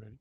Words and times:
ready? 0.00 0.16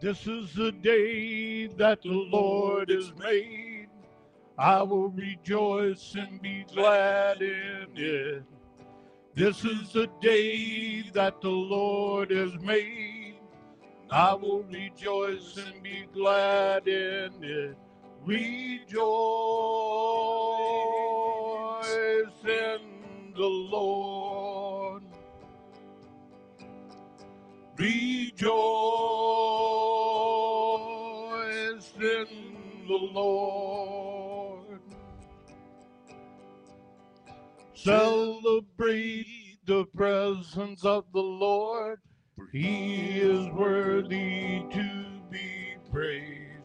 This 0.00 0.26
is 0.26 0.54
the 0.54 0.72
day 0.72 1.66
that 1.66 2.00
the 2.02 2.08
Lord 2.08 2.88
has 2.88 3.12
made. 3.18 3.88
I 4.56 4.82
will 4.82 5.10
rejoice 5.10 6.14
and 6.18 6.40
be 6.40 6.64
glad 6.72 7.42
in 7.42 7.88
it. 7.96 8.42
This 9.34 9.64
is 9.64 9.92
the 9.92 10.08
day 10.20 11.02
that 11.12 11.40
the 11.42 11.50
Lord 11.50 12.30
has 12.30 12.54
made. 12.60 13.29
I 14.12 14.34
will 14.34 14.64
rejoice 14.64 15.56
and 15.56 15.82
be 15.84 16.06
glad 16.12 16.88
in 16.88 17.30
it. 17.44 17.76
Rejoice 18.26 18.96
in 22.44 23.32
the 23.36 23.46
Lord. 23.46 25.04
Rejoice 27.78 28.42
in 32.00 32.26
the 32.88 32.98
Lord. 33.12 34.80
Celebrate 37.74 39.26
the 39.66 39.84
presence 39.94 40.84
of 40.84 41.04
the 41.12 41.22
Lord. 41.22 42.00
He 42.52 43.20
is 43.20 43.48
worthy 43.52 44.62
to 44.70 45.04
be 45.30 45.76
praised. 45.90 46.64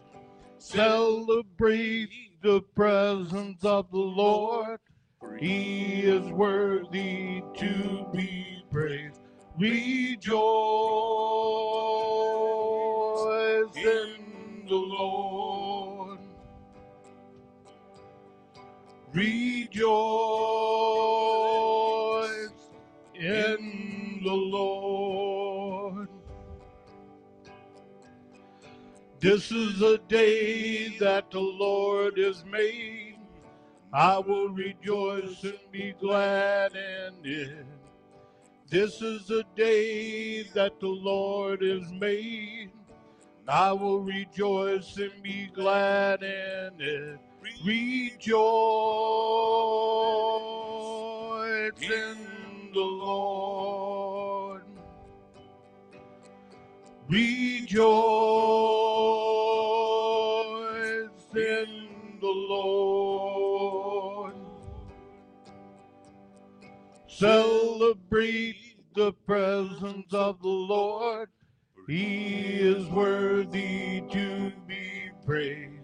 Celebrate 0.57 2.09
the 2.41 2.61
presence 2.75 3.63
of 3.63 3.91
the 3.91 3.97
Lord. 3.97 4.79
for 5.19 5.37
He 5.37 6.01
is 6.01 6.25
worthy 6.31 7.41
to 7.57 8.07
be 8.13 8.63
praised. 8.71 9.21
Rejoice 9.57 10.35
in 13.75 14.65
the 14.67 14.75
Lord. 14.75 16.19
Rejoice 19.13 19.75
in 23.15 24.21
the 24.23 24.33
Lord. 24.33 25.14
This 29.25 29.51
is 29.51 29.81
a 29.81 29.97
day 30.07 30.99
that 30.99 31.31
the 31.31 31.39
Lord 31.39 32.19
has 32.19 32.45
made. 32.45 33.17
I 33.91 34.19
will 34.19 34.49
rejoice 34.49 35.43
and 35.43 35.57
be 35.71 35.95
glad 35.99 36.73
in 36.75 37.15
it. 37.23 37.65
This 38.69 39.01
is 39.01 39.31
a 39.31 39.41
day 39.55 40.43
that 40.53 40.79
the 40.79 40.89
Lord 40.89 41.63
has 41.63 41.91
made. 41.91 42.69
I 43.47 43.71
will 43.71 44.01
rejoice 44.01 44.95
and 44.97 45.23
be 45.23 45.49
glad 45.55 46.21
in 46.21 46.73
it. 46.79 47.17
Rejoice 47.65 48.29
in 51.81 52.17
the 52.75 52.79
Lord. 52.79 54.44
Rejoice 57.07 57.75
in 61.35 62.17
the 62.19 62.27
Lord. 62.49 64.33
Celebrate 67.07 68.55
the 68.95 69.13
presence 69.13 70.11
of 70.13 70.41
the 70.41 70.47
Lord. 70.47 71.29
He 71.87 72.55
is 72.59 72.87
worthy 72.87 74.01
to 74.09 74.51
be 74.67 75.11
praised. 75.23 75.83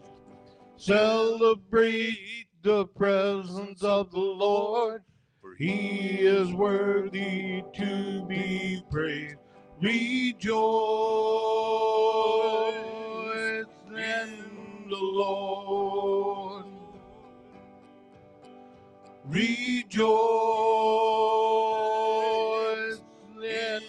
Celebrate 0.77 2.47
the 2.63 2.87
presence 2.87 3.83
of 3.83 4.09
the 4.09 4.17
Lord. 4.19 5.03
For 5.39 5.53
He 5.55 6.21
is 6.21 6.51
worthy 6.51 7.61
to 7.75 8.25
be 8.27 8.81
praised. 8.89 9.37
Rejoice 9.81 10.53
in 13.89 14.29
the 14.89 14.99
Lord. 15.01 16.65
Rejoice 19.25 20.11
in 23.43 23.81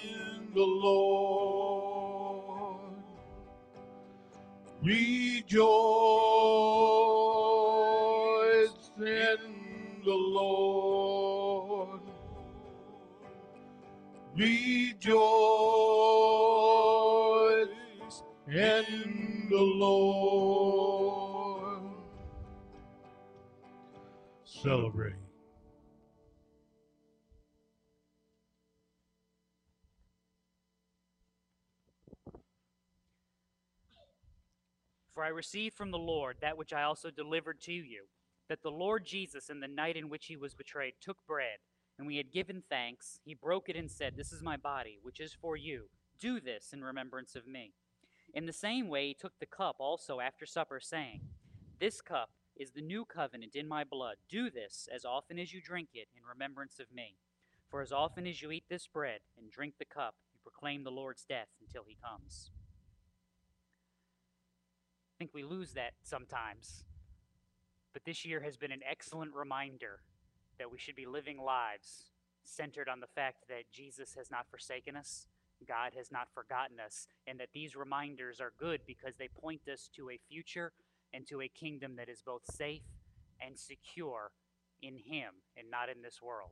the 0.55 0.65
Lord. 0.65 2.81
Rejoice 4.83 6.32
Rejoice 15.05 15.19
in 18.47 19.49
the 19.51 19.57
Lord. 19.57 21.03
Celebrate. 24.45 25.15
For 35.15 35.25
I 35.25 35.29
received 35.29 35.75
from 35.77 35.91
the 35.91 35.99
Lord 35.99 36.37
that 36.41 36.57
which 36.57 36.73
I 36.73 36.85
also 36.85 37.11
delivered 37.11 37.61
to 37.63 37.73
you, 37.73 38.05
that 38.49 38.63
the 38.63 38.71
Lord 38.71 39.05
Jesus, 39.05 39.51
in 39.51 39.59
the 39.59 39.67
night 39.67 39.97
in 39.97 40.09
which 40.09 40.27
he 40.27 40.37
was 40.37 40.55
betrayed, 40.55 40.95
took 41.01 41.17
bread, 41.27 41.59
and 41.99 42.07
we 42.07 42.17
had 42.17 42.33
given 42.33 42.63
thanks. 42.69 43.21
He 43.25 43.35
broke 43.35 43.69
it 43.69 43.77
and 43.77 43.91
said, 43.91 44.15
This 44.17 44.33
is 44.33 44.43
my 44.43 44.57
body, 44.57 44.99
which 45.03 45.21
is 45.21 45.33
for 45.33 45.57
you. 45.57 45.85
Do 46.19 46.41
this 46.41 46.73
in 46.73 46.83
remembrance 46.83 47.35
of 47.35 47.47
me. 47.47 47.73
In 48.35 48.47
the 48.47 48.53
same 48.53 48.89
way, 48.89 49.09
he 49.09 49.15
took 49.15 49.39
the 49.39 49.47
cup 49.47 49.77
also 49.79 50.21
after 50.21 50.47
supper, 50.47 50.81
saying, 50.81 51.21
This 51.79 52.01
cup 52.01 52.31
is 52.57 52.71
the 52.71 52.81
new 52.81 53.05
covenant 53.05 53.55
in 53.55 53.69
my 53.69 53.85
blood. 53.85 54.17
Do 54.29 54.51
this 54.51 54.89
as 54.95 55.05
often 55.05 55.39
as 55.39 55.53
you 55.53 55.61
drink 55.61 55.91
it 55.95 56.09
in 56.17 56.23
remembrance 56.27 56.79
of 56.79 56.93
me. 56.95 57.17
For 57.69 57.81
as 57.81 57.93
often 57.93 58.27
as 58.27 58.43
you 58.43 58.51
eat 58.51 58.65
this 58.69 58.87
bread 58.87 59.21
and 59.39 59.51
drink 59.51 59.75
the 59.79 59.85
cup, 59.85 60.15
you 60.33 60.39
proclaim 60.43 60.85
the 60.85 60.91
Lord's 60.91 61.25
death 61.25 61.49
until 61.61 61.85
he 61.87 61.97
comes. 62.03 62.51
I 65.15 65.19
think 65.19 65.31
we 65.35 65.43
lose 65.43 65.73
that 65.73 65.93
sometimes. 66.03 66.85
But 67.93 68.05
this 68.05 68.25
year 68.25 68.41
has 68.41 68.57
been 68.57 68.73
an 68.73 68.83
excellent 68.89 69.35
reminder 69.35 70.01
that 70.59 70.71
we 70.71 70.79
should 70.79 70.97
be 70.97 71.07
living 71.07 71.41
lives 71.41 72.11
centered 72.45 72.89
on 72.89 73.01
the 73.01 73.07
fact 73.07 73.45
that 73.49 73.71
Jesus 73.73 74.15
has 74.17 74.31
not 74.31 74.47
forsaken 74.51 74.97
us, 74.97 75.27
God 75.67 75.93
has 75.97 76.11
not 76.11 76.29
forgotten 76.35 76.81
us, 76.81 77.07
and 77.27 77.39
that 77.39 77.51
these 77.55 77.77
reminders 77.77 78.41
are 78.41 78.53
good 78.59 78.81
because 78.87 79.17
they 79.17 79.29
point 79.29 79.63
us 79.73 79.89
to 79.97 80.11
a 80.11 80.19
future 80.29 80.73
and 81.13 81.27
to 81.29 81.41
a 81.41 81.49
kingdom 81.49 81.97
that 81.97 82.09
is 82.09 82.23
both 82.25 82.43
safe 82.45 82.83
and 83.41 83.59
secure 83.59 84.33
in 84.83 84.97
Him 84.97 85.35
and 85.57 85.71
not 85.71 85.89
in 85.89 86.03
this 86.03 86.21
world. 86.23 86.51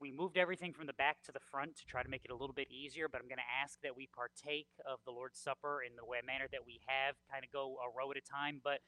We 0.00 0.12
moved 0.12 0.38
everything 0.38 0.72
from 0.72 0.86
the 0.86 0.92
back 0.92 1.22
to 1.26 1.32
the 1.32 1.42
front 1.50 1.76
to 1.78 1.86
try 1.86 2.04
to 2.04 2.08
make 2.08 2.24
it 2.24 2.30
a 2.30 2.36
little 2.36 2.54
bit 2.54 2.70
easier, 2.70 3.08
but 3.08 3.20
I'm 3.20 3.26
going 3.26 3.42
to 3.42 3.62
ask 3.62 3.80
that 3.82 3.96
we 3.96 4.08
partake 4.14 4.68
of 4.86 5.00
the 5.04 5.10
Lord's 5.10 5.40
Supper 5.40 5.82
in 5.82 5.96
the 5.96 6.06
way 6.06 6.18
manner 6.24 6.46
that 6.52 6.62
we 6.64 6.80
have, 6.86 7.16
kind 7.30 7.42
of 7.42 7.50
go 7.50 7.78
a 7.82 7.90
row 7.90 8.10
at 8.12 8.16
a 8.16 8.22
time. 8.22 8.60
But 8.62 8.78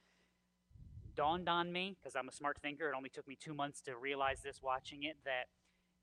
dawned 1.20 1.50
on 1.50 1.70
me, 1.70 1.98
because 2.00 2.16
I'm 2.16 2.28
a 2.28 2.32
smart 2.32 2.56
thinker, 2.62 2.88
it 2.88 2.94
only 2.96 3.10
took 3.10 3.28
me 3.28 3.36
two 3.38 3.52
months 3.52 3.82
to 3.82 3.94
realize 3.94 4.40
this 4.40 4.62
watching 4.62 5.02
it, 5.02 5.18
that 5.26 5.48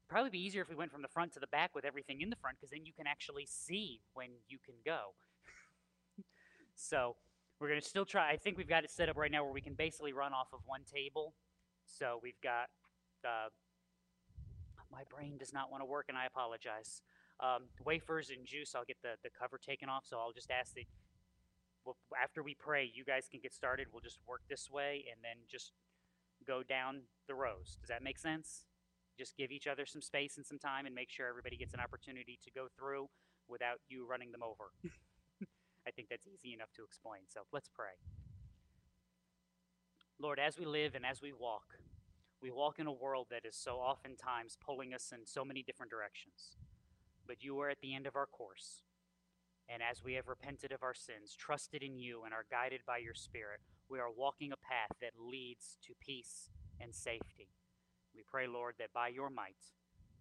probably 0.08 0.30
be 0.30 0.38
easier 0.38 0.62
if 0.62 0.70
we 0.70 0.76
went 0.76 0.92
from 0.92 1.02
the 1.02 1.08
front 1.08 1.34
to 1.34 1.40
the 1.40 1.48
back 1.48 1.74
with 1.74 1.86
everything 1.86 2.22
in 2.22 2.30
the 2.30 2.36
front, 2.36 2.58
because 2.60 2.70
then 2.70 2.86
you 2.86 2.94
can 2.94 3.08
actually 3.08 3.48
see 3.48 4.00
when 4.14 4.28
you 4.48 4.60
can 4.64 4.76
go. 4.86 5.16
so 6.76 7.16
we're 7.60 7.68
going 7.68 7.82
to 7.82 7.88
still 7.88 8.06
try. 8.06 8.30
I 8.30 8.38
think 8.38 8.60
we've 8.60 8.70
got 8.70 8.84
it 8.84 8.92
set 8.92 9.10
up 9.10 9.18
right 9.18 9.32
now 9.32 9.44
where 9.44 9.52
we 9.52 9.60
can 9.60 9.74
basically 9.74 10.14
run 10.14 10.34
off 10.34 10.50
of 10.54 10.60
one 10.68 10.82
table. 10.84 11.34
So 11.88 12.20
we've 12.22 12.40
got. 12.44 12.70
Uh, 13.26 13.50
my 14.92 15.02
brain 15.10 15.38
does 15.40 15.52
not 15.52 15.72
want 15.72 15.82
to 15.82 15.86
work, 15.86 16.06
and 16.10 16.18
I 16.18 16.28
apologize. 16.28 17.02
Um, 17.40 17.64
wafers 17.84 18.30
and 18.30 18.46
juice, 18.46 18.76
I'll 18.76 18.86
get 18.86 18.98
the, 19.02 19.18
the 19.24 19.30
cover 19.30 19.58
taken 19.58 19.90
off, 19.90 20.06
so 20.06 20.20
I'll 20.20 20.32
just 20.32 20.52
ask 20.52 20.76
that 20.76 20.86
well, 21.88 21.96
after 22.22 22.44
we 22.44 22.54
pray, 22.54 22.92
you 22.94 23.06
guys 23.06 23.28
can 23.32 23.40
get 23.40 23.54
started. 23.54 23.88
We'll 23.94 24.02
just 24.02 24.20
work 24.28 24.42
this 24.50 24.70
way 24.70 25.06
and 25.10 25.24
then 25.24 25.48
just 25.50 25.72
go 26.46 26.62
down 26.62 27.04
the 27.30 27.34
rows. 27.34 27.78
Does 27.80 27.88
that 27.88 28.04
make 28.04 28.20
sense? 28.20 28.66
Just 29.18 29.38
give 29.38 29.52
each 29.52 29.68
other 29.68 29.86
some 29.86 30.02
space 30.02 30.36
and 30.36 30.46
some 30.46 30.60
time 30.60 30.86
and 30.86 30.94
make 30.94 31.10
sure 31.10 31.30
everybody 31.30 31.56
gets 31.56 31.74
an 31.74 31.80
opportunity 31.80 32.38
to 32.44 32.52
go 32.52 32.68
through 32.78 33.08
without 33.48 33.80
you 33.88 34.06
running 34.06 34.34
them 34.34 34.44
over. 34.44 34.76
I 35.88 35.92
think 35.92 36.10
that's 36.10 36.28
easy 36.28 36.54
enough 36.54 36.74
to 36.76 36.84
explain. 36.84 37.22
So 37.30 37.42
let's 37.54 37.70
pray. 37.74 37.96
Lord, 40.20 40.40
as 40.40 40.58
we 40.60 40.66
live 40.66 40.94
and 40.94 41.06
as 41.06 41.22
we 41.22 41.32
walk, 41.32 41.80
we 42.42 42.52
walk 42.52 42.80
in 42.80 42.88
a 42.88 42.92
world 42.92 43.28
that 43.32 43.46
is 43.46 43.56
so 43.56 43.78
oftentimes 43.78 44.58
pulling 44.60 44.94
us 44.94 45.14
in 45.14 45.26
so 45.26 45.46
many 45.46 45.64
different 45.64 45.90
directions. 45.90 46.58
But 47.26 47.44
you 47.44 47.58
are 47.62 47.70
at 47.70 47.80
the 47.82 47.96
end 47.96 48.08
of 48.08 48.18
our 48.18 48.26
course. 48.26 48.84
And 49.70 49.84
as 49.84 50.04
we 50.04 50.14
have 50.14 50.28
repented 50.28 50.72
of 50.72 50.84
our 50.84 50.94
sins, 50.94 51.36
trusted 51.38 51.84
in 51.84 52.00
you, 52.00 52.24
and 52.24 52.34
are 52.34 52.46
guided 52.50 52.82
by 52.88 53.00
your 53.00 53.14
Spirit, 53.14 53.60
we 53.90 54.00
are 54.00 54.10
walking 54.10 54.52
a 54.52 54.58
path 54.58 54.96
that 55.02 55.20
leads 55.20 55.78
to 55.86 55.94
peace 56.00 56.50
and 56.80 56.96
safety. 56.96 57.50
We 58.16 58.24
pray, 58.26 58.48
Lord, 58.48 58.76
that 58.80 58.94
by 58.94 59.10
your 59.10 59.30
might, 59.30 59.76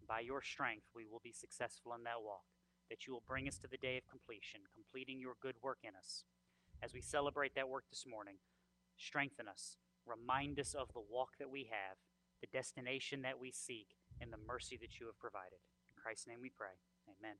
by 0.09 0.21
your 0.21 0.43
strength, 0.43 0.87
we 0.95 1.07
will 1.07 1.21
be 1.23 1.33
successful 1.33 1.95
in 1.95 2.03
that 2.05 2.23
walk, 2.23 2.45
that 2.91 3.07
you 3.07 3.13
will 3.13 3.23
bring 3.27 3.49
us 3.49 3.59
to 3.59 3.69
the 3.69 3.77
day 3.77 3.97
of 3.97 4.11
completion, 4.11 4.61
completing 4.75 5.21
your 5.21 5.35
good 5.41 5.57
work 5.63 5.79
in 5.83 5.95
us. 5.97 6.25
As 6.83 6.93
we 6.93 7.01
celebrate 7.01 7.55
that 7.55 7.69
work 7.69 7.85
this 7.89 8.05
morning, 8.07 8.37
strengthen 8.99 9.49
us, 9.49 9.79
remind 10.07 10.61
us 10.61 10.75
of 10.75 10.93
the 10.93 11.03
walk 11.09 11.39
that 11.39 11.51
we 11.51 11.69
have, 11.71 11.97
the 12.41 12.49
destination 12.53 13.23
that 13.23 13.41
we 13.41 13.51
seek, 13.51 13.97
and 14.21 14.33
the 14.33 14.47
mercy 14.47 14.77
that 14.81 15.01
you 15.01 15.07
have 15.07 15.19
provided. 15.19 15.59
In 15.91 16.03
Christ's 16.03 16.27
name 16.27 16.39
we 16.43 16.51
pray. 16.51 16.77
Amen. 17.09 17.37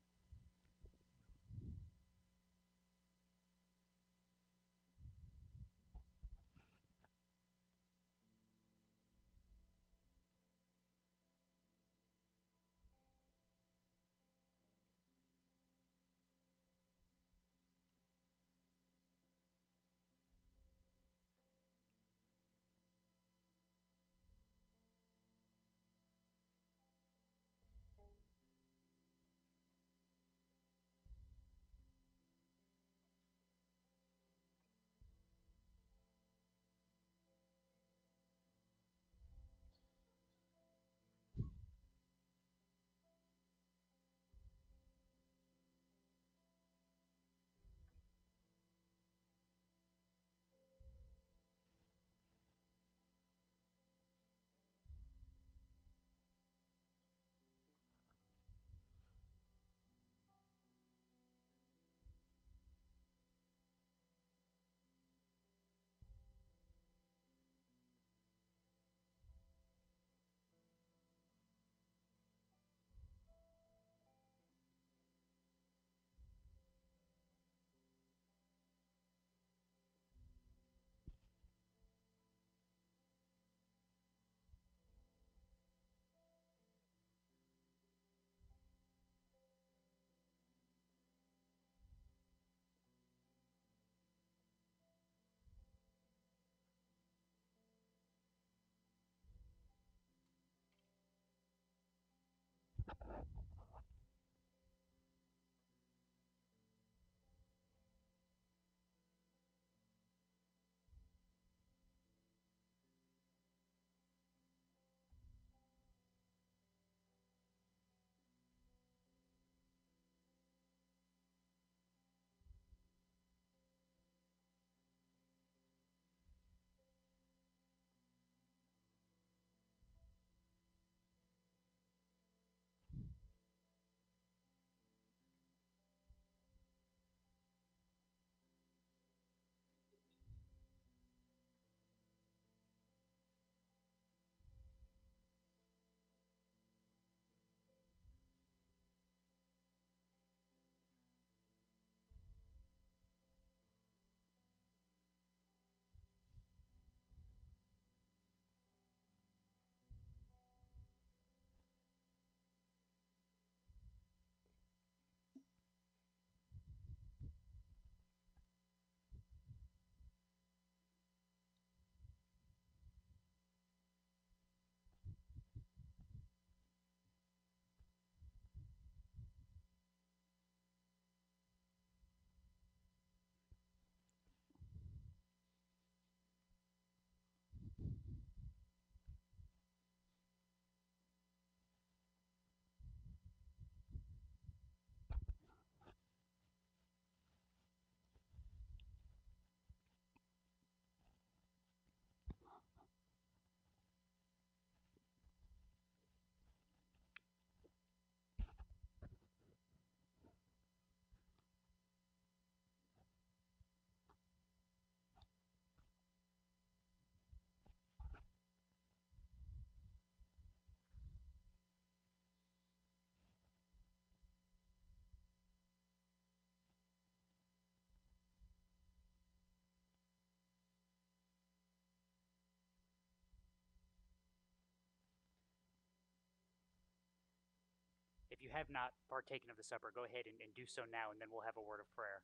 If 238.37 238.45
you 238.45 238.53
have 238.53 238.69
not 238.69 238.93
partaken 239.09 239.49
of 239.49 239.57
the 239.57 239.65
supper, 239.65 239.89
go 239.89 240.05
ahead 240.05 240.29
and, 240.29 240.37
and 240.37 240.53
do 240.53 240.69
so 240.69 240.85
now, 240.85 241.09
and 241.09 241.17
then 241.17 241.33
we'll 241.33 241.41
have 241.41 241.57
a 241.57 241.65
word 241.65 241.81
of 241.81 241.89
prayer. 241.97 242.21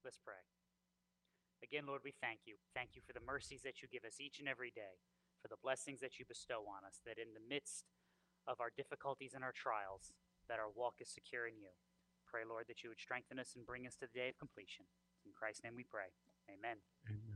Let's 0.00 0.16
pray. 0.16 0.40
Again, 1.60 1.84
Lord, 1.84 2.00
we 2.00 2.16
thank 2.16 2.48
you. 2.48 2.56
Thank 2.72 2.96
you 2.96 3.04
for 3.04 3.12
the 3.12 3.20
mercies 3.20 3.60
that 3.60 3.84
you 3.84 3.92
give 3.92 4.08
us 4.08 4.16
each 4.24 4.40
and 4.40 4.48
every 4.48 4.72
day, 4.72 4.96
for 5.44 5.52
the 5.52 5.60
blessings 5.60 6.00
that 6.00 6.16
you 6.16 6.24
bestow 6.24 6.64
on 6.64 6.88
us, 6.88 7.04
that 7.04 7.20
in 7.20 7.36
the 7.36 7.44
midst 7.44 7.84
of 8.48 8.60
our 8.60 8.72
difficulties 8.72 9.36
and 9.36 9.44
our 9.44 9.52
trials, 9.52 10.16
that 10.48 10.58
our 10.58 10.72
walk 10.72 10.96
is 11.00 11.12
secure 11.12 11.44
in 11.44 11.60
you. 11.60 11.76
Pray, 12.24 12.42
Lord, 12.48 12.64
that 12.68 12.82
you 12.82 12.88
would 12.88 13.00
strengthen 13.00 13.38
us 13.38 13.52
and 13.52 13.68
bring 13.68 13.86
us 13.86 14.00
to 14.00 14.08
the 14.08 14.16
day 14.16 14.28
of 14.32 14.40
completion. 14.40 14.88
In 15.24 15.32
Christ's 15.36 15.64
name 15.64 15.76
we 15.76 15.84
pray. 15.84 16.08
Amen. 16.48 16.80
Amen. 17.08 17.31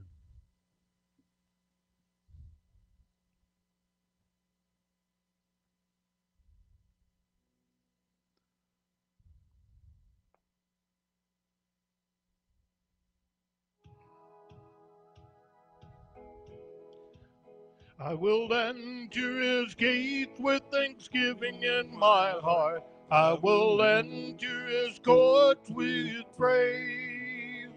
I 17.98 18.12
will 18.12 18.52
enter 18.52 19.40
his 19.40 19.74
gate 19.74 20.32
with 20.38 20.62
thanksgiving 20.70 21.62
in 21.62 21.96
my 21.96 22.32
heart. 22.32 22.84
I 23.10 23.32
will 23.32 23.80
enter 23.82 24.66
his 24.66 24.98
courts 24.98 25.70
with 25.70 26.24
praise. 26.36 27.70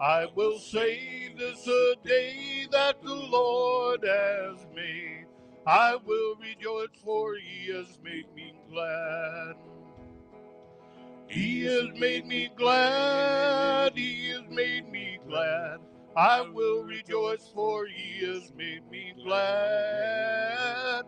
I 0.00 0.26
will 0.36 0.60
say 0.60 1.34
this 1.36 1.66
a 1.66 1.94
day 2.04 2.68
that 2.70 3.02
the 3.02 3.14
Lord 3.14 4.04
has 4.04 4.68
made. 4.72 5.26
I 5.66 5.96
will 5.96 6.36
rejoice 6.36 6.96
for 7.04 7.34
he 7.34 7.72
has 7.72 7.98
made 8.04 8.32
me 8.36 8.54
glad. 8.70 9.56
He 11.28 11.64
has 11.64 11.88
made 11.98 12.26
me 12.26 12.50
glad. 12.56 13.96
He 13.96 14.28
has 14.30 14.44
made 14.48 14.88
me 14.92 15.18
glad. 15.26 15.80
I 16.16 16.42
will 16.42 16.84
rejoice, 16.84 17.50
for 17.54 17.86
he 17.86 18.26
has 18.26 18.52
made 18.56 18.90
me 18.90 19.14
glad. 19.24 21.04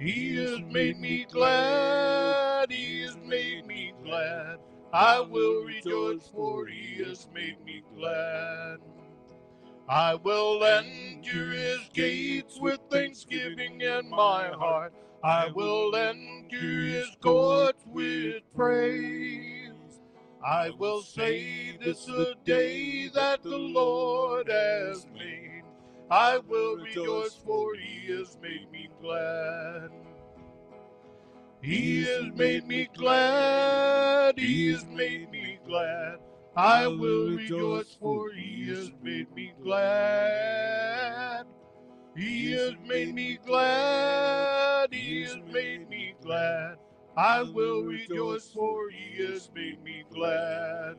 He 0.00 0.36
has 0.36 0.60
made 0.60 0.98
me 1.00 1.26
glad. 1.30 2.70
He 2.72 3.02
has 3.02 3.16
made 3.18 3.66
me 3.66 3.94
glad. 4.04 4.58
I 4.92 5.20
will 5.20 5.64
rejoice, 5.64 6.28
for 6.34 6.66
he 6.66 7.04
has 7.04 7.28
made 7.34 7.64
me 7.64 7.82
glad. 7.96 8.78
I 9.88 10.16
will 10.16 10.64
enter 10.64 11.52
his 11.52 11.80
gates 11.94 12.58
with 12.60 12.80
thanksgiving 12.90 13.82
in 13.82 14.10
my 14.10 14.48
heart. 14.48 14.94
I 15.24 15.50
will 15.54 15.94
enter 15.96 16.56
his 16.86 17.10
courts 17.22 17.84
with 17.86 18.42
praise. 18.56 19.65
I 20.46 20.70
will 20.70 21.02
say 21.02 21.76
this 21.76 22.08
a 22.08 22.34
day 22.44 23.08
that 23.08 23.42
the 23.42 23.58
Lord 23.58 24.48
has 24.48 25.04
made. 25.12 25.64
I 26.08 26.38
will 26.38 26.76
rejoice, 26.76 27.34
for 27.34 27.74
he 27.74 28.12
has 28.12 28.38
made 28.40 28.70
me 28.70 28.88
glad. 29.02 29.90
He 31.60 32.04
has 32.04 32.32
made 32.36 32.64
me 32.68 32.88
glad. 32.94 34.38
He 34.38 34.70
has 34.70 34.86
made 34.86 35.32
me 35.32 35.58
glad. 35.66 36.18
I 36.54 36.86
will 36.86 37.32
rejoice, 37.32 37.96
for 38.00 38.30
he 38.30 38.68
has 38.68 38.92
made 39.02 39.34
me 39.34 39.52
glad. 39.64 41.46
He 42.16 42.52
has 42.52 42.74
made 42.86 43.12
me 43.16 43.40
glad. 43.44 44.94
He 44.94 45.22
has 45.24 45.38
made 45.52 45.88
me 45.88 46.14
glad. 46.22 46.76
I 47.16 47.42
will 47.42 47.82
rejoice, 47.82 48.50
for 48.50 48.90
he 48.90 49.24
has 49.24 49.50
made 49.54 49.82
me 49.82 50.04
glad. 50.12 50.96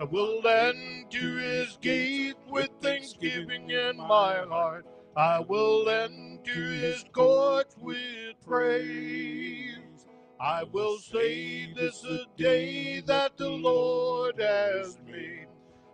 I 0.00 0.04
will 0.04 0.44
enter 0.44 1.38
his 1.38 1.78
gate 1.80 2.34
with 2.48 2.68
thanksgiving 2.80 3.70
in 3.70 3.96
my 3.96 4.38
heart. 4.38 4.84
I 5.16 5.38
will 5.40 5.88
enter 5.88 6.72
his 6.72 7.04
courts 7.12 7.76
with 7.80 8.34
praise. 8.44 10.06
I 10.40 10.64
will 10.64 10.98
say 10.98 11.72
this 11.74 12.04
a 12.04 12.24
day 12.36 13.00
that 13.02 13.36
the 13.36 13.50
Lord 13.50 14.40
has 14.40 14.98
made. 15.06 15.46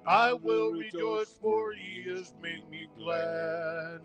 I 0.07 0.33
will 0.33 0.73
rejoice, 0.73 1.35
for 1.43 1.75
he 1.75 2.09
has 2.09 2.33
made 2.43 2.71
me 2.71 2.89
glad. 2.97 4.01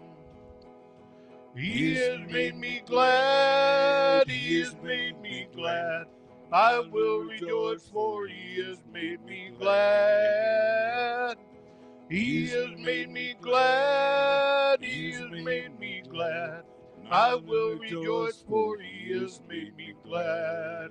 He 1.55 1.95
has 1.95 2.19
made 2.31 2.55
me 2.55 2.81
glad. 2.85 4.27
He 4.27 4.61
has 4.61 4.75
made 4.83 5.21
me 5.21 5.47
glad. 5.53 6.07
I 6.51 6.79
will 6.79 7.25
rejoice, 7.25 7.87
for 7.89 8.27
he 8.27 8.63
has 8.63 8.79
made 8.91 9.23
me 9.23 9.51
glad. 9.59 11.37
He 12.09 12.47
has 12.47 12.69
made 12.77 13.09
me 13.11 13.35
glad. 13.39 14.81
He 14.81 15.11
has 15.11 15.29
made 15.29 15.79
me 15.79 16.01
glad. 16.09 16.63
I 17.11 17.35
will 17.35 17.77
rejoice, 17.77 18.43
for 18.47 18.79
he 18.79 19.13
has 19.13 19.39
made 19.47 19.75
me 19.75 19.93
glad. 20.03 20.89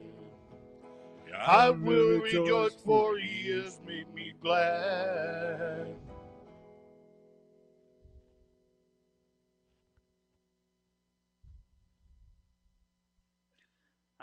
I 1.44 1.70
will 1.70 2.20
rejoice, 2.20 2.74
for 2.74 3.18
he 3.18 3.50
has 3.50 3.80
made 3.84 4.12
me 4.14 4.32
glad. 4.40 5.96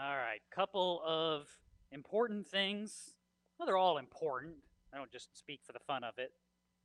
All 0.01 0.15
right, 0.15 0.39
couple 0.49 1.01
of 1.05 1.49
important 1.91 2.47
things. 2.47 3.15
Well, 3.57 3.65
they're 3.65 3.75
all 3.75 3.97
important. 3.97 4.53
I 4.93 4.97
don't 4.97 5.11
just 5.11 5.37
speak 5.37 5.59
for 5.65 5.73
the 5.73 5.79
fun 5.79 6.05
of 6.05 6.13
it. 6.17 6.31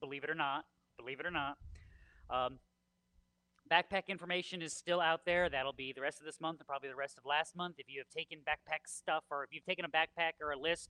Believe 0.01 0.25
it 0.25 0.31
or 0.31 0.35
not, 0.35 0.65
believe 0.99 1.21
it 1.21 1.27
or 1.27 1.31
not. 1.31 1.57
Um, 2.29 2.59
backpack 3.71 4.09
information 4.09 4.63
is 4.63 4.73
still 4.73 5.01
out 5.01 5.25
there. 5.25 5.49
That'll 5.49 5.73
be 5.73 5.93
the 5.93 6.01
rest 6.01 6.19
of 6.19 6.27
this 6.27 6.41
month 6.41 6.59
and 6.59 6.67
probably 6.67 6.89
the 6.89 6.97
rest 6.97 7.17
of 7.17 7.25
last 7.25 7.55
month. 7.55 7.77
If 7.79 7.87
you 7.89 8.01
have 8.01 8.11
taken 8.11 8.39
backpack 8.39 8.87
stuff 8.87 9.23
or 9.31 9.45
if 9.45 9.51
you've 9.53 9.65
taken 9.65 9.85
a 9.85 9.89
backpack 9.89 10.33
or 10.43 10.51
a 10.51 10.59
list, 10.59 10.89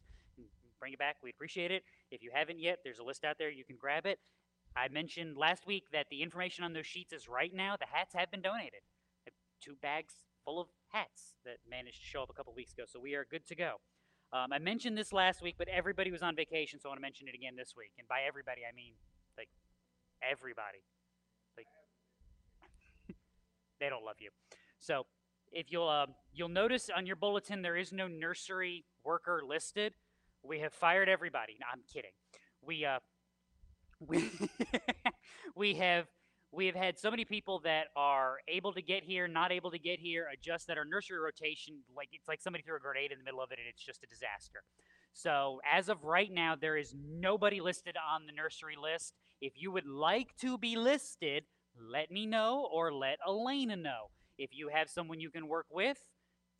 bring 0.80 0.94
it 0.94 0.98
back. 0.98 1.16
We'd 1.22 1.34
appreciate 1.34 1.70
it. 1.70 1.82
If 2.10 2.22
you 2.22 2.30
haven't 2.32 2.58
yet, 2.58 2.78
there's 2.84 3.00
a 3.00 3.04
list 3.04 3.26
out 3.26 3.36
there. 3.38 3.50
You 3.50 3.64
can 3.64 3.76
grab 3.78 4.06
it. 4.06 4.18
I 4.74 4.88
mentioned 4.88 5.36
last 5.36 5.66
week 5.66 5.84
that 5.92 6.06
the 6.10 6.22
information 6.22 6.64
on 6.64 6.72
those 6.72 6.86
sheets 6.86 7.12
is 7.12 7.28
right 7.28 7.52
now. 7.52 7.76
The 7.78 7.86
hats 7.92 8.14
have 8.14 8.30
been 8.30 8.40
donated. 8.40 8.80
Two 9.60 9.76
bags 9.82 10.14
full 10.44 10.58
of 10.58 10.68
hats 10.94 11.34
that 11.44 11.56
managed 11.68 11.98
to 11.98 12.06
show 12.06 12.22
up 12.22 12.30
a 12.30 12.32
couple 12.32 12.54
weeks 12.54 12.72
ago. 12.72 12.84
So 12.86 13.00
we 13.00 13.14
are 13.14 13.26
good 13.28 13.46
to 13.48 13.56
go. 13.56 13.80
Um, 14.32 14.52
I 14.52 14.58
mentioned 14.58 14.96
this 14.96 15.12
last 15.12 15.42
week, 15.42 15.56
but 15.58 15.68
everybody 15.68 16.10
was 16.10 16.22
on 16.22 16.34
vacation, 16.36 16.80
so 16.80 16.88
I 16.88 16.90
want 16.90 16.98
to 16.98 17.02
mention 17.02 17.28
it 17.28 17.34
again 17.34 17.54
this 17.56 17.74
week. 17.76 17.92
And 17.98 18.06
by 18.08 18.20
everybody, 18.26 18.62
I 18.68 18.74
mean 18.74 18.94
like 19.36 19.48
everybody. 20.22 20.82
Like 21.56 21.66
they 23.80 23.88
don't 23.88 24.04
love 24.04 24.16
you. 24.20 24.30
So 24.80 25.06
if 25.52 25.70
you'll 25.70 25.88
uh, 25.88 26.06
you'll 26.32 26.48
notice 26.48 26.90
on 26.94 27.06
your 27.06 27.16
bulletin 27.16 27.62
there 27.62 27.76
is 27.76 27.92
no 27.92 28.06
nursery 28.06 28.84
worker 29.04 29.42
listed. 29.46 29.94
We 30.42 30.60
have 30.60 30.72
fired 30.72 31.08
everybody. 31.08 31.56
No, 31.60 31.66
I'm 31.72 31.82
kidding. 31.92 32.10
We 32.60 32.84
uh, 32.84 32.98
we 34.00 34.30
we 35.56 35.74
have 35.74 36.06
we 36.54 36.66
have 36.66 36.74
had 36.74 36.98
so 36.98 37.10
many 37.10 37.24
people 37.24 37.60
that 37.60 37.86
are 37.96 38.36
able 38.48 38.72
to 38.72 38.82
get 38.82 39.02
here, 39.04 39.26
not 39.26 39.52
able 39.52 39.70
to 39.70 39.78
get 39.78 39.98
here, 39.98 40.28
adjust 40.32 40.68
that 40.68 40.78
our 40.78 40.84
nursery 40.84 41.18
rotation, 41.18 41.80
like 41.96 42.08
it's 42.12 42.28
like 42.28 42.40
somebody 42.40 42.62
threw 42.62 42.76
a 42.76 42.80
grenade 42.80 43.12
in 43.12 43.18
the 43.18 43.24
middle 43.24 43.42
of 43.42 43.50
it 43.50 43.58
and 43.58 43.68
it's 43.68 43.82
just 43.82 44.02
a 44.02 44.06
disaster. 44.06 44.62
So 45.12 45.60
as 45.70 45.88
of 45.88 46.04
right 46.04 46.32
now, 46.32 46.56
there 46.56 46.76
is 46.76 46.94
nobody 46.94 47.60
listed 47.60 47.96
on 47.96 48.26
the 48.26 48.32
nursery 48.32 48.76
list. 48.80 49.14
If 49.40 49.54
you 49.56 49.70
would 49.72 49.86
like 49.86 50.36
to 50.38 50.58
be 50.58 50.76
listed, 50.76 51.44
let 51.80 52.10
me 52.10 52.26
know 52.26 52.68
or 52.72 52.92
let 52.92 53.18
Elena 53.26 53.76
know. 53.76 54.10
If 54.38 54.50
you 54.52 54.68
have 54.68 54.88
someone 54.88 55.20
you 55.20 55.30
can 55.30 55.48
work 55.48 55.66
with, 55.70 55.98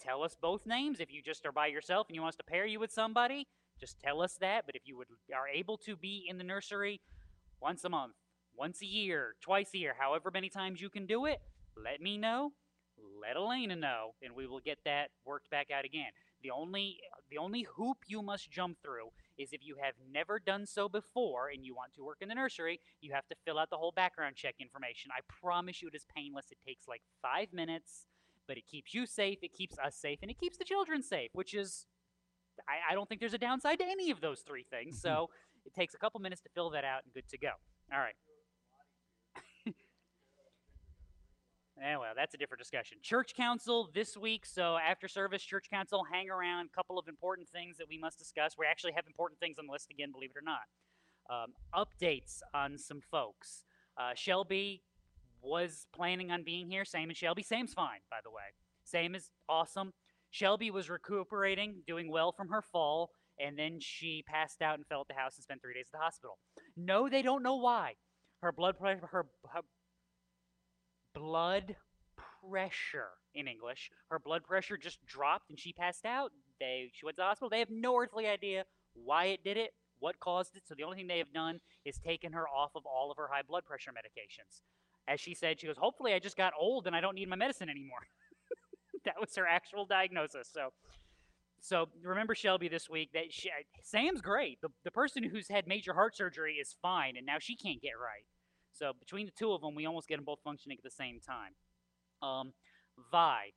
tell 0.01 0.23
us 0.23 0.37
both 0.41 0.67
names. 0.67 1.01
If 1.01 1.13
you 1.13 1.23
just 1.23 1.47
are 1.47 1.53
by 1.53 1.69
yourself 1.69 2.09
and 2.09 2.15
you 2.15 2.21
want 2.21 2.35
us 2.35 2.39
to 2.39 2.45
pair 2.45 2.67
you 2.67 2.81
with 2.81 2.93
somebody, 2.93 3.47
just 3.81 4.01
tell 4.01 4.23
us 4.23 4.37
that. 4.41 4.67
But 4.67 4.77
if 4.77 4.83
you 4.85 4.97
would 4.97 5.09
are 5.35 5.49
able 5.49 5.77
to 5.79 5.97
be 5.97 6.27
in 6.29 6.39
the 6.39 6.45
nursery 6.45 7.01
once 7.61 7.85
a 7.85 7.89
month, 7.89 8.15
once 8.57 8.83
a 8.83 8.87
year, 8.87 9.35
twice 9.41 9.71
a 9.75 9.79
year, 9.79 9.95
however 9.99 10.31
many 10.33 10.49
times 10.49 10.81
you 10.81 10.91
can 10.91 11.07
do 11.07 11.27
it, 11.27 11.41
let 11.77 12.01
me 12.01 12.19
know. 12.19 12.53
Let 13.21 13.37
Elena 13.37 13.75
know, 13.75 14.15
and 14.23 14.37
we 14.37 14.47
will 14.47 14.61
get 14.61 14.79
that 14.85 15.11
worked 15.25 15.51
back 15.51 15.71
out 15.71 15.85
again. 15.85 16.13
The 16.43 16.51
only 16.51 17.01
the 17.31 17.39
only 17.39 17.67
hoop 17.77 17.99
you 18.07 18.23
must 18.23 18.51
jump 18.51 18.79
through 18.83 19.09
is 19.39 19.49
if 19.53 19.61
you 19.65 19.77
have 19.83 19.95
never 20.13 20.39
done 20.39 20.67
so 20.67 20.89
before 20.89 21.49
and 21.49 21.65
you 21.65 21.75
want 21.75 21.95
to 21.95 22.05
work 22.05 22.19
in 22.21 22.29
the 22.29 22.35
nursery, 22.35 22.79
you 23.01 23.13
have 23.13 23.27
to 23.29 23.35
fill 23.45 23.59
out 23.59 23.71
the 23.71 23.79
whole 23.79 23.93
background 23.93 24.37
check 24.37 24.55
information. 24.61 25.11
I 25.11 25.21
promise 25.41 25.83
you 25.83 25.89
it 25.89 25.97
is 25.97 26.07
painless. 26.15 26.47
It 26.51 26.59
takes 26.65 26.87
like 26.87 27.01
five 27.21 27.53
minutes, 27.53 28.07
but 28.47 28.59
it 28.59 28.67
keeps 28.71 28.95
you 28.95 29.07
safe, 29.07 29.39
it 29.43 29.53
keeps 29.53 29.77
us 29.79 29.97
safe, 29.97 30.19
and 30.23 30.31
it 30.31 30.39
keeps 30.39 30.59
the 30.59 30.65
children 30.65 31.03
safe, 31.03 31.31
which 31.33 31.55
is 31.55 31.87
I, 32.69 32.93
I 32.93 32.95
don't 32.95 33.09
think 33.09 33.21
there's 33.21 33.35
a 33.35 33.39
downside 33.39 33.79
to 33.79 33.85
any 33.85 34.11
of 34.11 34.21
those 34.21 34.41
three 34.41 34.67
things. 34.71 34.97
Mm-hmm. 34.99 35.09
So 35.09 35.31
it 35.65 35.75
takes 35.75 35.95
a 35.95 35.99
couple 35.99 36.21
minutes 36.21 36.43
to 36.43 36.51
fill 36.55 36.71
that 36.71 36.85
out 36.85 37.01
and 37.05 37.13
good 37.13 37.29
to 37.31 37.39
go. 37.39 37.51
All 37.93 37.99
right. 37.99 38.15
Eh, 41.83 41.97
well, 41.97 42.13
that's 42.15 42.35
a 42.35 42.37
different 42.37 42.61
discussion. 42.61 42.99
Church 43.03 43.35
council 43.35 43.91
this 43.93 44.17
week. 44.17 44.47
So 44.47 44.77
after 44.77 45.09
service, 45.09 45.43
church 45.43 45.67
council, 45.71 46.05
hang 46.11 46.31
around. 46.31 46.69
A 46.73 46.77
couple 46.77 46.99
of 46.99 47.09
important 47.09 47.49
things 47.49 47.77
that 47.79 47.89
we 47.89 47.99
must 47.99 48.19
discuss. 48.19 48.55
We 48.57 48.67
actually 48.67 48.93
have 48.93 49.07
important 49.07 49.41
things 49.41 49.59
on 49.59 49.67
the 49.67 49.73
list 49.73 49.91
again, 49.91 50.13
believe 50.13 50.31
it 50.31 50.39
or 50.39 50.43
not. 50.43 50.67
Um, 51.29 51.53
updates 51.75 52.41
on 52.55 52.79
some 52.79 53.01
folks. 53.11 53.65
Uh, 53.99 54.13
Shelby 54.15 54.83
was 55.43 55.87
planning 55.95 56.31
on 56.31 56.45
being 56.45 56.71
here. 56.71 56.85
Same 56.85 57.11
as 57.11 57.17
Shelby. 57.17 57.43
Sam's 57.43 57.75
fine, 57.75 58.01
by 58.11 58.19
the 58.23 58.31
way. 58.31 58.55
Same 58.85 59.15
is 59.15 59.31
awesome. 59.49 59.93
Shelby 60.31 60.71
was 60.71 60.89
recuperating, 60.91 61.83
doing 61.87 62.11
well 62.11 62.33
from 62.33 62.49
her 62.49 62.63
fall, 62.63 63.11
and 63.39 63.59
then 63.59 63.79
she 63.81 64.25
passed 64.27 64.63
out 64.63 64.77
and 64.77 64.87
fell 64.87 65.01
at 65.03 65.09
the 65.09 65.15
house 65.15 65.37
and 65.37 65.43
spent 65.43 65.61
three 65.61 65.75
days 65.75 65.87
at 65.93 65.99
the 65.99 66.03
hospital. 66.03 66.39
No, 66.77 67.09
they 67.09 67.23
don't 67.23 67.43
know 67.43 67.57
why. 67.57 67.95
Her 68.41 68.53
blood 68.53 68.79
pressure, 68.79 69.07
her, 69.11 69.27
her 69.49 69.61
blood 71.15 71.77
pressure 72.49 73.11
in 73.35 73.49
English, 73.49 73.91
her 74.11 74.19
blood 74.19 74.45
pressure 74.45 74.77
just 74.77 75.05
dropped 75.07 75.51
and 75.51 75.59
she 75.59 75.73
passed 75.73 76.05
out. 76.05 76.33
They 76.61 76.91
she 76.93 77.05
went 77.05 77.17
to 77.17 77.23
the 77.23 77.27
hospital. 77.27 77.51
They 77.51 77.59
have 77.59 77.71
no 77.71 77.97
earthly 77.97 78.27
idea 78.27 78.65
why 78.95 79.27
it 79.27 79.43
did 79.45 79.57
it, 79.57 79.71
what 79.99 80.21
caused 80.21 80.57
it. 80.57 80.63
So 80.67 80.75
the 80.77 80.85
only 80.85 80.97
thing 80.97 81.07
they 81.07 81.19
have 81.19 81.33
done 81.33 81.61
is 81.85 81.99
taken 81.99 82.33
her 82.33 82.49
off 82.49 82.73
of 82.75 82.83
all 82.87 83.11
of 83.11 83.17
her 83.17 83.29
high 83.31 83.43
blood 83.43 83.65
pressure 83.65 83.91
medications. 83.91 84.63
As 85.07 85.21
she 85.21 85.35
said, 85.35 85.61
she 85.61 85.67
goes, 85.67 85.77
"Hopefully, 85.77 86.15
I 86.15 86.19
just 86.19 86.37
got 86.37 86.53
old 86.59 86.87
and 86.87 86.95
I 86.95 87.01
don't 87.01 87.15
need 87.15 87.29
my 87.29 87.37
medicine 87.37 87.69
anymore." 87.69 88.07
that 89.05 89.21
was 89.21 89.35
her 89.37 89.47
actual 89.47 89.85
diagnosis. 89.85 90.49
So 90.53 90.73
so 91.65 91.89
remember 92.03 92.35
Shelby 92.35 92.69
this 92.69 92.91
week 92.91 93.11
that 93.15 93.33
she, 93.33 93.51
Sam's 93.83 94.21
great. 94.21 94.61
The, 94.61 94.69
the 94.85 94.91
person 94.91 95.23
who's 95.23 95.49
had 95.49 95.67
major 95.67 95.95
heart 95.95 96.15
surgery 96.15 96.57
is 96.61 96.77
fine, 96.83 97.17
and 97.17 97.25
now 97.25 97.37
she 97.41 97.57
can't 97.57 97.81
get 97.81 97.93
right. 97.99 98.27
So 98.75 98.93
between 98.99 99.27
the 99.27 99.33
two 99.33 99.53
of 99.53 99.61
them, 99.61 99.75
we 99.75 99.87
almost 99.87 100.09
get 100.09 100.17
them 100.17 100.25
both 100.25 100.41
functioning 100.43 100.79
at 100.79 100.85
the 100.85 100.91
same 100.91 101.21
time. 101.21 101.55
Um, 102.21 102.53
Vi 103.11 103.53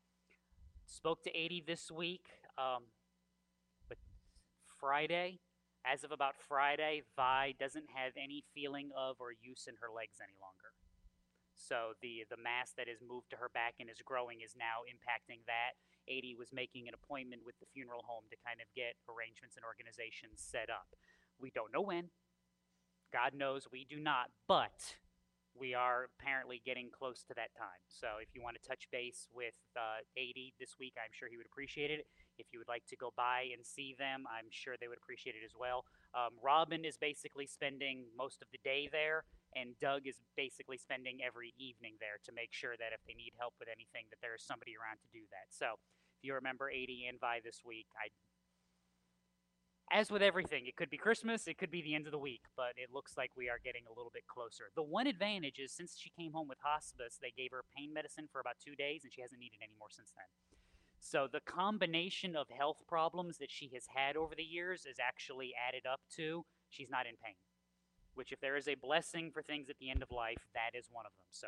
spoke 0.85 1.23
to 1.23 1.35
80 1.35 1.63
this 1.65 1.89
week, 1.91 2.25
um, 2.57 2.85
but 3.89 3.97
Friday, 4.79 5.39
as 5.85 6.03
of 6.03 6.11
about 6.11 6.35
Friday, 6.37 7.01
Vi 7.15 7.55
doesn't 7.59 7.89
have 7.95 8.13
any 8.15 8.43
feeling 8.53 8.91
of 8.95 9.17
or 9.19 9.33
use 9.33 9.65
in 9.67 9.75
her 9.81 9.89
legs 9.93 10.21
any 10.21 10.37
longer. 10.39 10.77
So 11.57 11.97
the 12.05 12.21
the 12.29 12.37
mass 12.37 12.77
that 12.77 12.85
is 12.87 13.01
moved 13.01 13.33
to 13.33 13.37
her 13.41 13.49
back 13.49 13.81
and 13.81 13.89
is 13.89 13.97
growing 14.05 14.45
is 14.45 14.53
now 14.53 14.85
impacting 14.85 15.41
that. 15.49 15.73
80 16.07 16.35
was 16.37 16.53
making 16.53 16.87
an 16.87 16.93
appointment 16.93 17.41
with 17.43 17.59
the 17.59 17.65
funeral 17.73 18.05
home 18.05 18.23
to 18.29 18.37
kind 18.45 18.61
of 18.61 18.67
get 18.77 18.95
arrangements 19.09 19.57
and 19.57 19.65
organizations 19.65 20.39
set 20.39 20.69
up. 20.69 20.87
We 21.41 21.51
don't 21.51 21.73
know 21.73 21.81
when. 21.81 22.13
God 23.11 23.33
knows 23.33 23.67
we 23.71 23.83
do 23.83 23.99
not, 23.99 24.29
but 24.47 24.95
we 25.59 25.73
are 25.73 26.07
apparently 26.13 26.61
getting 26.65 26.89
close 26.93 27.23
to 27.27 27.33
that 27.35 27.53
time. 27.57 27.81
So 27.89 28.21
if 28.21 28.29
you 28.33 28.41
want 28.41 28.55
to 28.61 28.63
touch 28.63 28.87
base 28.91 29.27
with 29.33 29.57
uh, 29.75 30.05
80 30.15 30.53
this 30.59 30.77
week, 30.79 30.95
I'm 30.97 31.11
sure 31.11 31.27
he 31.27 31.37
would 31.37 31.49
appreciate 31.49 31.91
it. 31.91 32.05
If 32.37 32.47
you 32.53 32.59
would 32.61 32.69
like 32.69 32.85
to 32.93 32.97
go 32.97 33.11
by 33.17 33.49
and 33.49 33.65
see 33.65 33.95
them, 33.97 34.29
I'm 34.29 34.49
sure 34.49 34.77
they 34.77 34.87
would 34.87 35.01
appreciate 35.01 35.33
it 35.33 35.45
as 35.45 35.57
well. 35.57 35.85
Um, 36.13 36.37
Robin 36.41 36.85
is 36.85 36.97
basically 36.97 37.49
spending 37.49 38.05
most 38.13 38.41
of 38.41 38.47
the 38.53 38.61
day 38.63 38.89
there, 38.91 39.25
and 39.57 39.73
Doug 39.81 40.05
is 40.05 40.21
basically 40.37 40.77
spending 40.77 41.25
every 41.25 41.53
evening 41.57 41.97
there 41.97 42.21
to 42.25 42.31
make 42.31 42.53
sure 42.53 42.77
that 42.77 42.93
if 42.93 43.01
they 43.09 43.17
need 43.17 43.33
help 43.41 43.57
with 43.57 43.69
anything, 43.69 44.05
that 44.13 44.21
there 44.21 44.37
is 44.37 44.45
somebody 44.45 44.77
around 44.77 45.01
to 45.01 45.09
do 45.09 45.25
that. 45.33 45.49
So 45.49 45.81
if 46.17 46.21
you 46.25 46.33
remember 46.33 46.69
80 46.69 47.09
and 47.09 47.17
Vi 47.19 47.41
this 47.45 47.61
week, 47.65 47.89
I 47.97 48.09
as 49.91 50.11
with 50.11 50.21
everything, 50.21 50.67
it 50.67 50.75
could 50.75 50.89
be 50.89 50.97
Christmas, 50.97 51.47
it 51.47 51.57
could 51.57 51.71
be 51.71 51.81
the 51.81 51.95
end 51.95 52.05
of 52.07 52.11
the 52.11 52.19
week, 52.19 52.43
but 52.55 52.73
it 52.75 52.89
looks 52.93 53.15
like 53.15 53.31
we 53.35 53.49
are 53.49 53.59
getting 53.63 53.83
a 53.87 53.95
little 53.95 54.11
bit 54.13 54.27
closer. 54.27 54.65
The 54.75 54.83
one 54.83 55.07
advantage 55.07 55.59
is 55.59 55.71
since 55.71 55.95
she 55.97 56.09
came 56.09 56.33
home 56.33 56.47
with 56.47 56.57
hospice, 56.61 57.17
they 57.21 57.31
gave 57.35 57.51
her 57.51 57.63
pain 57.75 57.93
medicine 57.93 58.27
for 58.31 58.41
about 58.41 58.55
two 58.63 58.75
days, 58.75 59.03
and 59.03 59.13
she 59.13 59.21
hasn't 59.21 59.39
needed 59.39 59.59
any 59.63 59.73
more 59.79 59.89
since 59.89 60.11
then. 60.11 60.27
So 60.99 61.27
the 61.31 61.39
combination 61.39 62.35
of 62.35 62.47
health 62.49 62.83
problems 62.87 63.37
that 63.37 63.51
she 63.51 63.69
has 63.73 63.85
had 63.95 64.17
over 64.17 64.35
the 64.35 64.43
years 64.43 64.85
is 64.85 64.97
actually 64.99 65.53
added 65.55 65.85
up 65.85 66.01
to 66.17 66.43
she's 66.69 66.89
not 66.89 67.05
in 67.05 67.13
pain. 67.23 67.35
Which, 68.13 68.31
if 68.31 68.41
there 68.41 68.57
is 68.57 68.67
a 68.67 68.75
blessing 68.75 69.31
for 69.31 69.43
things 69.43 69.69
at 69.69 69.77
the 69.79 69.91
end 69.91 70.01
of 70.01 70.11
life, 70.11 70.41
that 70.55 70.77
is 70.77 70.87
one 70.91 71.05
of 71.05 71.11
them. 71.17 71.27
So 71.29 71.47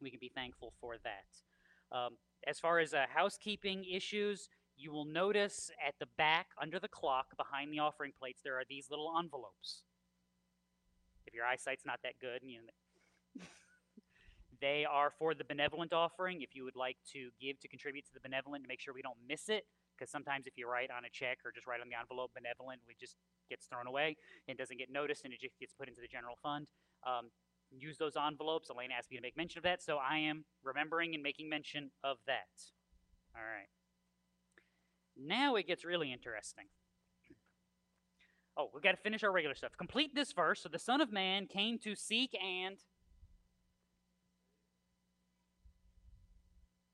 we 0.00 0.10
can 0.10 0.18
be 0.18 0.32
thankful 0.34 0.72
for 0.80 0.96
that. 1.04 1.96
Um, 1.96 2.16
as 2.46 2.58
far 2.58 2.78
as 2.78 2.94
uh, 2.94 3.04
housekeeping 3.14 3.84
issues, 3.84 4.48
you 4.76 4.92
will 4.92 5.04
notice 5.04 5.70
at 5.86 5.94
the 6.00 6.06
back, 6.16 6.48
under 6.60 6.78
the 6.78 6.88
clock, 6.88 7.36
behind 7.36 7.72
the 7.72 7.78
offering 7.78 8.12
plates, 8.18 8.40
there 8.42 8.58
are 8.58 8.64
these 8.68 8.86
little 8.90 9.12
envelopes. 9.18 9.82
If 11.26 11.34
your 11.34 11.44
eyesight's 11.44 11.86
not 11.86 12.00
that 12.02 12.14
good, 12.20 12.40
you 12.42 12.58
know, 12.58 13.42
they 14.60 14.84
are 14.84 15.12
for 15.18 15.34
the 15.34 15.44
benevolent 15.44 15.92
offering. 15.92 16.42
If 16.42 16.54
you 16.54 16.64
would 16.64 16.76
like 16.76 16.96
to 17.12 17.30
give 17.40 17.60
to 17.60 17.68
contribute 17.68 18.06
to 18.06 18.14
the 18.14 18.20
benevolent 18.20 18.64
to 18.64 18.68
make 18.68 18.80
sure 18.80 18.92
we 18.94 19.02
don't 19.02 19.18
miss 19.28 19.48
it, 19.48 19.64
because 19.96 20.10
sometimes 20.10 20.46
if 20.46 20.54
you 20.56 20.68
write 20.68 20.90
on 20.90 21.04
a 21.04 21.10
check 21.10 21.38
or 21.44 21.52
just 21.52 21.66
write 21.66 21.80
on 21.80 21.88
the 21.88 21.98
envelope 21.98 22.32
benevolent, 22.34 22.80
it 22.88 22.98
just 22.98 23.16
gets 23.48 23.66
thrown 23.66 23.86
away 23.86 24.16
and 24.48 24.58
doesn't 24.58 24.78
get 24.78 24.90
noticed 24.90 25.24
and 25.24 25.32
it 25.32 25.40
just 25.40 25.58
gets 25.60 25.72
put 25.72 25.88
into 25.88 26.00
the 26.00 26.08
general 26.08 26.38
fund. 26.42 26.66
Um, 27.06 27.30
use 27.70 27.98
those 27.98 28.14
envelopes. 28.16 28.68
Elaine 28.70 28.90
asked 28.96 29.10
me 29.10 29.16
to 29.16 29.22
make 29.22 29.36
mention 29.36 29.58
of 29.58 29.64
that, 29.64 29.82
so 29.82 29.98
I 29.98 30.18
am 30.18 30.44
remembering 30.62 31.14
and 31.14 31.22
making 31.22 31.48
mention 31.48 31.90
of 32.02 32.18
that. 32.26 32.50
All 33.34 33.42
right. 33.42 33.68
Now 35.16 35.56
it 35.56 35.66
gets 35.66 35.84
really 35.84 36.12
interesting. 36.12 36.64
Oh, 38.56 38.68
we've 38.74 38.82
got 38.82 38.92
to 38.92 38.98
finish 38.98 39.22
our 39.24 39.32
regular 39.32 39.54
stuff. 39.54 39.72
Complete 39.78 40.14
this 40.14 40.32
verse. 40.32 40.62
So 40.62 40.68
the 40.68 40.78
Son 40.78 41.00
of 41.00 41.10
Man 41.10 41.46
came 41.46 41.78
to 41.80 41.94
seek 41.94 42.36
and. 42.42 42.76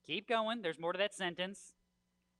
Keep 0.07 0.28
going. 0.28 0.62
There's 0.62 0.78
more 0.78 0.92
to 0.92 0.98
that 0.98 1.14
sentence. 1.14 1.74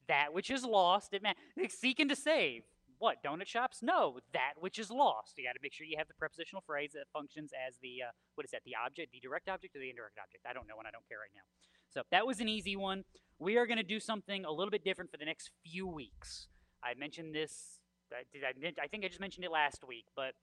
That 0.07 0.33
which 0.33 0.51
is 0.51 0.65
lost. 0.65 1.13
It 1.13 1.23
man 1.23 1.35
seeking 1.69 2.09
to 2.09 2.17
save. 2.17 2.63
What 2.99 3.23
donut 3.23 3.47
shops? 3.47 3.79
No, 3.83 4.19
that 4.33 4.55
which 4.59 4.79
is 4.79 4.91
lost. 4.91 5.35
You 5.37 5.45
got 5.45 5.53
to 5.53 5.61
make 5.63 5.73
sure 5.73 5.87
you 5.87 5.99
have 5.99 6.09
the 6.09 6.15
prepositional 6.15 6.63
phrase 6.67 6.93
that 6.95 7.05
functions 7.13 7.53
as 7.55 7.77
the 7.83 8.09
uh, 8.09 8.11
what 8.35 8.45
is 8.45 8.51
that? 8.51 8.63
The 8.65 8.75
object, 8.85 9.13
the 9.13 9.21
direct 9.21 9.49
object, 9.49 9.77
or 9.77 9.81
the 9.81 9.91
indirect 9.91 10.19
object? 10.19 10.47
I 10.49 10.53
don't 10.53 10.67
know, 10.67 10.79
and 10.79 10.89
I 10.89 10.91
don't 10.91 11.07
care 11.07 11.19
right 11.19 11.31
now. 11.35 11.47
So 11.91 12.03
that 12.11 12.27
was 12.27 12.41
an 12.41 12.49
easy 12.49 12.75
one. 12.75 13.05
We 13.41 13.57
are 13.57 13.67
going 13.67 13.79
to 13.79 13.85
do 13.85 14.01
something 14.01 14.45
a 14.45 14.51
little 14.51 14.71
bit 14.71 14.83
different 14.85 15.13
for 15.13 15.17
the 15.17 15.25
next 15.25 15.51
few 15.65 15.87
weeks. 15.87 16.49
I 16.83 16.95
mentioned 16.99 17.35
this, 17.35 17.79
I, 18.13 18.23
did 18.33 18.43
I, 18.43 18.83
I 18.83 18.89
think 18.89 19.05
I 19.05 19.09
just 19.09 19.21
mentioned 19.21 19.45
it 19.45 19.53
last 19.53 19.85
week, 19.87 20.07
but 20.17 20.35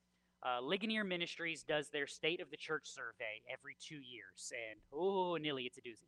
uh, 0.46 0.62
Ligonier 0.62 1.04
Ministries 1.04 1.64
does 1.64 1.90
their 1.90 2.08
State 2.08 2.40
of 2.40 2.50
the 2.52 2.58
Church 2.58 2.84
survey 2.86 3.42
every 3.52 3.76
two 3.82 3.96
years, 3.96 4.54
and 4.70 4.80
oh, 4.94 5.36
Nilly, 5.36 5.64
it's 5.64 5.78
a 5.78 5.82
doozy. 5.82 6.08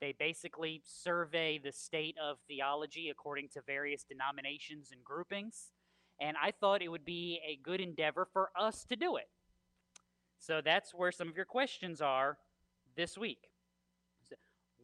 They 0.00 0.14
basically 0.18 0.82
survey 0.84 1.58
the 1.62 1.72
state 1.72 2.16
of 2.22 2.38
theology 2.48 3.10
according 3.10 3.48
to 3.50 3.60
various 3.66 4.02
denominations 4.02 4.90
and 4.90 5.04
groupings, 5.04 5.72
and 6.18 6.36
I 6.42 6.50
thought 6.50 6.80
it 6.80 6.88
would 6.88 7.04
be 7.04 7.40
a 7.46 7.58
good 7.62 7.80
endeavor 7.80 8.26
for 8.32 8.50
us 8.58 8.84
to 8.88 8.96
do 8.96 9.16
it. 9.16 9.28
So 10.38 10.60
that's 10.64 10.94
where 10.94 11.12
some 11.12 11.28
of 11.28 11.36
your 11.36 11.44
questions 11.44 12.00
are 12.00 12.38
this 12.96 13.18
week. 13.18 13.51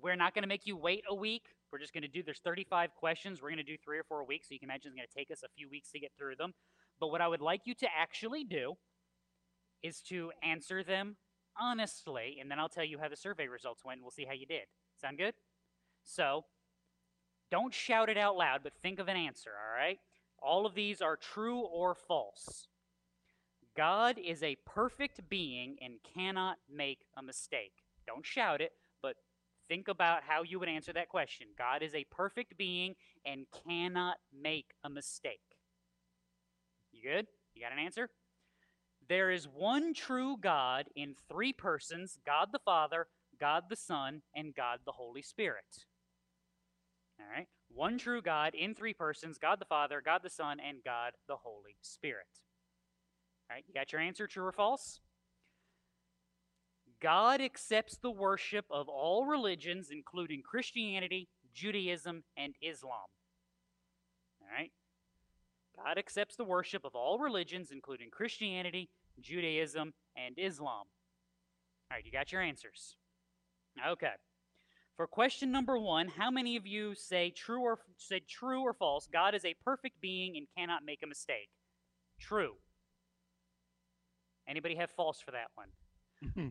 We're 0.03 0.17
not 0.17 0.35
going 0.35 0.43
to 0.43 0.49
make 0.49 0.67
you 0.67 0.77
wait 0.77 1.05
a 1.09 1.15
week. 1.15 1.47
We're 1.73 1.79
just 1.79 1.93
going 1.93 2.03
to 2.03 2.09
do, 2.09 2.23
there's 2.23 2.41
35 2.41 2.95
questions. 2.95 3.43
We're 3.43 3.51
going 3.51 3.59
to 3.59 3.63
do 3.63 3.77
three 3.77 3.99
or 3.99 4.05
four 4.05 4.25
weeks. 4.25 4.49
So 4.49 4.55
you 4.55 4.61
can 4.61 4.69
imagine 4.69 4.93
it's 4.93 4.97
going 4.97 5.09
to 5.09 5.15
take 5.15 5.31
us 5.31 5.43
a 5.45 5.49
few 5.57 5.69
weeks 5.69 5.91
to 5.93 6.01
get 6.01 6.13
through 6.17 6.37
them. 6.37 6.55
But 7.01 7.09
what 7.09 7.21
I 7.21 7.29
would 7.29 7.41
like 7.41 7.63
you 7.65 7.75
to 7.75 7.89
actually 7.97 8.45
do 8.45 8.77
is 9.83 10.01
to 10.09 10.33
answer 10.43 10.83
them 10.83 11.17
honestly. 11.61 12.39
And 12.41 12.51
then 12.51 12.59
I'll 12.59 12.69
tell 12.69 12.85
you 12.85 12.99
how 12.99 13.09
the 13.09 13.17
survey 13.17 13.49
results 13.49 13.85
went. 13.85 13.99
And 13.99 14.05
we'll 14.05 14.11
see 14.11 14.25
how 14.25 14.35
you 14.35 14.47
did. 14.47 14.67
Sound 15.01 15.19
good? 15.19 15.35
So 16.05 16.45
don't 17.51 17.75
shout 17.75 18.09
it 18.09 18.17
out 18.17 18.37
loud, 18.37 18.61
but 18.63 18.73
think 18.83 18.99
of 18.99 19.09
an 19.09 19.17
answer, 19.17 19.51
all 19.51 19.79
right? 19.79 19.99
All 20.41 20.67
of 20.67 20.75
these 20.75 21.01
are 21.01 21.17
true 21.17 21.61
or 21.61 21.95
false. 21.95 22.69
God 23.77 24.19
is 24.19 24.43
a 24.43 24.57
perfect 24.67 25.29
being 25.29 25.77
and 25.81 25.95
cannot 26.15 26.59
make 26.73 27.01
a 27.17 27.23
mistake. 27.23 27.73
Don't 28.07 28.27
shout 28.27 28.61
it, 28.61 28.73
think 29.69 29.89
about 29.89 30.23
how 30.27 30.43
you 30.43 30.59
would 30.59 30.69
answer 30.69 30.93
that 30.93 31.09
question. 31.09 31.49
God 31.57 31.83
is 31.83 31.95
a 31.95 32.07
perfect 32.11 32.57
being 32.57 32.95
and 33.25 33.47
cannot 33.67 34.17
make 34.33 34.71
a 34.85 34.91
mistake. 34.91 35.41
You 36.93 37.03
good? 37.03 37.27
You 37.55 37.63
got 37.63 37.73
an 37.73 37.79
answer? 37.79 38.09
There 39.09 39.31
is 39.31 39.47
one 39.47 39.95
true 39.95 40.37
God 40.41 40.87
in 40.95 41.15
three 41.31 41.53
persons 41.53 42.19
God 42.27 42.49
the 42.53 42.59
Father, 42.59 43.07
God 43.41 43.65
the 43.71 43.77
Son, 43.77 44.23
and 44.35 44.55
God 44.55 44.81
the 44.85 44.93
Holy 44.93 45.23
Spirit. 45.23 45.87
All 47.21 47.27
right? 47.35 47.49
One 47.75 47.99
true 47.99 48.23
God 48.23 48.55
in 48.55 48.75
three 48.75 48.95
persons 48.95 49.39
God 49.39 49.61
the 49.61 49.65
Father, 49.65 50.03
God 50.05 50.21
the 50.23 50.31
Son, 50.31 50.59
and 50.61 50.79
God 50.85 51.13
the 51.27 51.37
Holy 51.37 51.77
Spirit. 51.83 52.27
All 53.51 53.57
right? 53.57 53.65
You 53.67 53.75
got 53.75 53.93
your 53.93 54.01
answer, 54.01 54.27
true 54.27 54.45
or 54.45 54.53
false? 54.53 55.01
God 57.01 57.41
accepts 57.41 57.97
the 57.99 58.11
worship 58.11 58.65
of 58.71 58.89
all 58.89 59.27
religions, 59.27 59.89
including 59.91 60.43
Christianity, 60.43 61.29
Judaism, 61.55 62.25
and 62.37 62.55
Islam. 62.61 63.07
All 64.41 64.49
right? 64.57 64.73
God 65.77 65.99
accepts 65.99 66.37
the 66.37 66.45
worship 66.45 66.85
of 66.85 66.95
all 66.95 67.19
religions, 67.19 67.71
including 67.73 68.11
Christianity, 68.11 68.89
Judaism, 69.21 69.95
and 70.17 70.35
Islam. 70.37 70.87
All 71.91 71.97
right, 71.97 72.05
you 72.05 72.11
got 72.11 72.33
your 72.33 72.43
answers. 72.43 72.97
Okay. 73.87 74.13
For 74.97 75.07
question 75.07 75.53
number 75.53 75.79
one, 75.79 76.09
how 76.09 76.31
many 76.31 76.57
of 76.57 76.67
you 76.67 76.95
say 76.97 77.31
true 77.31 77.61
or 77.61 77.79
said 77.97 78.23
true 78.29 78.63
or 78.63 78.73
false? 78.73 79.09
God 79.13 79.37
is 79.37 79.45
a 79.45 79.55
perfect 79.65 80.01
being 80.01 80.37
and 80.37 80.49
cannot 80.57 80.85
make 80.85 81.03
a 81.05 81.07
mistake. 81.07 81.49
True. 82.19 82.55
Anybody 84.49 84.75
have 84.75 84.91
false 84.91 85.21
for 85.21 85.31
that 85.31 85.49
one? 85.55 85.69
Hmm. 86.35 86.49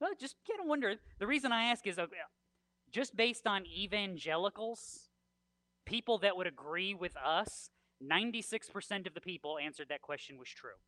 Well, 0.00 0.10
just 0.18 0.36
kind 0.48 0.60
of 0.60 0.66
wonder. 0.66 0.94
The 1.18 1.26
reason 1.26 1.52
I 1.52 1.64
ask 1.64 1.86
is 1.86 1.98
uh, 1.98 2.06
just 2.90 3.16
based 3.16 3.46
on 3.46 3.66
evangelicals, 3.66 5.08
people 5.84 6.18
that 6.18 6.36
would 6.36 6.46
agree 6.46 6.94
with 6.94 7.16
us, 7.16 7.70
96% 8.02 9.06
of 9.06 9.14
the 9.14 9.20
people 9.20 9.58
answered 9.58 9.88
that 9.88 10.02
question 10.02 10.38
was 10.38 10.48
true. 10.48 10.78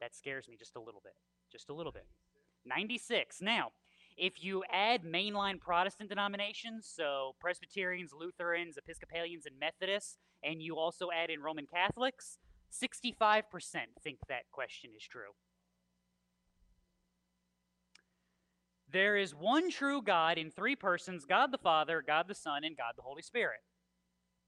That 0.00 0.14
scares 0.14 0.48
me 0.48 0.56
just 0.58 0.76
a 0.76 0.80
little 0.80 1.00
bit. 1.02 1.14
Just 1.52 1.70
a 1.70 1.74
little 1.74 1.92
bit. 1.92 2.06
96. 2.64 3.40
Now, 3.40 3.70
if 4.16 4.42
you 4.42 4.64
add 4.70 5.04
mainline 5.04 5.60
Protestant 5.60 6.08
denominations, 6.08 6.90
so 6.92 7.36
Presbyterians, 7.40 8.10
Lutherans, 8.12 8.76
Episcopalians, 8.76 9.46
and 9.46 9.58
Methodists, 9.58 10.18
and 10.42 10.60
you 10.60 10.76
also 10.76 11.08
add 11.14 11.30
in 11.30 11.40
Roman 11.40 11.66
Catholics, 11.66 12.38
65% 12.72 13.42
think 14.02 14.18
that 14.28 14.50
question 14.52 14.90
is 14.96 15.04
true. 15.04 15.32
There 18.92 19.16
is 19.16 19.34
one 19.34 19.70
true 19.70 20.02
God 20.02 20.38
in 20.38 20.50
three 20.50 20.76
persons 20.76 21.24
God 21.24 21.52
the 21.52 21.58
Father, 21.58 22.02
God 22.04 22.26
the 22.28 22.34
Son, 22.34 22.64
and 22.64 22.76
God 22.76 22.94
the 22.96 23.02
Holy 23.02 23.22
Spirit. 23.22 23.60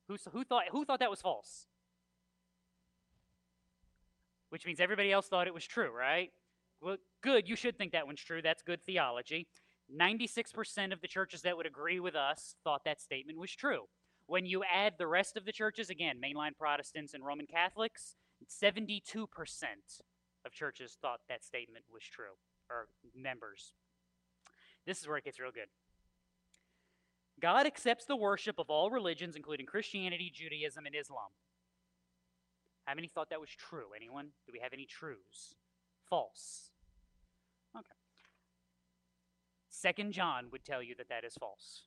Who, 0.09 0.17
who, 0.33 0.45
thought, 0.45 0.65
who 0.71 0.85
thought 0.85 1.01
that 1.01 1.11
was 1.11 1.21
false? 1.21 1.67
Which 4.51 4.67
means 4.67 4.81
everybody 4.81 5.13
else 5.13 5.29
thought 5.29 5.47
it 5.47 5.55
was 5.55 5.67
true, 5.67 5.91
right? 5.97 6.31
Well, 6.81 6.97
good. 7.23 7.49
You 7.49 7.57
should 7.57 7.79
think 7.79 7.93
that 7.93 8.07
one's 8.07 8.21
true. 8.21 8.43
That's 8.43 8.63
good 8.63 8.85
theology. 8.85 9.47
96% 9.97 10.93
of 10.93 11.01
the 11.01 11.09
churches 11.09 11.43
that 11.43 11.57
would 11.57 11.67
agree 11.67 12.01
with 12.01 12.15
us 12.15 12.57
thought 12.65 12.85
that 12.85 13.01
statement 13.01 13.39
was 13.39 13.53
true. 13.55 13.85
When 14.27 14.47
you 14.47 14.63
add 14.65 14.95
the 14.99 15.07
rest 15.07 15.37
of 15.37 15.45
the 15.45 15.53
churches, 15.53 15.91
again, 15.91 16.17
mainline 16.23 16.57
Protestants 16.59 17.15
and 17.15 17.25
Roman 17.25 17.47
Catholics, 17.47 18.17
72% 18.49 19.13
of 20.45 20.53
churches 20.53 20.97
thought 21.01 21.21
that 21.29 21.45
statement 21.45 21.85
was 21.93 22.03
true, 22.03 22.35
or 22.71 22.89
members. 23.15 23.75
This 24.87 25.01
is 25.01 25.09
where 25.09 25.17
it 25.17 25.25
gets 25.25 25.39
real 25.39 25.53
good. 25.53 25.69
God 27.41 27.67
accepts 27.67 28.05
the 28.05 28.17
worship 28.17 28.59
of 28.59 28.71
all 28.71 28.91
religions, 28.91 29.37
including 29.37 29.67
Christianity, 29.67 30.31
Judaism, 30.33 30.87
and 30.87 30.95
Islam. 30.95 31.31
How 32.85 32.95
many 32.95 33.09
thought 33.09 33.31
that 33.31 33.41
was 33.41 33.51
true? 33.51 33.89
Anyone? 33.97 34.29
Do 34.47 34.53
we 34.53 34.61
have 34.61 34.73
any 34.73 34.87
truths? 34.87 35.57
False. 36.09 36.71
Okay. 37.77 37.87
Second 39.71 40.13
John 40.13 40.47
would 40.53 40.65
tell 40.65 40.83
you 40.83 40.95
that 40.99 41.09
that 41.09 41.25
is 41.25 41.35
false. 41.35 41.85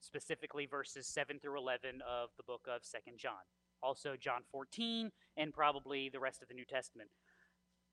Specifically, 0.00 0.66
verses 0.66 1.06
7 1.06 1.38
through 1.40 1.58
11 1.58 2.02
of 2.08 2.30
the 2.36 2.42
book 2.42 2.66
of 2.68 2.84
Second 2.84 3.18
John. 3.18 3.42
Also, 3.82 4.16
John 4.18 4.42
14, 4.50 5.10
and 5.36 5.52
probably 5.52 6.08
the 6.08 6.20
rest 6.20 6.42
of 6.42 6.48
the 6.48 6.54
New 6.54 6.64
Testament. 6.64 7.10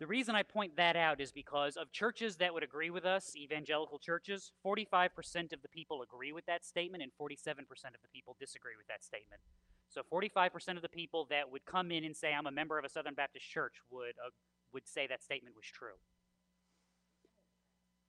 The 0.02 0.08
reason 0.08 0.34
I 0.34 0.42
point 0.42 0.78
that 0.78 0.96
out 0.96 1.22
is 1.22 1.32
because 1.32 1.78
of 1.78 1.92
churches 1.92 2.38
that 2.38 2.52
would 2.52 2.64
agree 2.64 2.90
with 2.90 3.06
us, 3.06 3.36
evangelical 3.36 4.00
churches, 4.00 4.52
45% 4.66 5.54
of 5.54 5.62
the 5.62 5.68
people 5.70 6.02
agree 6.02 6.32
with 6.32 6.44
that 6.48 6.66
statement 6.66 7.04
and 7.04 7.12
47% 7.22 7.60
of 7.60 8.02
the 8.02 8.10
people 8.12 8.36
disagree 8.40 8.74
with 8.76 8.88
that 8.88 9.04
statement. 9.04 9.44
So 9.90 10.02
45% 10.12 10.76
of 10.76 10.82
the 10.82 10.90
people 10.90 11.28
that 11.30 11.52
would 11.52 11.68
come 11.68 11.92
in 11.92 12.04
and 12.04 12.18
say, 12.18 12.34
I'm 12.34 12.48
a 12.48 12.52
member 12.52 12.80
of 12.80 12.84
a 12.84 12.90
Southern 12.90 13.14
Baptist 13.14 13.48
church, 13.48 13.76
would, 13.92 14.16
uh, 14.18 14.32
would 14.74 14.88
say 14.88 15.06
that 15.06 15.22
statement 15.22 15.56
was 15.56 15.68
true. 15.68 16.00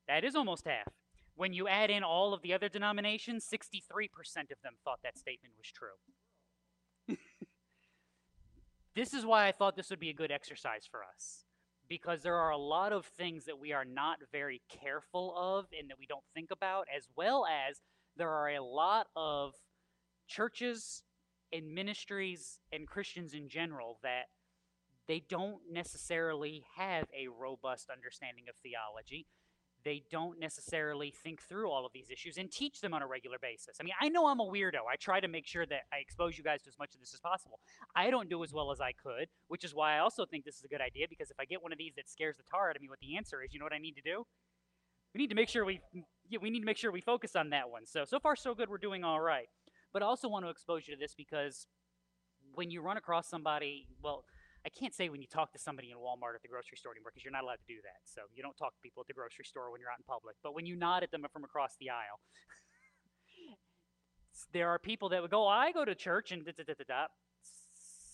That 0.09 0.25
is 0.25 0.35
almost 0.35 0.67
half. 0.67 0.89
When 1.35 1.53
you 1.53 1.69
add 1.69 1.91
in 1.91 2.03
all 2.03 2.33
of 2.33 2.41
the 2.41 2.55
other 2.55 2.71
denominations, 2.71 3.47
63% 3.47 4.09
of 4.51 4.63
them 4.63 4.77
thought 4.83 5.01
that 5.03 5.19
statement 5.19 5.53
was 5.59 5.71
true. 5.71 7.19
this 8.97 9.13
is 9.13 9.27
why 9.27 9.47
I 9.47 9.53
thought 9.53 9.77
this 9.77 9.91
would 9.91 10.01
be 10.01 10.09
a 10.09 10.15
good 10.15 10.33
exercise 10.33 10.89
for 10.91 11.03
us 11.05 11.45
because 11.93 12.23
there 12.23 12.37
are 12.37 12.49
a 12.49 12.57
lot 12.57 12.91
of 12.91 13.05
things 13.05 13.45
that 13.45 13.59
we 13.59 13.71
are 13.71 13.85
not 13.85 14.17
very 14.33 14.63
careful 14.83 15.35
of 15.37 15.67
and 15.79 15.91
that 15.91 15.99
we 15.99 16.07
don't 16.07 16.25
think 16.33 16.51
about, 16.51 16.87
as 16.97 17.07
well 17.19 17.45
as 17.45 17.83
there 18.17 18.31
are 18.31 18.49
a 18.49 18.65
lot 18.65 19.09
of 19.15 19.53
churches 20.27 21.03
and 21.53 21.75
ministries 21.75 22.61
and 22.73 22.89
Christians 22.89 23.35
in 23.35 23.47
general 23.47 23.99
that 24.03 24.29
they 25.07 25.23
don't 25.29 25.61
necessarily 25.71 26.65
have 26.79 27.09
a 27.13 27.29
robust 27.29 27.91
understanding 27.91 28.45
of 28.49 28.55
theology 28.63 29.27
they 29.85 30.03
don't 30.11 30.39
necessarily 30.39 31.13
think 31.23 31.43
through 31.43 31.71
all 31.71 31.85
of 31.85 31.93
these 31.93 32.11
issues 32.11 32.39
and 32.39 32.51
teach 32.51 32.81
them 32.81 32.95
on 32.95 33.03
a 33.03 33.07
regular 33.07 33.39
basis. 33.41 33.77
I 33.81 33.85
mean, 33.85 33.95
I 34.01 34.09
know 34.09 34.27
I'm 34.27 34.41
a 34.41 34.45
weirdo. 34.45 34.81
I 34.91 34.97
try 34.97 35.21
to 35.21 35.29
make 35.29 35.47
sure 35.47 35.67
that 35.67 35.83
I 35.93 35.99
expose 35.99 36.39
you 36.39 36.45
guys 36.45 36.63
to 36.63 36.69
as 36.69 36.79
much 36.79 36.95
of 36.95 37.01
this 37.01 37.15
as 37.15 37.21
possible. 37.21 37.61
I 37.95 38.11
don't 38.11 38.29
do 38.29 38.43
as 38.45 38.53
well 38.53 38.71
as 38.71 38.81
I 38.81 38.93
could, 38.93 39.29
which 39.49 39.65
is 39.65 39.75
why 39.75 39.97
I 39.97 39.99
also 39.99 40.25
think 40.25 40.45
this 40.45 40.57
is 40.57 40.65
a 40.65 40.69
good 40.69 40.81
idea 40.81 41.07
because 41.09 41.31
if 41.31 41.39
I 41.41 41.45
get 41.45 41.63
one 41.63 41.73
of 41.73 41.79
these 41.79 41.95
that 41.97 42.09
scares 42.09 42.37
the 42.37 42.45
tar 42.51 42.71
out 42.71 42.77
of 42.77 42.83
me 42.83 42.89
what 42.89 43.01
the 43.01 43.17
answer 43.17 43.43
is, 43.43 43.53
you 43.53 43.59
know 43.59 43.67
what 43.67 43.73
I 43.73 43.79
need 43.79 43.97
to 43.97 44.03
do? 44.03 44.25
We 45.15 45.21
need 45.21 45.29
to 45.29 45.37
make 45.37 45.49
sure 45.49 45.65
we 45.65 45.81
yeah, 46.29 46.39
we 46.41 46.51
need 46.51 46.61
to 46.61 46.67
make 46.67 46.79
sure 46.79 46.91
we 46.91 47.03
focus 47.03 47.37
on 47.37 47.51
that 47.51 47.69
one. 47.71 47.87
So 47.87 48.05
so 48.05 48.19
far 48.19 48.37
so 48.37 48.55
good, 48.55 48.69
we're 48.69 48.79
doing 48.79 49.05
all 49.05 49.21
right. 49.21 49.49
But 49.93 50.03
I 50.03 50.07
also 50.07 50.29
want 50.29 50.45
to 50.47 50.51
expose 50.51 50.89
you 50.89 50.95
to 50.95 51.01
this 51.01 51.15
because 51.15 51.67
when 52.55 52.71
you 52.71 52.81
run 52.81 52.97
across 52.97 53.29
somebody, 53.29 53.89
well, 54.03 54.25
I 54.65 54.71
can't 54.71 54.95
say 54.95 55.09
when 55.09 55.21
you 55.21 55.27
talk 55.27 55.53
to 55.53 55.59
somebody 55.59 55.91
in 55.91 55.97
Walmart 55.99 56.37
at 56.37 56.43
the 56.43 56.49
grocery 56.49 56.77
store 56.79 56.93
anymore 56.93 57.11
because 57.13 57.25
you're 57.25 57.33
not 57.33 57.43
allowed 57.43 57.59
to 57.67 57.67
do 57.67 57.81
that. 57.83 58.03
So 58.05 58.23
you 58.33 58.43
don't 58.43 58.57
talk 58.57 58.75
to 58.75 58.81
people 58.81 59.01
at 59.01 59.09
the 59.09 59.15
grocery 59.15 59.45
store 59.45 59.71
when 59.73 59.81
you're 59.81 59.91
out 59.91 59.99
in 59.99 60.05
public. 60.05 60.37
But 60.43 60.55
when 60.55 60.67
you 60.67 60.77
nod 60.77 61.03
at 61.03 61.11
them 61.11 61.27
from 61.33 61.43
across 61.43 61.75
the 61.81 61.91
aisle, 61.91 62.23
there 64.53 64.69
are 64.69 64.79
people 64.79 65.09
that 65.11 65.21
would 65.21 65.33
go, 65.33 65.49
I 65.49 65.73
go 65.73 65.85
to 65.85 65.95
church 65.95 66.31
and 66.31 66.45
da 66.45 66.53
da 66.57 66.63
da 66.65 66.85
da. 66.87 67.07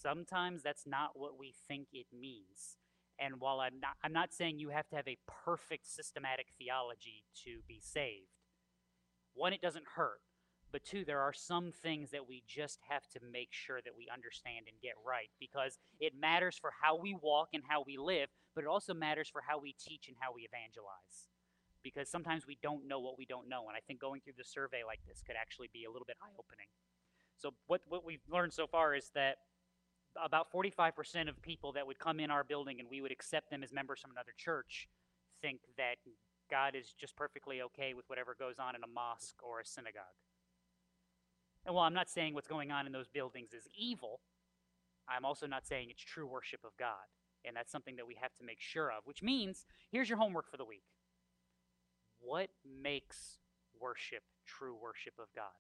Sometimes 0.01 0.63
that's 0.63 0.87
not 0.87 1.11
what 1.15 1.39
we 1.39 1.55
think 1.67 1.89
it 1.93 2.07
means. 2.19 2.79
And 3.19 3.41
while 3.41 3.61
I'm 3.61 3.81
not, 3.81 3.97
I'm 4.03 4.13
not 4.13 4.33
saying 4.33 4.59
you 4.59 4.71
have 4.71 4.89
to 4.89 4.97
have 4.97 5.09
a 5.09 5.19
perfect 5.45 5.87
systematic 5.87 6.47
theology 6.57 7.25
to 7.45 7.59
be 7.67 7.81
saved. 7.83 8.31
One, 9.35 9.53
it 9.53 9.61
doesn't 9.61 9.85
hurt. 9.97 10.21
But 10.71 10.85
two, 10.85 11.05
there 11.05 11.21
are 11.21 11.33
some 11.33 11.73
things 11.73 12.11
that 12.11 12.29
we 12.29 12.43
just 12.47 12.81
have 12.89 13.07
to 13.09 13.21
make 13.33 13.49
sure 13.53 13.81
that 13.81 13.97
we 13.97 14.09
understand 14.13 14.67
and 14.69 14.77
get 14.83 14.93
right 15.07 15.31
because 15.41 15.79
it 15.99 16.13
matters 16.19 16.59
for 16.61 16.71
how 16.83 16.99
we 16.99 17.17
walk 17.21 17.49
and 17.55 17.63
how 17.67 17.83
we 17.87 17.97
live, 17.97 18.29
but 18.55 18.65
it 18.65 18.69
also 18.69 18.93
matters 18.93 19.29
for 19.29 19.43
how 19.47 19.59
we 19.59 19.75
teach 19.79 20.09
and 20.09 20.17
how 20.21 20.33
we 20.35 20.43
evangelize. 20.43 21.33
Because 21.83 22.11
sometimes 22.11 22.47
we 22.47 22.59
don't 22.63 22.87
know 22.87 23.01
what 23.01 23.17
we 23.17 23.25
don't 23.25 23.49
know. 23.49 23.69
And 23.69 23.77
I 23.77 23.81
think 23.87 24.01
going 24.01 24.21
through 24.21 24.35
the 24.37 24.45
survey 24.45 24.83
like 24.85 25.01
this 25.07 25.23
could 25.27 25.37
actually 25.41 25.71
be 25.73 25.85
a 25.85 25.91
little 25.91 26.07
bit 26.07 26.17
eye 26.21 26.37
opening. 26.39 26.69
So, 27.39 27.55
what, 27.67 27.83
what 27.89 28.05
we've 28.05 28.21
learned 28.29 28.53
so 28.53 28.67
far 28.67 28.95
is 28.95 29.11
that 29.15 29.37
about 30.23 30.53
45% 30.53 31.29
of 31.29 31.41
people 31.41 31.73
that 31.73 31.87
would 31.87 31.99
come 31.99 32.21
in 32.21 32.31
our 32.31 32.43
building 32.45 32.81
and 32.81 32.89
we 32.91 33.01
would 33.01 33.13
accept 33.13 33.51
them 33.51 33.63
as 33.63 33.73
members 33.73 34.01
from 34.01 34.11
another 34.11 34.35
church 34.37 34.89
think 35.41 35.61
that 35.77 35.97
God 36.51 36.75
is 36.75 36.93
just 36.99 37.17
perfectly 37.17 37.63
okay 37.63 37.95
with 37.95 38.05
whatever 38.09 38.35
goes 38.39 38.57
on 38.59 38.75
in 38.75 38.83
a 38.83 38.89
mosque 38.89 39.37
or 39.43 39.61
a 39.61 39.65
synagogue. 39.65 40.19
And 41.67 41.75
while 41.75 41.85
I'm 41.85 41.95
not 41.95 42.09
saying 42.09 42.35
what's 42.35 42.49
going 42.49 42.71
on 42.71 42.87
in 42.87 42.93
those 42.93 43.09
buildings 43.09 43.53
is 43.53 43.69
evil, 43.77 44.21
I'm 45.09 45.25
also 45.25 45.47
not 45.47 45.67
saying 45.67 45.89
it's 45.91 46.03
true 46.03 46.27
worship 46.27 46.61
of 46.65 46.71
God. 46.79 47.09
And 47.45 47.57
that's 47.57 47.73
something 47.73 47.97
that 47.97 48.07
we 48.07 48.17
have 48.21 48.35
to 48.39 48.45
make 48.45 48.61
sure 48.61 48.91
of, 48.91 49.05
which 49.05 49.23
means 49.23 49.67
here's 49.91 50.09
your 50.09 50.19
homework 50.19 50.51
for 50.51 50.57
the 50.57 50.65
week. 50.65 50.85
What 52.21 52.51
makes 52.65 53.39
worship 53.81 54.23
true 54.47 54.77
worship 54.81 55.15
of 55.19 55.27
God? 55.35 55.55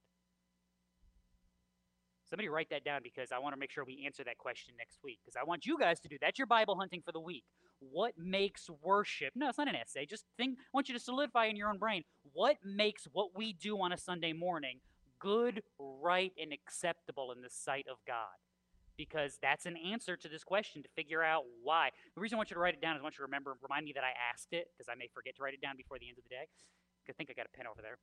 Somebody 2.28 2.48
write 2.48 2.68
that 2.70 2.84
down 2.84 3.00
because 3.02 3.32
I 3.32 3.38
want 3.38 3.54
to 3.54 3.58
make 3.58 3.70
sure 3.70 3.84
we 3.84 4.04
answer 4.04 4.22
that 4.24 4.37
question 4.37 4.74
next 4.76 4.98
week 5.02 5.18
because 5.24 5.37
I 5.37 5.44
want 5.44 5.64
you 5.64 5.78
guys 5.78 5.98
to 6.00 6.08
do 6.08 6.18
that's 6.20 6.38
your 6.38 6.46
Bible 6.46 6.76
hunting 6.76 7.00
for 7.02 7.12
the 7.12 7.20
week. 7.20 7.44
What 7.80 8.18
makes 8.18 8.68
worship? 8.82 9.32
No, 9.34 9.48
it's 9.48 9.56
not 9.56 9.68
an 9.68 9.76
essay. 9.76 10.04
Just 10.04 10.24
think 10.37 10.58
I 10.58 10.62
want 10.74 10.88
you 10.88 10.94
to 10.94 11.00
solidify 11.00 11.46
in 11.46 11.56
your 11.56 11.70
own 11.70 11.78
brain 11.78 12.02
what 12.34 12.56
makes 12.62 13.06
what 13.12 13.30
we 13.34 13.54
do 13.54 13.80
on 13.80 13.92
a 13.92 13.96
Sunday 13.96 14.34
morning 14.34 14.80
good, 15.20 15.62
right, 15.78 16.33
and 16.40 16.52
acceptable 16.52 17.33
in 17.33 17.42
the 17.42 17.50
sight 17.50 17.87
of 17.90 17.98
God? 18.07 18.38
Because 18.96 19.38
that's 19.40 19.66
an 19.66 19.76
answer 19.76 20.16
to 20.16 20.28
this 20.28 20.42
question 20.42 20.83
to 20.83 20.88
figure 20.96 21.22
out 21.22 21.44
why. 21.62 21.90
The 22.14 22.20
reason 22.20 22.37
I 22.37 22.38
want 22.38 22.50
you 22.50 22.54
to 22.54 22.61
write 22.61 22.74
it 22.74 22.83
down 22.83 22.96
is 22.96 23.00
I 23.00 23.02
want 23.02 23.14
you 23.14 23.22
to 23.22 23.31
remember, 23.31 23.54
remind 23.62 23.85
me 23.85 23.92
that 23.94 24.02
I 24.02 24.12
asked 24.33 24.52
it, 24.52 24.68
because 24.74 24.90
I 24.90 24.96
may 24.96 25.09
forget 25.14 25.37
to 25.37 25.42
write 25.42 25.54
it 25.54 25.61
down 25.61 25.76
before 25.76 25.98
the 25.98 26.09
end 26.09 26.18
of 26.18 26.24
the 26.24 26.31
day. 26.31 26.48
I 27.09 27.12
think 27.12 27.31
I 27.31 27.33
got 27.33 27.46
a 27.46 27.57
pen 27.57 27.66
over 27.66 27.81
there. 27.81 27.98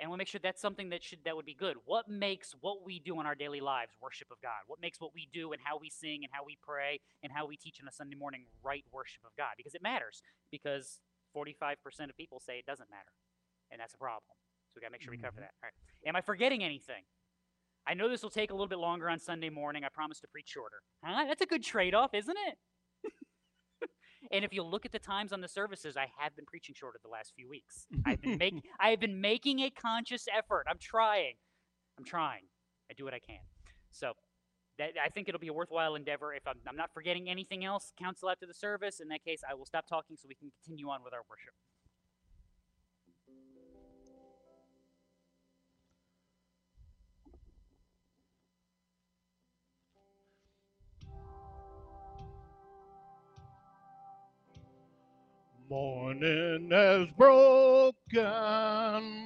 And 0.00 0.10
we'll 0.10 0.18
make 0.18 0.28
sure 0.28 0.40
that's 0.42 0.60
something 0.60 0.90
that 0.90 1.02
should 1.02 1.20
that 1.24 1.36
would 1.36 1.46
be 1.46 1.54
good. 1.54 1.76
What 1.84 2.08
makes 2.08 2.54
what 2.60 2.84
we 2.84 2.98
do 2.98 3.20
in 3.20 3.26
our 3.26 3.34
daily 3.34 3.60
lives 3.60 3.92
worship 4.00 4.28
of 4.30 4.40
God? 4.40 4.66
What 4.66 4.80
makes 4.80 5.00
what 5.00 5.14
we 5.14 5.28
do 5.32 5.52
and 5.52 5.60
how 5.62 5.78
we 5.78 5.90
sing 5.90 6.24
and 6.24 6.30
how 6.32 6.44
we 6.44 6.58
pray 6.62 7.00
and 7.22 7.32
how 7.32 7.46
we 7.46 7.56
teach 7.56 7.78
on 7.80 7.88
a 7.88 7.92
Sunday 7.92 8.16
morning 8.16 8.46
right 8.64 8.84
worship 8.92 9.22
of 9.24 9.30
God? 9.36 9.54
Because 9.56 9.74
it 9.74 9.82
matters. 9.82 10.22
Because 10.50 11.00
45% 11.36 11.76
of 12.10 12.16
people 12.16 12.40
say 12.40 12.58
it 12.58 12.66
doesn't 12.66 12.90
matter. 12.90 13.12
And 13.70 13.80
that's 13.80 13.94
a 13.94 13.98
problem. 13.98 14.34
So 14.72 14.78
we 14.78 14.80
got 14.80 14.88
to 14.88 14.92
make 14.92 15.02
sure 15.02 15.10
we 15.10 15.18
cover 15.18 15.32
mm-hmm. 15.32 15.40
that. 15.42 15.52
All 15.62 15.68
right. 15.68 16.08
Am 16.08 16.16
I 16.16 16.22
forgetting 16.22 16.64
anything? 16.64 17.04
I 17.86 17.94
know 17.94 18.08
this 18.08 18.22
will 18.22 18.30
take 18.30 18.50
a 18.50 18.54
little 18.54 18.68
bit 18.68 18.78
longer 18.78 19.10
on 19.10 19.18
Sunday 19.18 19.50
morning. 19.50 19.84
I 19.84 19.88
promise 19.88 20.20
to 20.20 20.28
preach 20.28 20.48
shorter. 20.48 20.76
Huh? 21.04 21.24
That's 21.26 21.42
a 21.42 21.46
good 21.46 21.62
trade 21.62 21.94
off, 21.94 22.14
isn't 22.14 22.36
it? 22.48 23.90
and 24.32 24.44
if 24.44 24.52
you 24.54 24.62
look 24.62 24.86
at 24.86 24.92
the 24.92 24.98
times 24.98 25.32
on 25.32 25.40
the 25.40 25.48
services, 25.48 25.96
I 25.96 26.06
have 26.16 26.34
been 26.34 26.46
preaching 26.46 26.74
shorter 26.78 26.98
the 27.02 27.10
last 27.10 27.32
few 27.36 27.48
weeks. 27.50 27.86
I've 28.06 28.22
been 28.22 28.38
making 28.38 28.62
I 28.80 28.90
have 28.90 29.00
been 29.00 29.20
making 29.20 29.60
a 29.60 29.70
conscious 29.70 30.26
effort. 30.34 30.66
I'm 30.70 30.78
trying. 30.80 31.34
I'm 31.98 32.04
trying. 32.04 32.44
I 32.90 32.94
do 32.94 33.04
what 33.04 33.14
I 33.14 33.18
can. 33.18 33.40
So 33.90 34.12
that, 34.78 34.92
I 35.04 35.08
think 35.08 35.28
it'll 35.28 35.40
be 35.40 35.48
a 35.48 35.52
worthwhile 35.52 35.96
endeavor. 35.96 36.32
If 36.32 36.46
I'm, 36.46 36.56
I'm 36.68 36.76
not 36.76 36.90
forgetting 36.94 37.28
anything 37.28 37.64
else, 37.64 37.92
council 37.98 38.30
after 38.30 38.46
the 38.46 38.54
service. 38.54 39.00
In 39.00 39.08
that 39.08 39.24
case, 39.24 39.42
I 39.48 39.54
will 39.54 39.66
stop 39.66 39.86
talking 39.86 40.16
so 40.16 40.26
we 40.28 40.34
can 40.34 40.50
continue 40.64 40.88
on 40.88 41.02
with 41.04 41.12
our 41.12 41.22
worship. 41.28 41.52
Morning 55.72 56.68
has 56.70 57.08
broken 57.16 57.94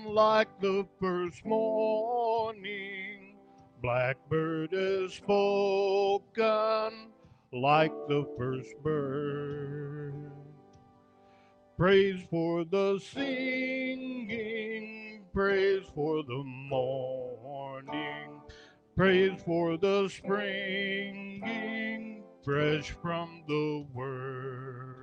like 0.07 0.47
the 0.61 0.87
first 1.01 1.45
morning. 1.45 3.35
Blackbird 3.83 4.71
has 4.71 5.15
spoken 5.15 6.23
like 7.53 7.91
the 8.07 8.25
first 8.39 8.73
bird. 8.85 10.31
Praise 11.77 12.23
for 12.31 12.65
the 12.65 13.01
singing, 13.13 14.45
praise 15.35 15.83
for 15.97 16.23
the 16.23 16.45
morning, 16.45 18.41
praise 18.95 19.33
for 19.45 19.77
the 19.77 20.09
springing, 20.09 21.43
fresh 22.45 22.93
from 23.03 23.43
the 23.49 23.85
word. 23.93 24.96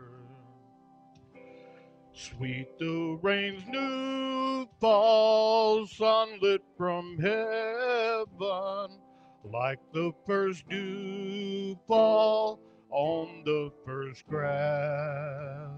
Sweet 2.23 2.79
the 2.79 3.19
rain's 3.21 3.65
new 3.67 4.65
fall, 4.79 5.85
sunlit 5.85 6.61
from 6.77 7.19
heaven, 7.19 8.97
like 9.43 9.79
the 9.91 10.13
first 10.25 10.67
dew 10.69 11.77
fall 11.85 12.61
on 12.91 13.43
the 13.43 13.69
first 13.85 14.25
grass. 14.25 15.69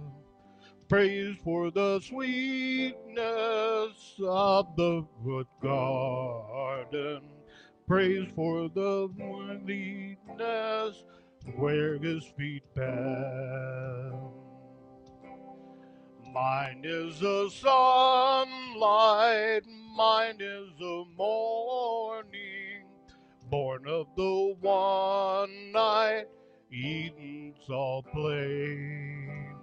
Praise 0.88 1.36
for 1.43 1.71
the 1.71 1.99
sweetness 2.01 2.93
of 4.21 4.75
the 4.75 5.03
wood 5.23 5.47
garden. 5.63 7.21
Praise 7.88 8.29
for 8.36 8.69
the 8.69 9.10
worthiness 9.17 11.03
where 11.55 11.97
his 11.97 12.23
feet 12.38 12.62
bound. 12.75 14.44
Mine 16.36 16.84
is 16.84 17.19
the 17.21 17.50
sunlight, 17.62 19.62
mine 19.95 20.36
is 20.41 20.67
the 20.78 21.06
morning, 21.15 22.84
born 23.50 23.88
of 23.88 24.08
the 24.17 24.58
one 24.60 25.71
night 25.71 26.26
Eden's 26.74 27.69
all 27.69 28.04
plain. 28.04 29.56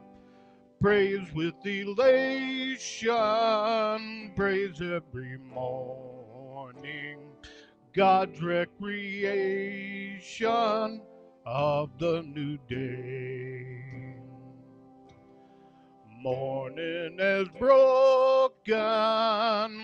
Praise 0.80 1.30
with 1.34 1.52
elation, 1.66 3.12
praise 4.34 4.80
every 4.80 5.36
morning, 5.52 7.18
God's 7.92 8.40
recreation 8.40 11.02
of 11.44 11.90
the 11.98 12.22
new 12.22 12.56
day. 12.66 13.91
Morning 16.22 17.18
has 17.18 17.48
broken 17.58 18.68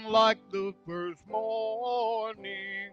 like 0.05 0.39
the 0.53 0.73
first 0.87 1.27
morning. 1.27 2.93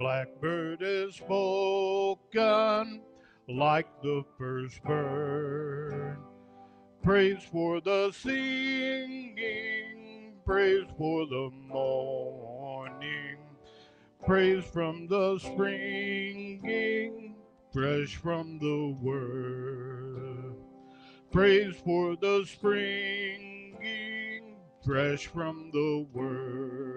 Blackbird 0.00 0.80
has 0.80 1.14
spoken 1.14 3.00
like 3.48 3.86
the 4.02 4.24
first 4.36 4.82
bird. 4.82 6.18
Praise 7.04 7.38
for 7.52 7.80
the 7.80 8.10
singing, 8.10 9.36
praise 10.44 10.88
for 10.98 11.24
the 11.26 11.50
morning, 11.68 13.36
praise 14.26 14.64
from 14.64 15.06
the 15.06 15.38
springing, 15.38 17.36
fresh 17.72 18.16
from 18.16 18.58
the 18.58 18.96
word. 19.00 20.21
Praise 21.32 21.76
for 21.82 22.14
the 22.16 22.44
springing, 22.46 23.40
fresh 24.84 25.26
from 25.28 25.70
the 25.72 26.06
word. 26.12 26.91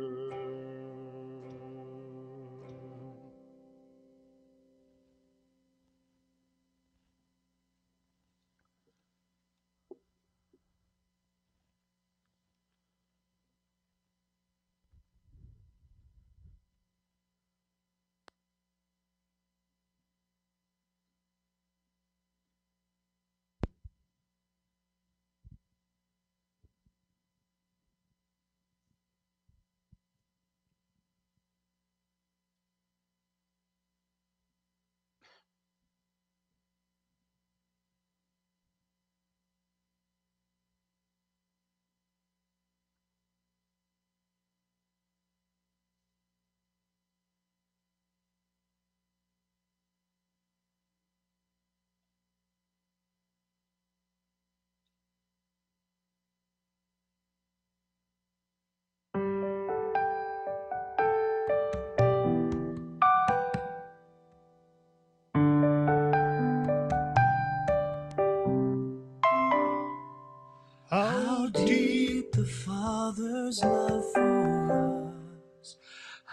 Father's 73.45 73.63
love 73.63 74.03
for 74.13 75.13
us. 75.61 75.77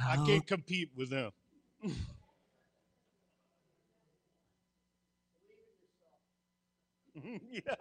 I 0.01 0.17
can't 0.25 0.47
compete 0.47 0.89
with 0.97 1.11
them. 1.11 1.31
yeah. 7.53 7.61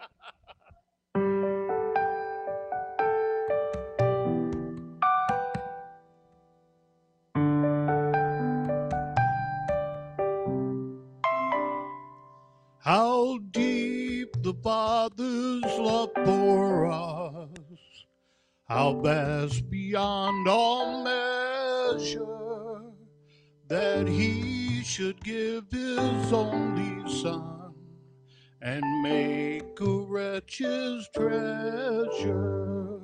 How 12.80 13.38
deep 13.52 14.42
the 14.42 14.54
Father's 14.54 15.78
love 15.78 16.10
for 16.24 16.86
us, 16.86 17.21
how 18.72 18.94
vast 19.02 19.68
beyond 19.68 20.48
all 20.48 21.04
measure, 21.04 22.80
that 23.68 24.08
He 24.08 24.82
should 24.82 25.22
give 25.22 25.70
His 25.70 26.32
only 26.32 27.06
Son 27.20 27.74
and 28.62 29.02
make 29.02 29.78
a 29.78 30.06
wretch's 30.08 31.06
treasure. 31.14 32.98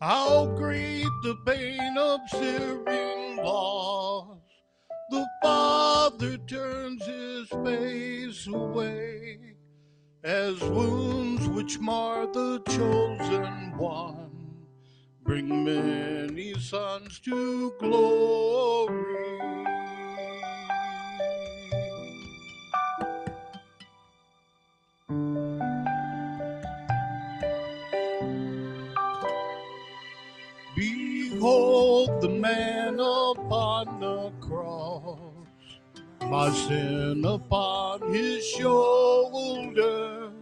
How 0.00 0.46
great 0.56 1.12
the 1.22 1.36
pain 1.44 1.98
of 1.98 2.20
searing 2.30 3.36
loss! 3.36 4.38
The 5.10 5.26
Father 5.42 6.38
turns 6.38 7.04
his 7.04 7.46
face 7.62 8.46
away 8.46 9.38
as 10.24 10.58
wounds 10.62 11.46
which 11.48 11.78
mar 11.78 12.26
the 12.26 12.62
chosen 12.70 13.76
one 13.76 14.31
bring 15.32 15.64
many 15.64 16.52
sons 16.60 17.18
to 17.18 17.72
glory. 17.80 19.40
Behold 30.76 32.20
the 32.20 32.28
man 32.28 33.00
upon 33.00 34.00
the 34.00 34.30
cross, 34.46 35.46
my 36.28 36.50
sin 36.50 37.24
upon 37.24 38.12
his 38.12 38.46
shoulders. 38.46 40.34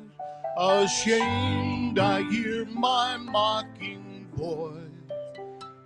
Ashamed, 0.59 1.96
I 2.00 2.22
hear 2.29 2.64
my 2.64 3.16
mocking 3.18 4.26
voice 4.35 4.80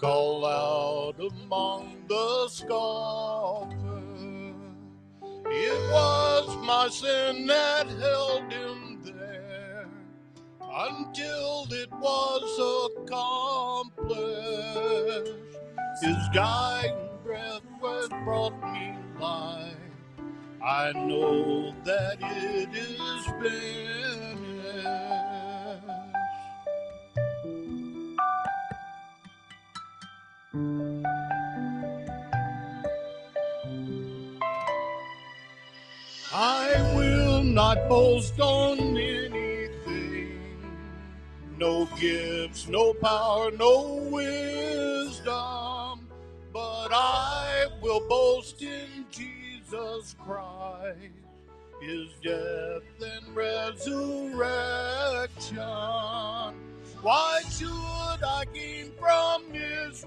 call 0.05 0.45
out 0.45 1.15
among 1.19 1.97
the 2.09 2.47
scoffers. 2.51 3.73
It 5.47 5.91
was 5.91 6.57
my 6.59 6.89
sin 6.91 7.47
that 7.47 7.87
held 7.89 8.53
him 8.53 9.01
there. 9.03 9.89
until 10.61 11.67
it 11.71 11.91
was 11.93 12.91
accomplished. 12.99 14.19
His 16.03 16.17
dying 16.35 17.09
breath 17.25 17.63
was 17.81 18.09
brought 18.25 18.61
me 18.75 18.93
life. 19.19 19.75
I 20.63 20.93
know 20.93 21.73
that 21.85 22.19
it 22.21 22.75
is 22.75 23.27
finished. 23.41 25.24
I 36.33 36.93
will 36.95 37.43
not 37.43 37.89
boast 37.89 38.39
on 38.39 38.79
anything, 38.97 40.39
no 41.59 41.87
gifts, 41.99 42.69
no 42.69 42.95
power, 42.95 43.51
no 43.51 43.95
wisdom, 44.13 46.07
but 46.53 46.89
I 46.93 47.67
will 47.83 48.09
boast 48.09 48.63
in 48.63 49.07
Jesus 49.11 50.15
Christ, 50.25 51.11
his 51.81 52.11
death 52.23 52.85
and 53.03 53.35
resurrection. 53.35 55.59
Why 57.03 57.43
should 57.51 58.23
I 58.25 58.45
gain 58.55 58.93
from 58.99 59.53
his 59.53 60.07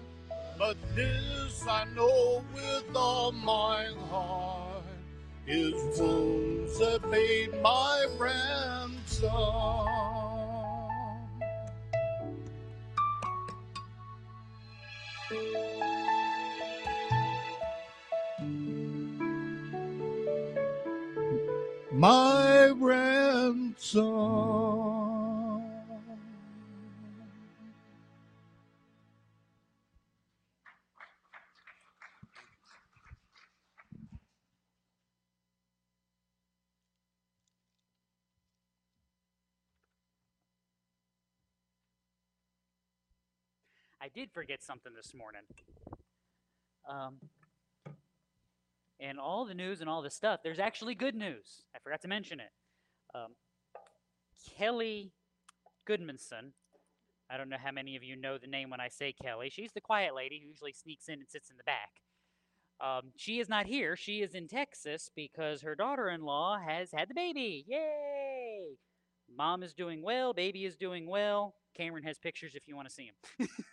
But 0.61 0.77
this 0.95 1.65
I 1.67 1.85
know 1.95 2.43
with 2.53 2.95
all 2.95 3.31
my 3.31 3.87
heart, 4.11 4.83
his 5.43 5.73
wounds 5.99 6.79
have 6.79 7.01
paid 7.11 7.49
my 7.63 8.05
ransom. 8.19 9.31
My 21.91 22.69
ransom. 22.75 24.01
I 44.01 44.07
did 44.13 44.31
forget 44.33 44.63
something 44.63 44.93
this 44.95 45.13
morning. 45.13 45.41
Um, 46.89 47.17
and 48.99 49.19
all 49.19 49.45
the 49.45 49.53
news 49.53 49.79
and 49.79 49.89
all 49.89 50.01
the 50.01 50.09
stuff, 50.09 50.39
there's 50.43 50.59
actually 50.59 50.95
good 50.95 51.15
news. 51.15 51.63
I 51.75 51.79
forgot 51.83 52.01
to 52.01 52.07
mention 52.07 52.39
it. 52.39 52.49
Um, 53.13 53.35
Kelly 54.57 55.11
Goodmanson, 55.87 56.53
I 57.29 57.37
don't 57.37 57.49
know 57.49 57.57
how 57.63 57.71
many 57.71 57.95
of 57.95 58.03
you 58.03 58.15
know 58.15 58.37
the 58.39 58.47
name 58.47 58.71
when 58.71 58.81
I 58.81 58.87
say 58.87 59.13
Kelly. 59.13 59.49
She's 59.51 59.71
the 59.73 59.81
quiet 59.81 60.15
lady 60.15 60.41
who 60.41 60.49
usually 60.49 60.73
sneaks 60.73 61.07
in 61.07 61.15
and 61.15 61.29
sits 61.29 61.51
in 61.51 61.57
the 61.57 61.63
back. 61.63 61.89
Um, 62.79 63.11
she 63.15 63.39
is 63.39 63.47
not 63.47 63.67
here. 63.67 63.95
She 63.95 64.23
is 64.23 64.33
in 64.33 64.47
Texas 64.47 65.11
because 65.15 65.61
her 65.61 65.75
daughter 65.75 66.09
in 66.09 66.21
law 66.21 66.57
has 66.57 66.89
had 66.91 67.07
the 67.07 67.13
baby. 67.13 67.63
Yay! 67.67 68.77
Mom 69.37 69.61
is 69.61 69.73
doing 69.73 70.01
well. 70.01 70.33
Baby 70.33 70.65
is 70.65 70.75
doing 70.75 71.07
well. 71.07 71.53
Cameron 71.77 72.03
has 72.03 72.17
pictures 72.17 72.55
if 72.55 72.67
you 72.67 72.75
want 72.75 72.87
to 72.87 72.93
see 72.93 73.11
them. 73.39 73.47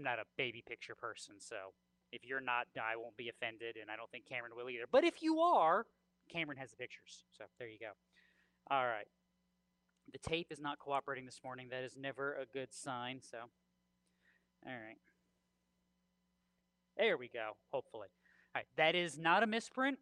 I'm 0.00 0.04
not 0.04 0.18
a 0.18 0.24
baby 0.38 0.64
picture 0.66 0.94
person, 0.94 1.34
so 1.38 1.74
if 2.10 2.24
you're 2.24 2.40
not, 2.40 2.66
I 2.74 2.96
won't 2.96 3.16
be 3.18 3.28
offended, 3.28 3.76
and 3.78 3.90
I 3.90 3.96
don't 3.96 4.10
think 4.10 4.26
Cameron 4.26 4.52
will 4.56 4.70
either. 4.70 4.86
But 4.90 5.04
if 5.04 5.22
you 5.22 5.40
are, 5.40 5.84
Cameron 6.32 6.56
has 6.56 6.70
the 6.70 6.76
pictures. 6.76 7.24
So 7.36 7.44
there 7.58 7.68
you 7.68 7.78
go. 7.78 7.90
All 8.70 8.86
right. 8.86 9.06
The 10.10 10.18
tape 10.18 10.46
is 10.50 10.58
not 10.58 10.78
cooperating 10.78 11.26
this 11.26 11.40
morning. 11.44 11.68
That 11.70 11.84
is 11.84 11.98
never 11.98 12.32
a 12.32 12.46
good 12.46 12.72
sign. 12.72 13.20
So, 13.20 13.38
all 14.66 14.72
right. 14.72 14.96
There 16.96 17.18
we 17.18 17.28
go, 17.28 17.52
hopefully. 17.70 18.08
All 18.54 18.60
right. 18.60 18.66
That 18.78 18.94
is 18.94 19.18
not 19.18 19.42
a 19.42 19.46
misprint. 19.46 19.98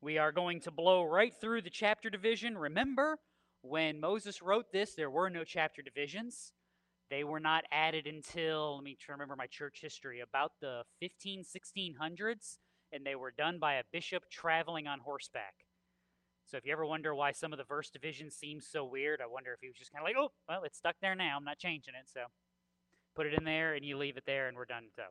We 0.00 0.18
are 0.18 0.32
going 0.32 0.58
to 0.62 0.72
blow 0.72 1.04
right 1.04 1.32
through 1.40 1.62
the 1.62 1.70
chapter 1.70 2.10
division. 2.10 2.58
Remember, 2.58 3.18
when 3.62 4.00
Moses 4.00 4.42
wrote 4.42 4.72
this, 4.72 4.94
there 4.96 5.10
were 5.10 5.30
no 5.30 5.44
chapter 5.44 5.82
divisions. 5.82 6.52
They 7.12 7.24
were 7.24 7.40
not 7.40 7.64
added 7.70 8.06
until, 8.06 8.76
let 8.76 8.84
me 8.84 8.96
try 8.98 9.12
to 9.12 9.16
remember 9.16 9.36
my 9.36 9.46
church 9.46 9.80
history, 9.82 10.20
about 10.20 10.52
the 10.62 10.82
15, 10.98 11.44
1600s, 11.44 12.56
and 12.90 13.04
they 13.04 13.14
were 13.16 13.34
done 13.36 13.58
by 13.58 13.74
a 13.74 13.82
bishop 13.92 14.22
traveling 14.30 14.86
on 14.86 14.98
horseback. 14.98 15.52
So 16.46 16.56
if 16.56 16.64
you 16.64 16.72
ever 16.72 16.86
wonder 16.86 17.14
why 17.14 17.32
some 17.32 17.52
of 17.52 17.58
the 17.58 17.66
verse 17.66 17.90
divisions 17.90 18.34
seem 18.34 18.62
so 18.62 18.86
weird, 18.86 19.20
I 19.20 19.26
wonder 19.26 19.52
if 19.52 19.60
he 19.60 19.68
was 19.68 19.76
just 19.76 19.92
kind 19.92 20.02
of 20.02 20.08
like, 20.08 20.16
oh, 20.18 20.32
well, 20.48 20.64
it's 20.64 20.78
stuck 20.78 20.96
there 21.02 21.14
now. 21.14 21.36
I'm 21.36 21.44
not 21.44 21.58
changing 21.58 21.92
it. 21.94 22.08
So 22.10 22.22
put 23.14 23.26
it 23.26 23.34
in 23.34 23.44
there 23.44 23.74
and 23.74 23.84
you 23.84 23.98
leave 23.98 24.16
it 24.16 24.24
there 24.24 24.48
and 24.48 24.56
we're 24.56 24.64
done. 24.64 24.84
So 24.96 25.02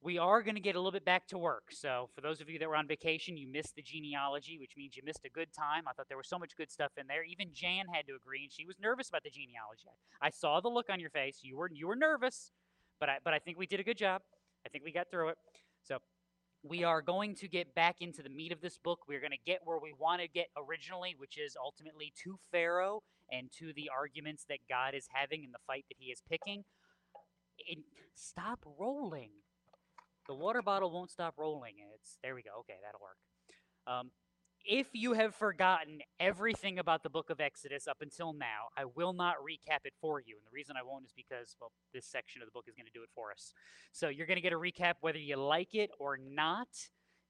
we 0.00 0.16
are 0.16 0.42
going 0.42 0.54
to 0.54 0.60
get 0.60 0.76
a 0.76 0.78
little 0.78 0.92
bit 0.92 1.04
back 1.04 1.26
to 1.28 1.38
work. 1.38 1.64
So 1.70 2.08
for 2.14 2.20
those 2.20 2.40
of 2.40 2.48
you 2.48 2.58
that 2.60 2.68
were 2.68 2.76
on 2.76 2.86
vacation, 2.86 3.36
you 3.36 3.48
missed 3.50 3.74
the 3.74 3.82
genealogy, 3.82 4.56
which 4.58 4.72
means 4.76 4.96
you 4.96 5.02
missed 5.04 5.24
a 5.24 5.30
good 5.30 5.52
time. 5.52 5.84
I 5.88 5.92
thought 5.92 6.06
there 6.08 6.16
was 6.16 6.28
so 6.28 6.38
much 6.38 6.56
good 6.56 6.70
stuff 6.70 6.92
in 6.96 7.06
there. 7.08 7.24
Even 7.24 7.48
Jan 7.52 7.86
had 7.92 8.06
to 8.06 8.14
agree, 8.14 8.44
and 8.44 8.52
she 8.52 8.64
was 8.64 8.76
nervous 8.80 9.08
about 9.08 9.24
the 9.24 9.30
genealogy. 9.30 9.88
I 10.22 10.30
saw 10.30 10.60
the 10.60 10.68
look 10.68 10.86
on 10.90 11.00
your 11.00 11.10
face. 11.10 11.40
You 11.42 11.56
were 11.56 11.70
you 11.72 11.88
were 11.88 11.96
nervous, 11.96 12.52
but 13.00 13.08
I 13.08 13.18
but 13.24 13.34
I 13.34 13.38
think 13.40 13.58
we 13.58 13.66
did 13.66 13.80
a 13.80 13.84
good 13.84 13.98
job. 13.98 14.22
I 14.64 14.68
think 14.68 14.84
we 14.84 14.92
got 14.92 15.10
through 15.10 15.30
it. 15.30 15.38
So 15.82 15.98
we 16.62 16.84
are 16.84 17.02
going 17.02 17.34
to 17.36 17.48
get 17.48 17.74
back 17.74 17.96
into 18.00 18.22
the 18.22 18.28
meat 18.28 18.52
of 18.52 18.60
this 18.60 18.78
book. 18.78 19.00
We're 19.08 19.20
going 19.20 19.32
to 19.32 19.44
get 19.46 19.60
where 19.64 19.78
we 19.78 19.92
want 19.98 20.22
to 20.22 20.28
get 20.28 20.46
originally, 20.56 21.14
which 21.18 21.38
is 21.38 21.56
ultimately 21.62 22.12
to 22.24 22.38
Pharaoh 22.52 23.02
and 23.30 23.50
to 23.58 23.72
the 23.74 23.90
arguments 23.96 24.44
that 24.48 24.58
God 24.68 24.94
is 24.94 25.06
having 25.12 25.44
in 25.44 25.52
the 25.52 25.58
fight 25.66 25.84
that 25.88 25.96
he 25.98 26.10
is 26.10 26.22
picking. 26.28 26.64
Stop 28.14 28.60
rolling. 28.78 29.30
The 30.28 30.34
water 30.34 30.62
bottle 30.62 30.90
won't 30.90 31.10
stop 31.10 31.34
rolling. 31.38 31.74
It's 31.94 32.18
there 32.22 32.34
we 32.34 32.42
go. 32.42 32.50
Okay, 32.60 32.76
that'll 32.84 33.00
work. 33.00 33.16
Um, 33.86 34.10
if 34.64 34.88
you 34.92 35.14
have 35.14 35.34
forgotten 35.34 36.00
everything 36.20 36.78
about 36.78 37.02
the 37.02 37.08
book 37.08 37.30
of 37.30 37.40
Exodus 37.40 37.88
up 37.88 37.98
until 38.02 38.34
now, 38.34 38.68
I 38.76 38.84
will 38.84 39.14
not 39.14 39.36
recap 39.36 39.86
it 39.86 39.94
for 40.00 40.20
you. 40.20 40.36
And 40.36 40.44
the 40.44 40.54
reason 40.54 40.76
I 40.76 40.82
won't 40.82 41.06
is 41.06 41.12
because, 41.16 41.56
well, 41.58 41.72
this 41.94 42.04
section 42.04 42.42
of 42.42 42.46
the 42.46 42.52
book 42.52 42.66
is 42.68 42.74
going 42.74 42.86
to 42.86 42.92
do 42.92 43.02
it 43.02 43.08
for 43.14 43.30
us. 43.32 43.54
So 43.92 44.08
you're 44.08 44.26
going 44.26 44.36
to 44.36 44.42
get 44.42 44.52
a 44.52 44.58
recap 44.58 44.94
whether 45.00 45.18
you 45.18 45.36
like 45.36 45.74
it 45.74 45.90
or 45.98 46.18
not. 46.18 46.68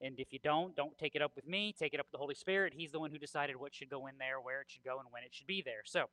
And 0.01 0.19
if 0.19 0.33
you 0.33 0.41
don't, 0.43 0.75
don't 0.75 0.97
take 0.99 1.15
it 1.15 1.23
up 1.23 1.33
with 1.37 1.47
me. 1.47 1.75
Take 1.79 1.95
it 1.95 2.01
up 2.01 2.07
with 2.07 2.13
the 2.13 2.19
Holy 2.19 2.35
Spirit. 2.35 2.73
He's 2.77 2.91
the 2.91 3.01
one 3.01 3.11
who 3.11 3.19
decided 3.19 3.57
what 3.57 3.75
should 3.75 3.91
go 3.91 4.07
in 4.07 4.15
there, 4.19 4.41
where 4.41 4.61
it 4.61 4.67
should 4.69 4.85
go, 4.85 4.99
and 4.99 5.09
when 5.11 5.23
it 5.23 5.31
should 5.33 5.47
be 5.47 5.63
there. 5.63 5.83
So, 5.85 6.07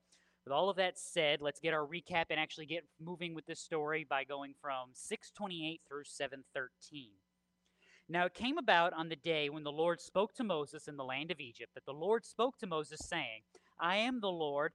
with 0.45 0.53
all 0.53 0.69
of 0.69 0.77
that 0.77 0.97
said, 0.99 1.41
let's 1.41 1.59
get 1.59 1.73
our 1.73 1.85
recap 1.85 2.25
and 2.29 2.39
actually 2.39 2.67
get 2.67 2.85
moving 3.03 3.33
with 3.33 3.47
this 3.47 3.59
story 3.59 4.05
by 4.07 4.23
going 4.23 4.53
from 4.61 4.89
628 4.93 5.81
through 5.87 6.03
713. 6.05 7.09
Now 8.07 8.25
it 8.27 8.35
came 8.35 8.59
about 8.59 8.93
on 8.93 9.09
the 9.09 9.15
day 9.15 9.49
when 9.49 9.63
the 9.63 9.71
Lord 9.71 9.99
spoke 9.99 10.35
to 10.35 10.43
Moses 10.43 10.87
in 10.87 10.97
the 10.97 11.03
land 11.03 11.31
of 11.31 11.39
Egypt 11.39 11.73
that 11.73 11.85
the 11.87 11.93
Lord 11.93 12.23
spoke 12.23 12.59
to 12.59 12.67
Moses, 12.67 12.99
saying, 13.03 13.41
I 13.79 13.97
am 13.97 14.21
the 14.21 14.29
Lord. 14.29 14.73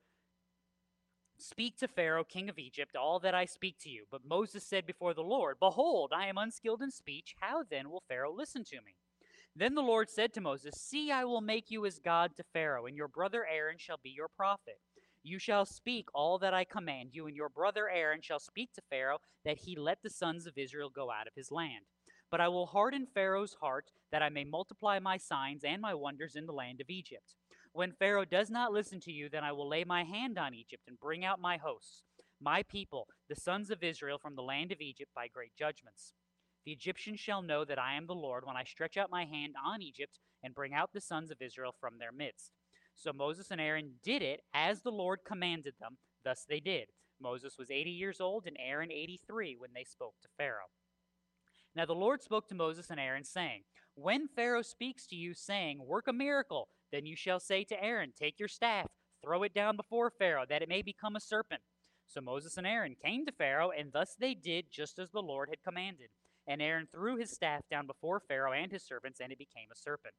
Speak 1.39 1.79
to 1.79 1.89
Pharaoh, 1.89 2.25
king 2.25 2.49
of 2.49 2.59
Egypt, 2.59 2.97
all 2.97 3.21
that 3.21 3.35
I 3.35 3.45
speak 3.45 3.77
to 3.83 3.89
you. 3.89 4.05
But 4.11 4.29
Moses 4.29 4.65
said 4.65 4.85
before 4.85 5.15
the 5.15 5.23
Lord, 5.23 5.57
Behold, 5.61 6.13
I 6.13 6.27
am 6.27 6.37
unskilled 6.37 6.83
in 6.83 6.91
speech. 6.91 7.37
How 7.41 7.63
then 7.63 7.91
will 7.91 8.03
Pharaoh 8.09 8.35
listen 8.35 8.65
to 8.65 8.77
me? 8.77 8.97
Then 9.55 9.75
the 9.75 9.83
Lord 9.83 10.11
said 10.11 10.33
to 10.35 10.41
Moses, 10.41 10.75
See, 10.77 11.11
I 11.13 11.25
will 11.25 11.41
make 11.41 11.71
you 11.71 11.87
as 11.87 11.99
God 11.99 12.37
to 12.37 12.45
Pharaoh, 12.53 12.87
and 12.87 12.97
your 12.97 13.09
brother 13.09 13.47
Aaron 13.47 13.79
shall 13.79 13.99
be 14.03 14.11
your 14.11 14.29
prophet. 14.29 14.81
You 15.23 15.39
shall 15.39 15.67
speak 15.67 16.07
all 16.15 16.39
that 16.39 16.55
I 16.55 16.65
command 16.65 17.11
you, 17.13 17.27
and 17.27 17.37
your 17.37 17.51
brother 17.51 17.91
Aaron 17.91 18.23
shall 18.23 18.39
speak 18.39 18.73
to 18.75 18.83
Pharaoh 18.89 19.19
that 19.45 19.59
he 19.59 19.77
let 19.77 19.99
the 20.03 20.11
sons 20.11 20.47
of 20.47 20.57
Israel 20.57 20.89
go 20.89 21.11
out 21.11 21.27
of 21.27 21.35
his 21.35 21.51
land. 21.51 21.85
But 22.31 22.41
I 22.41 22.49
will 22.49 22.67
harden 22.67 23.07
Pharaoh's 23.13 23.55
heart, 23.61 23.91
that 24.13 24.23
I 24.23 24.29
may 24.29 24.45
multiply 24.45 24.99
my 24.99 25.17
signs 25.17 25.63
and 25.65 25.83
my 25.83 25.95
wonders 25.95 26.37
in 26.37 26.47
the 26.47 26.53
land 26.53 26.81
of 26.81 26.89
Egypt. 26.89 27.35
When 27.73 27.93
Pharaoh 27.93 28.25
does 28.25 28.51
not 28.51 28.73
listen 28.73 28.99
to 29.01 29.13
you, 29.13 29.29
then 29.29 29.45
I 29.45 29.53
will 29.53 29.69
lay 29.69 29.85
my 29.85 30.05
hand 30.05 30.39
on 30.39 30.55
Egypt 30.55 30.85
and 30.89 30.99
bring 30.99 31.25
out 31.25 31.41
my 31.41 31.57
hosts, 31.57 32.03
my 32.41 32.63
people, 32.63 33.07
the 33.29 33.37
sons 33.37 33.71
of 33.71 33.83
Israel, 33.83 34.19
from 34.19 34.37
the 34.37 34.43
land 34.43 34.73
of 34.73 34.81
Egypt 34.81 35.11
by 35.15 35.29
great 35.29 35.53
judgments. 35.59 36.15
The 36.65 36.73
Egyptians 36.73 37.21
shall 37.21 37.43
know 37.43 37.65
that 37.65 37.79
I 37.79 37.95
am 37.95 38.07
the 38.07 38.15
Lord 38.15 38.45
when 38.47 38.57
I 38.57 38.65
stretch 38.65 38.97
out 38.97 39.11
my 39.11 39.25
hand 39.25 39.55
on 39.65 39.83
Egypt 39.83 40.19
and 40.43 40.55
bring 40.55 40.75
out 40.75 40.91
the 40.93 41.01
sons 41.01 41.31
of 41.31 41.41
Israel 41.41 41.75
from 41.79 41.99
their 41.99 42.13
midst. 42.13 42.53
So 43.01 43.15
Moses 43.15 43.51
and 43.51 43.63
Aaron 43.63 43.93
did 44.05 44.21
it 44.21 44.43
as 44.53 44.83
the 44.83 44.93
Lord 44.93 45.21
commanded 45.25 45.73
them. 45.81 45.97
Thus 46.23 46.45
they 46.47 46.61
did. 46.61 46.89
Moses 47.19 47.57
was 47.59 47.71
80 47.71 47.89
years 47.89 48.21
old 48.21 48.45
and 48.47 48.59
Aaron 48.61 48.93
83 48.93 49.57
when 49.59 49.71
they 49.75 49.85
spoke 49.85 50.17
to 50.21 50.29
Pharaoh. 50.37 50.69
Now 51.75 51.87
the 51.87 51.95
Lord 51.95 52.23
spoke 52.23 52.47
to 52.49 52.55
Moses 52.55 52.91
and 52.91 53.01
Aaron, 53.01 53.25
saying, 53.25 53.63
When 53.95 54.29
Pharaoh 54.29 54.61
speaks 54.61 55.07
to 55.07 55.17
you, 55.17 55.33
saying, 55.33 55.79
Work 55.83 56.09
a 56.09 56.13
miracle, 56.13 56.69
then 56.93 57.07
you 57.07 57.17
shall 57.17 57.41
say 57.41 57.65
to 57.65 57.83
Aaron, 57.83 58.13
Take 58.19 58.39
your 58.39 58.49
staff, 58.49 58.89
throw 59.25 59.45
it 59.45 59.55
down 59.55 59.77
before 59.77 60.11
Pharaoh, 60.11 60.45
that 60.51 60.61
it 60.61 60.69
may 60.69 60.83
become 60.83 61.17
a 61.17 61.21
serpent. 61.21 61.63
So 62.07 62.21
Moses 62.21 62.59
and 62.59 62.67
Aaron 62.67 62.97
came 63.03 63.25
to 63.25 63.33
Pharaoh, 63.33 63.71
and 63.71 63.93
thus 63.93 64.15
they 64.19 64.35
did 64.35 64.67
just 64.71 64.99
as 64.99 65.11
the 65.11 65.23
Lord 65.23 65.49
had 65.49 65.63
commanded. 65.63 66.09
And 66.47 66.61
Aaron 66.61 66.87
threw 66.93 67.17
his 67.17 67.31
staff 67.31 67.63
down 67.71 67.87
before 67.87 68.21
Pharaoh 68.21 68.53
and 68.53 68.71
his 68.71 68.83
servants, 68.83 69.21
and 69.21 69.33
it 69.33 69.39
became 69.39 69.69
a 69.73 69.77
serpent. 69.79 70.15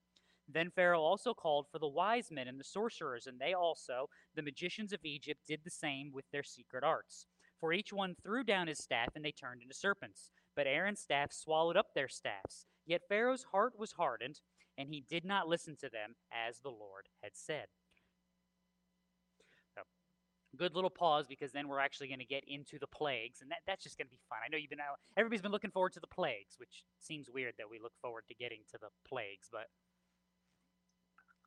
Then 0.47 0.69
Pharaoh 0.69 1.01
also 1.01 1.33
called 1.33 1.67
for 1.71 1.79
the 1.79 1.87
wise 1.87 2.29
men 2.31 2.47
and 2.47 2.59
the 2.59 2.63
sorcerers, 2.63 3.27
and 3.27 3.39
they 3.39 3.53
also, 3.53 4.09
the 4.35 4.41
magicians 4.41 4.91
of 4.91 5.05
Egypt, 5.05 5.41
did 5.47 5.61
the 5.63 5.69
same 5.69 6.11
with 6.13 6.25
their 6.31 6.43
secret 6.43 6.83
arts. 6.83 7.25
For 7.59 7.73
each 7.73 7.93
one 7.93 8.15
threw 8.21 8.43
down 8.43 8.67
his 8.67 8.79
staff, 8.79 9.09
and 9.15 9.23
they 9.23 9.31
turned 9.31 9.61
into 9.61 9.73
serpents. 9.73 10.31
But 10.55 10.67
Aaron's 10.67 10.99
staff 10.99 11.31
swallowed 11.31 11.77
up 11.77 11.93
their 11.93 12.09
staffs. 12.09 12.65
Yet 12.85 13.07
Pharaoh's 13.07 13.45
heart 13.51 13.73
was 13.77 13.93
hardened, 13.93 14.41
and 14.77 14.89
he 14.89 15.05
did 15.07 15.23
not 15.23 15.47
listen 15.47 15.75
to 15.77 15.89
them 15.89 16.15
as 16.31 16.59
the 16.59 16.69
Lord 16.69 17.07
had 17.21 17.31
said. 17.35 17.67
Good 20.57 20.75
little 20.75 20.89
pause 20.89 21.27
because 21.29 21.53
then 21.53 21.69
we're 21.69 21.79
actually 21.79 22.09
going 22.09 22.19
to 22.19 22.25
get 22.25 22.43
into 22.45 22.77
the 22.77 22.87
plagues, 22.87 23.39
and 23.41 23.49
that, 23.51 23.59
that's 23.65 23.83
just 23.83 23.97
going 23.97 24.07
to 24.07 24.11
be 24.11 24.19
fun. 24.27 24.39
I 24.43 24.49
know 24.49 24.57
you've 24.57 24.69
been 24.69 24.81
out, 24.81 24.99
everybody's 25.15 25.41
been 25.41 25.51
looking 25.51 25.71
forward 25.71 25.93
to 25.93 26.01
the 26.01 26.07
plagues, 26.07 26.55
which 26.57 26.83
seems 26.99 27.29
weird 27.29 27.53
that 27.57 27.69
we 27.69 27.79
look 27.79 27.93
forward 28.01 28.25
to 28.27 28.35
getting 28.35 28.59
to 28.71 28.77
the 28.77 28.89
plagues, 29.07 29.47
but 29.49 29.67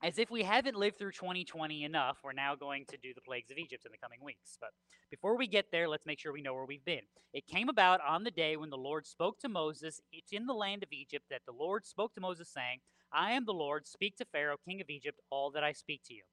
as 0.05 0.19
if 0.19 0.31
we 0.31 0.43
haven't 0.43 0.77
lived 0.77 0.99
through 0.99 1.13
2020 1.13 1.83
enough, 1.83 2.19
we're 2.23 2.35
now 2.35 2.55
going 2.55 2.85
to 2.91 2.99
do 2.99 3.15
the 3.15 3.23
plagues 3.23 3.51
of 3.51 3.57
Egypt 3.57 3.87
in 3.87 3.91
the 3.91 3.97
coming 3.97 4.19
weeks. 4.23 4.59
But 4.61 4.69
before 5.11 5.39
we 5.39 5.47
get 5.47 5.73
there, 5.73 5.89
let's 5.89 6.05
make 6.05 6.19
sure 6.19 6.31
we 6.31 6.43
know 6.43 6.53
where 6.53 6.67
we've 6.67 6.85
been. 6.85 7.09
It 7.33 7.47
came 7.47 7.71
about 7.71 8.01
on 8.07 8.23
the 8.23 8.31
day 8.31 8.59
when 8.59 8.69
the 8.69 8.77
Lord 8.77 9.07
spoke 9.07 9.41
to 9.41 9.49
Moses. 9.49 10.03
It's 10.13 10.31
in 10.31 10.45
the 10.45 10.53
land 10.53 10.83
of 10.83 10.93
Egypt 10.93 11.25
that 11.31 11.41
the 11.47 11.55
Lord 11.59 11.87
spoke 11.87 12.15
to 12.15 12.21
Moses, 12.21 12.51
saying, 12.53 12.81
I 13.15 13.33
am 13.33 13.47
the 13.47 13.55
Lord, 13.55 13.87
speak 13.87 14.17
to 14.19 14.27
Pharaoh, 14.27 14.59
king 14.63 14.83
of 14.83 14.91
Egypt, 14.91 15.21
all 15.31 15.51
that 15.53 15.65
I 15.65 15.73
speak 15.73 16.03
to 16.09 16.15
you. 16.15 16.25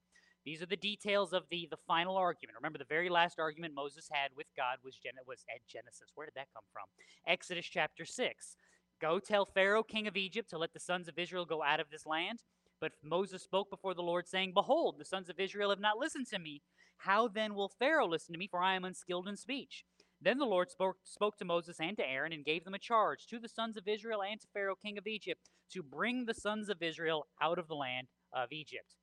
These 0.44 0.62
are 0.62 0.68
the 0.68 0.76
details 0.76 1.32
of 1.32 1.44
the, 1.50 1.70
the 1.72 1.78
final 1.88 2.18
argument. 2.18 2.58
Remember, 2.58 2.78
the 2.78 2.86
very 2.90 3.08
last 3.08 3.40
argument 3.40 3.74
Moses 3.74 4.10
had 4.12 4.32
with 4.36 4.48
God 4.58 4.80
was, 4.84 4.98
Gen- 4.98 5.14
was 5.26 5.46
at 5.50 5.66
Genesis. 5.66 6.12
Where 6.16 6.28
did 6.28 6.36
that 6.36 6.48
come 6.54 6.66
from? 6.74 6.84
Exodus 7.26 7.68
chapter 7.68 8.04
6. 8.04 8.58
Go 9.00 9.20
tell 9.20 9.46
Pharaoh, 9.46 9.84
king 9.84 10.08
of 10.08 10.18
Egypt, 10.18 10.50
to 10.50 10.58
let 10.58 10.74
the 10.74 10.80
sons 10.80 11.08
of 11.08 11.18
Israel 11.18 11.46
go 11.46 11.64
out 11.64 11.80
of 11.80 11.90
this 11.90 12.06
land. 12.06 12.40
But 12.82 12.94
Moses 13.04 13.44
spoke 13.44 13.70
before 13.70 13.94
the 13.94 14.02
Lord, 14.02 14.28
saying, 14.28 14.54
Behold, 14.54 14.96
the 14.98 15.06
sons 15.06 15.30
of 15.30 15.40
Israel 15.40 15.70
have 15.70 15.80
not 15.80 16.00
listened 16.00 16.28
to 16.28 16.40
me. 16.40 16.64
How 16.98 17.28
then 17.28 17.54
will 17.54 17.70
Pharaoh 17.70 18.08
listen 18.08 18.34
to 18.34 18.40
me, 18.40 18.48
for 18.48 18.62
I 18.62 18.76
am 18.76 18.84
unskilled 18.84 19.28
in 19.28 19.38
speech? 19.38 19.86
Then 20.20 20.40
the 20.40 20.46
Lord 20.46 20.70
spoke, 20.70 20.98
spoke 21.04 21.38
to 21.38 21.46
Moses 21.46 21.78
and 21.80 21.96
to 21.98 22.08
Aaron 22.08 22.34
and 22.34 22.44
gave 22.46 22.64
them 22.64 22.74
a 22.74 22.80
charge 22.80 23.26
to 23.28 23.40
the 23.40 23.48
sons 23.48 23.78
of 23.78 23.88
Israel 23.88 24.22
and 24.22 24.42
to 24.42 24.48
Pharaoh, 24.54 24.76
king 24.76 24.98
of 24.98 25.08
Egypt, 25.08 25.50
to 25.74 25.82
bring 25.82 26.26
the 26.26 26.34
sons 26.34 26.70
of 26.70 26.82
Israel 26.82 27.28
out 27.42 27.58
of 27.58 27.68
the 27.68 27.76
land 27.76 28.08
of 28.34 28.52
Egypt. 28.52 28.96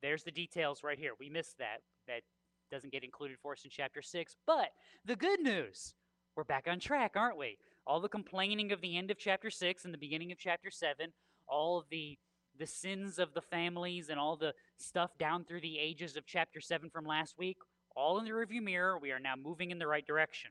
There's 0.00 0.22
the 0.22 0.30
details 0.30 0.82
right 0.82 0.98
here. 0.98 1.12
We 1.18 1.28
missed 1.28 1.58
that. 1.58 1.78
That 2.06 2.22
doesn't 2.70 2.92
get 2.92 3.04
included 3.04 3.38
for 3.42 3.52
us 3.52 3.64
in 3.64 3.70
chapter 3.70 4.02
6. 4.02 4.36
But 4.46 4.70
the 5.04 5.16
good 5.16 5.40
news 5.40 5.94
we're 6.36 6.44
back 6.44 6.66
on 6.70 6.78
track, 6.78 7.12
aren't 7.16 7.36
we? 7.36 7.58
All 7.84 8.00
the 8.00 8.08
complaining 8.08 8.70
of 8.70 8.80
the 8.80 8.96
end 8.96 9.10
of 9.10 9.18
chapter 9.18 9.50
6 9.50 9.84
and 9.84 9.92
the 9.92 9.98
beginning 9.98 10.30
of 10.30 10.38
chapter 10.38 10.70
7, 10.70 11.12
all 11.48 11.78
of 11.78 11.86
the 11.90 12.16
the 12.58 12.66
sins 12.66 13.18
of 13.18 13.34
the 13.34 13.40
families 13.40 14.08
and 14.08 14.18
all 14.18 14.36
the 14.36 14.54
stuff 14.76 15.10
down 15.18 15.44
through 15.44 15.60
the 15.60 15.78
ages 15.78 16.16
of 16.16 16.26
chapter 16.26 16.60
7 16.60 16.90
from 16.90 17.04
last 17.04 17.38
week, 17.38 17.58
all 17.94 18.18
in 18.18 18.24
the 18.24 18.34
review 18.34 18.62
mirror. 18.62 18.98
We 18.98 19.12
are 19.12 19.20
now 19.20 19.34
moving 19.36 19.70
in 19.70 19.78
the 19.78 19.86
right 19.86 20.06
direction, 20.06 20.50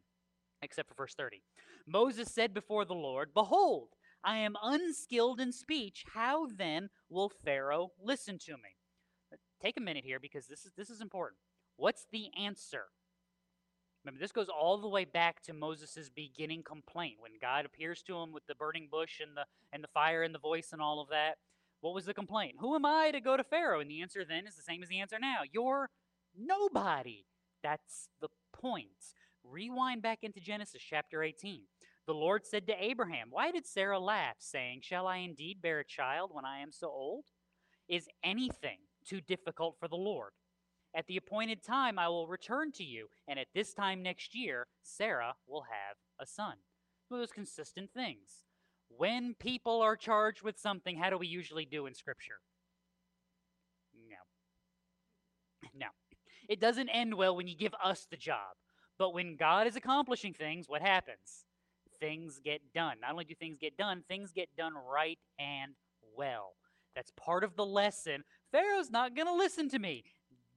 except 0.62 0.89
for 0.89 0.95
verse 0.95 1.16
30. 1.16 1.41
Moses 1.86 2.32
said 2.32 2.53
before 2.53 2.86
the 2.86 2.93
Lord, 2.93 3.34
Behold, 3.34 3.89
I 4.24 4.38
am 4.38 4.55
unskilled 4.62 5.39
in 5.39 5.51
speech. 5.51 6.03
How 6.14 6.47
then 6.47 6.89
will 7.10 7.30
Pharaoh 7.30 7.91
listen 8.01 8.38
to 8.39 8.53
me? 8.53 8.76
Take 9.62 9.78
a 9.78 9.82
minute 9.82 10.03
here 10.05 10.20
because 10.20 10.47
this 10.47 10.66
is, 10.66 10.72
this 10.78 10.89
is 10.89 11.01
important. 11.01 11.39
What's 11.78 12.05
the 12.12 12.30
answer? 12.38 12.86
Remember, 14.03 14.20
this 14.20 14.32
goes 14.32 14.47
all 14.47 14.78
the 14.78 14.88
way 14.88 15.05
back 15.05 15.41
to 15.43 15.53
Moses' 15.53 16.10
beginning 16.14 16.64
complaint 16.64 17.16
when 17.20 17.34
God 17.41 17.66
appears 17.66 18.01
to 18.03 18.18
him 18.18 18.32
with 18.32 18.45
the 18.47 18.55
burning 18.55 18.88
bush 18.89 19.20
and 19.20 19.36
the, 19.36 19.45
and 19.74 19.84
the 19.84 19.89
fire 19.89 20.24
and 20.24 20.34
the 20.34 20.39
voice 20.39 20.70
and 20.72 20.82
all 20.82 21.01
of 21.01 21.10
that. 21.10 21.38
What 21.82 21.93
was 21.93 22.05
the 22.05 22.13
complaint? 22.13 22.55
Who 22.59 22.75
am 22.75 22.86
I 22.86 23.11
to 23.11 23.19
go 23.19 23.38
to 23.38 23.43
Pharaoh? 23.43 23.80
And 23.80 23.89
the 23.89 24.01
answer 24.01 24.25
then 24.25 24.47
is 24.47 24.55
the 24.55 24.63
same 24.63 24.82
as 24.82 24.89
the 24.89 24.99
answer 24.99 25.17
now. 25.19 25.41
You're 25.51 25.89
nobody. 26.38 27.25
That's 27.63 28.09
the 28.19 28.30
point. 28.53 28.88
Rewind 29.43 30.01
back 30.01 30.19
into 30.23 30.39
Genesis 30.39 30.82
chapter 30.82 31.23
18. 31.23 31.63
The 32.07 32.13
Lord 32.13 32.45
said 32.45 32.67
to 32.67 32.84
Abraham, 32.84 33.28
Why 33.30 33.51
did 33.51 33.67
Sarah 33.67 33.99
laugh, 33.99 34.38
saying, 34.39 34.80
Shall 34.82 35.07
I 35.07 35.17
indeed 35.17 35.61
bear 35.61 35.80
a 35.80 35.86
child 35.86 36.32
when 36.34 36.45
I 36.45 36.59
am 36.59 36.71
so 36.71 36.88
old? 36.88 37.25
Is 37.88 38.07
anything 38.23 38.80
too 39.05 39.21
difficult 39.21 39.75
for 39.80 39.88
the 39.88 39.95
Lord? 39.95 40.32
At 40.95 41.05
the 41.07 41.17
appointed 41.17 41.63
time, 41.63 41.99
I 41.99 42.07
will 42.07 42.28
return 42.28 42.71
to 42.73 42.84
you, 42.84 43.07
and 43.28 43.38
at 43.38 43.47
this 43.53 43.73
time 43.73 44.01
next 44.01 44.34
year, 44.34 44.67
Sarah 44.82 45.36
will 45.47 45.63
have 45.63 45.97
a 46.19 46.25
son. 46.25 46.55
Those 47.09 47.32
consistent 47.32 47.91
things. 47.93 48.47
When 48.89 49.35
people 49.35 49.81
are 49.81 49.95
charged 49.95 50.41
with 50.41 50.57
something, 50.59 50.97
how 50.97 51.09
do 51.09 51.17
we 51.17 51.27
usually 51.27 51.65
do 51.65 51.85
in 51.85 51.93
Scripture? 51.93 52.39
No. 54.09 54.15
No. 55.77 55.88
It 56.49 56.59
doesn't 56.59 56.89
end 56.89 57.13
well 57.13 57.35
when 57.35 57.47
you 57.47 57.55
give 57.55 57.75
us 57.83 58.07
the 58.09 58.17
job. 58.17 58.55
But 58.97 59.13
when 59.13 59.35
God 59.35 59.67
is 59.67 59.75
accomplishing 59.75 60.33
things, 60.33 60.67
what 60.67 60.81
happens? 60.81 61.45
Things 61.99 62.39
get 62.43 62.61
done. 62.73 62.97
Not 63.01 63.11
only 63.11 63.25
do 63.25 63.35
things 63.35 63.57
get 63.59 63.77
done, 63.77 64.03
things 64.07 64.31
get 64.31 64.49
done 64.57 64.73
right 64.73 65.19
and 65.38 65.73
well. 66.15 66.53
That's 66.95 67.11
part 67.11 67.43
of 67.43 67.55
the 67.55 67.65
lesson. 67.65 68.23
Pharaoh's 68.51 68.89
not 68.89 69.15
going 69.15 69.27
to 69.27 69.33
listen 69.33 69.69
to 69.69 69.79
me. 69.79 70.03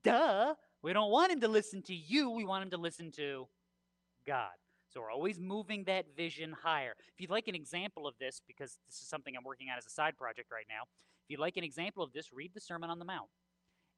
Duh. 0.02 0.54
We 0.82 0.92
don't 0.94 1.10
want 1.10 1.32
him 1.32 1.40
to 1.40 1.48
listen 1.48 1.82
to 1.82 1.94
you. 1.94 2.30
We 2.30 2.44
want 2.44 2.64
him 2.64 2.70
to 2.70 2.78
listen 2.78 3.10
to 3.12 3.48
God. 4.26 4.50
So 4.93 5.01
we're 5.01 5.12
always 5.12 5.38
moving 5.38 5.84
that 5.84 6.16
vision 6.16 6.55
higher. 6.62 6.95
If 7.14 7.20
you'd 7.20 7.30
like 7.30 7.47
an 7.49 7.55
example 7.55 8.07
of 8.07 8.14
this, 8.18 8.43
because 8.47 8.78
this 8.88 9.01
is 9.01 9.09
something 9.09 9.36
I'm 9.36 9.45
working 9.45 9.68
on 9.70 9.78
as 9.78 9.86
a 9.86 9.91
side 9.91 10.16
project 10.16 10.51
right 10.53 10.66
now, 10.68 10.82
if 10.82 11.30
you'd 11.30 11.41
like 11.41 11.57
an 11.57 11.64
example 11.64 12.03
of 12.03 12.12
this, 12.12 12.32
read 12.32 12.53
the 12.55 12.61
Sermon 12.61 12.91
on 12.91 12.99
the 12.99 13.05
Mount 13.05 13.28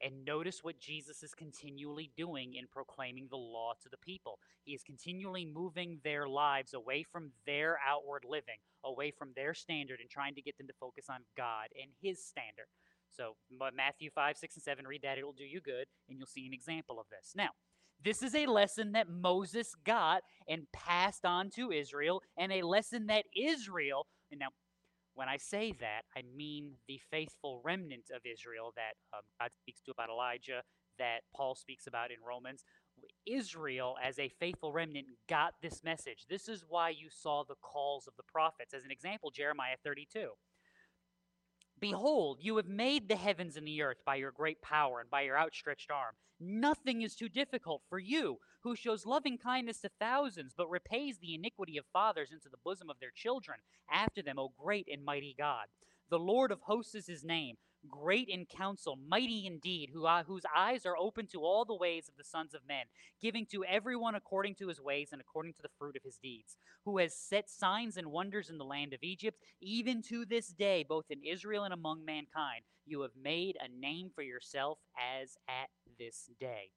and 0.03 0.25
notice 0.25 0.63
what 0.63 0.81
Jesus 0.81 1.23
is 1.23 1.33
continually 1.33 2.11
doing 2.17 2.55
in 2.55 2.67
proclaiming 2.67 3.29
the 3.31 3.37
law 3.37 3.73
to 3.83 3.89
the 3.89 3.97
people. 3.97 4.39
He 4.65 4.73
is 4.73 4.83
continually 4.83 5.45
moving 5.47 6.01
their 6.03 6.29
lives 6.29 6.75
away 6.75 7.05
from 7.05 7.31
their 7.47 7.79
outward 7.87 8.25
living, 8.29 8.59
away 8.85 9.13
from 9.13 9.31
their 9.37 9.55
standard, 9.55 10.01
and 10.01 10.11
trying 10.11 10.35
to 10.35 10.43
get 10.43 10.59
them 10.59 10.67
to 10.67 10.75
focus 10.79 11.07
on 11.09 11.21
God 11.37 11.69
and 11.81 11.93
His 12.03 12.23
standard. 12.23 12.67
So, 13.17 13.37
Matthew 13.75 14.11
5, 14.11 14.37
6, 14.37 14.57
and 14.57 14.63
7, 14.63 14.87
read 14.87 15.03
that. 15.03 15.19
It'll 15.19 15.33
do 15.33 15.45
you 15.45 15.61
good, 15.61 15.87
and 16.09 16.19
you'll 16.19 16.27
see 16.27 16.47
an 16.47 16.53
example 16.53 16.99
of 16.99 17.07
this. 17.09 17.33
Now, 17.37 17.51
this 18.05 18.23
is 18.23 18.35
a 18.35 18.47
lesson 18.47 18.93
that 18.93 19.09
Moses 19.09 19.75
got 19.85 20.23
and 20.49 20.67
passed 20.73 21.25
on 21.25 21.51
to 21.51 21.71
Israel, 21.71 22.23
and 22.37 22.53
a 22.53 22.63
lesson 22.63 23.07
that 23.07 23.25
Israel, 23.37 24.07
and 24.31 24.41
now 24.41 24.49
when 25.15 25.29
I 25.29 25.37
say 25.37 25.75
that, 25.81 26.03
I 26.17 26.23
mean 26.35 26.73
the 26.89 27.01
faithful 27.11 27.61
remnant 27.65 28.05
of 28.15 28.23
Israel 28.25 28.73
that 28.77 28.95
um, 29.17 29.23
God 29.41 29.51
speaks 29.61 29.83
to 29.83 29.91
about 29.91 30.09
Elijah, 30.09 30.63
that 30.99 31.21
Paul 31.35 31.55
speaks 31.55 31.87
about 31.87 32.11
in 32.11 32.17
Romans. 32.27 32.65
Israel, 33.27 33.97
as 34.03 34.19
a 34.19 34.29
faithful 34.41 34.73
remnant, 34.73 35.07
got 35.29 35.55
this 35.63 35.83
message. 35.83 36.27
This 36.29 36.49
is 36.49 36.65
why 36.69 36.91
you 36.91 37.09
saw 37.11 37.45
the 37.45 37.57
calls 37.63 38.07
of 38.07 38.15
the 38.17 38.23
prophets. 38.31 38.75
As 38.75 38.85
an 38.85 38.91
example, 38.91 39.31
Jeremiah 39.31 39.77
32. 39.85 40.31
Behold, 41.83 42.39
you 42.41 42.57
have 42.59 42.69
made 42.69 43.09
the 43.09 43.17
heavens 43.17 43.57
and 43.57 43.67
the 43.67 43.83
earth 43.83 43.99
by 44.07 44.15
your 44.15 44.31
great 44.31 44.63
power 44.63 45.01
and 45.01 45.11
by 45.11 45.23
your 45.23 45.37
outstretched 45.37 45.91
arm. 45.91 46.15
Nothing 46.39 47.03
is 47.03 47.17
too 47.17 47.29
difficult 47.29 47.83
for 47.89 47.99
you, 47.99 48.39
who 48.63 48.77
shows 48.77 49.05
loving 49.05 49.37
kindness 49.37 49.81
to 49.81 49.91
thousands, 49.99 50.55
but 50.57 50.71
repays 50.71 51.19
the 51.19 51.35
iniquity 51.35 51.77
of 51.77 51.85
fathers 51.93 52.31
into 52.31 52.49
the 52.49 52.57
bosom 52.65 52.89
of 52.89 53.01
their 53.01 53.11
children, 53.13 53.59
after 53.91 54.23
them, 54.23 54.39
O 54.39 54.53
great 54.57 54.87
and 54.91 55.05
mighty 55.05 55.35
God. 55.37 55.67
The 56.09 56.21
Lord 56.21 56.53
of 56.53 56.61
hosts 56.61 56.95
is 56.95 57.09
his 57.09 57.25
name. 57.25 57.57
Great 57.89 58.29
in 58.29 58.47
counsel, 58.47 58.97
mighty 59.09 59.47
indeed, 59.47 59.91
who, 59.93 60.07
uh, 60.07 60.23
whose 60.25 60.43
eyes 60.57 60.87
are 60.87 60.97
open 60.97 61.27
to 61.29 61.41
all 61.43 61.65
the 61.65 61.75
ways 61.75 62.09
of 62.09 62.17
the 62.17 62.25
sons 62.25 62.55
of 62.55 62.67
men, 62.67 62.87
giving 63.21 63.47
to 63.47 63.65
everyone 63.65 64.15
according 64.15 64.55
to 64.57 64.69
his 64.69 64.81
ways 64.81 65.09
and 65.13 65.21
according 65.21 65.53
to 65.55 65.63
the 65.63 65.71
fruit 65.79 65.97
of 65.97 66.03
his 66.03 66.17
deeds, 66.17 66.57
who 66.85 66.99
has 66.99 67.15
set 67.15 67.51
signs 67.51 67.97
and 67.97 68.07
wonders 68.07 68.51
in 68.51 68.59
the 68.59 68.65
land 68.65 68.93
of 68.93 69.03
Egypt, 69.03 69.39
even 69.61 70.03
to 70.03 70.25
this 70.25 70.49
day, 70.49 70.85
both 70.89 71.11
in 71.11 71.23
Israel 71.25 71.65
and 71.65 71.75
among 71.75 72.05
mankind. 72.05 72.63
You 72.87 73.03
have 73.03 73.17
made 73.21 73.57
a 73.61 73.69
name 73.69 74.11
for 74.15 74.23
yourself 74.23 74.79
as 74.97 75.37
at 75.49 75.71
this 75.99 76.31
day. 76.41 76.71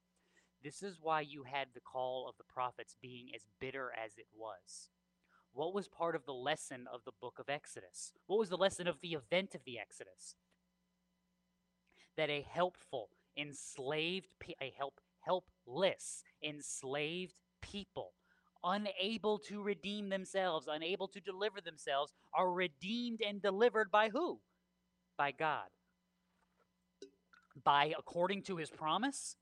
This 0.63 0.81
is 0.81 0.97
why 1.01 1.21
you 1.21 1.43
had 1.43 1.67
the 1.73 1.81
call 1.81 2.27
of 2.27 2.35
the 2.37 2.43
prophets 2.43 2.95
being 3.01 3.27
as 3.35 3.45
bitter 3.59 3.91
as 4.03 4.17
it 4.17 4.27
was. 4.35 4.89
What 5.53 5.73
was 5.73 5.87
part 5.87 6.15
of 6.15 6.25
the 6.25 6.33
lesson 6.33 6.85
of 6.91 7.01
the 7.05 7.13
book 7.21 7.37
of 7.39 7.49
Exodus? 7.49 8.11
What 8.27 8.39
was 8.39 8.49
the 8.49 8.57
lesson 8.57 8.87
of 8.87 8.99
the 9.01 9.13
event 9.13 9.55
of 9.55 9.61
the 9.65 9.79
Exodus? 9.79 10.35
That 12.17 12.29
a 12.29 12.45
helpful, 12.49 13.09
enslaved, 13.37 14.27
a 14.61 14.73
help, 14.77 14.99
helpless, 15.21 16.23
enslaved 16.43 17.35
people, 17.61 18.13
unable 18.63 19.37
to 19.39 19.61
redeem 19.61 20.09
themselves, 20.09 20.67
unable 20.69 21.07
to 21.09 21.19
deliver 21.19 21.61
themselves, 21.61 22.13
are 22.33 22.51
redeemed 22.51 23.21
and 23.25 23.41
delivered 23.41 23.91
by 23.91 24.09
who? 24.09 24.39
By 25.17 25.31
God. 25.31 25.67
By, 27.63 27.93
according 27.97 28.43
to 28.43 28.57
his 28.57 28.69
promise, 28.69 29.35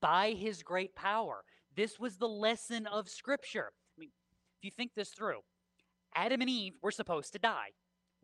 by 0.00 0.32
his 0.32 0.62
great 0.62 0.94
power. 0.94 1.44
This 1.74 1.98
was 1.98 2.16
the 2.16 2.28
lesson 2.28 2.86
of 2.86 3.08
Scripture. 3.08 3.72
I 3.96 4.00
mean, 4.00 4.10
if 4.58 4.64
you 4.64 4.70
think 4.70 4.92
this 4.94 5.10
through, 5.10 5.40
Adam 6.14 6.40
and 6.40 6.50
Eve 6.50 6.74
were 6.82 6.90
supposed 6.90 7.32
to 7.32 7.38
die. 7.38 7.70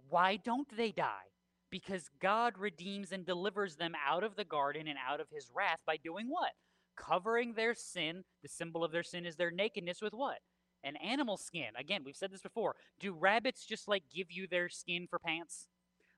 Why 0.08 0.36
don't 0.36 0.68
they 0.76 0.92
die? 0.92 1.29
Because 1.70 2.10
God 2.20 2.58
redeems 2.58 3.12
and 3.12 3.24
delivers 3.24 3.76
them 3.76 3.94
out 4.08 4.24
of 4.24 4.36
the 4.36 4.44
garden 4.44 4.88
and 4.88 4.98
out 5.08 5.20
of 5.20 5.28
his 5.32 5.50
wrath 5.54 5.80
by 5.86 5.96
doing 5.96 6.26
what? 6.28 6.52
Covering 6.96 7.54
their 7.54 7.74
sin. 7.74 8.24
The 8.42 8.48
symbol 8.48 8.84
of 8.84 8.92
their 8.92 9.02
sin 9.02 9.26
is 9.26 9.36
their 9.36 9.50
nakedness 9.50 10.02
with 10.02 10.12
what? 10.12 10.38
An 10.82 10.96
animal 10.96 11.36
skin. 11.36 11.70
Again, 11.78 12.02
we've 12.04 12.16
said 12.16 12.32
this 12.32 12.42
before. 12.42 12.74
Do 12.98 13.12
rabbits 13.12 13.64
just 13.64 13.88
like 13.88 14.04
give 14.14 14.30
you 14.30 14.46
their 14.46 14.68
skin 14.68 15.06
for 15.08 15.18
pants? 15.18 15.66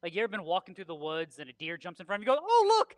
Like 0.02 0.14
you 0.14 0.22
ever 0.22 0.28
been 0.28 0.44
walking 0.44 0.74
through 0.74 0.86
the 0.86 0.94
woods 0.94 1.38
and 1.38 1.48
a 1.48 1.52
deer 1.52 1.76
jumps 1.76 2.00
in 2.00 2.06
front 2.06 2.22
of 2.22 2.26
you, 2.26 2.34
go, 2.34 2.40
oh 2.42 2.64
look, 2.78 2.94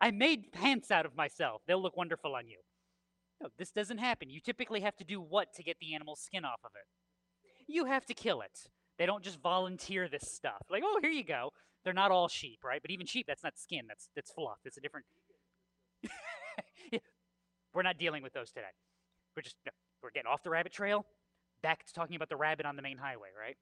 I 0.00 0.10
made 0.10 0.52
pants 0.52 0.90
out 0.90 1.06
of 1.06 1.16
myself. 1.16 1.62
They'll 1.66 1.82
look 1.82 1.96
wonderful 1.96 2.34
on 2.34 2.46
you. 2.46 2.58
No, 3.40 3.48
this 3.58 3.70
doesn't 3.70 3.98
happen. 3.98 4.30
You 4.30 4.40
typically 4.40 4.80
have 4.80 4.96
to 4.96 5.04
do 5.04 5.20
what 5.20 5.54
to 5.54 5.62
get 5.62 5.76
the 5.80 5.94
animal's 5.94 6.20
skin 6.20 6.44
off 6.44 6.60
of 6.64 6.70
it? 6.74 6.86
You 7.72 7.86
have 7.86 8.06
to 8.06 8.14
kill 8.14 8.40
it. 8.42 8.68
They 8.98 9.06
don't 9.06 9.24
just 9.24 9.40
volunteer 9.40 10.08
this 10.08 10.30
stuff. 10.30 10.62
Like, 10.70 10.82
oh, 10.84 10.98
here 11.00 11.10
you 11.10 11.24
go. 11.24 11.50
They're 11.84 11.92
not 11.92 12.10
all 12.10 12.28
sheep, 12.28 12.60
right? 12.64 12.80
But 12.80 12.90
even 12.90 13.06
sheep, 13.06 13.26
that's 13.26 13.42
not 13.42 13.58
skin. 13.58 13.82
That's 13.86 14.08
that's 14.16 14.30
fluff. 14.32 14.58
It's 14.64 14.76
a 14.76 14.80
different. 14.80 15.06
We're 17.74 17.82
not 17.82 17.98
dealing 17.98 18.22
with 18.22 18.32
those 18.32 18.50
today. 18.50 18.72
We're 19.36 19.42
just 19.42 19.56
no, 19.66 19.72
we're 20.02 20.10
getting 20.10 20.30
off 20.30 20.42
the 20.42 20.50
rabbit 20.50 20.72
trail, 20.72 21.04
back 21.62 21.84
to 21.86 21.92
talking 21.92 22.16
about 22.16 22.28
the 22.28 22.36
rabbit 22.36 22.66
on 22.66 22.76
the 22.76 22.82
main 22.82 22.98
highway, 22.98 23.28
right? 23.38 23.56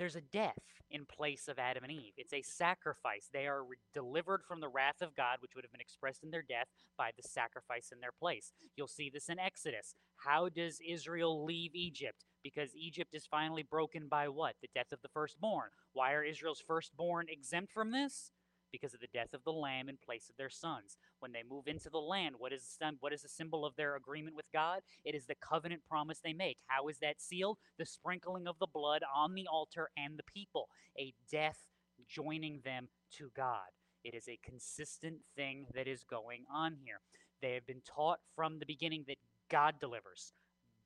There's 0.00 0.16
a 0.16 0.22
death 0.22 0.56
in 0.90 1.04
place 1.04 1.46
of 1.46 1.58
Adam 1.58 1.84
and 1.84 1.92
Eve. 1.92 2.14
It's 2.16 2.32
a 2.32 2.40
sacrifice. 2.40 3.28
They 3.30 3.46
are 3.46 3.62
re- 3.62 3.76
delivered 3.92 4.40
from 4.48 4.60
the 4.60 4.68
wrath 4.70 5.02
of 5.02 5.14
God, 5.14 5.36
which 5.40 5.54
would 5.54 5.62
have 5.62 5.70
been 5.70 5.80
expressed 5.82 6.24
in 6.24 6.30
their 6.30 6.40
death 6.40 6.68
by 6.96 7.10
the 7.14 7.22
sacrifice 7.22 7.90
in 7.92 8.00
their 8.00 8.14
place. 8.18 8.50
You'll 8.76 8.88
see 8.88 9.10
this 9.12 9.28
in 9.28 9.38
Exodus. 9.38 9.94
How 10.16 10.48
does 10.48 10.80
Israel 10.80 11.44
leave 11.44 11.74
Egypt? 11.74 12.24
Because 12.42 12.74
Egypt 12.74 13.10
is 13.12 13.26
finally 13.26 13.62
broken 13.62 14.08
by 14.08 14.28
what? 14.28 14.54
The 14.62 14.70
death 14.74 14.90
of 14.90 15.02
the 15.02 15.10
firstborn. 15.12 15.68
Why 15.92 16.12
are 16.12 16.24
Israel's 16.24 16.64
firstborn 16.66 17.26
exempt 17.28 17.70
from 17.70 17.92
this? 17.92 18.32
Because 18.72 18.94
of 18.94 19.00
the 19.00 19.08
death 19.12 19.34
of 19.34 19.44
the 19.44 19.52
lamb 19.52 19.88
in 19.88 19.96
place 20.04 20.28
of 20.28 20.36
their 20.36 20.50
sons. 20.50 20.96
When 21.18 21.32
they 21.32 21.42
move 21.48 21.66
into 21.66 21.90
the 21.90 21.98
land, 21.98 22.36
what 22.38 22.52
is 22.52 22.78
what 23.00 23.12
is 23.12 23.22
the 23.22 23.28
symbol 23.28 23.64
of 23.64 23.76
their 23.76 23.96
agreement 23.96 24.36
with 24.36 24.46
God? 24.52 24.80
It 25.04 25.14
is 25.14 25.26
the 25.26 25.34
covenant 25.34 25.82
promise 25.88 26.20
they 26.22 26.32
make. 26.32 26.58
How 26.66 26.88
is 26.88 26.98
that 26.98 27.20
sealed? 27.20 27.58
The 27.78 27.86
sprinkling 27.86 28.46
of 28.46 28.58
the 28.58 28.66
blood 28.72 29.02
on 29.14 29.34
the 29.34 29.46
altar 29.50 29.90
and 29.96 30.18
the 30.18 30.24
people. 30.24 30.68
A 30.98 31.12
death 31.30 31.58
joining 32.08 32.60
them 32.64 32.88
to 33.18 33.30
God. 33.36 33.68
It 34.04 34.14
is 34.14 34.28
a 34.28 34.38
consistent 34.42 35.16
thing 35.36 35.66
that 35.74 35.86
is 35.86 36.04
going 36.04 36.44
on 36.52 36.76
here. 36.84 37.00
They 37.42 37.54
have 37.54 37.66
been 37.66 37.82
taught 37.84 38.20
from 38.34 38.58
the 38.58 38.66
beginning 38.66 39.04
that 39.08 39.16
God 39.50 39.74
delivers, 39.80 40.32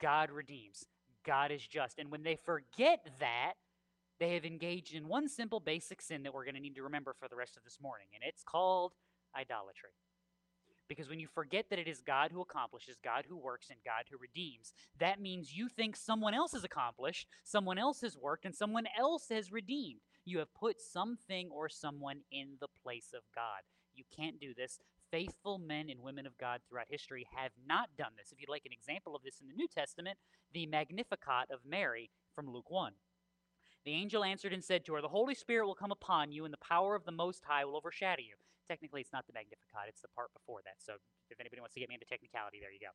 God 0.00 0.30
redeems, 0.30 0.84
God 1.24 1.50
is 1.50 1.66
just. 1.66 1.98
And 1.98 2.10
when 2.10 2.22
they 2.22 2.36
forget 2.44 3.06
that, 3.20 3.54
they 4.20 4.34
have 4.34 4.44
engaged 4.44 4.94
in 4.94 5.08
one 5.08 5.28
simple 5.28 5.60
basic 5.60 6.00
sin 6.00 6.22
that 6.22 6.32
we're 6.32 6.44
going 6.44 6.54
to 6.54 6.60
need 6.60 6.76
to 6.76 6.82
remember 6.82 7.14
for 7.18 7.28
the 7.28 7.36
rest 7.36 7.56
of 7.56 7.64
this 7.64 7.78
morning, 7.80 8.06
and 8.14 8.22
it's 8.26 8.42
called 8.42 8.92
idolatry. 9.36 9.90
Because 10.88 11.08
when 11.08 11.18
you 11.18 11.28
forget 11.28 11.66
that 11.70 11.78
it 11.78 11.88
is 11.88 12.02
God 12.02 12.30
who 12.30 12.42
accomplishes, 12.42 12.98
God 13.02 13.24
who 13.28 13.36
works, 13.36 13.70
and 13.70 13.78
God 13.84 14.04
who 14.10 14.18
redeems, 14.18 14.74
that 15.00 15.20
means 15.20 15.56
you 15.56 15.68
think 15.68 15.96
someone 15.96 16.34
else 16.34 16.52
has 16.52 16.64
accomplished, 16.64 17.26
someone 17.42 17.78
else 17.78 18.02
has 18.02 18.16
worked, 18.16 18.44
and 18.44 18.54
someone 18.54 18.84
else 18.98 19.28
has 19.30 19.50
redeemed. 19.50 20.00
You 20.26 20.38
have 20.38 20.54
put 20.54 20.80
something 20.80 21.48
or 21.50 21.68
someone 21.68 22.20
in 22.30 22.56
the 22.60 22.68
place 22.82 23.08
of 23.14 23.22
God. 23.34 23.62
You 23.94 24.04
can't 24.14 24.40
do 24.40 24.52
this. 24.54 24.78
Faithful 25.10 25.58
men 25.58 25.88
and 25.88 26.00
women 26.00 26.26
of 26.26 26.36
God 26.38 26.60
throughout 26.68 26.86
history 26.90 27.26
have 27.34 27.52
not 27.66 27.88
done 27.96 28.12
this. 28.16 28.32
If 28.32 28.40
you'd 28.40 28.50
like 28.50 28.66
an 28.66 28.72
example 28.72 29.14
of 29.14 29.22
this 29.22 29.40
in 29.40 29.48
the 29.48 29.54
New 29.54 29.68
Testament, 29.68 30.18
the 30.52 30.66
Magnificat 30.66 31.50
of 31.50 31.60
Mary 31.66 32.10
from 32.34 32.50
Luke 32.50 32.70
1. 32.70 32.92
The 33.84 33.92
angel 33.92 34.24
answered 34.24 34.52
and 34.52 34.64
said 34.64 34.84
to 34.86 34.94
her, 34.94 35.02
The 35.02 35.08
Holy 35.08 35.34
Spirit 35.34 35.66
will 35.66 35.74
come 35.74 35.92
upon 35.92 36.32
you, 36.32 36.44
and 36.44 36.52
the 36.52 36.58
power 36.58 36.94
of 36.94 37.04
the 37.04 37.12
Most 37.12 37.44
High 37.44 37.64
will 37.64 37.76
overshadow 37.76 38.22
you. 38.22 38.36
Technically, 38.66 39.02
it's 39.02 39.12
not 39.12 39.26
the 39.26 39.34
Magnificat, 39.34 39.88
it's 39.88 40.00
the 40.00 40.08
part 40.08 40.32
before 40.32 40.60
that. 40.64 40.76
So 40.78 40.94
if 41.30 41.38
anybody 41.38 41.60
wants 41.60 41.74
to 41.74 41.80
get 41.80 41.88
me 41.90 41.96
into 41.96 42.06
technicality, 42.06 42.60
there 42.60 42.72
you 42.72 42.80
go. 42.80 42.92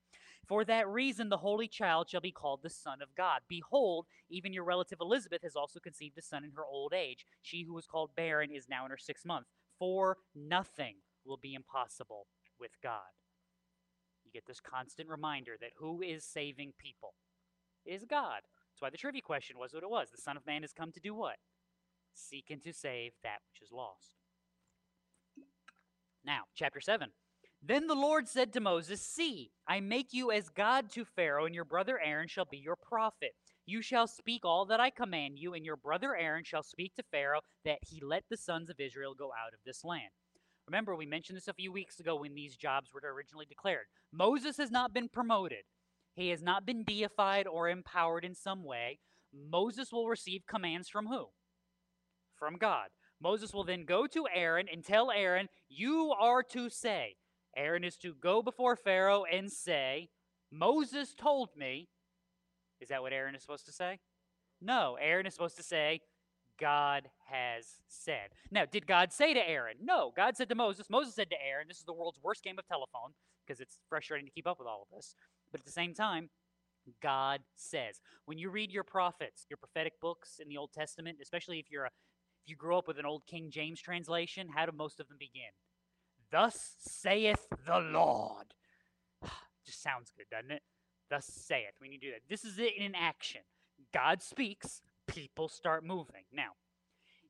For 0.47 0.65
that 0.65 0.87
reason, 0.87 1.29
the 1.29 1.37
Holy 1.37 1.67
Child 1.67 2.09
shall 2.09 2.21
be 2.21 2.31
called 2.31 2.61
the 2.63 2.71
Son 2.71 3.03
of 3.03 3.13
God. 3.15 3.41
Behold, 3.47 4.07
even 4.29 4.51
your 4.51 4.63
relative 4.63 4.97
Elizabeth 4.99 5.43
has 5.43 5.55
also 5.55 5.79
conceived 5.79 6.17
a 6.17 6.23
son 6.23 6.43
in 6.43 6.51
her 6.55 6.65
old 6.65 6.93
age. 6.93 7.25
She 7.43 7.63
who 7.63 7.75
was 7.75 7.85
called 7.85 8.15
barren 8.15 8.49
is 8.51 8.67
now 8.67 8.83
in 8.85 8.91
her 8.91 8.97
sixth 8.97 9.25
month. 9.25 9.45
For 9.77 10.17
nothing 10.35 10.95
will 11.23 11.37
be 11.37 11.53
impossible 11.53 12.25
with 12.59 12.71
God. 12.81 13.13
You 14.25 14.31
get 14.31 14.47
this 14.47 14.59
constant 14.59 15.07
reminder 15.07 15.55
that 15.61 15.71
who 15.77 16.01
is 16.01 16.23
saving 16.23 16.73
people? 16.79 17.13
Is 17.85 18.05
God. 18.05 18.41
That's 18.79 18.87
why 18.87 18.91
the 18.91 18.97
trivia 18.97 19.21
question 19.21 19.57
was 19.59 19.73
what 19.73 19.83
it 19.83 19.89
was. 19.89 20.07
The 20.09 20.21
Son 20.21 20.37
of 20.37 20.45
Man 20.45 20.61
has 20.61 20.71
come 20.71 20.93
to 20.93 21.01
do 21.01 21.13
what? 21.13 21.35
Seek 22.13 22.45
and 22.49 22.63
to 22.63 22.71
save 22.71 23.11
that 23.23 23.39
which 23.51 23.61
is 23.61 23.73
lost. 23.73 24.15
Now, 26.23 26.43
chapter 26.55 26.79
7. 26.79 27.09
Then 27.61 27.87
the 27.87 27.95
Lord 27.95 28.29
said 28.29 28.53
to 28.53 28.61
Moses, 28.61 29.01
See, 29.01 29.51
I 29.67 29.81
make 29.81 30.13
you 30.13 30.31
as 30.31 30.47
God 30.47 30.89
to 30.91 31.03
Pharaoh, 31.03 31.45
and 31.45 31.53
your 31.53 31.65
brother 31.65 31.99
Aaron 31.99 32.29
shall 32.29 32.45
be 32.45 32.57
your 32.57 32.77
prophet. 32.77 33.33
You 33.65 33.81
shall 33.81 34.07
speak 34.07 34.45
all 34.45 34.65
that 34.67 34.79
I 34.79 34.91
command 34.91 35.37
you, 35.37 35.53
and 35.53 35.65
your 35.65 35.75
brother 35.75 36.15
Aaron 36.15 36.45
shall 36.45 36.63
speak 36.63 36.95
to 36.95 37.03
Pharaoh 37.11 37.41
that 37.65 37.79
he 37.85 37.99
let 38.01 38.23
the 38.29 38.37
sons 38.37 38.69
of 38.69 38.79
Israel 38.79 39.13
go 39.13 39.31
out 39.33 39.53
of 39.53 39.59
this 39.65 39.83
land. 39.83 40.11
Remember, 40.67 40.95
we 40.95 41.05
mentioned 41.05 41.35
this 41.35 41.49
a 41.49 41.53
few 41.53 41.73
weeks 41.73 41.99
ago 41.99 42.15
when 42.15 42.33
these 42.33 42.55
jobs 42.55 42.91
were 42.93 43.01
originally 43.03 43.45
declared. 43.45 43.87
Moses 44.13 44.55
has 44.55 44.71
not 44.71 44.93
been 44.93 45.09
promoted. 45.09 45.63
He 46.15 46.29
has 46.29 46.41
not 46.41 46.65
been 46.65 46.83
deified 46.83 47.47
or 47.47 47.69
empowered 47.69 48.25
in 48.25 48.35
some 48.35 48.63
way. 48.63 48.99
Moses 49.33 49.91
will 49.91 50.07
receive 50.07 50.41
commands 50.47 50.89
from 50.89 51.07
who? 51.07 51.27
From 52.37 52.57
God. 52.57 52.87
Moses 53.21 53.53
will 53.53 53.63
then 53.63 53.85
go 53.85 54.07
to 54.07 54.27
Aaron 54.33 54.67
and 54.71 54.83
tell 54.83 55.11
Aaron, 55.11 55.49
You 55.67 56.13
are 56.19 56.43
to 56.43 56.69
say. 56.69 57.15
Aaron 57.55 57.83
is 57.83 57.97
to 57.97 58.13
go 58.13 58.41
before 58.41 58.75
Pharaoh 58.75 59.25
and 59.31 59.51
say, 59.51 60.09
Moses 60.51 61.13
told 61.13 61.49
me. 61.57 61.89
Is 62.79 62.89
that 62.89 63.01
what 63.01 63.13
Aaron 63.13 63.35
is 63.35 63.41
supposed 63.41 63.65
to 63.65 63.73
say? 63.73 63.99
No, 64.61 64.97
Aaron 65.01 65.25
is 65.25 65.33
supposed 65.33 65.57
to 65.57 65.63
say, 65.63 66.01
God 66.59 67.09
has 67.29 67.65
said. 67.87 68.29
Now, 68.51 68.65
did 68.65 68.85
God 68.85 69.13
say 69.13 69.33
to 69.33 69.49
Aaron? 69.49 69.77
No, 69.81 70.11
God 70.15 70.35
said 70.35 70.49
to 70.49 70.55
Moses. 70.55 70.89
Moses 70.89 71.15
said 71.15 71.29
to 71.29 71.35
Aaron, 71.41 71.67
This 71.67 71.77
is 71.77 71.85
the 71.85 71.93
world's 71.93 72.19
worst 72.21 72.43
game 72.43 72.59
of 72.59 72.67
telephone 72.67 73.11
because 73.45 73.59
it's 73.59 73.79
frustrating 73.89 74.25
to 74.25 74.31
keep 74.31 74.47
up 74.47 74.59
with 74.59 74.67
all 74.67 74.87
of 74.89 74.95
this. 74.95 75.15
But 75.51 75.61
at 75.61 75.65
the 75.65 75.71
same 75.71 75.93
time, 75.93 76.29
God 77.01 77.41
says. 77.55 78.01
When 78.25 78.37
you 78.37 78.49
read 78.49 78.71
your 78.71 78.83
prophets, 78.83 79.45
your 79.49 79.57
prophetic 79.57 79.99
books 80.01 80.39
in 80.41 80.49
the 80.49 80.57
Old 80.57 80.73
Testament, 80.73 81.19
especially 81.21 81.59
if 81.59 81.71
you're 81.71 81.85
a 81.85 81.91
if 82.41 82.49
you 82.49 82.55
grew 82.55 82.77
up 82.77 82.87
with 82.87 82.97
an 82.97 83.05
old 83.05 83.25
King 83.25 83.49
James 83.51 83.81
translation, 83.81 84.47
how 84.47 84.65
do 84.65 84.71
most 84.71 84.99
of 84.99 85.07
them 85.09 85.17
begin? 85.19 85.51
Thus 86.31 86.75
saith 86.79 87.47
the 87.65 87.79
Lord. 87.79 88.53
Just 89.65 89.83
sounds 89.83 90.11
good, 90.15 90.27
doesn't 90.31 90.51
it? 90.51 90.61
Thus 91.09 91.25
saith 91.25 91.73
when 91.79 91.91
you 91.91 91.99
do 91.99 92.11
that. 92.11 92.21
This 92.29 92.45
is 92.45 92.57
it 92.57 92.77
in 92.77 92.95
action. 92.95 93.41
God 93.93 94.21
speaks, 94.21 94.81
people 95.07 95.49
start 95.49 95.83
moving. 95.83 96.23
Now, 96.31 96.51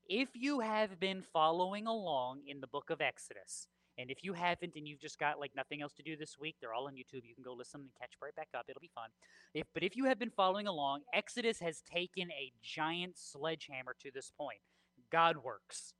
if 0.07 0.29
you 0.35 0.59
have 0.59 0.99
been 0.99 1.21
following 1.21 1.87
along 1.87 2.41
in 2.47 2.61
the 2.61 2.67
book 2.67 2.89
of 2.89 3.01
Exodus, 3.01 3.67
and 3.99 4.09
if 4.09 4.23
you 4.23 4.33
haven't 4.33 4.75
and 4.75 4.87
you've 4.87 4.99
just 4.99 5.19
got 5.19 5.39
like 5.39 5.51
nothing 5.55 5.81
else 5.81 5.93
to 5.93 6.03
do 6.03 6.15
this 6.15 6.37
week, 6.39 6.55
they're 6.59 6.73
all 6.73 6.87
on 6.87 6.93
YouTube. 6.93 7.25
You 7.25 7.35
can 7.35 7.43
go 7.43 7.53
listen 7.53 7.81
and 7.81 7.89
catch 7.99 8.13
right 8.21 8.35
back 8.35 8.47
up. 8.57 8.65
It'll 8.69 8.79
be 8.79 8.89
fun. 8.95 9.09
If 9.53 9.67
but 9.73 9.83
if 9.83 9.95
you 9.95 10.05
have 10.05 10.17
been 10.17 10.31
following 10.31 10.67
along, 10.67 11.01
Exodus 11.13 11.59
has 11.59 11.81
taken 11.81 12.31
a 12.31 12.51
giant 12.63 13.17
sledgehammer 13.17 13.95
to 14.01 14.09
this 14.11 14.31
point. 14.35 14.59
God 15.11 15.37
works. 15.43 15.93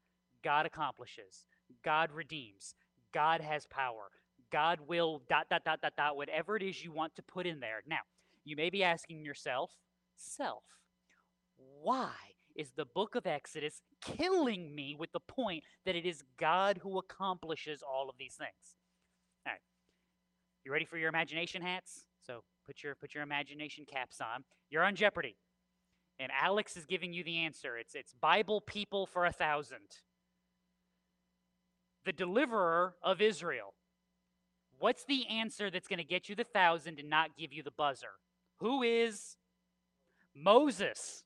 God 0.43 0.65
accomplishes, 0.65 1.45
God 1.83 2.11
redeems, 2.11 2.73
God 3.13 3.41
has 3.41 3.65
power, 3.67 4.09
God 4.51 4.79
will 4.87 5.21
dot 5.29 5.47
dot 5.49 5.63
dot 5.65 5.81
dot 5.81 5.93
dot 5.97 6.15
whatever 6.15 6.55
it 6.55 6.63
is 6.63 6.83
you 6.83 6.91
want 6.91 7.15
to 7.15 7.21
put 7.21 7.45
in 7.45 7.59
there. 7.59 7.81
Now, 7.87 7.99
you 8.45 8.55
may 8.55 8.69
be 8.69 8.83
asking 8.83 9.23
yourself, 9.23 9.71
self, 10.15 10.63
why 11.81 12.13
is 12.59 12.71
the 12.75 12.85
book 12.85 13.15
of 13.15 13.25
Exodus 13.25 13.81
killing 14.01 14.75
me 14.75 14.93
with 14.99 15.13
the 15.13 15.21
point 15.21 15.63
that 15.85 15.95
it 15.95 16.05
is 16.05 16.23
God 16.37 16.81
who 16.83 16.97
accomplishes 16.97 17.81
all 17.81 18.09
of 18.09 18.15
these 18.19 18.33
things? 18.33 18.75
All 19.47 19.53
right. 19.53 19.61
You 20.65 20.73
ready 20.73 20.83
for 20.83 20.97
your 20.97 21.07
imagination 21.07 21.61
hats? 21.61 22.03
So 22.27 22.43
put 22.65 22.83
your 22.83 22.95
put 22.95 23.13
your 23.13 23.23
imagination 23.23 23.85
caps 23.89 24.19
on. 24.19 24.43
You're 24.69 24.83
on 24.83 24.95
Jeopardy. 24.95 25.37
And 26.19 26.33
Alex 26.37 26.75
is 26.75 26.85
giving 26.85 27.13
you 27.13 27.23
the 27.23 27.37
answer. 27.37 27.77
It's 27.77 27.95
it's 27.95 28.13
Bible 28.13 28.59
people 28.59 29.05
for 29.05 29.25
a 29.25 29.31
thousand. 29.31 30.01
The 32.03 32.11
deliverer 32.11 32.95
of 33.01 33.21
Israel. 33.21 33.73
What's 34.79 35.05
the 35.05 35.27
answer 35.27 35.69
that's 35.69 35.87
going 35.87 35.99
to 35.99 36.05
get 36.05 36.27
you 36.27 36.35
the 36.35 36.43
thousand 36.43 36.99
and 36.99 37.09
not 37.09 37.37
give 37.37 37.53
you 37.53 37.63
the 37.63 37.71
buzzer? 37.71 38.11
Who 38.59 38.83
is 38.83 39.37
Moses? 40.35 41.23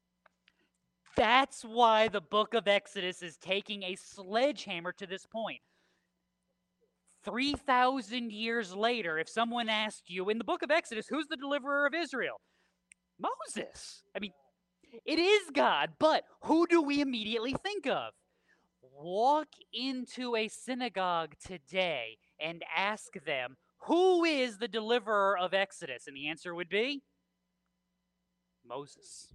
That's 1.15 1.63
why 1.63 2.07
the 2.07 2.21
book 2.21 2.53
of 2.53 2.67
Exodus 2.67 3.21
is 3.21 3.37
taking 3.37 3.83
a 3.83 3.95
sledgehammer 3.95 4.93
to 4.93 5.05
this 5.05 5.25
point. 5.25 5.61
3,000 7.23 8.31
years 8.31 8.75
later, 8.75 9.17
if 9.17 9.29
someone 9.29 9.69
asked 9.69 10.09
you 10.09 10.29
in 10.29 10.37
the 10.37 10.43
book 10.43 10.61
of 10.61 10.71
Exodus, 10.71 11.07
who's 11.07 11.27
the 11.27 11.37
deliverer 11.37 11.85
of 11.85 11.93
Israel? 11.93 12.41
Moses. 13.19 14.03
I 14.15 14.19
mean, 14.19 14.33
it 15.05 15.19
is 15.19 15.49
God, 15.53 15.91
but 15.99 16.23
who 16.41 16.67
do 16.67 16.81
we 16.81 16.99
immediately 16.99 17.55
think 17.63 17.87
of? 17.87 18.13
Walk 18.81 19.47
into 19.71 20.35
a 20.35 20.47
synagogue 20.47 21.35
today 21.45 22.17
and 22.39 22.63
ask 22.75 23.13
them, 23.25 23.55
who 23.85 24.23
is 24.23 24.57
the 24.57 24.67
deliverer 24.67 25.37
of 25.37 25.53
Exodus? 25.53 26.07
And 26.07 26.15
the 26.15 26.27
answer 26.27 26.53
would 26.53 26.69
be 26.69 27.03
Moses. 28.67 29.27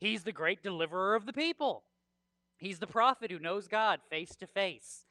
He's 0.00 0.24
the 0.24 0.32
great 0.32 0.62
deliverer 0.62 1.14
of 1.14 1.26
the 1.26 1.32
people. 1.32 1.84
He's 2.58 2.78
the 2.78 2.86
prophet 2.86 3.30
who 3.30 3.38
knows 3.38 3.68
God 3.68 4.00
face 4.10 4.34
to 4.36 4.46
face. 4.46 5.04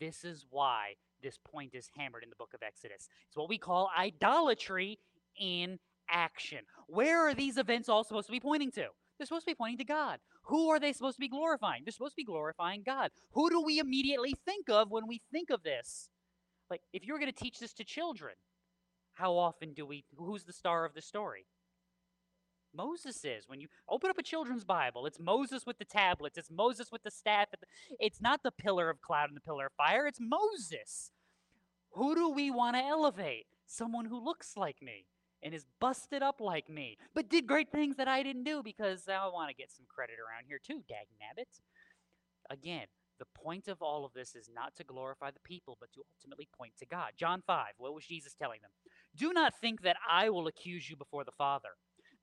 This 0.00 0.24
is 0.24 0.46
why 0.50 0.94
this 1.22 1.38
point 1.38 1.74
is 1.74 1.90
hammered 1.96 2.22
in 2.22 2.30
the 2.30 2.36
book 2.36 2.54
of 2.54 2.62
Exodus. 2.62 3.08
It's 3.28 3.36
what 3.36 3.48
we 3.48 3.58
call 3.58 3.90
idolatry 3.96 4.98
in 5.38 5.78
action. 6.08 6.60
Where 6.86 7.28
are 7.28 7.34
these 7.34 7.58
events 7.58 7.88
all 7.88 8.04
supposed 8.04 8.26
to 8.26 8.32
be 8.32 8.40
pointing 8.40 8.70
to? 8.72 8.86
They're 9.18 9.26
supposed 9.26 9.44
to 9.44 9.50
be 9.50 9.56
pointing 9.56 9.78
to 9.78 9.84
God. 9.84 10.18
Who 10.44 10.70
are 10.70 10.80
they 10.80 10.94
supposed 10.94 11.16
to 11.16 11.20
be 11.20 11.28
glorifying? 11.28 11.82
They're 11.84 11.92
supposed 11.92 12.12
to 12.12 12.16
be 12.16 12.24
glorifying 12.24 12.82
God. 12.84 13.10
Who 13.32 13.50
do 13.50 13.60
we 13.62 13.78
immediately 13.78 14.34
think 14.46 14.70
of 14.70 14.90
when 14.90 15.06
we 15.06 15.20
think 15.30 15.50
of 15.50 15.62
this? 15.62 16.08
Like, 16.70 16.80
if 16.94 17.06
you 17.06 17.12
were 17.12 17.18
going 17.18 17.32
to 17.32 17.38
teach 17.38 17.58
this 17.58 17.74
to 17.74 17.84
children, 17.84 18.34
how 19.12 19.36
often 19.36 19.74
do 19.74 19.84
we, 19.84 20.04
who's 20.16 20.44
the 20.44 20.52
star 20.52 20.86
of 20.86 20.94
the 20.94 21.02
story? 21.02 21.44
Moses 22.74 23.24
is. 23.24 23.48
When 23.48 23.60
you 23.60 23.68
open 23.88 24.10
up 24.10 24.18
a 24.18 24.22
children's 24.22 24.64
Bible, 24.64 25.06
it's 25.06 25.18
Moses 25.18 25.64
with 25.66 25.78
the 25.78 25.84
tablets, 25.84 26.38
it's 26.38 26.50
Moses 26.50 26.90
with 26.92 27.02
the 27.02 27.10
staff. 27.10 27.48
It's 27.98 28.20
not 28.20 28.42
the 28.42 28.52
pillar 28.52 28.90
of 28.90 29.00
cloud 29.00 29.28
and 29.28 29.36
the 29.36 29.40
pillar 29.40 29.66
of 29.66 29.72
fire, 29.72 30.06
it's 30.06 30.20
Moses. 30.20 31.12
Who 31.92 32.14
do 32.14 32.28
we 32.28 32.50
want 32.50 32.76
to 32.76 32.82
elevate? 32.82 33.46
Someone 33.66 34.06
who 34.06 34.22
looks 34.22 34.56
like 34.56 34.82
me 34.82 35.06
and 35.42 35.54
is 35.54 35.64
busted 35.80 36.22
up 36.22 36.40
like 36.40 36.68
me, 36.68 36.98
but 37.14 37.28
did 37.28 37.46
great 37.46 37.70
things 37.72 37.96
that 37.96 38.08
I 38.08 38.22
didn't 38.22 38.44
do 38.44 38.62
because 38.62 39.08
I 39.08 39.26
want 39.28 39.48
to 39.48 39.54
get 39.54 39.72
some 39.72 39.86
credit 39.88 40.16
around 40.18 40.44
here 40.46 40.60
too, 40.64 40.82
dag 40.88 41.06
nabbit. 41.20 41.60
Again, 42.50 42.86
the 43.18 43.26
point 43.34 43.68
of 43.68 43.80
all 43.80 44.04
of 44.04 44.12
this 44.12 44.34
is 44.34 44.50
not 44.52 44.74
to 44.76 44.84
glorify 44.84 45.30
the 45.30 45.40
people, 45.40 45.76
but 45.78 45.92
to 45.92 46.02
ultimately 46.16 46.48
point 46.56 46.72
to 46.78 46.86
God. 46.86 47.12
John 47.16 47.42
5, 47.46 47.66
what 47.78 47.94
was 47.94 48.06
Jesus 48.06 48.34
telling 48.34 48.60
them? 48.62 48.70
Do 49.16 49.32
not 49.32 49.54
think 49.60 49.82
that 49.82 49.96
I 50.08 50.30
will 50.30 50.46
accuse 50.46 50.88
you 50.88 50.96
before 50.96 51.24
the 51.24 51.32
Father. 51.32 51.70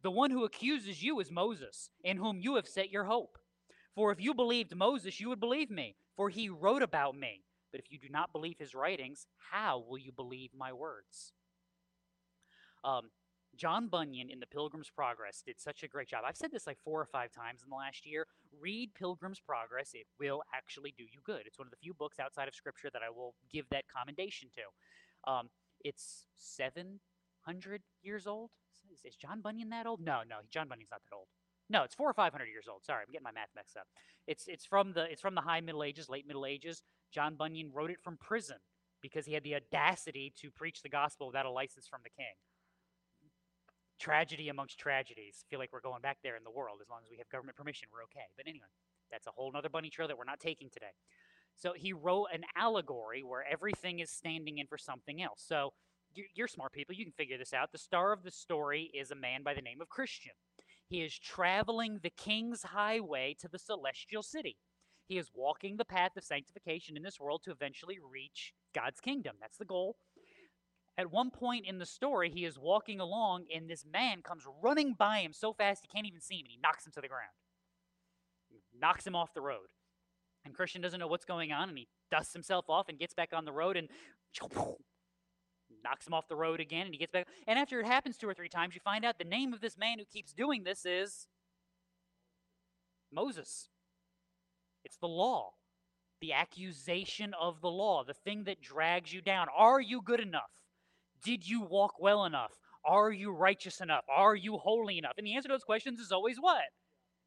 The 0.03 0.11
one 0.11 0.31
who 0.31 0.45
accuses 0.45 1.01
you 1.01 1.19
is 1.19 1.31
Moses, 1.31 1.89
in 2.03 2.17
whom 2.17 2.39
you 2.39 2.55
have 2.55 2.67
set 2.67 2.91
your 2.91 3.05
hope. 3.05 3.37
For 3.95 4.11
if 4.11 4.21
you 4.21 4.33
believed 4.33 4.75
Moses, 4.75 5.19
you 5.19 5.29
would 5.29 5.39
believe 5.39 5.71
me, 5.71 5.95
for 6.15 6.29
he 6.29 6.49
wrote 6.49 6.83
about 6.83 7.15
me. 7.15 7.43
But 7.71 7.81
if 7.81 7.91
you 7.91 7.97
do 7.97 8.09
not 8.09 8.31
believe 8.31 8.57
his 8.59 8.75
writings, 8.75 9.25
how 9.51 9.83
will 9.87 9.97
you 9.97 10.11
believe 10.11 10.51
my 10.55 10.71
words? 10.71 11.33
Um, 12.83 13.09
John 13.55 13.87
Bunyan 13.87 14.29
in 14.29 14.39
The 14.39 14.45
Pilgrim's 14.45 14.89
Progress 14.89 15.41
did 15.45 15.59
such 15.59 15.81
a 15.83 15.87
great 15.87 16.07
job. 16.07 16.23
I've 16.25 16.37
said 16.37 16.51
this 16.51 16.67
like 16.67 16.77
four 16.83 17.01
or 17.01 17.07
five 17.07 17.31
times 17.31 17.63
in 17.63 17.69
the 17.69 17.75
last 17.75 18.05
year. 18.05 18.27
Read 18.61 18.93
Pilgrim's 18.93 19.39
Progress, 19.39 19.91
it 19.93 20.05
will 20.19 20.43
actually 20.53 20.93
do 20.95 21.03
you 21.03 21.19
good. 21.25 21.41
It's 21.45 21.57
one 21.57 21.67
of 21.67 21.71
the 21.71 21.77
few 21.81 21.93
books 21.93 22.19
outside 22.19 22.47
of 22.47 22.55
Scripture 22.55 22.89
that 22.93 23.01
I 23.01 23.09
will 23.09 23.33
give 23.51 23.65
that 23.71 23.85
commendation 23.93 24.49
to. 24.55 25.31
Um, 25.31 25.49
it's 25.83 26.25
700 26.37 27.81
years 28.03 28.27
old. 28.27 28.51
Is, 29.03 29.13
is 29.13 29.15
John 29.15 29.41
Bunyan 29.41 29.69
that 29.69 29.85
old? 29.85 30.01
No, 30.01 30.21
no, 30.27 30.37
John 30.49 30.67
Bunyan's 30.67 30.91
not 30.91 31.01
that 31.09 31.15
old. 31.15 31.27
No, 31.69 31.83
it's 31.83 31.95
four 31.95 32.09
or 32.09 32.13
five 32.13 32.31
hundred 32.31 32.47
years 32.47 32.67
old. 32.69 32.83
Sorry, 32.85 33.03
I'm 33.05 33.11
getting 33.11 33.23
my 33.25 33.31
math 33.31 33.49
mixed 33.55 33.77
up. 33.77 33.87
It's 34.25 34.47
it's 34.47 34.65
from 34.65 34.93
the 34.93 35.11
it's 35.11 35.21
from 35.21 35.35
the 35.35 35.41
High 35.41 35.61
Middle 35.61 35.83
Ages, 35.83 36.09
late 36.09 36.25
Middle 36.25 36.45
Ages. 36.45 36.81
John 37.11 37.35
Bunyan 37.35 37.71
wrote 37.73 37.91
it 37.91 38.01
from 38.01 38.17
prison 38.17 38.57
because 39.01 39.25
he 39.25 39.33
had 39.33 39.43
the 39.43 39.55
audacity 39.55 40.33
to 40.41 40.49
preach 40.51 40.81
the 40.81 40.89
gospel 40.89 41.27
without 41.27 41.45
a 41.45 41.51
license 41.51 41.87
from 41.87 42.01
the 42.03 42.09
king. 42.09 42.33
Tragedy 43.99 44.49
amongst 44.49 44.77
tragedies. 44.77 45.45
feel 45.49 45.59
like 45.59 45.71
we're 45.73 45.81
going 45.81 46.01
back 46.01 46.17
there 46.23 46.35
in 46.35 46.43
the 46.43 46.51
world. 46.51 46.79
As 46.81 46.89
long 46.89 47.01
as 47.03 47.09
we 47.09 47.17
have 47.17 47.29
government 47.29 47.57
permission, 47.57 47.89
we're 47.91 48.03
okay. 48.03 48.27
But 48.35 48.47
anyway, 48.47 48.67
that's 49.11 49.27
a 49.27 49.31
whole 49.31 49.51
other 49.55 49.69
bunny 49.69 49.89
trail 49.89 50.07
that 50.07 50.17
we're 50.17 50.23
not 50.23 50.39
taking 50.39 50.69
today. 50.69 50.93
So 51.55 51.73
he 51.75 51.93
wrote 51.93 52.27
an 52.33 52.43
allegory 52.55 53.23
where 53.23 53.43
everything 53.49 53.99
is 53.99 54.11
standing 54.11 54.59
in 54.59 54.67
for 54.67 54.77
something 54.77 55.21
else. 55.21 55.43
So 55.45 55.73
you're 56.35 56.47
smart 56.47 56.73
people. 56.73 56.95
You 56.95 57.05
can 57.05 57.13
figure 57.13 57.37
this 57.37 57.53
out. 57.53 57.71
The 57.71 57.77
star 57.77 58.11
of 58.11 58.23
the 58.23 58.31
story 58.31 58.91
is 58.93 59.11
a 59.11 59.15
man 59.15 59.43
by 59.43 59.53
the 59.53 59.61
name 59.61 59.81
of 59.81 59.89
Christian. 59.89 60.33
He 60.87 61.01
is 61.01 61.17
traveling 61.17 61.99
the 62.01 62.09
king's 62.09 62.63
highway 62.63 63.35
to 63.39 63.47
the 63.47 63.59
celestial 63.59 64.23
city. 64.23 64.57
He 65.07 65.17
is 65.17 65.29
walking 65.33 65.77
the 65.77 65.85
path 65.85 66.17
of 66.17 66.23
sanctification 66.23 66.97
in 66.97 67.03
this 67.03 67.19
world 67.19 67.41
to 67.43 67.51
eventually 67.51 67.97
reach 67.99 68.53
God's 68.73 68.99
kingdom. 68.99 69.35
That's 69.39 69.57
the 69.57 69.65
goal. 69.65 69.97
At 70.97 71.11
one 71.11 71.29
point 71.29 71.65
in 71.67 71.77
the 71.77 71.85
story, 71.85 72.31
he 72.31 72.43
is 72.43 72.57
walking 72.57 72.99
along, 72.99 73.45
and 73.53 73.69
this 73.69 73.85
man 73.85 74.21
comes 74.23 74.43
running 74.63 74.95
by 74.97 75.19
him 75.19 75.31
so 75.31 75.53
fast 75.53 75.83
he 75.83 75.95
can't 75.95 76.07
even 76.07 76.21
see 76.21 76.35
him, 76.35 76.45
and 76.45 76.51
he 76.51 76.59
knocks 76.61 76.85
him 76.85 76.91
to 76.93 77.01
the 77.01 77.07
ground. 77.07 77.35
He 78.49 78.61
knocks 78.79 79.05
him 79.05 79.15
off 79.15 79.33
the 79.33 79.41
road. 79.41 79.67
And 80.43 80.55
Christian 80.55 80.81
doesn't 80.81 80.99
know 80.99 81.07
what's 81.07 81.25
going 81.25 81.51
on, 81.51 81.69
and 81.69 81.77
he 81.77 81.87
dusts 82.09 82.33
himself 82.33 82.65
off 82.69 82.89
and 82.89 82.97
gets 82.97 83.13
back 83.13 83.29
on 83.33 83.45
the 83.45 83.51
road, 83.51 83.77
and 83.77 83.89
knocks 85.87 86.07
him 86.07 86.13
off 86.13 86.27
the 86.27 86.35
road 86.35 86.59
again, 86.59 86.85
and 86.85 86.93
he 86.93 86.99
gets 86.99 87.11
back. 87.11 87.27
And 87.47 87.57
after 87.57 87.79
it 87.79 87.85
happens 87.85 88.17
two 88.17 88.27
or 88.27 88.33
three 88.33 88.49
times, 88.49 88.75
you 88.75 88.81
find 88.83 89.05
out 89.05 89.17
the 89.17 89.23
name 89.23 89.53
of 89.53 89.61
this 89.61 89.77
man 89.77 89.99
who 89.99 90.05
keeps 90.05 90.33
doing 90.33 90.63
this 90.63 90.85
is 90.85 91.27
Moses. 93.11 93.69
It's 94.83 94.97
the 94.97 95.07
law, 95.07 95.51
the 96.21 96.33
accusation 96.33 97.33
of 97.39 97.61
the 97.61 97.69
law, 97.69 98.03
the 98.03 98.13
thing 98.13 98.43
that 98.45 98.61
drags 98.61 99.13
you 99.13 99.21
down. 99.21 99.47
Are 99.55 99.81
you 99.81 100.01
good 100.01 100.19
enough? 100.19 100.51
Did 101.23 101.47
you 101.47 101.61
walk 101.61 101.95
well 101.99 102.25
enough? 102.25 102.51
Are 102.85 103.11
you 103.11 103.31
righteous 103.31 103.81
enough? 103.81 104.05
Are 104.13 104.35
you 104.35 104.57
holy 104.57 104.97
enough? 104.97 105.13
And 105.17 105.27
the 105.27 105.35
answer 105.35 105.49
to 105.49 105.53
those 105.53 105.63
questions 105.63 105.99
is 105.99 106.11
always 106.11 106.37
what? 106.37 106.63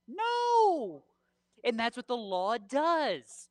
No. 0.09 1.03
And 1.65 1.79
that's 1.79 1.97
what 1.97 2.07
the 2.07 2.17
law 2.17 2.57
does. 2.57 3.49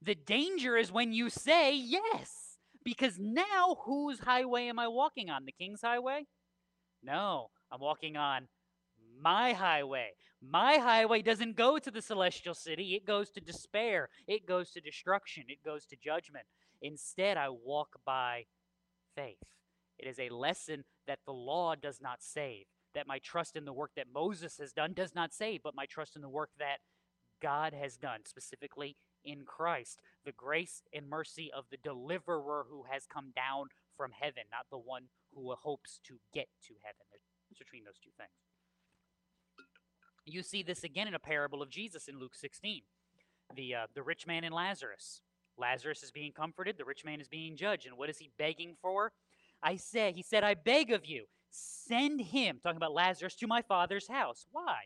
The 0.00 0.14
danger 0.14 0.76
is 0.76 0.92
when 0.92 1.12
you 1.12 1.28
say 1.28 1.74
yes. 1.74 2.37
Because 2.88 3.18
now, 3.18 3.76
whose 3.84 4.20
highway 4.20 4.68
am 4.68 4.78
I 4.78 4.88
walking 4.88 5.28
on? 5.28 5.44
The 5.44 5.52
king's 5.52 5.82
highway? 5.82 6.24
No, 7.02 7.50
I'm 7.70 7.80
walking 7.80 8.16
on 8.16 8.48
my 9.20 9.52
highway. 9.52 10.12
My 10.40 10.78
highway 10.78 11.20
doesn't 11.20 11.54
go 11.54 11.78
to 11.78 11.90
the 11.90 12.00
celestial 12.00 12.54
city, 12.54 12.94
it 12.94 13.04
goes 13.04 13.30
to 13.32 13.42
despair, 13.42 14.08
it 14.26 14.46
goes 14.46 14.70
to 14.70 14.80
destruction, 14.80 15.44
it 15.48 15.62
goes 15.62 15.84
to 15.84 15.96
judgment. 16.02 16.46
Instead, 16.80 17.36
I 17.36 17.50
walk 17.50 18.00
by 18.06 18.46
faith. 19.14 19.36
It 19.98 20.08
is 20.08 20.18
a 20.18 20.30
lesson 20.30 20.84
that 21.06 21.18
the 21.26 21.34
law 21.34 21.74
does 21.74 22.00
not 22.00 22.22
save, 22.22 22.64
that 22.94 23.06
my 23.06 23.18
trust 23.18 23.54
in 23.54 23.66
the 23.66 23.72
work 23.74 23.90
that 23.96 24.06
Moses 24.14 24.56
has 24.56 24.72
done 24.72 24.94
does 24.94 25.14
not 25.14 25.34
save, 25.34 25.62
but 25.62 25.76
my 25.76 25.84
trust 25.84 26.16
in 26.16 26.22
the 26.22 26.28
work 26.30 26.52
that 26.58 26.78
God 27.42 27.74
has 27.74 27.98
done, 27.98 28.20
specifically 28.24 28.96
in 29.24 29.42
Christ, 29.44 30.00
the 30.28 30.32
grace 30.32 30.82
and 30.92 31.08
mercy 31.08 31.50
of 31.56 31.64
the 31.70 31.78
deliverer 31.78 32.66
who 32.68 32.84
has 32.90 33.06
come 33.06 33.32
down 33.34 33.68
from 33.96 34.10
heaven, 34.12 34.42
not 34.52 34.66
the 34.70 34.76
one 34.76 35.04
who 35.34 35.50
hopes 35.54 36.00
to 36.06 36.18
get 36.34 36.48
to 36.66 36.74
heaven. 36.82 37.00
There's 37.10 37.58
between 37.58 37.84
those 37.84 37.98
two 37.98 38.10
things. 38.18 38.28
You 40.26 40.42
see 40.42 40.62
this 40.62 40.84
again 40.84 41.08
in 41.08 41.14
a 41.14 41.18
parable 41.18 41.62
of 41.62 41.70
Jesus 41.70 42.08
in 42.08 42.18
Luke 42.18 42.34
16. 42.34 42.82
The, 43.56 43.74
uh, 43.74 43.86
the 43.94 44.02
rich 44.02 44.26
man 44.26 44.44
and 44.44 44.54
Lazarus. 44.54 45.22
Lazarus 45.56 46.02
is 46.02 46.10
being 46.10 46.32
comforted, 46.32 46.76
the 46.76 46.84
rich 46.84 47.06
man 47.06 47.22
is 47.22 47.28
being 47.28 47.56
judged. 47.56 47.86
And 47.86 47.96
what 47.96 48.10
is 48.10 48.18
he 48.18 48.30
begging 48.36 48.76
for? 48.82 49.12
I 49.62 49.76
say, 49.76 50.12
he 50.14 50.22
said, 50.22 50.44
I 50.44 50.52
beg 50.52 50.92
of 50.92 51.06
you, 51.06 51.24
send 51.50 52.20
him, 52.20 52.58
talking 52.62 52.76
about 52.76 52.92
Lazarus, 52.92 53.34
to 53.36 53.46
my 53.46 53.62
father's 53.62 54.08
house. 54.08 54.44
Why? 54.52 54.76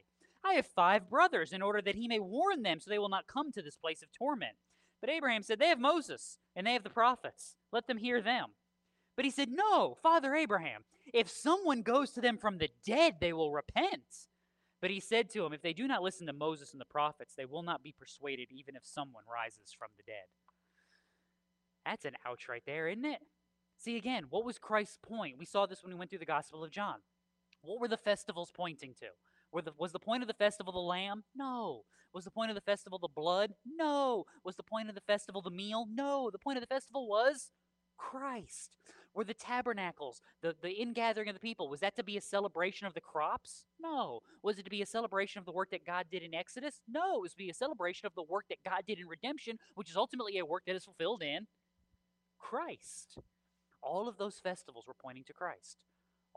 I 0.44 0.54
have 0.54 0.66
five 0.68 1.10
brothers, 1.10 1.52
in 1.52 1.62
order 1.62 1.82
that 1.82 1.96
he 1.96 2.06
may 2.06 2.20
warn 2.20 2.62
them 2.62 2.78
so 2.78 2.90
they 2.90 3.00
will 3.00 3.08
not 3.08 3.26
come 3.26 3.50
to 3.50 3.62
this 3.62 3.76
place 3.76 4.02
of 4.02 4.08
torment. 4.16 4.56
But 5.02 5.10
Abraham 5.10 5.42
said, 5.42 5.58
They 5.58 5.66
have 5.66 5.80
Moses 5.80 6.38
and 6.56 6.66
they 6.66 6.72
have 6.72 6.84
the 6.84 6.88
prophets. 6.88 7.56
Let 7.72 7.86
them 7.86 7.98
hear 7.98 8.22
them. 8.22 8.50
But 9.16 9.26
he 9.26 9.30
said, 9.30 9.50
No, 9.50 9.98
Father 10.02 10.34
Abraham, 10.34 10.84
if 11.12 11.28
someone 11.28 11.82
goes 11.82 12.12
to 12.12 12.22
them 12.22 12.38
from 12.38 12.56
the 12.56 12.70
dead, 12.86 13.16
they 13.20 13.34
will 13.34 13.52
repent. 13.52 14.28
But 14.80 14.90
he 14.90 15.00
said 15.00 15.28
to 15.30 15.44
him, 15.44 15.52
If 15.52 15.60
they 15.60 15.72
do 15.72 15.86
not 15.86 16.02
listen 16.02 16.26
to 16.28 16.32
Moses 16.32 16.72
and 16.72 16.80
the 16.80 16.86
prophets, 16.86 17.34
they 17.36 17.44
will 17.44 17.64
not 17.64 17.82
be 17.82 17.92
persuaded, 17.92 18.48
even 18.50 18.76
if 18.76 18.86
someone 18.86 19.24
rises 19.30 19.74
from 19.76 19.88
the 19.96 20.04
dead. 20.04 20.26
That's 21.84 22.04
an 22.04 22.14
ouch 22.24 22.48
right 22.48 22.62
there, 22.64 22.88
isn't 22.88 23.04
it? 23.04 23.20
See, 23.76 23.96
again, 23.96 24.26
what 24.30 24.44
was 24.44 24.58
Christ's 24.58 24.98
point? 25.02 25.36
We 25.36 25.44
saw 25.44 25.66
this 25.66 25.82
when 25.82 25.92
we 25.92 25.98
went 25.98 26.10
through 26.10 26.20
the 26.20 26.24
Gospel 26.24 26.62
of 26.62 26.70
John. 26.70 26.98
What 27.62 27.80
were 27.80 27.88
the 27.88 27.96
festivals 27.96 28.52
pointing 28.54 28.94
to? 29.00 29.06
The, 29.54 29.72
was 29.78 29.92
the 29.92 29.98
point 29.98 30.22
of 30.22 30.28
the 30.28 30.34
festival 30.34 30.72
the 30.72 30.78
lamb? 30.78 31.24
No. 31.34 31.84
Was 32.14 32.24
the 32.24 32.30
point 32.30 32.50
of 32.50 32.54
the 32.54 32.62
festival 32.62 32.98
the 32.98 33.08
blood? 33.08 33.52
No. 33.64 34.24
Was 34.44 34.56
the 34.56 34.62
point 34.62 34.88
of 34.88 34.94
the 34.94 35.02
festival 35.02 35.42
the 35.42 35.50
meal? 35.50 35.86
No. 35.92 36.30
The 36.30 36.38
point 36.38 36.58
of 36.58 36.62
the 36.62 36.74
festival 36.74 37.08
was 37.08 37.50
Christ. 37.96 38.78
Were 39.14 39.24
the 39.24 39.34
tabernacles, 39.34 40.22
the, 40.40 40.56
the 40.62 40.70
ingathering 40.70 41.28
of 41.28 41.34
the 41.34 41.40
people, 41.40 41.68
was 41.68 41.80
that 41.80 41.96
to 41.96 42.02
be 42.02 42.16
a 42.16 42.20
celebration 42.22 42.86
of 42.86 42.94
the 42.94 43.00
crops? 43.00 43.66
No. 43.78 44.20
Was 44.42 44.58
it 44.58 44.64
to 44.64 44.70
be 44.70 44.80
a 44.80 44.86
celebration 44.86 45.38
of 45.38 45.44
the 45.44 45.52
work 45.52 45.70
that 45.70 45.84
God 45.84 46.06
did 46.10 46.22
in 46.22 46.34
Exodus? 46.34 46.80
No. 46.88 47.16
It 47.16 47.22
was 47.22 47.32
to 47.32 47.38
be 47.38 47.50
a 47.50 47.54
celebration 47.54 48.06
of 48.06 48.14
the 48.14 48.22
work 48.22 48.46
that 48.48 48.64
God 48.64 48.84
did 48.86 48.98
in 48.98 49.06
redemption, 49.06 49.58
which 49.74 49.90
is 49.90 49.96
ultimately 49.96 50.38
a 50.38 50.46
work 50.46 50.64
that 50.66 50.76
is 50.76 50.84
fulfilled 50.84 51.22
in 51.22 51.46
Christ. 52.38 53.18
All 53.82 54.08
of 54.08 54.16
those 54.16 54.38
festivals 54.38 54.86
were 54.86 54.94
pointing 54.94 55.24
to 55.24 55.32
Christ. 55.32 55.76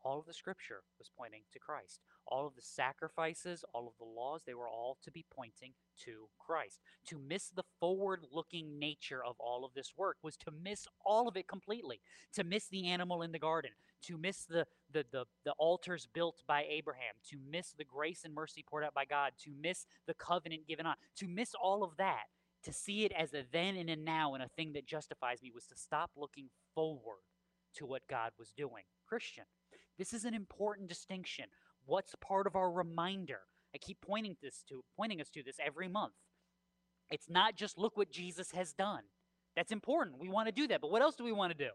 All 0.06 0.20
of 0.20 0.28
the 0.28 0.34
scripture 0.34 0.84
was 1.00 1.10
pointing 1.18 1.42
to 1.52 1.60
Christ. 1.60 2.00
All 2.28 2.46
of 2.46 2.56
the 2.56 2.62
sacrifices, 2.62 3.66
all 3.74 3.88
of 3.88 3.94
the 3.98 4.06
laws, 4.06 4.44
they 4.46 4.54
were 4.54 4.70
all 4.70 5.00
to 5.04 5.12
be 5.12 5.26
pointing 5.36 5.74
to 6.06 6.30
Christ. 6.38 6.80
To 7.08 7.18
miss 7.18 7.50
the 7.50 7.64
forward 7.80 8.22
looking 8.32 8.78
nature 8.78 9.24
of 9.26 9.36
all 9.40 9.66
of 9.66 9.74
this 9.74 9.94
work 9.98 10.18
was 10.22 10.38
to 10.38 10.52
miss 10.52 10.88
all 11.04 11.28
of 11.28 11.36
it 11.36 11.48
completely. 11.48 12.02
To 12.36 12.44
miss 12.44 12.68
the 12.68 12.88
animal 12.88 13.24
in 13.24 13.32
the 13.32 13.40
garden, 13.40 13.72
to 14.04 14.16
miss 14.16 14.46
the, 14.46 14.68
the, 14.94 15.06
the, 15.12 15.26
the 15.44 15.54
altars 15.54 16.08
built 16.14 16.44
by 16.48 16.66
Abraham, 16.70 17.16
to 17.32 17.38
miss 17.50 17.74
the 17.76 17.84
grace 17.84 18.22
and 18.24 18.34
mercy 18.36 18.64
poured 18.70 18.84
out 18.84 18.94
by 18.94 19.06
God, 19.06 19.32
to 19.44 19.52
miss 19.60 19.88
the 20.06 20.14
covenant 20.14 20.68
given 20.68 20.86
on, 20.86 20.96
to 21.18 21.28
miss 21.28 21.56
all 21.60 21.84
of 21.84 21.98
that 21.98 22.26
to 22.64 22.74
see 22.74 23.06
it 23.06 23.12
as 23.16 23.32
a 23.36 23.46
then 23.52 23.76
and 23.76 23.92
a 23.92 23.96
now 23.96 24.34
and 24.34 24.44
a 24.44 24.50
thing 24.50 24.74
that 24.74 24.88
justifies 24.88 25.40
me 25.44 25.52
was 25.54 25.68
to 25.68 25.76
stop 25.78 26.10
looking 26.16 26.50
forward 26.74 27.22
to 27.76 27.86
what 27.86 28.08
God 28.10 28.32
was 28.40 28.52
doing. 28.58 28.84
Christian, 29.08 29.44
this 29.98 30.14
is 30.14 30.26
an 30.26 30.34
important 30.34 30.90
distinction. 30.90 31.46
What's 31.86 32.16
part 32.16 32.48
of 32.48 32.56
our 32.56 32.72
reminder? 32.72 33.42
I 33.74 33.78
keep 33.78 34.02
pointing 34.02 34.36
this 34.42 34.64
to 34.70 34.84
pointing 34.96 35.22
us 35.22 35.30
to 35.32 35.44
this 35.44 35.58
every 35.64 35.88
month. 35.88 36.14
It's 37.10 37.30
not 37.30 37.56
just 37.56 37.78
look 37.78 37.98
what 37.98 38.12
Jesus 38.12 38.52
has 38.52 38.74
done. 38.74 39.04
That's 39.56 39.72
important. 39.72 40.20
We 40.20 40.30
want 40.30 40.48
to 40.48 40.52
do 40.52 40.68
that. 40.68 40.82
But 40.82 40.92
what 40.92 41.02
else 41.02 41.16
do 41.16 41.24
we 41.24 41.32
want 41.32 41.52
to 41.52 41.58
do? 41.58 41.72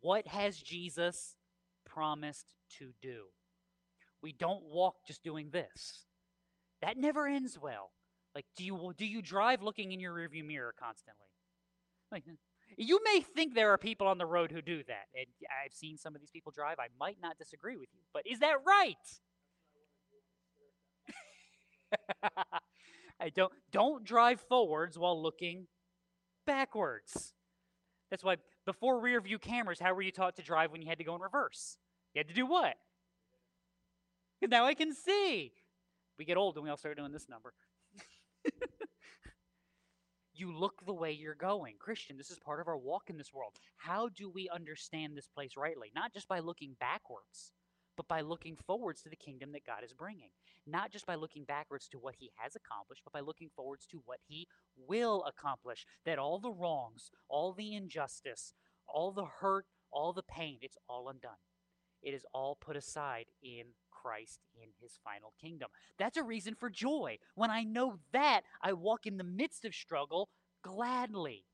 What 0.00 0.26
has 0.26 0.58
Jesus 0.58 1.36
promised 1.84 2.52
to 2.78 2.92
do? 3.00 3.24
We 4.22 4.32
don't 4.32 4.64
walk 4.64 4.96
just 5.06 5.22
doing 5.22 5.50
this. 5.50 6.06
That 6.82 6.96
never 6.96 7.26
ends 7.26 7.58
well. 7.60 7.90
Like, 8.34 8.46
do 8.56 8.64
you 8.64 8.92
do 8.96 9.06
you 9.06 9.22
drive 9.22 9.62
looking 9.62 9.92
in 9.92 10.00
your 10.00 10.14
rearview 10.14 10.46
mirror 10.46 10.74
constantly? 10.78 11.28
Like, 12.12 12.24
you 12.76 13.00
may 13.04 13.20
think 13.20 13.54
there 13.54 13.72
are 13.72 13.78
people 13.78 14.06
on 14.06 14.18
the 14.18 14.26
road 14.26 14.52
who 14.52 14.60
do 14.62 14.82
that, 14.84 15.06
and 15.14 15.26
I've 15.64 15.72
seen 15.72 15.96
some 15.96 16.14
of 16.14 16.20
these 16.20 16.30
people 16.30 16.52
drive. 16.52 16.78
I 16.78 16.88
might 16.98 17.18
not 17.22 17.38
disagree 17.38 17.76
with 17.76 17.88
you, 17.92 18.00
but 18.12 18.26
is 18.26 18.40
that 18.40 18.56
right? 18.66 18.96
I 23.20 23.30
don't 23.30 23.52
don't 23.72 24.04
drive 24.04 24.40
forwards 24.40 24.98
while 24.98 25.20
looking 25.20 25.66
backwards. 26.46 27.34
That's 28.10 28.22
why 28.22 28.36
before 28.64 29.00
rear 29.00 29.20
view 29.20 29.38
cameras, 29.38 29.80
how 29.80 29.94
were 29.94 30.02
you 30.02 30.12
taught 30.12 30.36
to 30.36 30.42
drive 30.42 30.70
when 30.72 30.82
you 30.82 30.88
had 30.88 30.98
to 30.98 31.04
go 31.04 31.14
in 31.14 31.20
reverse? 31.20 31.78
You 32.14 32.20
had 32.20 32.28
to 32.28 32.34
do 32.34 32.46
what? 32.46 32.74
Now 34.48 34.64
I 34.64 34.74
can 34.74 34.94
see. 34.94 35.52
We 36.18 36.24
get 36.24 36.36
old 36.36 36.56
and 36.56 36.64
we 36.64 36.70
all 36.70 36.76
start 36.76 36.96
doing 36.96 37.12
this 37.12 37.28
number. 37.28 37.52
you 40.38 40.56
look 40.56 40.84
the 40.84 40.92
way 40.94 41.12
you're 41.12 41.34
going. 41.34 41.74
Christian, 41.78 42.16
this 42.16 42.30
is 42.30 42.38
part 42.38 42.60
of 42.60 42.68
our 42.68 42.76
walk 42.76 43.10
in 43.10 43.16
this 43.16 43.32
world. 43.32 43.52
How 43.76 44.08
do 44.08 44.30
we 44.30 44.48
understand 44.48 45.16
this 45.16 45.28
place 45.28 45.52
rightly? 45.56 45.90
Not 45.94 46.12
just 46.12 46.28
by 46.28 46.40
looking 46.40 46.76
backwards, 46.78 47.52
but 47.96 48.08
by 48.08 48.20
looking 48.20 48.56
forwards 48.66 49.02
to 49.02 49.08
the 49.08 49.16
kingdom 49.16 49.52
that 49.52 49.66
God 49.66 49.82
is 49.84 49.92
bringing. 49.92 50.30
Not 50.66 50.90
just 50.90 51.06
by 51.06 51.14
looking 51.14 51.44
backwards 51.44 51.88
to 51.88 51.98
what 51.98 52.16
he 52.18 52.30
has 52.36 52.56
accomplished, 52.56 53.02
but 53.04 53.12
by 53.12 53.20
looking 53.20 53.50
forwards 53.56 53.86
to 53.86 54.02
what 54.04 54.18
he 54.26 54.46
will 54.76 55.24
accomplish. 55.24 55.86
That 56.04 56.18
all 56.18 56.38
the 56.38 56.52
wrongs, 56.52 57.10
all 57.28 57.52
the 57.52 57.74
injustice, 57.74 58.52
all 58.86 59.12
the 59.12 59.26
hurt, 59.40 59.66
all 59.90 60.12
the 60.12 60.22
pain, 60.22 60.58
it's 60.60 60.76
all 60.88 61.08
undone. 61.08 61.38
It 62.02 62.14
is 62.14 62.26
all 62.34 62.56
put 62.60 62.76
aside 62.76 63.26
in 63.42 63.64
Christ 64.06 64.38
in 64.54 64.68
his 64.80 64.98
final 65.02 65.32
kingdom. 65.40 65.68
That's 65.98 66.16
a 66.16 66.22
reason 66.22 66.54
for 66.54 66.70
joy. 66.70 67.18
When 67.34 67.50
I 67.50 67.64
know 67.64 67.98
that, 68.12 68.42
I 68.62 68.72
walk 68.72 69.06
in 69.06 69.16
the 69.16 69.24
midst 69.24 69.64
of 69.64 69.74
struggle 69.74 70.28
gladly, 70.62 71.44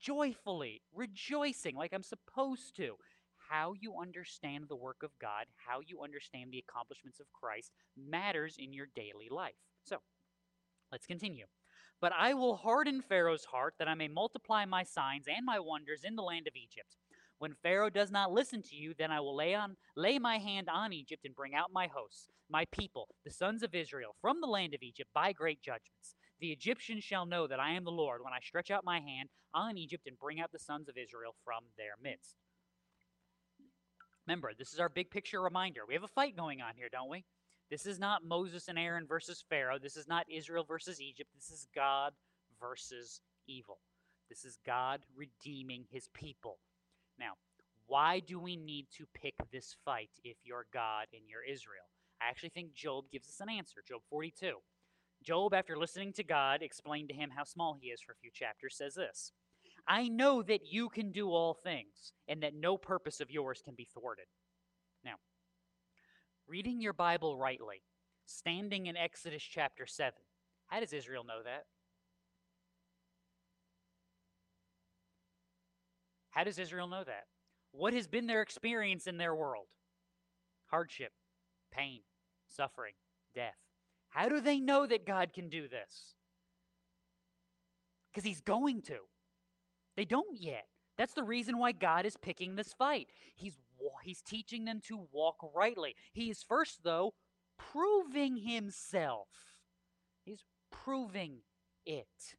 joyfully, 0.00 0.82
rejoicing 0.92 1.76
like 1.76 1.92
I'm 1.92 2.02
supposed 2.02 2.74
to. 2.76 2.96
How 3.48 3.74
you 3.80 3.94
understand 4.00 4.64
the 4.68 4.76
work 4.76 5.02
of 5.04 5.10
God, 5.20 5.46
how 5.56 5.80
you 5.86 6.02
understand 6.02 6.50
the 6.50 6.62
accomplishments 6.68 7.20
of 7.20 7.32
Christ 7.32 7.70
matters 7.96 8.56
in 8.58 8.72
your 8.72 8.88
daily 8.94 9.28
life. 9.30 9.54
So, 9.84 9.98
let's 10.92 11.06
continue. 11.06 11.46
But 12.00 12.12
I 12.18 12.34
will 12.34 12.56
harden 12.56 13.02
Pharaoh's 13.02 13.46
heart 13.46 13.74
that 13.78 13.88
I 13.88 13.94
may 13.94 14.08
multiply 14.08 14.64
my 14.64 14.82
signs 14.82 15.26
and 15.28 15.46
my 15.46 15.58
wonders 15.60 16.02
in 16.04 16.16
the 16.16 16.22
land 16.22 16.46
of 16.46 16.56
Egypt. 16.56 16.96
When 17.38 17.54
Pharaoh 17.62 17.90
does 17.90 18.10
not 18.10 18.32
listen 18.32 18.62
to 18.62 18.74
you, 18.74 18.94
then 18.98 19.12
I 19.12 19.20
will 19.20 19.36
lay 19.36 19.54
on 19.54 19.76
lay 19.96 20.18
my 20.18 20.38
hand 20.38 20.68
on 20.68 20.92
Egypt 20.92 21.24
and 21.24 21.34
bring 21.34 21.54
out 21.54 21.72
my 21.72 21.86
hosts, 21.86 22.28
my 22.50 22.64
people, 22.72 23.08
the 23.24 23.30
sons 23.30 23.62
of 23.62 23.74
Israel, 23.74 24.16
from 24.20 24.40
the 24.40 24.48
land 24.48 24.74
of 24.74 24.82
Egypt 24.82 25.10
by 25.14 25.32
great 25.32 25.62
judgments. 25.62 26.16
The 26.40 26.50
Egyptians 26.50 27.04
shall 27.04 27.26
know 27.26 27.46
that 27.46 27.60
I 27.60 27.72
am 27.72 27.84
the 27.84 27.90
Lord 27.90 28.22
when 28.22 28.32
I 28.32 28.40
stretch 28.40 28.70
out 28.70 28.84
my 28.84 29.00
hand 29.00 29.28
on 29.54 29.78
Egypt 29.78 30.06
and 30.06 30.18
bring 30.18 30.40
out 30.40 30.52
the 30.52 30.58
sons 30.58 30.88
of 30.88 30.96
Israel 30.96 31.34
from 31.44 31.64
their 31.76 31.94
midst. 32.02 32.36
Remember, 34.26 34.52
this 34.56 34.72
is 34.72 34.80
our 34.80 34.88
big 34.88 35.10
picture 35.10 35.40
reminder. 35.40 35.82
We 35.86 35.94
have 35.94 36.02
a 36.02 36.08
fight 36.08 36.36
going 36.36 36.60
on 36.60 36.74
here, 36.76 36.88
don't 36.92 37.10
we? 37.10 37.24
This 37.70 37.86
is 37.86 37.98
not 37.98 38.24
Moses 38.24 38.68
and 38.68 38.78
Aaron 38.78 39.06
versus 39.06 39.44
Pharaoh. 39.48 39.78
This 39.78 39.96
is 39.96 40.08
not 40.08 40.26
Israel 40.30 40.64
versus 40.66 41.00
Egypt. 41.00 41.30
This 41.34 41.50
is 41.50 41.66
God 41.74 42.12
versus 42.60 43.20
evil. 43.46 43.78
This 44.28 44.44
is 44.44 44.58
God 44.66 45.00
redeeming 45.16 45.84
his 45.90 46.08
people. 46.14 46.58
Now, 47.18 47.32
why 47.86 48.20
do 48.20 48.38
we 48.38 48.56
need 48.56 48.86
to 48.98 49.06
pick 49.14 49.34
this 49.50 49.76
fight 49.84 50.10
if 50.24 50.36
you're 50.44 50.66
God 50.72 51.06
and 51.12 51.22
you're 51.28 51.42
Israel? 51.42 51.88
I 52.20 52.28
actually 52.28 52.50
think 52.50 52.74
Job 52.74 53.04
gives 53.10 53.28
us 53.28 53.40
an 53.40 53.48
answer. 53.48 53.82
Job 53.86 54.02
42. 54.10 54.56
Job, 55.22 55.54
after 55.54 55.76
listening 55.76 56.12
to 56.14 56.24
God 56.24 56.62
explain 56.62 57.08
to 57.08 57.14
him 57.14 57.30
how 57.34 57.44
small 57.44 57.76
he 57.80 57.88
is 57.88 58.00
for 58.00 58.12
a 58.12 58.20
few 58.20 58.30
chapters, 58.32 58.76
says 58.76 58.94
this 58.94 59.32
I 59.86 60.08
know 60.08 60.42
that 60.42 60.70
you 60.70 60.88
can 60.88 61.12
do 61.12 61.30
all 61.30 61.54
things, 61.54 62.12
and 62.28 62.42
that 62.42 62.54
no 62.54 62.76
purpose 62.76 63.20
of 63.20 63.30
yours 63.30 63.62
can 63.64 63.74
be 63.74 63.88
thwarted. 63.92 64.26
Now, 65.04 65.14
reading 66.46 66.80
your 66.80 66.92
Bible 66.92 67.36
rightly, 67.36 67.82
standing 68.26 68.86
in 68.86 68.96
Exodus 68.96 69.42
chapter 69.42 69.86
7, 69.86 70.12
how 70.66 70.80
does 70.80 70.92
Israel 70.92 71.24
know 71.24 71.42
that? 71.42 71.64
How 76.38 76.44
does 76.44 76.60
Israel 76.60 76.86
know 76.86 77.02
that? 77.02 77.24
What 77.72 77.94
has 77.94 78.06
been 78.06 78.28
their 78.28 78.42
experience 78.42 79.08
in 79.08 79.16
their 79.16 79.34
world? 79.34 79.66
Hardship, 80.66 81.10
pain, 81.72 82.02
suffering, 82.46 82.92
death. 83.34 83.56
How 84.10 84.28
do 84.28 84.40
they 84.40 84.60
know 84.60 84.86
that 84.86 85.04
God 85.04 85.32
can 85.32 85.48
do 85.48 85.66
this? 85.66 86.14
Because 88.06 88.24
He's 88.24 88.40
going 88.40 88.82
to. 88.82 88.98
They 89.96 90.04
don't 90.04 90.40
yet. 90.40 90.66
That's 90.96 91.12
the 91.12 91.24
reason 91.24 91.58
why 91.58 91.72
God 91.72 92.06
is 92.06 92.16
picking 92.16 92.54
this 92.54 92.72
fight. 92.72 93.08
He's 93.34 93.56
he's 94.04 94.22
teaching 94.22 94.64
them 94.64 94.80
to 94.86 95.08
walk 95.10 95.38
rightly. 95.52 95.96
He 96.12 96.30
is 96.30 96.44
first 96.44 96.84
though 96.84 97.14
proving 97.58 98.36
himself. 98.36 99.26
He's 100.24 100.44
proving 100.70 101.38
it. 101.84 102.36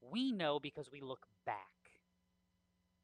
We 0.00 0.32
know 0.32 0.58
because 0.58 0.90
we 0.90 1.00
look 1.00 1.28
back 1.46 1.73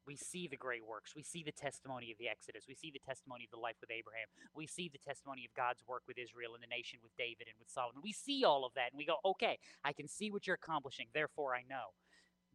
we 0.07 0.15
see 0.15 0.47
the 0.47 0.57
great 0.57 0.85
works. 0.85 1.15
We 1.15 1.23
see 1.23 1.43
the 1.43 1.51
testimony 1.51 2.11
of 2.11 2.17
the 2.17 2.27
Exodus. 2.27 2.65
We 2.67 2.75
see 2.75 2.91
the 2.91 2.99
testimony 2.99 3.45
of 3.45 3.51
the 3.51 3.61
life 3.61 3.75
with 3.81 3.91
Abraham. 3.91 4.27
We 4.55 4.67
see 4.67 4.89
the 4.89 4.97
testimony 4.97 5.45
of 5.45 5.53
God's 5.53 5.83
work 5.87 6.03
with 6.07 6.17
Israel 6.17 6.53
and 6.53 6.63
the 6.63 6.67
nation 6.67 6.99
with 7.03 7.15
David 7.17 7.47
and 7.47 7.55
with 7.59 7.69
Solomon. 7.69 8.01
We 8.03 8.13
see 8.13 8.43
all 8.43 8.65
of 8.65 8.73
that 8.75 8.91
and 8.91 8.97
we 8.97 9.05
go, 9.05 9.17
okay, 9.25 9.59
I 9.83 9.93
can 9.93 10.07
see 10.07 10.31
what 10.31 10.47
you're 10.47 10.55
accomplishing. 10.55 11.07
Therefore, 11.13 11.55
I 11.55 11.63
know. 11.69 11.93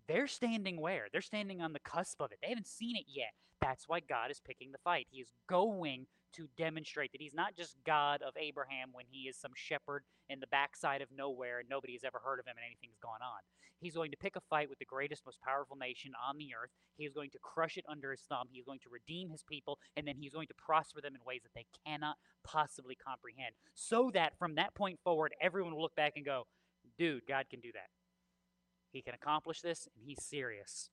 They're 0.08 0.28
standing 0.28 0.80
where? 0.80 1.06
They're 1.12 1.20
standing 1.20 1.60
on 1.60 1.72
the 1.72 1.80
cusp 1.80 2.20
of 2.20 2.32
it. 2.32 2.38
They 2.42 2.48
haven't 2.48 2.68
seen 2.68 2.96
it 2.96 3.06
yet. 3.08 3.32
That's 3.60 3.88
why 3.88 4.00
God 4.00 4.30
is 4.30 4.40
picking 4.40 4.72
the 4.72 4.78
fight. 4.78 5.06
He 5.10 5.20
is 5.20 5.28
going 5.48 6.06
to 6.36 6.48
demonstrate 6.56 7.12
that 7.12 7.20
he's 7.20 7.34
not 7.34 7.56
just 7.56 7.76
God 7.84 8.22
of 8.22 8.34
Abraham 8.36 8.90
when 8.92 9.04
he 9.08 9.28
is 9.28 9.36
some 9.36 9.52
shepherd 9.54 10.04
in 10.28 10.40
the 10.40 10.46
backside 10.46 11.02
of 11.02 11.08
nowhere 11.16 11.60
and 11.60 11.68
nobody 11.68 11.94
has 11.94 12.04
ever 12.04 12.20
heard 12.24 12.38
of 12.38 12.46
him 12.46 12.56
and 12.56 12.66
anything's 12.66 12.98
gone 13.02 13.22
on. 13.22 13.40
He's 13.78 13.94
going 13.94 14.10
to 14.10 14.16
pick 14.16 14.36
a 14.36 14.40
fight 14.48 14.70
with 14.70 14.78
the 14.78 14.84
greatest, 14.84 15.26
most 15.26 15.40
powerful 15.40 15.76
nation 15.76 16.12
on 16.26 16.38
the 16.38 16.54
earth. 16.54 16.70
He 16.96 17.04
is 17.04 17.12
going 17.12 17.30
to 17.30 17.38
crush 17.38 17.76
it 17.76 17.84
under 17.88 18.10
his 18.10 18.22
thumb. 18.22 18.48
He 18.50 18.58
is 18.58 18.64
going 18.64 18.78
to 18.80 18.88
redeem 18.90 19.28
his 19.28 19.42
people, 19.42 19.78
and 19.96 20.08
then 20.08 20.16
he's 20.18 20.32
going 20.32 20.48
to 20.48 20.54
prosper 20.54 21.00
them 21.02 21.14
in 21.14 21.20
ways 21.26 21.42
that 21.42 21.52
they 21.54 21.66
cannot 21.86 22.16
possibly 22.42 22.96
comprehend. 22.96 23.54
So 23.74 24.10
that 24.14 24.38
from 24.38 24.54
that 24.54 24.74
point 24.74 24.98
forward, 25.04 25.34
everyone 25.42 25.74
will 25.74 25.82
look 25.82 25.94
back 25.94 26.14
and 26.16 26.24
go, 26.24 26.46
dude, 26.98 27.26
God 27.28 27.46
can 27.50 27.60
do 27.60 27.70
that. 27.74 27.90
He 28.92 29.02
can 29.02 29.14
accomplish 29.14 29.60
this, 29.60 29.88
and 29.94 30.06
he's 30.06 30.24
serious. 30.24 30.88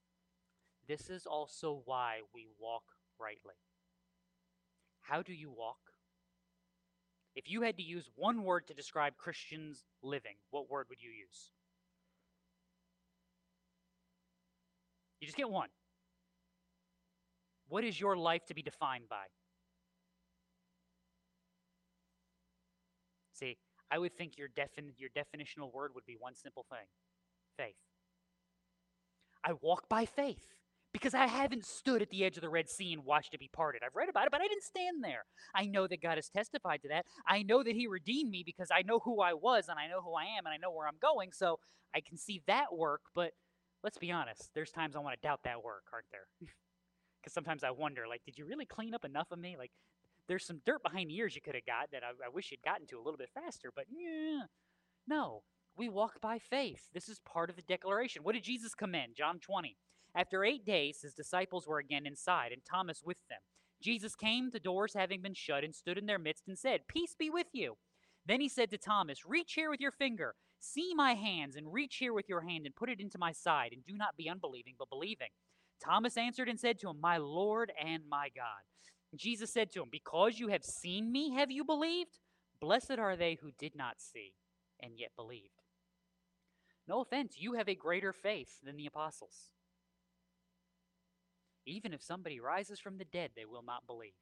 This 0.88 1.10
is 1.10 1.26
also 1.26 1.82
why 1.86 2.20
we 2.34 2.48
walk 2.60 2.84
rightly. 3.18 3.56
How 5.04 5.22
do 5.22 5.34
you 5.34 5.52
walk? 5.52 5.78
If 7.36 7.50
you 7.50 7.62
had 7.62 7.78
to 7.78 7.84
use 7.84 8.10
one 8.16 8.44
word 8.44 8.68
to 8.68 8.74
describe 8.74 9.18
Christians 9.18 9.84
living, 10.02 10.36
what 10.52 10.70
word 10.70 10.88
would 10.90 11.02
you 11.02 11.10
use? 11.10 11.52
You 15.20 15.28
just 15.28 15.38
get 15.38 15.50
one. 15.50 15.70
What 17.70 17.84
is 17.84 18.00
your 18.00 18.16
life 18.18 18.46
to 18.48 18.54
be 18.54 18.62
defined 18.62 19.06
by? 19.10 19.26
See, 23.34 23.58
I 23.90 23.98
would 23.98 24.16
think 24.16 24.38
your, 24.38 24.48
defin- 24.50 24.94
your 24.98 25.10
definitional 25.10 25.74
word 25.74 25.92
would 25.96 26.06
be 26.06 26.16
one 26.20 26.36
simple 26.36 26.66
thing 26.70 26.86
faith. 27.58 27.76
I 29.44 29.54
walk 29.62 29.90
by 29.90 30.06
faith 30.06 30.48
because 30.94 31.14
I 31.14 31.26
haven't 31.26 31.66
stood 31.66 32.02
at 32.02 32.10
the 32.10 32.24
edge 32.24 32.38
of 32.38 32.42
the 32.42 32.50
Red 32.50 32.70
Sea 32.70 32.94
and 32.94 33.04
watched 33.04 33.34
it 33.34 33.40
be 33.40 33.50
parted. 33.52 33.82
I've 33.84 33.96
read 33.96 34.10
about 34.10 34.26
it, 34.26 34.32
but 34.32 34.42
I 34.42 34.48
didn't 34.48 34.64
stand 34.64 35.04
there. 35.04 35.26
I 35.56 35.66
know 35.66 35.88
that 35.88 36.02
God 36.02 36.18
has 36.18 36.30
testified 36.30 36.82
to 36.84 36.88
that. 36.90 37.06
I 37.28 37.44
know 37.44 37.64
that 37.64 37.76
He 37.76 37.88
redeemed 37.88 38.30
me 38.30 38.44
because 38.46 38.70
I 38.72 38.84
know 38.84 39.00
who 39.00 39.20
I 39.22 39.34
was 39.34 39.68
and 39.68 39.80
I 39.80 39.88
know 39.88 40.02
who 40.02 40.14
I 40.14 40.26
am 40.38 40.46
and 40.46 40.54
I 40.54 40.58
know 40.58 40.72
where 40.72 40.88
I'm 40.88 41.00
going. 41.02 41.32
So 41.34 41.60
I 41.96 42.02
can 42.02 42.18
see 42.18 42.42
that 42.48 42.76
work, 42.76 43.02
but 43.16 43.32
let's 43.84 43.98
be 43.98 44.12
honest, 44.12 44.50
there's 44.54 44.72
times 44.72 44.96
I 44.96 45.00
want 45.00 45.20
to 45.20 45.28
doubt 45.28 45.42
that 45.44 45.64
work, 45.64 45.84
aren't 45.92 46.12
there? 46.12 46.28
Because 47.22 47.36
sometimes 47.36 47.64
I 47.64 47.72
wonder, 47.72 48.06
like, 48.06 48.22
did 48.26 48.38
you 48.38 48.46
really 48.46 48.66
clean 48.66 48.94
up 48.94 49.06
enough 49.06 49.32
of 49.32 49.40
me? 49.40 49.56
Like, 49.58 49.72
there's 50.28 50.46
some 50.46 50.60
dirt 50.66 50.84
behind 50.84 51.10
the 51.10 51.16
ears 51.16 51.36
you 51.36 51.42
could 51.42 51.56
have 51.56 51.66
got 51.66 51.90
that 51.94 52.04
I, 52.04 52.10
I 52.10 52.28
wish 52.28 52.52
you'd 52.52 52.62
gotten 52.66 52.86
to 52.88 52.98
a 52.98 53.02
little 53.02 53.18
bit 53.18 53.30
faster, 53.34 53.72
but 53.74 53.86
yeah. 53.90 54.42
No, 55.08 55.44
we 55.78 55.88
walk 55.88 56.20
by 56.22 56.38
faith. 56.38 56.82
This 56.94 57.08
is 57.08 57.22
part 57.26 57.50
of 57.50 57.56
the 57.56 57.62
declaration. 57.62 58.24
What 58.24 58.34
did 58.34 58.44
Jesus 58.44 58.76
commend? 58.76 59.16
John 59.16 59.40
20. 59.40 59.78
After 60.16 60.46
eight 60.46 60.66
days, 60.66 61.02
his 61.02 61.14
disciples 61.14 61.68
were 61.68 61.80
again 61.80 62.06
inside, 62.06 62.52
and 62.52 62.62
Thomas 62.64 63.02
with 63.04 63.18
them. 63.30 63.40
Jesus 63.82 64.16
came, 64.16 64.52
the 64.52 64.60
doors 64.60 64.94
having 64.94 65.22
been 65.22 65.34
shut, 65.34 65.64
and 65.64 65.74
stood 65.74 65.98
in 65.98 66.06
their 66.06 66.20
midst 66.20 66.48
and 66.48 66.58
said, 66.58 66.88
Peace 66.88 67.16
be 67.18 67.30
with 67.30 67.48
you. 67.52 67.76
Then 68.26 68.40
he 68.40 68.48
said 68.48 68.70
to 68.72 68.78
Thomas, 68.78 69.26
Reach 69.26 69.54
here 69.54 69.70
with 69.70 69.82
your 69.82 69.92
finger, 69.92 70.36
see 70.60 70.94
my 70.96 71.14
hands, 71.14 71.56
and 71.56 71.74
reach 71.74 71.98
here 71.98 72.14
with 72.14 72.30
your 72.30 72.42
hand, 72.42 72.66
and 72.66 72.76
put 72.76 72.90
it 72.90 73.02
into 73.02 73.18
my 73.18 73.32
side, 73.32 73.72
and 73.74 73.84
do 73.84 73.96
not 73.96 74.16
be 74.16 74.30
unbelieving, 74.30 74.76
but 74.78 74.90
believing. 74.90 75.30
Thomas 75.84 76.16
answered 76.16 76.48
and 76.48 76.60
said 76.60 76.80
to 76.80 76.90
him, 76.90 77.02
My 77.02 77.18
Lord 77.18 77.72
and 77.84 78.04
my 78.10 78.30
God. 78.34 78.64
Jesus 79.16 79.52
said 79.52 79.72
to 79.72 79.82
him, 79.82 79.90
Because 79.92 80.40
you 80.40 80.48
have 80.48 80.64
seen 80.64 81.12
me, 81.12 81.32
have 81.32 81.52
you 81.52 81.64
believed? 81.64 82.20
Blessed 82.62 82.98
are 82.98 83.18
they 83.18 83.38
who 83.42 83.52
did 83.60 83.76
not 83.76 83.96
see 84.00 84.34
and 84.82 84.94
yet 84.98 85.12
believed. 85.16 85.64
No 86.88 87.02
offense, 87.02 87.36
you 87.38 87.54
have 87.54 87.70
a 87.70 87.76
greater 87.76 88.14
faith 88.14 88.60
than 88.64 88.78
the 88.78 88.86
apostles. 88.86 89.50
Even 91.66 91.94
if 91.94 92.02
somebody 92.02 92.40
rises 92.40 92.80
from 92.80 92.98
the 92.98 93.06
dead, 93.06 93.32
they 93.36 93.46
will 93.46 93.64
not 93.64 93.88
believe. 93.88 94.14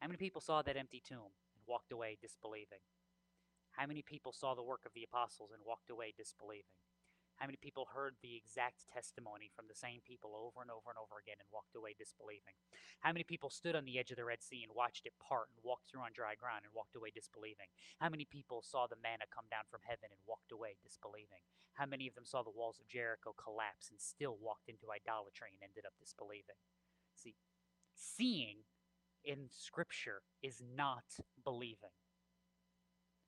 How 0.00 0.06
many 0.08 0.18
people 0.18 0.40
saw 0.40 0.62
that 0.62 0.76
empty 0.76 1.02
tomb 1.06 1.34
and 1.54 1.64
walked 1.66 1.92
away 1.92 2.18
disbelieving? 2.20 2.80
How 3.72 3.86
many 3.86 4.02
people 4.02 4.32
saw 4.32 4.54
the 4.54 4.62
work 4.62 4.82
of 4.84 4.92
the 4.94 5.04
apostles 5.04 5.50
and 5.52 5.62
walked 5.66 5.90
away 5.90 6.12
disbelieving? 6.16 6.64
How 7.42 7.50
many 7.50 7.58
people 7.58 7.90
heard 7.90 8.14
the 8.22 8.38
exact 8.38 8.86
testimony 8.86 9.50
from 9.50 9.66
the 9.66 9.74
same 9.74 9.98
people 10.06 10.30
over 10.38 10.62
and 10.62 10.70
over 10.70 10.94
and 10.94 10.98
over 11.02 11.18
again 11.18 11.42
and 11.42 11.50
walked 11.50 11.74
away 11.74 11.90
disbelieving? 11.98 12.54
How 13.02 13.10
many 13.10 13.26
people 13.26 13.50
stood 13.50 13.74
on 13.74 13.82
the 13.82 13.98
edge 13.98 14.14
of 14.14 14.16
the 14.16 14.30
Red 14.30 14.46
Sea 14.46 14.62
and 14.62 14.70
watched 14.70 15.10
it 15.10 15.18
part 15.18 15.50
and 15.50 15.58
walked 15.66 15.90
through 15.90 16.06
on 16.06 16.14
dry 16.14 16.38
ground 16.38 16.62
and 16.62 16.70
walked 16.70 16.94
away 16.94 17.10
disbelieving? 17.10 17.66
How 17.98 18.14
many 18.14 18.30
people 18.30 18.62
saw 18.62 18.86
the 18.86 19.02
manna 19.02 19.26
come 19.26 19.50
down 19.50 19.66
from 19.66 19.82
heaven 19.82 20.14
and 20.14 20.22
walked 20.22 20.54
away 20.54 20.78
disbelieving? 20.86 21.42
How 21.74 21.82
many 21.82 22.06
of 22.06 22.14
them 22.14 22.22
saw 22.22 22.46
the 22.46 22.54
walls 22.54 22.78
of 22.78 22.86
Jericho 22.86 23.34
collapse 23.34 23.90
and 23.90 23.98
still 23.98 24.38
walked 24.38 24.70
into 24.70 24.94
idolatry 24.94 25.50
and 25.50 25.66
ended 25.66 25.82
up 25.82 25.98
disbelieving? 25.98 26.62
See, 27.18 27.34
seeing 27.98 28.70
in 29.26 29.50
Scripture 29.50 30.22
is 30.46 30.62
not 30.62 31.18
believing. 31.42 31.98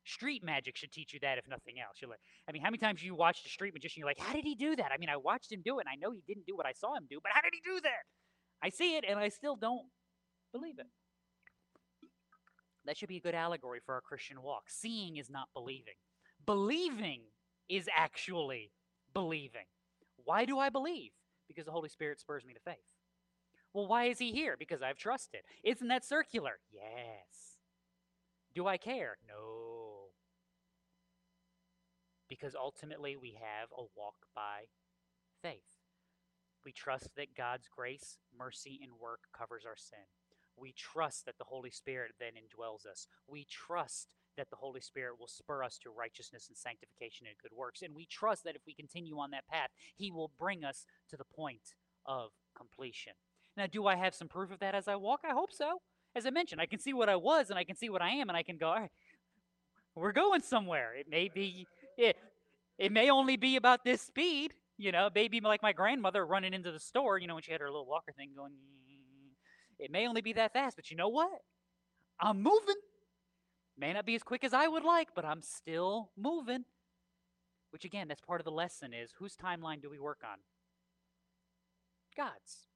Street 0.05 0.45
magic 0.45 0.77
should 0.77 0.93
teach 0.93 1.13
you 1.13 1.21
that, 1.21 1.39
if 1.39 1.49
nothing 1.49 1.81
else. 1.81 1.97
You're 2.01 2.11
like, 2.11 2.21
I 2.49 2.53
mean, 2.53 2.63
how 2.63 2.69
many 2.69 2.79
times 2.79 3.03
you 3.03 3.15
watched 3.15 3.47
a 3.47 3.49
street 3.49 3.73
magician? 3.73 4.01
You're 4.01 4.09
like, 4.09 4.19
how 4.19 4.35
did 4.35 4.45
he 4.45 4.55
do 4.55 4.77
that? 4.77 4.93
I 4.93 4.99
mean, 4.99 5.09
I 5.09 5.17
watched 5.17 5.51
him 5.51 5.63
do 5.65 5.79
it, 5.79 5.87
and 5.87 5.93
I 5.93 5.97
know 5.97 6.13
he 6.13 6.23
didn't 6.27 6.47
do 6.47 6.55
what 6.57 6.67
I 6.67 6.73
saw 6.73 6.95
him 6.95 7.07
do, 7.09 7.21
but 7.23 7.33
how 7.33 7.41
did 7.41 7.53
he 7.53 7.61
do 7.65 7.81
that? 7.81 8.05
I 8.63 8.69
see 8.69 8.97
it, 8.97 9.05
and 9.09 9.19
I 9.19 9.31
still 9.31 9.57
don't 9.57 9.87
believe 10.53 10.79
it. 10.79 10.87
That 12.85 12.99
should 12.99 13.09
be 13.09 13.17
a 13.17 13.21
good 13.21 13.35
allegory 13.35 13.81
for 13.85 13.95
our 13.95 14.03
Christian 14.03 14.43
walk. 14.43 14.65
Seeing 14.69 15.17
is 15.17 15.31
not 15.31 15.49
believing. 15.55 15.95
Believing 16.45 17.23
is 17.69 17.89
actually 17.97 18.71
believing. 19.15 19.65
Why 20.25 20.45
do 20.45 20.59
I 20.59 20.69
believe? 20.69 21.13
Because 21.49 21.65
the 21.65 21.73
Holy 21.73 21.89
Spirit 21.89 22.21
spurs 22.21 22.45
me 22.45 22.53
to 22.53 22.61
faith. 22.61 22.77
Well, 23.73 23.87
why 23.87 24.05
is 24.05 24.19
he 24.19 24.33
here? 24.33 24.57
Because 24.59 24.83
I've 24.83 24.99
trusted. 24.99 25.41
Isn't 25.65 25.89
that 25.89 26.05
circular? 26.05 26.59
Yes. 26.71 27.59
Do 28.55 28.67
I 28.67 28.77
care? 28.77 29.17
No. 29.27 29.74
Because 32.35 32.57
ultimately 32.57 33.15
we 33.15 33.39
have 33.39 33.69
a 33.71 33.85
walk 33.97 34.27
by 34.35 34.65
faith. 35.41 35.79
We 36.65 36.73
trust 36.73 37.11
that 37.17 37.37
God's 37.37 37.69
grace, 37.69 38.19
mercy, 38.37 38.81
and 38.83 38.91
work 39.01 39.21
covers 39.33 39.63
our 39.65 39.77
sin. 39.77 40.03
We 40.57 40.73
trust 40.73 41.27
that 41.27 41.39
the 41.39 41.45
Holy 41.45 41.71
Spirit 41.71 42.13
then 42.19 42.33
indwells 42.33 42.91
us. 42.91 43.07
We 43.29 43.47
trust 43.49 44.09
that 44.37 44.51
the 44.51 44.57
Holy 44.57 44.81
Spirit 44.81 45.21
will 45.21 45.29
spur 45.29 45.63
us 45.63 45.79
to 45.79 45.91
righteousness 45.91 46.49
and 46.49 46.57
sanctification 46.57 47.29
and 47.29 47.37
good 47.41 47.57
works. 47.57 47.83
And 47.83 47.95
we 47.95 48.05
trust 48.05 48.43
that 48.43 48.57
if 48.57 48.63
we 48.67 48.75
continue 48.75 49.17
on 49.21 49.31
that 49.31 49.47
path, 49.47 49.71
He 49.95 50.11
will 50.11 50.33
bring 50.37 50.65
us 50.65 50.87
to 51.11 51.17
the 51.17 51.25
point 51.37 51.75
of 52.05 52.31
completion. 52.57 53.13
Now, 53.57 53.69
do 53.69 53.87
I 53.87 53.95
have 53.95 54.13
some 54.13 54.27
proof 54.27 54.51
of 54.51 54.59
that 54.59 54.75
as 54.75 54.89
I 54.89 54.97
walk? 54.97 55.21
I 55.25 55.35
hope 55.35 55.53
so. 55.53 55.83
As 56.17 56.27
I 56.27 56.31
mentioned, 56.31 56.61
I 56.61 56.67
can 56.67 56.81
see 56.81 56.93
what 56.93 57.09
I 57.09 57.15
was 57.15 57.49
and 57.51 57.59
I 57.61 57.63
can 57.63 57.77
see 57.77 57.91
what 57.91 58.03
I 58.03 58.11
am, 58.11 58.29
and 58.29 58.37
I 58.37 58.43
can 58.43 58.57
go, 58.57 58.69
all 58.71 58.81
right, 58.81 58.91
we're 59.95 60.11
going 60.11 60.43
somewhere. 60.43 60.95
It 60.99 61.09
may 61.09 61.29
be, 61.33 61.69
it, 62.79 62.93
may 62.93 63.11
only 63.11 63.37
be 63.37 63.57
about 63.57 63.85
this 63.85 64.01
speed, 64.01 64.53
you 64.79 64.93
know, 64.93 65.09
maybe 65.15 65.41
like 65.41 65.63
my 65.63 65.73
grandmother 65.73 66.25
running 66.27 66.55
into 66.55 66.73
the 66.73 66.81
store, 66.81 67.19
you 67.19 67.27
know, 67.27 67.35
when 67.35 67.43
she 67.43 67.53
had 67.53 67.61
her 67.61 67.71
little 67.71 67.87
walker 67.87 68.13
thing 68.17 68.31
going. 68.37 68.53
It 69.79 69.91
may 69.91 70.07
only 70.07 70.21
be 70.21 70.33
that 70.35 70.53
fast, 70.53 70.77
but 70.77 70.91
you 70.91 70.97
know 70.97 71.09
what? 71.09 71.31
I'm 72.21 72.43
moving. 72.43 72.77
May 73.77 73.93
not 73.93 74.07
be 74.07 74.15
as 74.15 74.23
quick 74.23 74.45
as 74.45 74.55
I 74.55 74.69
would 74.69 74.85
like, 74.85 75.09
but 75.15 75.25
I'm 75.25 75.43
still 75.43 76.11
moving. 76.17 76.65
Which 77.71 77.85
again, 77.85 78.07
that's 78.07 78.21
part 78.21 78.41
of 78.41 78.45
the 78.45 78.53
lesson 78.53 78.93
is 78.95 79.11
whose 79.19 79.37
timeline 79.37 79.83
do 79.83 79.91
we 79.91 79.99
work 79.99 80.21
on? 80.25 80.39
God's. 82.17 82.69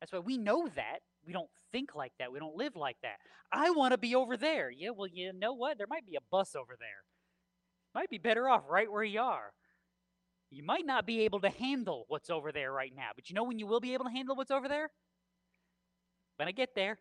That's 0.00 0.12
why 0.12 0.20
we 0.20 0.38
know 0.38 0.68
that. 0.76 1.00
We 1.26 1.32
don't 1.32 1.50
think 1.72 1.94
like 1.94 2.12
that. 2.18 2.32
We 2.32 2.38
don't 2.38 2.56
live 2.56 2.76
like 2.76 2.96
that. 3.02 3.16
I 3.52 3.70
want 3.70 3.92
to 3.92 3.98
be 3.98 4.14
over 4.14 4.36
there. 4.36 4.70
Yeah, 4.70 4.90
well, 4.90 5.08
you 5.08 5.32
know 5.32 5.52
what? 5.52 5.78
There 5.78 5.86
might 5.88 6.06
be 6.06 6.16
a 6.16 6.24
bus 6.30 6.54
over 6.54 6.76
there. 6.78 7.04
Might 7.94 8.10
be 8.10 8.18
better 8.18 8.48
off 8.48 8.62
right 8.68 8.90
where 8.90 9.04
you 9.04 9.20
are. 9.20 9.52
You 10.50 10.62
might 10.62 10.86
not 10.86 11.06
be 11.06 11.20
able 11.20 11.40
to 11.40 11.48
handle 11.48 12.04
what's 12.08 12.30
over 12.30 12.52
there 12.52 12.72
right 12.72 12.92
now, 12.94 13.10
but 13.14 13.30
you 13.30 13.34
know 13.34 13.44
when 13.44 13.58
you 13.58 13.66
will 13.66 13.80
be 13.80 13.94
able 13.94 14.04
to 14.04 14.10
handle 14.10 14.36
what's 14.36 14.50
over 14.50 14.68
there? 14.68 14.90
When 16.36 16.48
I 16.48 16.52
get 16.52 16.74
there. 16.74 16.98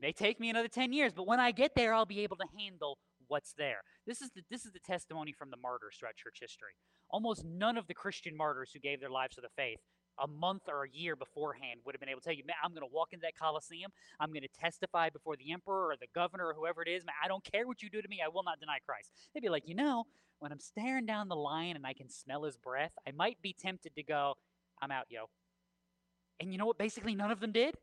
May 0.00 0.12
take 0.12 0.40
me 0.40 0.50
another 0.50 0.68
10 0.68 0.92
years, 0.92 1.12
but 1.12 1.26
when 1.26 1.40
I 1.40 1.52
get 1.52 1.74
there, 1.74 1.94
I'll 1.94 2.04
be 2.04 2.20
able 2.20 2.36
to 2.36 2.46
handle 2.58 2.98
what's 3.28 3.54
there. 3.56 3.78
This 4.06 4.20
is 4.20 4.30
the, 4.34 4.42
this 4.50 4.64
is 4.64 4.72
the 4.72 4.80
testimony 4.80 5.32
from 5.32 5.50
the 5.50 5.56
martyrs 5.56 5.96
throughout 5.98 6.16
church 6.16 6.38
history. 6.40 6.74
Almost 7.10 7.44
none 7.44 7.78
of 7.78 7.86
the 7.86 7.94
Christian 7.94 8.36
martyrs 8.36 8.70
who 8.72 8.80
gave 8.80 9.00
their 9.00 9.10
lives 9.10 9.36
to 9.36 9.40
the 9.40 9.48
faith 9.56 9.78
a 10.18 10.26
month 10.26 10.62
or 10.68 10.84
a 10.84 10.88
year 10.90 11.16
beforehand 11.16 11.80
would 11.84 11.94
have 11.94 12.00
been 12.00 12.08
able 12.08 12.20
to 12.20 12.24
tell 12.24 12.34
you, 12.34 12.44
man, 12.46 12.56
I'm 12.62 12.70
going 12.70 12.86
to 12.88 12.92
walk 12.92 13.12
into 13.12 13.22
that 13.22 13.36
Coliseum. 13.38 13.90
I'm 14.20 14.30
going 14.30 14.42
to 14.42 14.60
testify 14.60 15.10
before 15.10 15.36
the 15.36 15.52
emperor 15.52 15.90
or 15.90 15.96
the 16.00 16.06
governor 16.14 16.46
or 16.46 16.54
whoever 16.54 16.82
it 16.82 16.88
is. 16.88 17.04
Man, 17.04 17.14
I 17.22 17.28
don't 17.28 17.44
care 17.44 17.66
what 17.66 17.82
you 17.82 17.90
do 17.90 18.00
to 18.00 18.08
me. 18.08 18.20
I 18.24 18.28
will 18.28 18.42
not 18.42 18.60
deny 18.60 18.78
Christ. 18.84 19.10
They'd 19.32 19.40
be 19.40 19.48
like, 19.48 19.68
you 19.68 19.74
know, 19.74 20.04
when 20.38 20.52
I'm 20.52 20.60
staring 20.60 21.06
down 21.06 21.28
the 21.28 21.36
lion 21.36 21.76
and 21.76 21.86
I 21.86 21.92
can 21.92 22.08
smell 22.08 22.44
his 22.44 22.56
breath, 22.56 22.92
I 23.06 23.12
might 23.12 23.40
be 23.42 23.52
tempted 23.52 23.94
to 23.96 24.02
go, 24.02 24.34
I'm 24.80 24.90
out, 24.90 25.06
yo. 25.08 25.28
And 26.40 26.52
you 26.52 26.58
know 26.58 26.66
what 26.66 26.78
basically 26.78 27.14
none 27.14 27.30
of 27.30 27.40
them 27.40 27.52
did? 27.52 27.74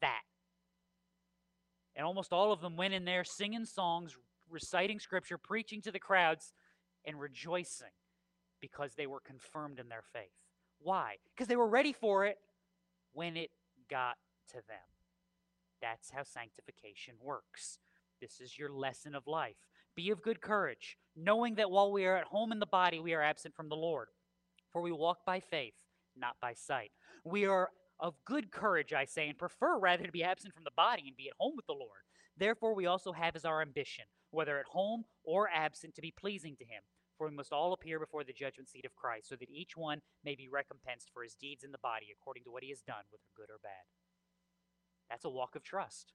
That. 0.00 0.22
And 1.94 2.04
almost 2.04 2.32
all 2.32 2.52
of 2.52 2.60
them 2.60 2.76
went 2.76 2.94
in 2.94 3.04
there 3.04 3.24
singing 3.24 3.64
songs, 3.64 4.16
reciting 4.50 5.00
scripture, 5.00 5.38
preaching 5.38 5.80
to 5.82 5.90
the 5.90 5.98
crowds, 5.98 6.52
and 7.06 7.18
rejoicing 7.18 7.88
because 8.60 8.94
they 8.94 9.06
were 9.06 9.20
confirmed 9.20 9.78
in 9.78 9.88
their 9.88 10.02
faith. 10.12 10.30
Why? 10.80 11.16
Because 11.34 11.48
they 11.48 11.56
were 11.56 11.68
ready 11.68 11.92
for 11.92 12.24
it 12.26 12.38
when 13.12 13.36
it 13.36 13.50
got 13.90 14.16
to 14.48 14.56
them. 14.68 14.78
That's 15.80 16.10
how 16.10 16.22
sanctification 16.22 17.14
works. 17.20 17.78
This 18.20 18.40
is 18.40 18.58
your 18.58 18.70
lesson 18.70 19.14
of 19.14 19.26
life. 19.26 19.56
Be 19.94 20.10
of 20.10 20.22
good 20.22 20.40
courage, 20.40 20.96
knowing 21.16 21.54
that 21.56 21.70
while 21.70 21.90
we 21.90 22.04
are 22.04 22.16
at 22.16 22.26
home 22.26 22.52
in 22.52 22.58
the 22.58 22.66
body, 22.66 23.00
we 23.00 23.14
are 23.14 23.22
absent 23.22 23.54
from 23.54 23.68
the 23.68 23.76
Lord. 23.76 24.08
For 24.72 24.82
we 24.82 24.92
walk 24.92 25.18
by 25.24 25.40
faith, 25.40 25.74
not 26.16 26.36
by 26.40 26.54
sight. 26.54 26.90
We 27.24 27.46
are 27.46 27.70
of 27.98 28.14
good 28.26 28.50
courage, 28.50 28.92
I 28.92 29.06
say, 29.06 29.28
and 29.28 29.38
prefer 29.38 29.78
rather 29.78 30.04
to 30.04 30.12
be 30.12 30.22
absent 30.22 30.54
from 30.54 30.64
the 30.64 30.70
body 30.76 31.04
and 31.06 31.16
be 31.16 31.28
at 31.28 31.34
home 31.38 31.54
with 31.56 31.66
the 31.66 31.72
Lord. 31.72 32.02
Therefore, 32.36 32.74
we 32.74 32.86
also 32.86 33.12
have 33.12 33.36
as 33.36 33.44
our 33.44 33.62
ambition, 33.62 34.04
whether 34.30 34.58
at 34.58 34.66
home 34.66 35.04
or 35.24 35.48
absent, 35.48 35.94
to 35.94 36.02
be 36.02 36.10
pleasing 36.10 36.56
to 36.56 36.64
Him. 36.64 36.82
For 37.16 37.28
we 37.28 37.34
must 37.34 37.52
all 37.52 37.72
appear 37.72 37.98
before 37.98 38.24
the 38.24 38.32
judgment 38.32 38.68
seat 38.68 38.84
of 38.84 38.94
Christ, 38.94 39.28
so 39.28 39.36
that 39.36 39.50
each 39.50 39.76
one 39.76 40.02
may 40.24 40.34
be 40.34 40.48
recompensed 40.48 41.10
for 41.12 41.22
his 41.22 41.34
deeds 41.34 41.64
in 41.64 41.72
the 41.72 41.78
body 41.78 42.06
according 42.12 42.44
to 42.44 42.50
what 42.50 42.62
he 42.62 42.70
has 42.70 42.82
done, 42.82 43.04
whether 43.10 43.24
good 43.36 43.50
or 43.50 43.58
bad. 43.62 43.88
That's 45.08 45.24
a 45.24 45.30
walk 45.30 45.56
of 45.56 45.62
trust. 45.62 46.12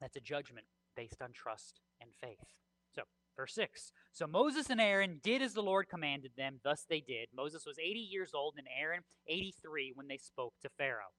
That's 0.00 0.16
a 0.16 0.20
judgment 0.20 0.66
based 0.94 1.20
on 1.22 1.32
trust 1.32 1.80
and 2.00 2.10
faith. 2.20 2.54
So, 2.94 3.02
verse 3.36 3.54
6. 3.54 3.92
So 4.12 4.26
Moses 4.26 4.70
and 4.70 4.80
Aaron 4.80 5.20
did 5.22 5.42
as 5.42 5.54
the 5.54 5.62
Lord 5.62 5.88
commanded 5.88 6.32
them, 6.36 6.60
thus 6.64 6.86
they 6.88 7.00
did. 7.00 7.28
Moses 7.34 7.64
was 7.66 7.78
80 7.78 7.98
years 7.98 8.32
old 8.34 8.54
and 8.56 8.66
Aaron 8.80 9.02
83 9.28 9.92
when 9.94 10.08
they 10.08 10.18
spoke 10.18 10.54
to 10.62 10.70
Pharaoh. 10.78 11.12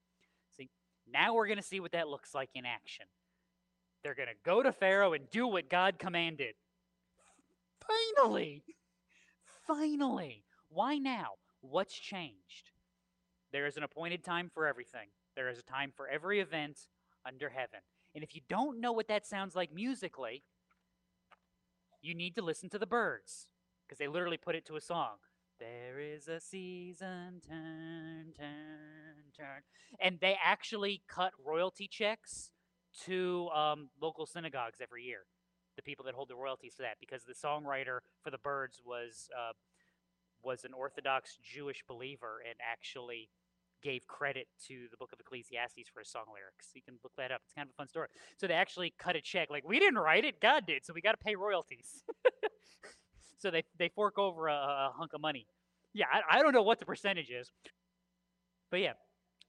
See, 0.56 0.70
now 1.12 1.36
we're 1.36 1.48
going 1.48 1.58
to 1.58 1.64
see 1.64 1.80
what 1.80 1.92
that 1.92 2.08
looks 2.08 2.34
like 2.34 2.50
in 2.56 2.66
action. 2.66 3.06
They're 4.04 4.16
going 4.16 4.30
to 4.30 4.36
go 4.46 4.64
to 4.64 4.72
Pharaoh 4.72 5.14
and 5.14 5.30
do 5.30 5.48
what 5.48 5.70
God 5.70 6.00
commanded. 6.00 6.56
Finally! 7.88 8.64
Finally! 9.66 10.44
Why 10.70 10.98
now? 10.98 11.34
What's 11.62 11.98
changed? 11.98 12.72
There 13.52 13.66
is 13.66 13.78
an 13.78 13.84
appointed 13.84 14.24
time 14.24 14.50
for 14.54 14.68
everything. 14.68 15.08
There 15.36 15.50
is 15.50 15.60
a 15.60 15.64
time 15.64 15.92
for 15.96 16.08
every 16.08 16.40
event 16.40 16.80
under 17.26 17.50
heaven. 17.50 17.80
And 18.14 18.24
if 18.24 18.36
you 18.36 18.42
don't 18.50 18.80
know 18.80 18.92
what 18.92 19.08
that 19.08 19.26
sounds 19.26 19.56
like 19.56 19.74
musically, 19.74 20.44
you 22.02 22.14
need 22.14 22.36
to 22.36 22.42
listen 22.42 22.70
to 22.70 22.80
the 22.80 22.86
Byrds 22.86 23.48
because 23.86 24.00
they 24.00 24.08
literally 24.08 24.38
put 24.38 24.56
it 24.56 24.66
to 24.66 24.76
a 24.76 24.82
song. 24.82 25.18
There 25.60 26.00
is 26.00 26.28
a 26.28 26.40
season, 26.40 27.42
turn, 27.48 28.34
turn, 28.38 29.32
turn. 29.36 29.62
And 30.00 30.20
they 30.20 30.38
actually 30.44 31.02
cut 31.08 31.32
royalty 31.44 31.88
checks 31.88 32.52
to 33.06 33.50
um, 33.50 33.90
local 34.02 34.26
synagogues 34.26 34.80
every 34.82 35.04
year, 35.04 35.26
the 35.78 35.82
people 35.82 36.04
that 36.06 36.16
hold 36.16 36.28
the 36.30 36.36
royalties 36.36 36.76
to 36.76 36.82
that, 36.82 36.98
because 37.00 37.24
the 37.24 37.34
songwriter 37.34 38.00
for 38.24 38.32
the 38.32 38.38
Byrds 38.38 38.82
was 38.86 39.30
uh, 39.38 39.54
was 40.44 40.64
an 40.64 40.74
Orthodox 40.74 41.38
Jewish 41.44 41.84
believer 41.88 42.42
and 42.48 42.58
actually 42.62 43.30
gave 43.84 44.08
credit 44.08 44.48
to 44.68 44.88
the 44.92 44.98
book 44.98 45.12
of 45.14 45.20
Ecclesiastes 45.20 45.90
for 45.94 46.00
his 46.00 46.10
song 46.10 46.26
lyrics. 46.34 46.72
You 46.74 46.82
can 46.82 46.96
look 47.04 47.14
that 47.18 47.32
up. 47.32 47.42
It's 47.46 47.54
kind 47.54 47.68
of 47.68 47.72
a 47.72 47.78
fun 47.78 47.88
story. 47.88 48.08
So 48.38 48.48
they 48.48 48.54
actually 48.54 48.94
cut 48.98 49.16
a 49.16 49.22
check. 49.22 49.50
Like, 49.50 49.68
we 49.68 49.80
didn't 49.80 50.00
write 50.00 50.26
it, 50.26 50.42
God 50.42 50.66
did, 50.66 50.86
so 50.86 50.94
we 50.94 51.02
got 51.02 51.12
to 51.12 51.24
pay 51.24 51.36
royalties. 51.36 52.04
so 53.38 53.52
they, 53.52 53.64
they 53.78 53.90
fork 53.90 54.18
over 54.18 54.48
a, 54.48 54.54
a 54.54 54.94
hunk 54.96 55.14
of 55.14 55.22
money. 55.22 55.48
Yeah, 55.94 56.06
I, 56.12 56.40
I 56.40 56.42
don't 56.42 56.54
know 56.54 56.64
what 56.64 56.80
the 56.80 56.86
percentage 56.86 57.30
is. 57.30 57.52
But 58.72 58.82
yeah, 58.82 58.94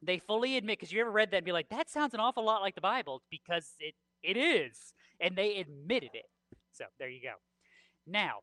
they 0.03 0.19
fully 0.19 0.57
admit, 0.57 0.79
because 0.79 0.93
you 0.93 1.01
ever 1.01 1.11
read 1.11 1.31
that 1.31 1.39
and 1.39 1.47
be 1.47 1.53
like, 1.53 1.71
that 1.71 1.91
sounds 1.91 2.15
an 2.15 2.21
awful 2.21 2.45
lot 2.45 2.61
like 2.61 2.75
the 2.75 2.81
Bible, 2.81 3.23
because 3.31 3.73
it, 3.81 3.95
it 4.23 4.37
is. 4.37 4.93
And 5.21 5.37
they 5.37 5.57
admitted 5.59 6.11
it. 6.15 6.27
So 6.73 6.85
there 6.99 7.09
you 7.09 7.21
go. 7.23 7.35
Now, 8.07 8.39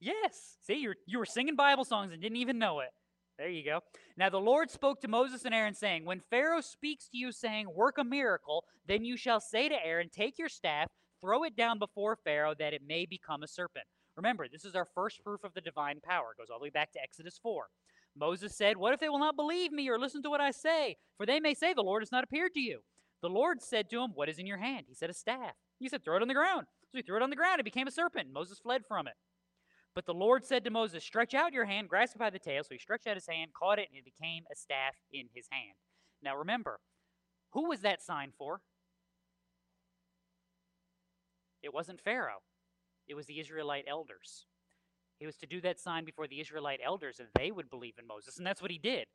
yes, 0.00 0.56
see, 0.66 0.74
you 0.74 0.94
you 1.06 1.18
were 1.18 1.26
singing 1.26 1.56
Bible 1.56 1.84
songs 1.84 2.12
and 2.12 2.22
didn't 2.22 2.38
even 2.38 2.58
know 2.58 2.80
it. 2.80 2.90
There 3.40 3.48
you 3.48 3.64
go. 3.64 3.80
Now 4.18 4.28
the 4.28 4.38
Lord 4.38 4.70
spoke 4.70 5.00
to 5.00 5.08
Moses 5.08 5.46
and 5.46 5.54
Aaron, 5.54 5.74
saying, 5.74 6.04
When 6.04 6.20
Pharaoh 6.20 6.60
speaks 6.60 7.08
to 7.08 7.16
you, 7.16 7.32
saying, 7.32 7.68
Work 7.74 7.96
a 7.98 8.04
miracle, 8.04 8.64
then 8.86 9.04
you 9.04 9.16
shall 9.16 9.40
say 9.40 9.68
to 9.68 9.74
Aaron, 9.82 10.10
Take 10.10 10.38
your 10.38 10.50
staff, 10.50 10.88
throw 11.22 11.44
it 11.44 11.56
down 11.56 11.78
before 11.78 12.18
Pharaoh, 12.22 12.54
that 12.58 12.74
it 12.74 12.82
may 12.86 13.06
become 13.06 13.42
a 13.42 13.48
serpent. 13.48 13.86
Remember, 14.16 14.46
this 14.46 14.66
is 14.66 14.74
our 14.74 14.86
first 14.94 15.24
proof 15.24 15.42
of 15.42 15.54
the 15.54 15.62
divine 15.62 16.00
power. 16.02 16.32
It 16.32 16.38
goes 16.38 16.50
all 16.50 16.58
the 16.58 16.64
way 16.64 16.70
back 16.70 16.92
to 16.92 17.02
Exodus 17.02 17.40
4. 17.42 17.68
Moses 18.14 18.54
said, 18.54 18.76
What 18.76 18.92
if 18.92 19.00
they 19.00 19.08
will 19.08 19.18
not 19.18 19.36
believe 19.36 19.72
me 19.72 19.88
or 19.88 19.98
listen 19.98 20.22
to 20.24 20.30
what 20.30 20.42
I 20.42 20.50
say? 20.50 20.96
For 21.16 21.24
they 21.24 21.40
may 21.40 21.54
say, 21.54 21.72
The 21.72 21.82
Lord 21.82 22.02
has 22.02 22.12
not 22.12 22.24
appeared 22.24 22.52
to 22.54 22.60
you. 22.60 22.80
The 23.22 23.28
Lord 23.28 23.62
said 23.62 23.90
to 23.90 24.02
him, 24.02 24.12
What 24.14 24.28
is 24.28 24.38
in 24.38 24.46
your 24.46 24.58
hand? 24.58 24.86
He 24.88 24.94
said, 24.94 25.10
A 25.10 25.14
staff. 25.14 25.54
He 25.78 25.88
said, 25.88 26.04
Throw 26.04 26.16
it 26.16 26.22
on 26.22 26.28
the 26.28 26.34
ground. 26.34 26.66
So 26.90 26.98
he 26.98 27.02
threw 27.02 27.16
it 27.16 27.22
on 27.22 27.30
the 27.30 27.36
ground. 27.36 27.60
It 27.60 27.64
became 27.64 27.86
a 27.86 27.92
serpent. 27.92 28.28
Moses 28.32 28.58
fled 28.58 28.82
from 28.86 29.06
it. 29.06 29.14
But 29.94 30.06
the 30.06 30.14
Lord 30.14 30.44
said 30.44 30.64
to 30.64 30.70
Moses, 30.70 31.04
Stretch 31.04 31.34
out 31.34 31.52
your 31.52 31.64
hand, 31.64 31.88
grasp 31.88 32.16
it 32.16 32.18
by 32.18 32.30
the 32.30 32.38
tail. 32.38 32.62
So 32.62 32.74
he 32.74 32.78
stretched 32.78 33.06
out 33.06 33.16
his 33.16 33.26
hand, 33.28 33.50
caught 33.58 33.78
it, 33.78 33.88
and 33.90 33.98
it 33.98 34.04
became 34.04 34.44
a 34.50 34.56
staff 34.56 34.94
in 35.12 35.26
his 35.34 35.46
hand. 35.50 35.74
Now 36.22 36.36
remember, 36.36 36.80
who 37.52 37.68
was 37.68 37.80
that 37.80 38.02
sign 38.02 38.32
for? 38.36 38.60
It 41.62 41.74
wasn't 41.74 42.00
Pharaoh, 42.00 42.42
it 43.06 43.14
was 43.14 43.26
the 43.26 43.40
Israelite 43.40 43.84
elders. 43.88 44.46
He 45.18 45.26
was 45.26 45.36
to 45.36 45.46
do 45.46 45.60
that 45.60 45.78
sign 45.78 46.06
before 46.06 46.26
the 46.26 46.40
Israelite 46.40 46.80
elders, 46.82 47.20
and 47.20 47.28
they 47.34 47.50
would 47.50 47.68
believe 47.68 47.94
in 47.98 48.06
Moses. 48.06 48.38
And 48.38 48.46
that's 48.46 48.62
what 48.62 48.70
he 48.70 48.78
did. 48.78 49.06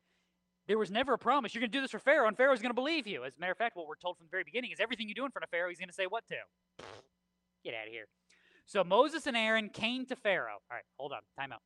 There 0.67 0.77
was 0.77 0.89
never 0.89 1.13
a 1.13 1.17
promise, 1.17 1.53
you're 1.53 1.61
going 1.61 1.71
to 1.71 1.77
do 1.77 1.81
this 1.81 1.91
for 1.91 1.99
Pharaoh, 1.99 2.27
and 2.27 2.35
Pharaoh's 2.35 2.61
going 2.61 2.71
to 2.71 2.73
believe 2.73 3.05
you. 3.05 3.23
As 3.23 3.37
a 3.37 3.39
matter 3.39 3.51
of 3.51 3.57
fact, 3.57 3.75
what 3.75 3.87
we're 3.87 3.95
told 3.95 4.17
from 4.17 4.25
the 4.25 4.31
very 4.31 4.43
beginning 4.43 4.71
is 4.71 4.79
everything 4.79 5.07
you 5.07 5.13
do 5.13 5.25
in 5.25 5.31
front 5.31 5.43
of 5.43 5.49
Pharaoh, 5.49 5.69
he's 5.69 5.79
going 5.79 5.89
to 5.89 5.93
say 5.93 6.07
what 6.07 6.25
to. 6.27 6.35
Get 7.63 7.75
out 7.75 7.87
of 7.87 7.93
here. 7.93 8.07
So 8.65 8.83
Moses 8.83 9.27
and 9.27 9.37
Aaron 9.37 9.69
came 9.69 10.05
to 10.07 10.15
Pharaoh. 10.15 10.57
All 10.69 10.75
right, 10.75 10.83
hold 10.97 11.11
on, 11.11 11.19
time 11.39 11.51
out. 11.51 11.61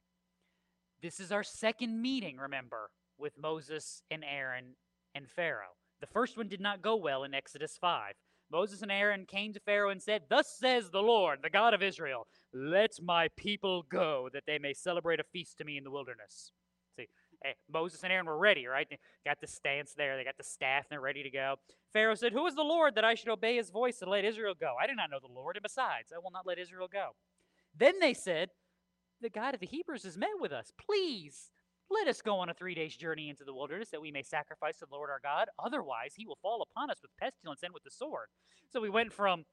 This 1.01 1.21
is 1.21 1.31
our 1.31 1.43
second 1.43 2.01
meeting, 2.01 2.37
remember, 2.37 2.89
with 3.17 3.33
Moses 3.37 4.03
and 4.11 4.23
Aaron 4.23 4.75
and 5.15 5.29
Pharaoh. 5.29 5.77
The 6.01 6.07
first 6.07 6.37
one 6.37 6.49
did 6.49 6.59
not 6.59 6.81
go 6.81 6.97
well 6.97 7.23
in 7.23 7.33
Exodus 7.33 7.77
5. 7.79 8.15
Moses 8.51 8.81
and 8.81 8.91
Aaron 8.91 9.25
came 9.25 9.53
to 9.53 9.59
Pharaoh 9.59 9.91
and 9.91 10.01
said, 10.01 10.23
Thus 10.29 10.47
says 10.57 10.89
the 10.89 11.01
Lord, 11.01 11.39
the 11.41 11.49
God 11.49 11.73
of 11.73 11.83
Israel, 11.83 12.27
let 12.53 12.91
my 13.01 13.29
people 13.37 13.83
go, 13.83 14.29
that 14.33 14.43
they 14.47 14.57
may 14.57 14.73
celebrate 14.73 15.19
a 15.19 15.23
feast 15.23 15.57
to 15.59 15.63
me 15.63 15.77
in 15.77 15.83
the 15.83 15.91
wilderness. 15.91 16.51
Hey, 17.43 17.55
Moses 17.71 18.03
and 18.03 18.11
Aaron 18.11 18.25
were 18.25 18.37
ready, 18.37 18.67
right? 18.67 18.87
They 18.89 18.97
got 19.25 19.39
the 19.39 19.47
stance 19.47 19.93
there, 19.93 20.17
they 20.17 20.23
got 20.23 20.37
the 20.37 20.43
staff, 20.43 20.83
and 20.83 20.91
they're 20.91 21.01
ready 21.01 21.23
to 21.23 21.29
go. 21.29 21.55
Pharaoh 21.93 22.15
said, 22.15 22.33
Who 22.33 22.45
is 22.47 22.55
the 22.55 22.63
Lord 22.63 22.95
that 22.95 23.05
I 23.05 23.15
should 23.15 23.29
obey 23.29 23.55
his 23.55 23.69
voice 23.69 24.01
and 24.01 24.11
let 24.11 24.25
Israel 24.25 24.53
go? 24.59 24.75
I 24.81 24.87
do 24.87 24.95
not 24.95 25.09
know 25.09 25.19
the 25.21 25.33
Lord, 25.33 25.55
and 25.55 25.63
besides, 25.63 26.11
I 26.13 26.19
will 26.19 26.31
not 26.31 26.45
let 26.45 26.59
Israel 26.59 26.89
go. 26.91 27.11
Then 27.75 27.99
they 27.99 28.13
said, 28.13 28.49
The 29.21 29.29
God 29.29 29.53
of 29.53 29.61
the 29.61 29.67
Hebrews 29.67 30.03
has 30.03 30.17
met 30.17 30.29
with 30.39 30.51
us. 30.51 30.71
Please 30.85 31.51
let 31.89 32.07
us 32.07 32.21
go 32.21 32.37
on 32.39 32.49
a 32.49 32.53
three 32.53 32.75
days 32.75 32.95
journey 32.95 33.29
into 33.29 33.45
the 33.45 33.53
wilderness 33.53 33.89
that 33.91 34.01
we 34.01 34.11
may 34.11 34.21
sacrifice 34.21 34.77
to 34.79 34.85
the 34.85 34.95
Lord 34.95 35.09
our 35.09 35.21
God. 35.23 35.47
Otherwise, 35.57 36.13
he 36.15 36.25
will 36.25 36.37
fall 36.41 36.61
upon 36.61 36.89
us 36.89 36.97
with 37.01 37.11
pestilence 37.19 37.61
and 37.63 37.73
with 37.73 37.83
the 37.83 37.91
sword. 37.91 38.27
So 38.69 38.81
we 38.81 38.89
went 38.89 39.13
from, 39.13 39.45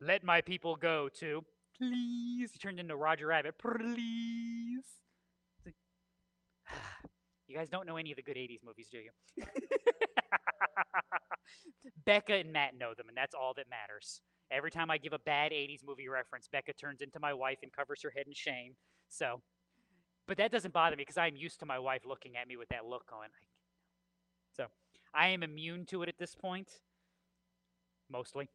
Let 0.00 0.22
my 0.22 0.42
people 0.42 0.76
go 0.76 1.08
to, 1.20 1.44
Please. 1.78 2.52
He 2.52 2.58
turned 2.58 2.78
into 2.78 2.94
Roger 2.94 3.28
Rabbit. 3.28 3.54
Please. 3.58 5.01
You 7.48 7.58
guys 7.58 7.68
don't 7.68 7.86
know 7.86 7.98
any 7.98 8.10
of 8.12 8.16
the 8.16 8.22
good 8.22 8.38
80s 8.38 8.60
movies, 8.64 8.88
do 8.90 8.96
you? 8.96 9.10
Becca 12.04 12.34
and 12.34 12.52
Matt 12.52 12.76
know 12.78 12.94
them, 12.94 13.08
and 13.08 13.16
that's 13.16 13.34
all 13.34 13.54
that 13.56 13.66
matters. 13.68 14.20
Every 14.50 14.70
time 14.70 14.90
I 14.90 14.98
give 14.98 15.12
a 15.12 15.18
bad 15.18 15.52
80s 15.52 15.80
movie 15.86 16.08
reference, 16.08 16.48
Becca 16.48 16.74
turns 16.74 17.00
into 17.00 17.18
my 17.20 17.32
wife 17.32 17.58
and 17.62 17.72
covers 17.72 18.02
her 18.02 18.10
head 18.10 18.26
in 18.26 18.34
shame. 18.34 18.74
So, 19.08 19.40
but 20.26 20.36
that 20.38 20.52
doesn't 20.52 20.74
bother 20.74 20.96
me 20.96 21.02
because 21.02 21.18
I'm 21.18 21.36
used 21.36 21.60
to 21.60 21.66
my 21.66 21.78
wife 21.78 22.02
looking 22.06 22.36
at 22.36 22.48
me 22.48 22.56
with 22.56 22.68
that 22.68 22.86
look 22.86 23.10
on. 23.12 23.28
So, 24.56 24.66
I 25.14 25.28
am 25.28 25.42
immune 25.42 25.86
to 25.86 26.02
it 26.02 26.08
at 26.08 26.18
this 26.18 26.34
point, 26.34 26.68
mostly. 28.10 28.48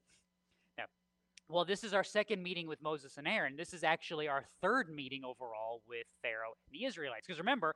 Well, 1.49 1.63
this 1.63 1.85
is 1.85 1.93
our 1.93 2.03
second 2.03 2.43
meeting 2.43 2.67
with 2.67 2.81
Moses 2.81 3.17
and 3.17 3.25
Aaron. 3.25 3.55
This 3.55 3.73
is 3.73 3.83
actually 3.83 4.27
our 4.27 4.43
third 4.61 4.89
meeting 4.93 5.23
overall 5.23 5.81
with 5.87 6.05
Pharaoh 6.21 6.55
and 6.65 6.77
the 6.77 6.85
Israelites. 6.85 7.25
Because 7.25 7.39
remember, 7.39 7.73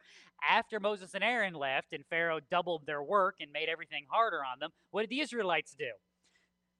after 0.47 0.79
Moses 0.79 1.13
and 1.13 1.23
Aaron 1.23 1.53
left 1.53 1.93
and 1.93 2.03
Pharaoh 2.09 2.41
doubled 2.51 2.85
their 2.85 3.01
work 3.01 3.35
and 3.39 3.49
made 3.53 3.69
everything 3.69 4.05
harder 4.09 4.39
on 4.43 4.59
them, 4.59 4.71
what 4.91 5.01
did 5.03 5.09
the 5.09 5.21
Israelites 5.21 5.73
do? 5.77 5.91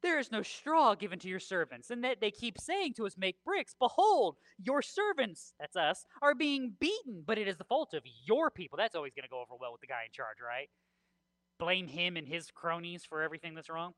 There 0.03 0.19
is 0.19 0.31
no 0.31 0.41
straw 0.41 0.95
given 0.95 1.17
to 1.19 1.29
your 1.29 1.39
servants. 1.39 1.91
And 1.91 2.03
that 2.03 2.19
they 2.19 2.31
keep 2.31 2.59
saying 2.59 2.95
to 2.95 3.05
us, 3.05 3.15
Make 3.17 3.37
bricks. 3.45 3.73
Behold, 3.79 4.35
your 4.61 4.81
servants, 4.81 5.53
that's 5.59 5.77
us, 5.77 6.05
are 6.21 6.35
being 6.35 6.73
beaten, 6.77 7.23
but 7.25 7.37
it 7.37 7.47
is 7.47 7.55
the 7.55 7.63
fault 7.63 7.93
of 7.93 8.03
your 8.25 8.49
people. 8.49 8.77
That's 8.77 8.95
always 8.95 9.13
going 9.13 9.23
to 9.23 9.29
go 9.29 9.39
over 9.39 9.55
well 9.57 9.71
with 9.71 9.81
the 9.81 9.87
guy 9.87 10.03
in 10.05 10.11
charge, 10.11 10.37
right? 10.45 10.69
Blame 11.57 11.87
him 11.87 12.17
and 12.17 12.27
his 12.27 12.49
cronies 12.51 13.05
for 13.07 13.21
everything 13.21 13.53
that's 13.55 13.69
wrong. 13.69 13.93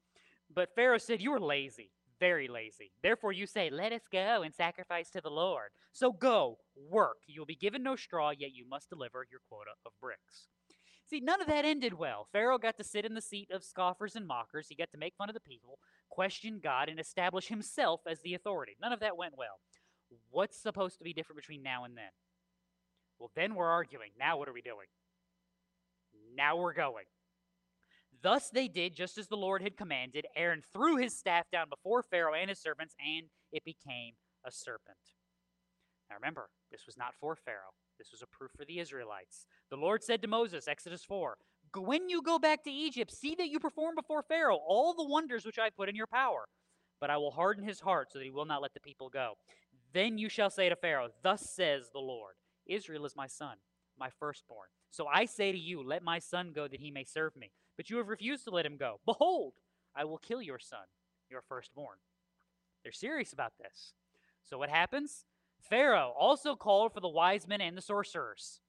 But 0.54 0.76
Pharaoh 0.76 0.98
said, 1.00 1.22
You 1.22 1.34
are 1.34 1.40
lazy, 1.40 1.90
very 2.20 2.48
lazy. 2.48 2.92
Therefore 3.02 3.32
you 3.32 3.46
say, 3.46 3.70
Let 3.70 3.92
us 3.92 4.04
go 4.12 4.42
and 4.44 4.54
sacrifice 4.54 5.10
to 5.12 5.22
the 5.22 5.30
Lord. 5.30 5.70
So 5.92 6.12
go, 6.12 6.58
work. 6.90 7.18
You 7.28 7.42
will 7.42 7.46
be 7.46 7.56
given 7.56 7.84
no 7.84 7.96
straw, 7.96 8.32
yet 8.32 8.54
you 8.54 8.68
must 8.68 8.90
deliver 8.90 9.26
your 9.30 9.42
quota 9.50 9.72
of 9.86 9.92
bricks. 10.02 10.48
See, 11.06 11.20
none 11.20 11.42
of 11.42 11.48
that 11.48 11.66
ended 11.66 11.94
well. 11.94 12.28
Pharaoh 12.32 12.58
got 12.58 12.78
to 12.78 12.84
sit 12.84 13.06
in 13.06 13.14
the 13.14 13.22
seat 13.22 13.50
of 13.52 13.64
scoffers 13.64 14.16
and 14.16 14.26
mockers. 14.26 14.68
He 14.70 14.76
got 14.76 14.92
to 14.92 14.98
make 14.98 15.16
fun 15.18 15.30
of 15.30 15.36
the 15.36 15.42
people, 15.42 15.78
question 16.10 16.60
God, 16.64 16.90
and 16.90 17.00
establish 17.00 17.48
himself 17.50 18.02
as 18.08 18.22
the 18.22 18.34
authority. 18.34 18.76
None 18.82 18.94
of 18.94 19.00
that 19.02 19.18
went 19.18 19.38
well. 19.38 19.60
What's 20.32 20.58
supposed 20.58 20.98
to 20.98 21.04
be 21.04 21.14
different 21.14 21.42
between 21.42 21.62
now 21.62 21.84
and 21.84 21.98
then? 21.98 22.12
Well, 23.20 23.32
then 23.36 23.56
we're 23.56 23.70
arguing. 23.70 24.12
Now 24.18 24.38
what 24.38 24.48
are 24.48 24.54
we 24.54 24.62
doing? 24.62 24.88
Now 26.36 26.58
we're 26.58 26.74
going. 26.74 27.06
Thus 28.24 28.50
they 28.50 28.70
did 28.70 28.96
just 28.96 29.18
as 29.18 29.28
the 29.28 29.36
Lord 29.36 29.62
had 29.62 29.76
commanded. 29.76 30.26
Aaron 30.36 30.64
threw 30.72 30.96
his 30.96 31.16
staff 31.16 31.46
down 31.52 31.68
before 31.70 32.02
Pharaoh 32.02 32.34
and 32.34 32.50
his 32.50 32.60
servants, 32.60 32.96
and 33.06 33.28
it 33.52 33.66
became 33.66 34.14
a 34.46 34.52
serpent. 34.52 34.98
Now 36.10 36.16
remember, 36.16 36.50
this 36.72 36.86
was 36.86 36.98
not 36.98 37.14
for 37.20 37.36
Pharaoh. 37.36 37.76
This 37.98 38.12
was 38.12 38.22
a 38.22 38.28
proof 38.28 38.52
for 38.58 38.66
the 38.66 38.80
Israelites. 38.80 39.46
The 39.70 39.76
Lord 39.76 40.04
said 40.04 40.22
to 40.22 40.28
Moses, 40.28 40.68
Exodus 40.68 41.04
4, 41.04 41.38
When 41.76 42.10
you 42.10 42.22
go 42.22 42.40
back 42.40 42.64
to 42.64 42.72
Egypt, 42.72 43.12
see 43.12 43.36
that 43.36 43.50
you 43.50 43.60
perform 43.60 43.96
before 43.96 44.24
Pharaoh 44.24 44.60
all 44.68 44.94
the 44.94 45.08
wonders 45.08 45.46
which 45.46 45.60
I 45.60 45.70
put 45.70 45.90
in 45.90 45.96
your 45.96 46.08
power. 46.08 46.46
But 47.02 47.10
I 47.10 47.18
will 47.18 47.32
harden 47.32 47.66
his 47.66 47.82
heart 47.82 48.12
so 48.12 48.20
that 48.20 48.26
he 48.26 48.32
will 48.32 48.46
not 48.46 48.62
let 48.62 48.74
the 48.74 48.80
people 48.80 49.10
go. 49.10 49.34
Then 49.94 50.18
you 50.18 50.30
shall 50.30 50.50
say 50.50 50.70
to 50.70 50.76
Pharaoh, 50.78 51.10
Thus 51.22 51.50
says 51.54 51.90
the 51.92 52.00
Lord, 52.00 52.36
Israel 52.66 53.06
is 53.06 53.16
my 53.16 53.28
son, 53.28 53.58
my 54.00 54.10
firstborn. 54.20 54.70
So 54.92 55.08
I 55.08 55.26
say 55.26 55.52
to 55.52 55.58
you, 55.58 55.84
Let 55.84 56.04
my 56.04 56.20
son 56.20 56.54
go 56.56 56.68
that 56.68 56.80
he 56.80 56.92
may 56.92 57.04
serve 57.04 57.36
me. 57.36 57.52
But 57.78 57.90
you 57.90 57.98
have 57.98 58.08
refused 58.08 58.44
to 58.46 58.52
let 58.52 58.66
him 58.66 58.78
go. 58.78 59.00
Behold, 59.06 59.54
I 59.96 60.06
will 60.06 60.18
kill 60.18 60.42
your 60.42 60.60
son, 60.60 60.86
your 61.30 61.42
firstborn. 61.42 61.98
They're 62.84 62.92
serious 62.92 63.34
about 63.34 63.54
this. 63.60 63.94
So 64.44 64.58
what 64.58 64.70
happens? 64.70 65.26
Pharaoh 65.62 66.14
also 66.18 66.56
called 66.56 66.94
for 66.94 67.00
the 67.00 67.08
wise 67.08 67.48
men 67.48 67.62
and 67.62 67.78
the 67.78 67.82
sorcerers. 67.82 68.60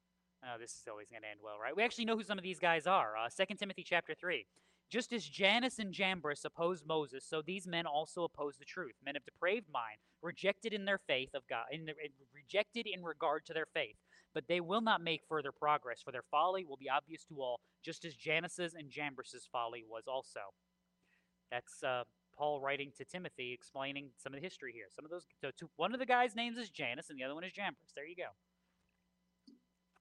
Oh, 0.45 0.59
this 0.59 0.73
is 0.73 0.85
always 0.89 1.09
going 1.09 1.23
to 1.23 1.29
end 1.29 1.41
well, 1.43 1.59
right? 1.61 1.75
We 1.75 1.83
actually 1.83 2.05
know 2.05 2.17
who 2.17 2.23
some 2.23 2.39
of 2.39 2.45
these 2.45 2.59
guys 2.59 2.87
are. 2.87 3.17
Uh, 3.17 3.29
2 3.29 3.55
Timothy 3.57 3.83
chapter 3.83 4.15
3. 4.15 4.47
Just 4.91 5.13
as 5.13 5.25
Jannes 5.25 5.79
and 5.79 5.93
Jambres 5.93 6.45
opposed 6.45 6.87
Moses, 6.87 7.25
so 7.25 7.43
these 7.43 7.67
men 7.67 7.87
also 7.87 8.25
oppose 8.25 8.59
the 8.59 8.65
truth. 8.65 8.95
Men 9.05 9.17
of 9.17 9.25
depraved 9.25 9.67
mind, 9.73 9.99
rejected 10.23 10.73
in 10.73 10.85
their 10.85 10.99
faith 10.99 11.31
of 11.35 11.47
God, 11.49 11.65
in 11.73 11.87
the, 11.87 11.95
rejected 12.35 12.87
in 12.87 13.03
regard 13.03 13.45
to 13.47 13.55
their 13.55 13.67
faith. 13.67 13.97
But 14.35 14.49
they 14.49 14.61
will 14.61 14.81
not 14.81 15.01
make 15.01 15.23
further 15.29 15.53
progress, 15.53 16.03
for 16.05 16.11
their 16.11 16.25
folly 16.31 16.65
will 16.65 16.77
be 16.77 16.91
obvious 16.91 17.25
to 17.27 17.41
all, 17.41 17.61
just 17.85 18.05
as 18.05 18.15
Jannes's 18.15 18.75
and 18.75 18.91
Jambres's 18.91 19.49
folly 19.51 19.85
was 19.89 20.05
also. 20.09 20.41
That's 21.53 21.83
uh, 21.85 22.03
Paul 22.37 22.61
writing 22.61 22.91
to 22.99 23.05
Timothy, 23.05 23.53
explaining 23.53 24.11
some 24.17 24.35
of 24.35 24.41
the 24.41 24.45
history 24.45 24.73
here. 24.73 24.87
Some 24.95 25.05
of 25.05 25.11
those, 25.11 25.27
so 25.41 25.51
one 25.77 25.95
of 25.95 26.01
the 26.01 26.07
guys' 26.07 26.35
names 26.35 26.59
is 26.59 26.71
Jannes, 26.71 27.11
and 27.11 27.19
the 27.19 27.25
other 27.25 27.35
one 27.35 27.45
is 27.45 27.53
Jambres. 27.53 27.93
There 27.95 28.07
you 28.07 28.17
go. 28.17 28.35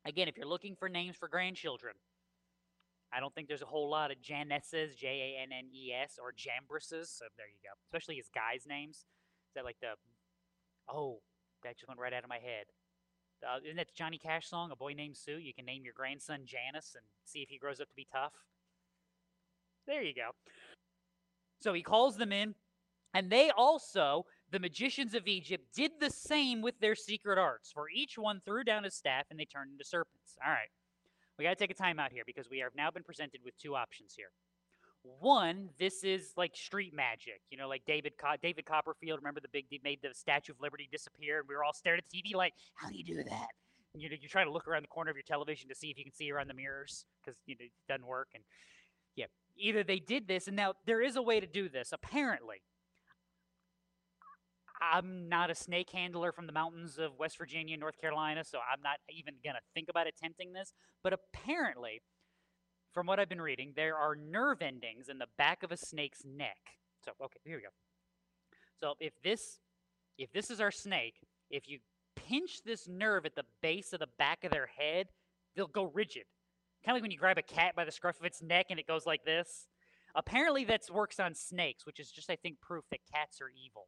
Again, 0.06 0.28
if 0.28 0.36
you're 0.36 0.48
looking 0.48 0.76
for 0.76 0.90
names 0.90 1.16
for 1.16 1.28
grandchildren, 1.28 1.94
I 3.14 3.20
don't 3.20 3.34
think 3.36 3.48
there's 3.48 3.62
a 3.62 3.68
whole 3.68 3.90
lot 3.90 4.12
of 4.12 4.20
Jannesses, 4.22 4.96
J 4.96 5.08
A 5.38 5.44
N 5.44 5.50
N 5.54 5.66
E 5.72 5.94
S, 5.94 6.18
or 6.20 6.34
Jambresses. 6.36 7.10
So 7.12 7.26
there 7.38 7.46
you 7.48 7.62
go. 7.64 7.70
Especially 7.86 8.16
his 8.16 8.30
guys' 8.34 8.66
names. 8.68 8.98
Is 8.98 9.54
that 9.56 9.64
like 9.64 9.78
the? 9.82 9.94
Oh, 10.90 11.20
that 11.64 11.78
just 11.78 11.88
went 11.88 12.00
right 12.00 12.12
out 12.12 12.24
of 12.24 12.30
my 12.30 12.40
head. 12.40 12.66
Uh, 13.44 13.60
isn't 13.64 13.76
that 13.76 13.88
the 13.88 13.94
Johnny 13.96 14.18
Cash 14.18 14.48
song, 14.48 14.72
"A 14.72 14.76
Boy 14.76 14.94
Named 14.94 15.18
Sue"? 15.18 15.38
You 15.38 15.54
can 15.54 15.66
name 15.66 15.84
your 15.84 15.94
grandson 15.94 16.46
Jannes 16.46 16.96
and 16.96 17.06
see 17.26 17.41
if 17.41 17.50
he 17.50 17.58
grows 17.58 17.80
up 17.80 17.89
to 17.89 17.96
be 17.96 18.08
tough. 18.12 18.34
There 19.86 20.02
you 20.02 20.14
go. 20.14 20.32
So 21.60 21.74
he 21.74 21.82
calls 21.82 22.18
them 22.18 22.32
in, 22.32 22.56
and 23.14 23.30
they 23.30 23.50
also, 23.50 24.26
the 24.50 24.60
magicians 24.60 25.14
of 25.14 25.28
Egypt, 25.28 25.66
did 25.74 25.91
the 26.00 26.10
same 26.10 26.62
with 26.62 26.80
their 26.80 26.96
secret 26.96 27.38
arts. 27.38 27.72
For 27.72 27.89
each 27.89 28.18
one 28.18 28.41
threw 28.46 28.64
down 28.64 28.84
his 28.84 28.96
staff, 28.96 29.26
and 29.30 29.39
they 29.39 29.46
turned 29.46 29.72
into 29.72 29.86
serpents. 29.86 30.38
All 30.46 30.52
right. 30.52 30.70
We 31.38 31.44
got 31.44 31.50
to 31.50 31.56
take 31.56 31.72
a 31.72 31.74
time 31.74 32.00
out 32.00 32.12
here 32.12 32.24
because 32.26 32.50
we 32.50 32.60
have 32.60 32.76
now 32.76 32.91
been 32.91 33.04
presented 33.04 33.41
with 33.44 33.58
two 33.58 33.76
options 33.76 34.14
here. 34.16 34.32
One, 35.04 35.70
this 35.80 36.04
is 36.04 36.32
like 36.38 36.56
street 36.56 36.93
magic, 36.93 37.41
you 37.49 37.58
know, 37.58 37.68
like 37.68 37.84
David 37.86 38.14
Co- 38.18 38.38
David 38.41 38.66
Copperfield. 38.66 39.20
Remember 39.20 39.41
the 39.41 39.49
big 39.51 39.66
made 39.84 39.99
the 40.01 40.14
Statue 40.14 40.54
of 40.54 40.62
Liberty 40.62 40.88
disappear, 40.91 41.39
and 41.39 41.47
we 41.47 41.56
were 41.56 41.64
all 41.64 41.74
staring 41.74 41.99
at 41.99 42.06
the 42.10 42.22
TV 42.22 42.36
like, 42.36 42.54
"How 42.76 42.89
do 42.89 42.95
you 42.95 43.04
do 43.04 43.24
that?" 43.24 43.47
And 43.93 44.01
you 44.01 44.10
know, 44.10 44.16
you 44.20 44.30
try 44.30 44.43
to 44.43 44.51
look 44.51 44.68
around 44.68 44.84
the 44.84 44.88
corner 44.88 45.12
of 45.12 45.18
your 45.18 45.24
television 45.24 45.68
to 45.70 45.76
see 45.76 45.89
if 45.91 45.97
you 45.97 46.06
can 46.06 46.14
see 46.14 46.32
around 46.32 46.47
the 46.47 46.54
mirrors 46.54 47.06
because 47.22 47.38
you 47.45 47.56
know 47.60 47.66
it 47.66 47.72
doesn't 47.88 48.08
work. 48.08 48.30
And 48.34 48.43
yeah, 49.16 49.26
either 49.58 49.84
they 49.84 49.99
did 49.99 50.28
this, 50.28 50.47
and 50.47 50.56
now 50.56 50.74
there 50.86 51.01
is 51.01 51.18
a 51.18 51.22
way 51.22 51.39
to 51.41 51.47
do 51.47 51.68
this. 51.68 51.91
Apparently, 51.91 52.62
I'm 54.82 55.30
not 55.30 55.49
a 55.49 55.56
snake 55.56 55.89
handler 55.91 56.32
from 56.32 56.47
the 56.47 56.54
mountains 56.54 56.97
of 56.97 57.18
West 57.20 57.38
Virginia, 57.38 57.74
and 57.74 57.82
North 57.82 57.99
Carolina, 57.99 58.43
so 58.43 58.60
I'm 58.60 58.82
not 58.82 58.97
even 59.10 59.36
going 59.43 59.56
to 59.56 59.62
think 59.74 59.89
about 59.89 60.08
attempting 60.08 60.54
this. 60.54 60.74
But 61.04 61.14
apparently, 61.14 62.01
from 62.94 63.08
what 63.08 63.20
I've 63.20 63.30
been 63.30 63.41
reading, 63.41 63.74
there 63.76 63.98
are 63.98 64.16
nerve 64.16 64.62
endings 64.62 65.10
in 65.10 65.18
the 65.18 65.28
back 65.38 65.64
of 65.64 65.72
a 65.72 65.78
snake's 65.78 66.24
neck. 66.26 66.58
So, 67.04 67.12
okay, 67.22 67.39
here 67.44 67.58
we 67.58 67.64
go. 67.64 67.70
So, 68.80 68.96
if 69.00 69.14
this 69.24 69.60
if 70.18 70.32
this 70.32 70.52
is 70.52 70.62
our 70.62 70.72
snake, 70.72 71.16
if 71.50 71.68
you 71.68 71.80
pinch 72.16 72.62
this 72.64 72.88
nerve 72.88 73.26
at 73.26 73.36
the 73.36 73.46
base 73.62 73.94
of 73.94 74.00
the 74.00 74.08
back 74.20 74.44
of 74.44 74.52
their 74.52 74.68
head, 74.78 75.08
they'll 75.56 75.68
go 75.68 75.86
rigid. 75.86 76.24
Kind 76.86 76.94
of 76.94 76.98
like 76.98 77.02
when 77.02 77.12
you 77.12 77.18
grab 77.18 77.38
a 77.38 77.41
cat 77.41 77.76
by 77.76 77.86
the 77.86 77.91
scruff 77.91 78.20
of 78.20 78.26
its 78.26 78.41
neck 78.41 78.68
and 78.70 78.80
it 78.80 78.88
goes 78.88 79.06
like 79.06 79.26
this. 79.26 79.68
Apparently, 80.16 80.64
that 80.66 80.82
works 80.91 81.20
on 81.20 81.34
snakes, 81.34 81.86
which 81.86 82.00
is 82.00 82.12
just, 82.12 82.30
I 82.30 82.36
think, 82.36 82.62
proof 82.62 82.84
that 82.91 83.00
cats 83.12 83.41
are 83.41 83.50
evil 83.50 83.88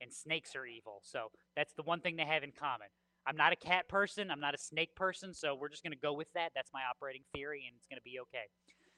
and 0.00 0.12
snakes 0.12 0.54
are 0.54 0.66
evil. 0.66 1.00
So 1.02 1.30
that's 1.56 1.72
the 1.74 1.82
one 1.82 2.00
thing 2.00 2.16
they 2.16 2.24
have 2.24 2.42
in 2.44 2.52
common. 2.52 2.88
I'm 3.28 3.36
not 3.36 3.52
a 3.52 3.56
cat 3.56 3.88
person. 3.88 4.30
I'm 4.30 4.40
not 4.40 4.54
a 4.54 4.58
snake 4.58 4.94
person. 4.94 5.34
So 5.34 5.54
we're 5.54 5.68
just 5.68 5.82
going 5.82 5.92
to 5.92 5.98
go 5.98 6.14
with 6.14 6.32
that. 6.34 6.52
That's 6.54 6.70
my 6.72 6.80
operating 6.88 7.22
theory, 7.34 7.64
and 7.66 7.76
it's 7.76 7.86
going 7.86 7.98
to 7.98 8.02
be 8.02 8.18
okay. 8.20 8.48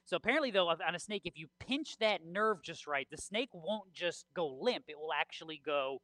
So 0.04 0.16
apparently, 0.16 0.50
though, 0.50 0.68
on 0.68 0.94
a 0.94 0.98
snake, 0.98 1.22
if 1.24 1.36
you 1.36 1.48
pinch 1.58 1.98
that 1.98 2.24
nerve 2.24 2.62
just 2.62 2.86
right, 2.86 3.06
the 3.10 3.16
snake 3.16 3.50
won't 3.52 3.92
just 3.92 4.26
go 4.34 4.46
limp. 4.46 4.84
It 4.88 4.98
will 4.98 5.12
actually 5.12 5.60
go, 5.64 5.98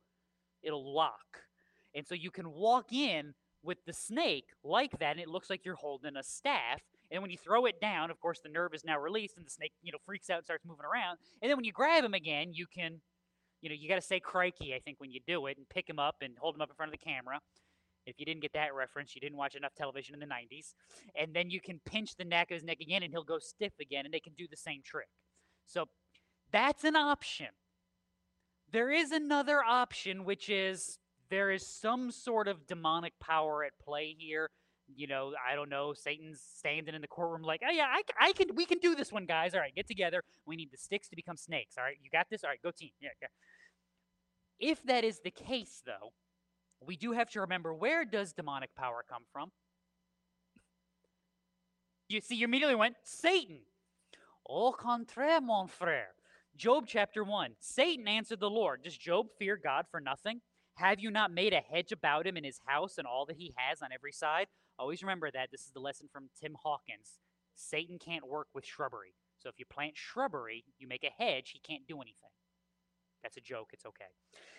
it'll 0.62 0.95
lock. 0.95 1.45
And 1.95 2.07
so 2.07 2.14
you 2.14 2.31
can 2.31 2.51
walk 2.51 2.93
in 2.93 3.35
with 3.62 3.79
the 3.87 3.93
snake 3.93 4.47
like 4.62 4.99
that, 4.99 5.12
and 5.12 5.20
it 5.20 5.29
looks 5.29 5.49
like 5.49 5.64
you're 5.64 5.74
holding 5.74 6.16
a 6.16 6.22
staff. 6.22 6.81
And 7.11 7.22
when 7.22 7.31
you 7.31 7.39
throw 7.39 7.66
it 7.66 7.81
down, 7.81 8.11
of 8.11 8.20
course, 8.20 8.41
the 8.43 8.49
nerve 8.49 8.74
is 8.74 8.85
now 8.85 8.99
released, 8.99 9.37
and 9.37 9.47
the 9.47 9.51
snake, 9.51 9.72
you 9.83 9.93
know, 9.93 9.99
freaks 10.05 10.31
out 10.31 10.39
and 10.39 10.45
starts 10.45 10.64
moving 10.64 10.85
around. 10.85 11.18
And 11.41 11.49
then 11.49 11.57
when 11.57 11.64
you 11.64 11.72
grab 11.72 12.05
him 12.05 12.14
again, 12.14 12.51
you 12.53 12.66
can 12.66 13.01
you 13.62 13.70
know, 13.70 13.77
you 13.79 13.89
got 13.89 13.97
to 13.97 14.03
say 14.03 14.20
crikey, 14.20 14.74
I 14.74 14.81
think, 14.81 15.01
when 15.01 15.11
you 15.11 15.20
do 15.27 15.47
it 15.47 15.57
and 15.57 15.68
pick 15.68 15.89
him 15.89 15.99
up 15.99 16.16
and 16.20 16.35
hold 16.39 16.55
him 16.55 16.61
up 16.61 16.70
in 16.70 16.77
front 16.77 16.93
of 16.93 17.01
the 17.01 17.05
camera. 17.05 17.41
If 18.07 18.18
you 18.18 18.24
didn't 18.24 18.42
get 18.42 18.52
that 18.54 18.74
reference, 18.74 19.14
you 19.14 19.20
didn't 19.20 19.36
watch 19.36 19.54
enough 19.57 19.74
television 19.74 20.14
in 20.14 20.20
the 20.20 20.26
90s. 20.26 20.74
And 21.20 21.34
then 21.34 21.50
you 21.50 21.61
can 21.61 21.80
pinch 21.84 22.16
the 22.16 22.24
neck 22.24 22.50
of 22.50 22.54
his 22.54 22.64
neck 22.64 22.80
again 22.80 23.02
and 23.02 23.12
he'll 23.12 23.24
go 23.24 23.38
stiff 23.38 23.72
again 23.80 24.04
and 24.04 24.14
they 24.14 24.20
can 24.20 24.32
do 24.34 24.46
the 24.48 24.57
same 24.57 24.80
trick. 24.84 25.09
So 25.66 25.86
that's 26.52 26.84
an 26.84 26.96
option. 26.96 27.48
There 28.72 28.90
is 28.90 29.10
another 29.10 29.62
option, 29.62 30.24
which 30.24 30.48
is 30.48 30.98
there 31.28 31.51
is 31.51 31.66
some 31.66 32.10
sort 32.10 32.48
of 32.48 32.66
demonic 32.66 33.14
power 33.20 33.64
at 33.64 33.72
play 33.85 34.14
here. 34.18 34.48
You 34.94 35.09
know, 35.09 35.32
I 35.51 35.56
don't 35.56 35.68
know. 35.68 35.94
Satan's 35.94 36.40
standing 36.59 36.94
in 36.94 37.01
the 37.01 37.09
courtroom, 37.09 37.43
like, 37.43 37.62
oh 37.66 37.72
yeah, 37.72 37.86
I, 37.90 38.02
I 38.20 38.32
can, 38.32 38.55
we 38.55 38.64
can 38.66 38.78
do 38.78 38.94
this 38.94 39.12
one, 39.12 39.26
guys. 39.26 39.52
All 39.55 39.60
right, 39.60 39.74
get 39.74 39.89
together. 39.89 40.22
We 40.47 40.55
need 40.55 40.70
the 40.70 40.76
sticks 40.76 41.09
to 41.09 41.16
become 41.16 41.36
snakes. 41.36 41.74
All 41.76 41.82
right, 41.82 41.97
you 42.01 42.09
got 42.10 42.26
this. 42.31 42.44
All 42.44 42.51
right, 42.51 42.62
go 42.62 42.70
team. 42.70 42.90
Yeah, 43.01 43.09
yeah. 43.20 43.28
If 44.60 44.82
that 44.85 45.02
is 45.02 45.20
the 45.24 45.32
case, 45.32 45.82
though, 45.85 46.12
we 46.85 46.97
do 46.97 47.12
have 47.12 47.31
to 47.31 47.40
remember 47.40 47.74
where 47.74 48.05
does 48.05 48.32
demonic 48.32 48.74
power 48.74 49.05
come 49.09 49.23
from? 49.32 49.51
You 52.09 52.20
see, 52.20 52.36
you 52.36 52.44
immediately 52.44 52.77
went, 52.77 52.97
Satan. 53.03 53.61
Au 54.48 54.73
contraire, 54.73 55.40
mon 55.40 55.66
frère. 55.66 56.15
Job 56.57 56.85
chapter 56.86 57.24
1. 57.24 57.57
Satan 57.59 58.07
answered 58.09 58.40
the 58.40 58.48
Lord, 58.48 58.82
Does 58.82 58.97
Job 58.97 59.27
fear 59.39 59.59
God 59.62 59.86
for 59.90 60.01
nothing? 60.01 60.40
Have 60.77 61.01
you 61.01 61.11
not 61.11 61.32
made 61.32 61.53
a 61.53 61.61
hedge 61.61 61.90
about 61.90 62.27
him 62.27 62.36
in 62.36 62.44
his 62.44 62.61
house 62.66 62.98
and 62.98 63.07
all 63.07 63.27
that 63.27 63.36
he 63.36 63.55
has 63.57 63.82
on 63.82 63.93
every 63.93 64.12
side? 64.12 64.47
Always 64.78 65.03
remember 65.03 65.31
that. 65.31 65.51
This 65.51 65.62
is 65.62 65.73
the 65.73 65.81
lesson 65.81 66.09
from 66.12 66.28
Tim 66.40 66.57
Hawkins. 66.62 67.19
Satan 67.55 67.98
can't 67.98 68.28
work 68.28 68.48
with 68.55 68.65
shrubbery. 68.65 69.15
So 69.39 69.48
if 69.48 69.59
you 69.59 69.65
plant 69.65 69.97
shrubbery, 69.97 70.65
you 70.78 70.86
make 70.86 71.05
a 71.05 71.23
hedge, 71.23 71.51
he 71.53 71.61
can't 71.61 71.86
do 71.86 71.97
anything. 71.97 72.31
That's 73.27 73.36
a 73.36 73.40
joke. 73.40 73.70
It's 73.73 73.85
okay. 73.85 74.05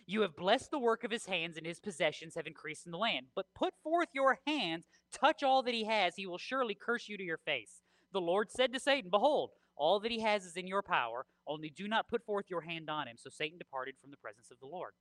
You 0.06 0.22
have 0.24 0.36
blessed 0.36 0.72
the 0.72 0.80
work 0.80 1.06
of 1.06 1.12
his 1.12 1.26
hands, 1.26 1.56
and 1.56 1.66
his 1.66 1.80
possessions 1.80 2.36
have 2.36 2.46
increased 2.46 2.86
in 2.86 2.92
the 2.92 2.98
land. 2.98 3.28
But 3.34 3.46
put 3.56 3.74
forth 3.82 4.10
your 4.14 4.40
hands, 4.46 4.88
touch 5.14 5.42
all 5.42 5.64
that 5.64 5.74
he 5.74 5.86
has. 5.86 6.16
He 6.18 6.28
will 6.28 6.38
surely 6.38 6.76
curse 6.76 7.08
you 7.08 7.18
to 7.18 7.24
your 7.24 7.38
face. 7.38 7.82
The 8.12 8.20
Lord 8.20 8.52
said 8.52 8.74
to 8.74 8.80
Satan, 8.82 9.10
Behold, 9.10 9.52
all 9.78 10.02
that 10.02 10.12
he 10.12 10.20
has 10.20 10.44
is 10.44 10.58
in 10.58 10.68
your 10.68 10.82
power, 10.82 11.26
only 11.48 11.70
do 11.70 11.88
not 11.88 12.10
put 12.10 12.26
forth 12.26 12.48
your 12.50 12.60
hand 12.60 12.90
on 12.90 13.08
him. 13.08 13.16
So 13.18 13.30
Satan 13.30 13.58
departed 13.58 13.96
from 14.02 14.12
the 14.12 14.18
presence 14.18 14.52
of 14.52 14.60
the 14.60 14.66
Lord. 14.66 14.92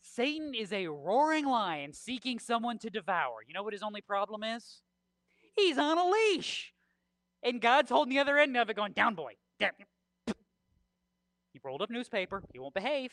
Satan 0.00 0.54
is 0.54 0.72
a 0.72 0.86
roaring 0.86 1.44
lion 1.44 1.92
seeking 1.92 2.38
someone 2.38 2.78
to 2.78 2.88
devour. 2.88 3.40
You 3.46 3.52
know 3.52 3.62
what 3.62 3.74
his 3.74 3.82
only 3.82 4.00
problem 4.00 4.42
is? 4.42 4.80
He's 5.54 5.76
on 5.76 5.98
a 5.98 6.08
leash. 6.08 6.72
And 7.42 7.60
God's 7.60 7.90
holding 7.90 8.14
the 8.14 8.20
other 8.20 8.38
end 8.38 8.56
of 8.56 8.70
it, 8.70 8.76
going, 8.76 8.92
Down, 8.92 9.14
boy. 9.14 9.34
Down. 9.60 9.72
Rolled 11.64 11.82
up 11.82 11.90
newspaper. 11.90 12.42
He 12.52 12.58
won't 12.58 12.74
behave. 12.74 13.12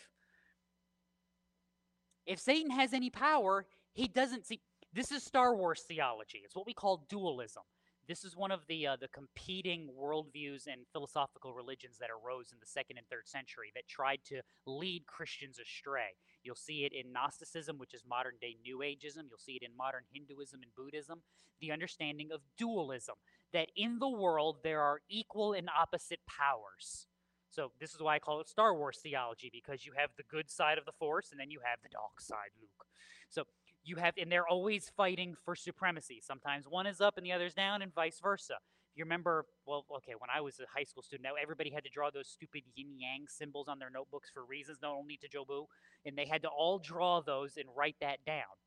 If 2.26 2.40
Satan 2.40 2.72
has 2.72 2.94
any 2.94 3.10
power, 3.10 3.66
he 3.94 4.08
doesn't 4.08 4.46
see. 4.46 4.62
This 4.94 5.12
is 5.12 5.24
Star 5.24 5.56
Wars 5.56 5.84
theology. 5.88 6.42
It's 6.44 6.56
what 6.56 6.66
we 6.66 6.74
call 6.74 7.06
dualism. 7.10 7.64
This 8.08 8.26
is 8.26 8.36
one 8.36 8.52
of 8.52 8.62
the 8.68 8.88
uh, 8.88 8.98
the 9.00 9.08
competing 9.10 9.90
worldviews 9.96 10.66
and 10.66 10.82
philosophical 10.92 11.54
religions 11.54 11.98
that 12.00 12.10
arose 12.10 12.52
in 12.52 12.58
the 12.60 12.66
second 12.66 12.98
and 12.98 13.06
third 13.08 13.28
century 13.28 13.72
that 13.76 13.88
tried 13.88 14.22
to 14.26 14.42
lead 14.66 15.06
Christians 15.06 15.60
astray. 15.60 16.18
You'll 16.44 16.56
see 16.56 16.86
it 16.86 16.94
in 16.94 17.12
Gnosticism, 17.12 17.78
which 17.78 17.94
is 17.94 18.04
modern 18.10 18.34
day 18.42 18.58
New 18.64 18.80
Ageism. 18.80 19.30
You'll 19.30 19.38
see 19.38 19.60
it 19.62 19.64
in 19.64 19.78
modern 19.78 20.06
Hinduism 20.12 20.62
and 20.64 20.74
Buddhism. 20.76 21.22
The 21.62 21.72
understanding 21.72 22.30
of 22.32 22.42
dualism 22.58 23.16
that 23.54 23.70
in 23.76 24.00
the 24.00 24.10
world 24.10 24.58
there 24.64 24.82
are 24.82 25.02
equal 25.08 25.54
and 25.54 25.70
opposite 25.70 26.22
powers. 26.28 27.09
So 27.50 27.72
this 27.80 27.94
is 27.94 28.00
why 28.00 28.16
I 28.16 28.20
call 28.20 28.40
it 28.42 28.48
Star 28.48 28.76
Wars 28.76 29.00
theology 29.02 29.50
because 29.52 29.86
you 29.86 29.94
have 29.98 30.12
the 30.18 30.24
good 30.30 30.50
side 30.50 30.78
of 30.78 30.86
the 30.86 30.92
Force 30.92 31.32
and 31.32 31.40
then 31.40 31.52
you 31.52 31.60
have 31.64 31.80
the 31.82 31.90
dark 31.90 32.22
side, 32.22 32.52
Luke. 32.62 32.86
So 33.30 33.44
you 33.84 33.96
have, 33.96 34.14
and 34.18 34.32
they're 34.32 34.48
always 34.48 34.92
fighting 34.96 35.36
for 35.46 35.56
supremacy. 35.56 36.22
Sometimes 36.22 36.66
one 36.68 36.86
is 36.86 37.02
up 37.02 37.18
and 37.18 37.26
the 37.26 37.32
other's 37.32 37.54
down, 37.54 37.82
and 37.82 37.94
vice 37.94 38.20
versa. 38.22 38.56
You 38.96 39.06
remember, 39.06 39.46
well, 39.66 39.86
okay, 39.98 40.14
when 40.18 40.30
I 40.36 40.42
was 40.42 40.60
a 40.60 40.64
high 40.76 40.84
school 40.84 41.04
student, 41.04 41.24
now 41.24 41.42
everybody 41.42 41.70
had 41.70 41.84
to 41.86 41.90
draw 41.90 42.10
those 42.12 42.28
stupid 42.28 42.64
yin 42.76 43.00
yang 43.00 43.26
symbols 43.28 43.68
on 43.68 43.80
their 43.80 43.90
notebooks 43.90 44.30
for 44.34 44.44
reasons 44.44 44.80
known 44.82 44.98
only 44.98 45.18
to 45.18 45.30
Jobu, 45.30 45.66
and 46.06 46.18
they 46.18 46.26
had 46.26 46.42
to 46.42 46.50
all 46.50 46.80
draw 46.80 47.22
those 47.22 47.56
and 47.56 47.70
write 47.76 47.96
that 48.02 48.26
down. 48.26 48.60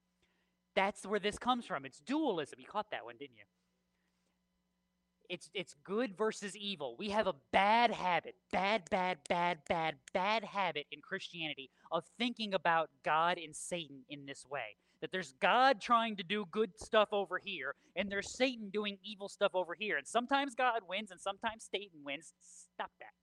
That's 0.75 1.05
where 1.05 1.21
this 1.21 1.39
comes 1.39 1.67
from. 1.67 1.85
It's 1.85 2.01
dualism. 2.01 2.59
You 2.59 2.67
caught 2.67 2.91
that 2.93 3.05
one, 3.05 3.17
didn't 3.19 3.37
you? 3.37 3.45
It's 5.33 5.49
it's 5.55 5.75
good 5.83 6.15
versus 6.15 6.55
evil. 6.55 6.95
We 6.99 7.09
have 7.09 7.27
a 7.27 7.33
bad 7.53 7.91
habit, 7.91 8.35
bad, 8.53 8.83
bad, 8.91 9.17
bad, 9.31 9.61
bad, 9.67 9.95
bad 10.13 10.45
habit 10.45 10.85
in 10.93 11.01
Christianity 11.01 11.71
of 11.91 12.05
thinking 12.19 12.53
about 12.53 12.91
God 13.03 13.39
and 13.39 13.57
Satan 13.57 14.03
in 14.11 14.27
this 14.27 14.45
way. 14.51 14.77
That 15.01 15.11
there's 15.11 15.33
God 15.41 15.81
trying 15.81 16.17
to 16.17 16.23
do 16.23 16.45
good 16.51 16.79
stuff 16.79 17.09
over 17.13 17.41
here, 17.43 17.75
and 17.97 18.13
there's 18.13 18.31
Satan 18.31 18.69
doing 18.69 18.99
evil 19.03 19.31
stuff 19.31 19.53
over 19.55 19.75
here. 19.75 19.97
And 19.97 20.07
sometimes 20.07 20.55
God 20.55 20.83
wins, 20.87 21.11
and 21.11 21.19
sometimes 21.19 21.67
Satan 21.73 22.01
wins. 22.05 22.35
Stop 22.75 22.91
that. 23.01 23.15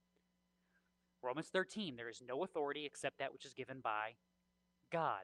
Romans 1.22 1.48
13, 1.52 1.94
there 1.94 2.08
is 2.08 2.20
no 2.26 2.42
authority 2.42 2.86
except 2.86 3.20
that 3.20 3.32
which 3.32 3.44
is 3.44 3.54
given 3.54 3.78
by 3.78 4.14
God. 4.90 5.22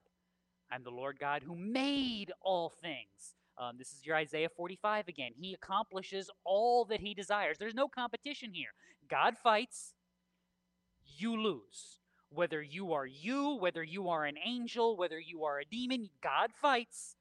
I'm 0.70 0.84
the 0.84 0.90
Lord 0.90 1.18
God 1.18 1.42
who 1.42 1.56
made 1.56 2.30
all 2.40 2.70
things. 2.80 3.34
Um, 3.58 3.76
this 3.78 3.92
is 3.92 4.04
your 4.04 4.16
Isaiah 4.16 4.48
45 4.48 5.08
again. 5.08 5.32
He 5.36 5.54
accomplishes 5.54 6.30
all 6.44 6.84
that 6.86 7.00
he 7.00 7.14
desires. 7.14 7.56
There's 7.58 7.74
no 7.74 7.88
competition 7.88 8.52
here. 8.52 8.70
God 9.08 9.36
fights, 9.36 9.94
you 11.18 11.40
lose. 11.40 12.00
Whether 12.28 12.60
you 12.60 12.92
are 12.92 13.06
you, 13.06 13.56
whether 13.56 13.82
you 13.82 14.08
are 14.08 14.24
an 14.24 14.36
angel, 14.44 14.96
whether 14.96 15.18
you 15.18 15.44
are 15.44 15.60
a 15.60 15.64
demon, 15.64 16.10
God 16.22 16.50
fights, 16.60 17.16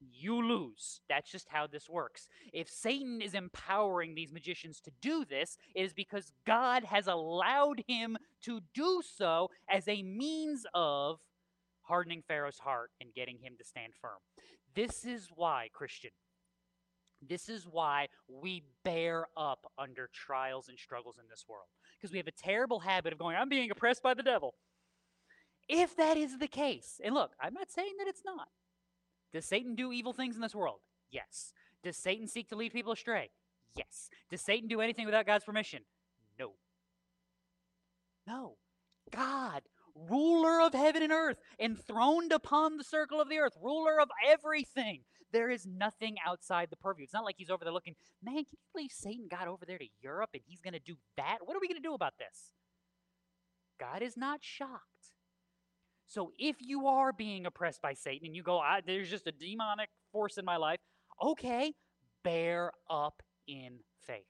you 0.00 0.46
lose. 0.46 1.00
That's 1.08 1.30
just 1.30 1.48
how 1.48 1.66
this 1.66 1.88
works. 1.88 2.28
If 2.52 2.68
Satan 2.68 3.20
is 3.20 3.34
empowering 3.34 4.14
these 4.14 4.32
magicians 4.32 4.80
to 4.82 4.90
do 5.00 5.24
this, 5.24 5.56
it 5.74 5.82
is 5.82 5.92
because 5.92 6.32
God 6.46 6.84
has 6.84 7.06
allowed 7.06 7.82
him 7.86 8.16
to 8.44 8.60
do 8.74 9.02
so 9.16 9.50
as 9.68 9.88
a 9.88 10.02
means 10.02 10.66
of 10.74 11.18
hardening 11.82 12.22
Pharaoh's 12.26 12.58
heart 12.58 12.90
and 13.00 13.14
getting 13.14 13.38
him 13.38 13.54
to 13.58 13.64
stand 13.64 13.92
firm. 14.00 14.18
This 14.76 15.06
is 15.06 15.28
why, 15.34 15.70
Christian, 15.72 16.10
this 17.26 17.48
is 17.48 17.66
why 17.66 18.08
we 18.28 18.62
bear 18.84 19.26
up 19.36 19.72
under 19.78 20.10
trials 20.12 20.68
and 20.68 20.78
struggles 20.78 21.16
in 21.18 21.24
this 21.30 21.46
world. 21.48 21.66
Because 21.98 22.12
we 22.12 22.18
have 22.18 22.26
a 22.28 22.30
terrible 22.30 22.80
habit 22.80 23.14
of 23.14 23.18
going, 23.18 23.36
I'm 23.36 23.48
being 23.48 23.70
oppressed 23.70 24.02
by 24.02 24.12
the 24.12 24.22
devil. 24.22 24.54
If 25.66 25.96
that 25.96 26.18
is 26.18 26.38
the 26.38 26.46
case, 26.46 27.00
and 27.02 27.14
look, 27.14 27.32
I'm 27.40 27.54
not 27.54 27.72
saying 27.72 27.94
that 27.98 28.06
it's 28.06 28.22
not. 28.24 28.48
Does 29.32 29.46
Satan 29.46 29.74
do 29.74 29.92
evil 29.92 30.12
things 30.12 30.36
in 30.36 30.42
this 30.42 30.54
world? 30.54 30.80
Yes. 31.10 31.52
Does 31.82 31.96
Satan 31.96 32.28
seek 32.28 32.48
to 32.50 32.56
lead 32.56 32.72
people 32.72 32.92
astray? 32.92 33.30
Yes. 33.74 34.10
Does 34.30 34.42
Satan 34.42 34.68
do 34.68 34.80
anything 34.80 35.06
without 35.06 35.26
God's 35.26 35.44
permission? 35.44 35.80
No. 36.38 36.52
No. 38.26 38.56
God 39.10 39.62
ruler 40.08 40.60
of 40.60 40.74
heaven 40.74 41.02
and 41.02 41.12
earth, 41.12 41.38
enthroned 41.58 42.32
upon 42.32 42.76
the 42.76 42.84
circle 42.84 43.20
of 43.20 43.28
the 43.28 43.38
earth, 43.38 43.56
ruler 43.62 44.00
of 44.00 44.08
everything. 44.26 45.00
There 45.32 45.50
is 45.50 45.66
nothing 45.66 46.16
outside 46.26 46.68
the 46.70 46.76
purview. 46.76 47.04
It's 47.04 47.12
not 47.12 47.24
like 47.24 47.34
he's 47.38 47.50
over 47.50 47.64
there 47.64 47.72
looking, 47.72 47.96
man, 48.22 48.36
can 48.36 48.44
you 48.52 48.58
believe 48.72 48.92
Satan 48.92 49.26
got 49.28 49.48
over 49.48 49.64
there 49.66 49.78
to 49.78 49.88
Europe 50.00 50.30
and 50.34 50.42
he's 50.46 50.60
going 50.60 50.74
to 50.74 50.80
do 50.80 50.96
that? 51.16 51.38
What 51.44 51.56
are 51.56 51.60
we 51.60 51.68
going 51.68 51.82
to 51.82 51.88
do 51.88 51.94
about 51.94 52.14
this? 52.18 52.50
God 53.78 54.02
is 54.02 54.16
not 54.16 54.40
shocked. 54.42 54.82
So 56.06 56.30
if 56.38 56.56
you 56.60 56.86
are 56.86 57.12
being 57.12 57.46
oppressed 57.46 57.82
by 57.82 57.94
Satan 57.94 58.26
and 58.26 58.36
you 58.36 58.42
go, 58.42 58.62
there's 58.86 59.10
just 59.10 59.26
a 59.26 59.32
demonic 59.32 59.88
force 60.12 60.38
in 60.38 60.44
my 60.44 60.56
life, 60.56 60.78
okay, 61.20 61.74
bear 62.22 62.72
up 62.88 63.22
in 63.48 63.80
faith. 64.06 64.22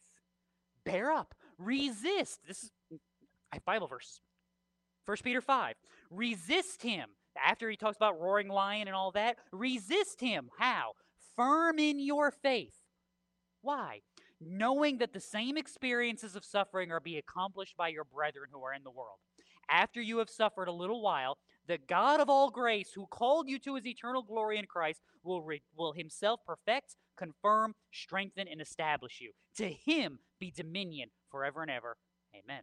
Bear 0.84 1.10
up. 1.10 1.34
Resist. 1.58 2.40
This 2.46 2.64
is 2.64 2.70
I 3.52 3.56
have 3.56 3.64
Bible 3.64 3.86
verses. 3.86 4.20
1 5.06 5.16
Peter 5.22 5.40
5. 5.40 5.74
Resist 6.10 6.82
him. 6.82 7.08
After 7.44 7.70
he 7.70 7.76
talks 7.76 7.96
about 7.96 8.20
roaring 8.20 8.48
lion 8.48 8.88
and 8.88 8.96
all 8.96 9.12
that, 9.12 9.36
resist 9.52 10.20
him. 10.20 10.50
How? 10.58 10.92
Firm 11.36 11.78
in 11.78 11.98
your 12.00 12.30
faith. 12.30 12.74
Why? 13.62 14.00
Knowing 14.40 14.98
that 14.98 15.12
the 15.12 15.20
same 15.20 15.56
experiences 15.56 16.34
of 16.34 16.44
suffering 16.44 16.90
are 16.90 17.00
being 17.00 17.18
accomplished 17.18 17.76
by 17.76 17.88
your 17.88 18.04
brethren 18.04 18.48
who 18.52 18.62
are 18.64 18.74
in 18.74 18.82
the 18.84 18.90
world. 18.90 19.18
After 19.68 20.00
you 20.00 20.18
have 20.18 20.30
suffered 20.30 20.68
a 20.68 20.72
little 20.72 21.02
while, 21.02 21.38
the 21.66 21.78
God 21.78 22.20
of 22.20 22.30
all 22.30 22.50
grace, 22.50 22.92
who 22.94 23.06
called 23.06 23.48
you 23.48 23.58
to 23.60 23.74
his 23.74 23.86
eternal 23.86 24.22
glory 24.22 24.58
in 24.58 24.66
Christ, 24.66 25.00
will, 25.24 25.42
re- 25.42 25.62
will 25.76 25.92
himself 25.92 26.40
perfect, 26.46 26.96
confirm, 27.16 27.74
strengthen, 27.92 28.46
and 28.48 28.60
establish 28.60 29.20
you. 29.20 29.32
To 29.56 29.68
him 29.68 30.20
be 30.38 30.50
dominion 30.50 31.10
forever 31.30 31.62
and 31.62 31.70
ever. 31.70 31.96
Amen 32.34 32.62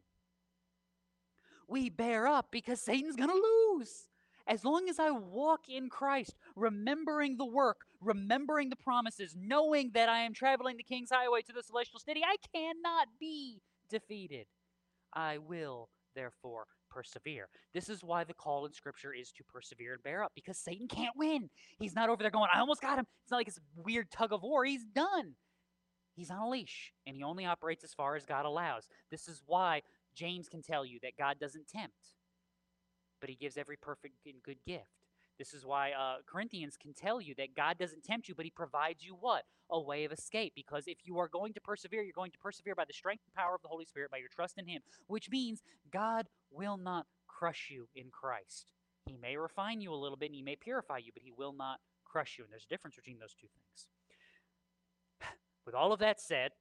we 1.68 1.90
bear 1.90 2.27
up 2.27 2.48
because 2.52 2.81
Satan's 2.81 3.15
going 3.15 3.30
to 3.30 3.35
lose. 3.76 4.07
As 4.45 4.65
long 4.65 4.90
as 4.90 4.99
I 4.99 5.10
walk 5.11 5.69
in 5.69 5.90
Christ, 5.90 6.35
remembering 6.56 7.38
the 7.38 7.45
work, 7.45 7.81
remembering 8.02 8.69
the 8.69 8.76
promises, 8.76 9.38
knowing 9.40 9.91
that 9.94 10.10
I 10.10 10.19
am 10.19 10.34
traveling 10.34 10.76
the 10.76 10.84
King's 10.84 11.11
Highway 11.11 11.41
to 11.44 11.53
the 11.53 11.64
celestial 11.64 11.99
city, 11.99 12.22
I 12.26 12.35
cannot 12.53 13.07
be 13.19 13.61
defeated. 13.90 14.48
I 15.14 15.38
will, 15.38 15.88
therefore, 16.14 16.65
persevere. 16.90 17.48
This 17.73 17.88
is 17.88 18.03
why 18.03 18.26
the 18.26 18.34
call 18.34 18.65
in 18.65 18.73
Scripture 18.73 19.14
is 19.14 19.31
to 19.31 19.44
persevere 19.45 19.94
and 19.94 20.03
bear 20.03 20.23
up, 20.23 20.34
because 20.35 20.57
Satan 20.57 20.90
can't 20.90 21.15
win. 21.15 21.49
He's 21.80 21.95
not 21.95 22.10
over 22.10 22.22
there 22.22 22.30
going, 22.30 22.49
I 22.53 22.60
almost 22.60 22.81
got 22.81 22.99
him. 22.99 23.06
It's 23.23 23.31
not 23.31 23.38
like 23.38 23.48
it's 23.48 23.57
a 23.57 23.81
weird 23.81 24.11
tug 24.11 24.34
of 24.34 24.44
war. 24.44 24.65
He's 24.65 24.84
done. 24.84 25.35
He's 26.15 26.30
on 26.30 26.40
a 26.40 26.49
leash, 26.49 26.91
and 27.07 27.15
he 27.15 27.23
only 27.23 27.45
operates 27.45 27.84
as 27.84 27.94
far 27.94 28.15
as 28.15 28.26
God 28.26 28.45
allows. 28.45 28.88
This 29.10 29.27
is 29.27 29.41
why 29.45 29.81
James 30.15 30.48
can 30.48 30.61
tell 30.61 30.85
you 30.85 30.99
that 31.02 31.18
God 31.18 31.38
doesn't 31.40 31.68
tempt, 31.68 32.15
but 33.19 33.30
he 33.30 33.35
gives 33.35 33.57
every 33.57 33.77
perfect 33.77 34.26
and 34.26 34.41
good 34.44 34.57
gift. 34.65 35.03
This 35.40 35.53
is 35.53 35.65
why 35.65 35.91
uh, 35.91 36.18
Corinthians 36.27 36.77
can 36.77 36.94
tell 36.94 37.19
you 37.19 37.34
that 37.35 37.56
God 37.56 37.77
doesn't 37.80 38.03
tempt 38.03 38.27
you, 38.27 38.35
but 38.35 38.45
he 38.45 38.52
provides 38.52 39.03
you 39.03 39.18
what? 39.19 39.44
A 39.72 39.81
way 39.81 40.06
of 40.06 40.11
escape. 40.11 40.53
Because 40.56 40.84
if 40.88 40.98
you 41.03 41.18
are 41.18 41.27
going 41.27 41.53
to 41.53 41.61
persevere, 41.61 42.03
you're 42.03 42.14
going 42.14 42.31
to 42.31 42.38
persevere 42.38 42.76
by 42.76 42.85
the 42.85 42.94
strength 42.94 43.23
and 43.26 43.34
power 43.34 43.56
of 43.56 43.61
the 43.61 43.68
Holy 43.68 43.85
Spirit, 43.85 44.11
by 44.11 44.18
your 44.18 44.30
trust 44.30 44.60
in 44.60 44.68
him, 44.68 44.81
which 45.07 45.30
means 45.30 45.64
God 45.91 46.27
will 46.52 46.77
not 46.77 47.07
crush 47.27 47.69
you 47.72 47.88
in 47.95 48.10
Christ. 48.11 48.68
He 49.06 49.18
may 49.22 49.35
refine 49.35 49.81
you 49.81 49.91
a 49.91 49.95
little 49.95 50.18
bit 50.18 50.27
and 50.27 50.35
he 50.35 50.44
may 50.44 50.56
purify 50.56 50.99
you, 50.99 51.11
but 51.14 51.23
he 51.23 51.31
will 51.31 51.53
not 51.53 51.80
crush 52.06 52.35
you. 52.38 52.44
And 52.44 52.52
there's 52.52 52.65
a 52.65 52.73
difference 52.73 52.95
between 52.95 53.19
those 53.19 53.34
two 53.34 53.48
things. 53.48 53.88
With 55.65 55.76
all 55.76 55.91
of 55.91 55.99
that 55.99 56.22
said, 56.22 56.52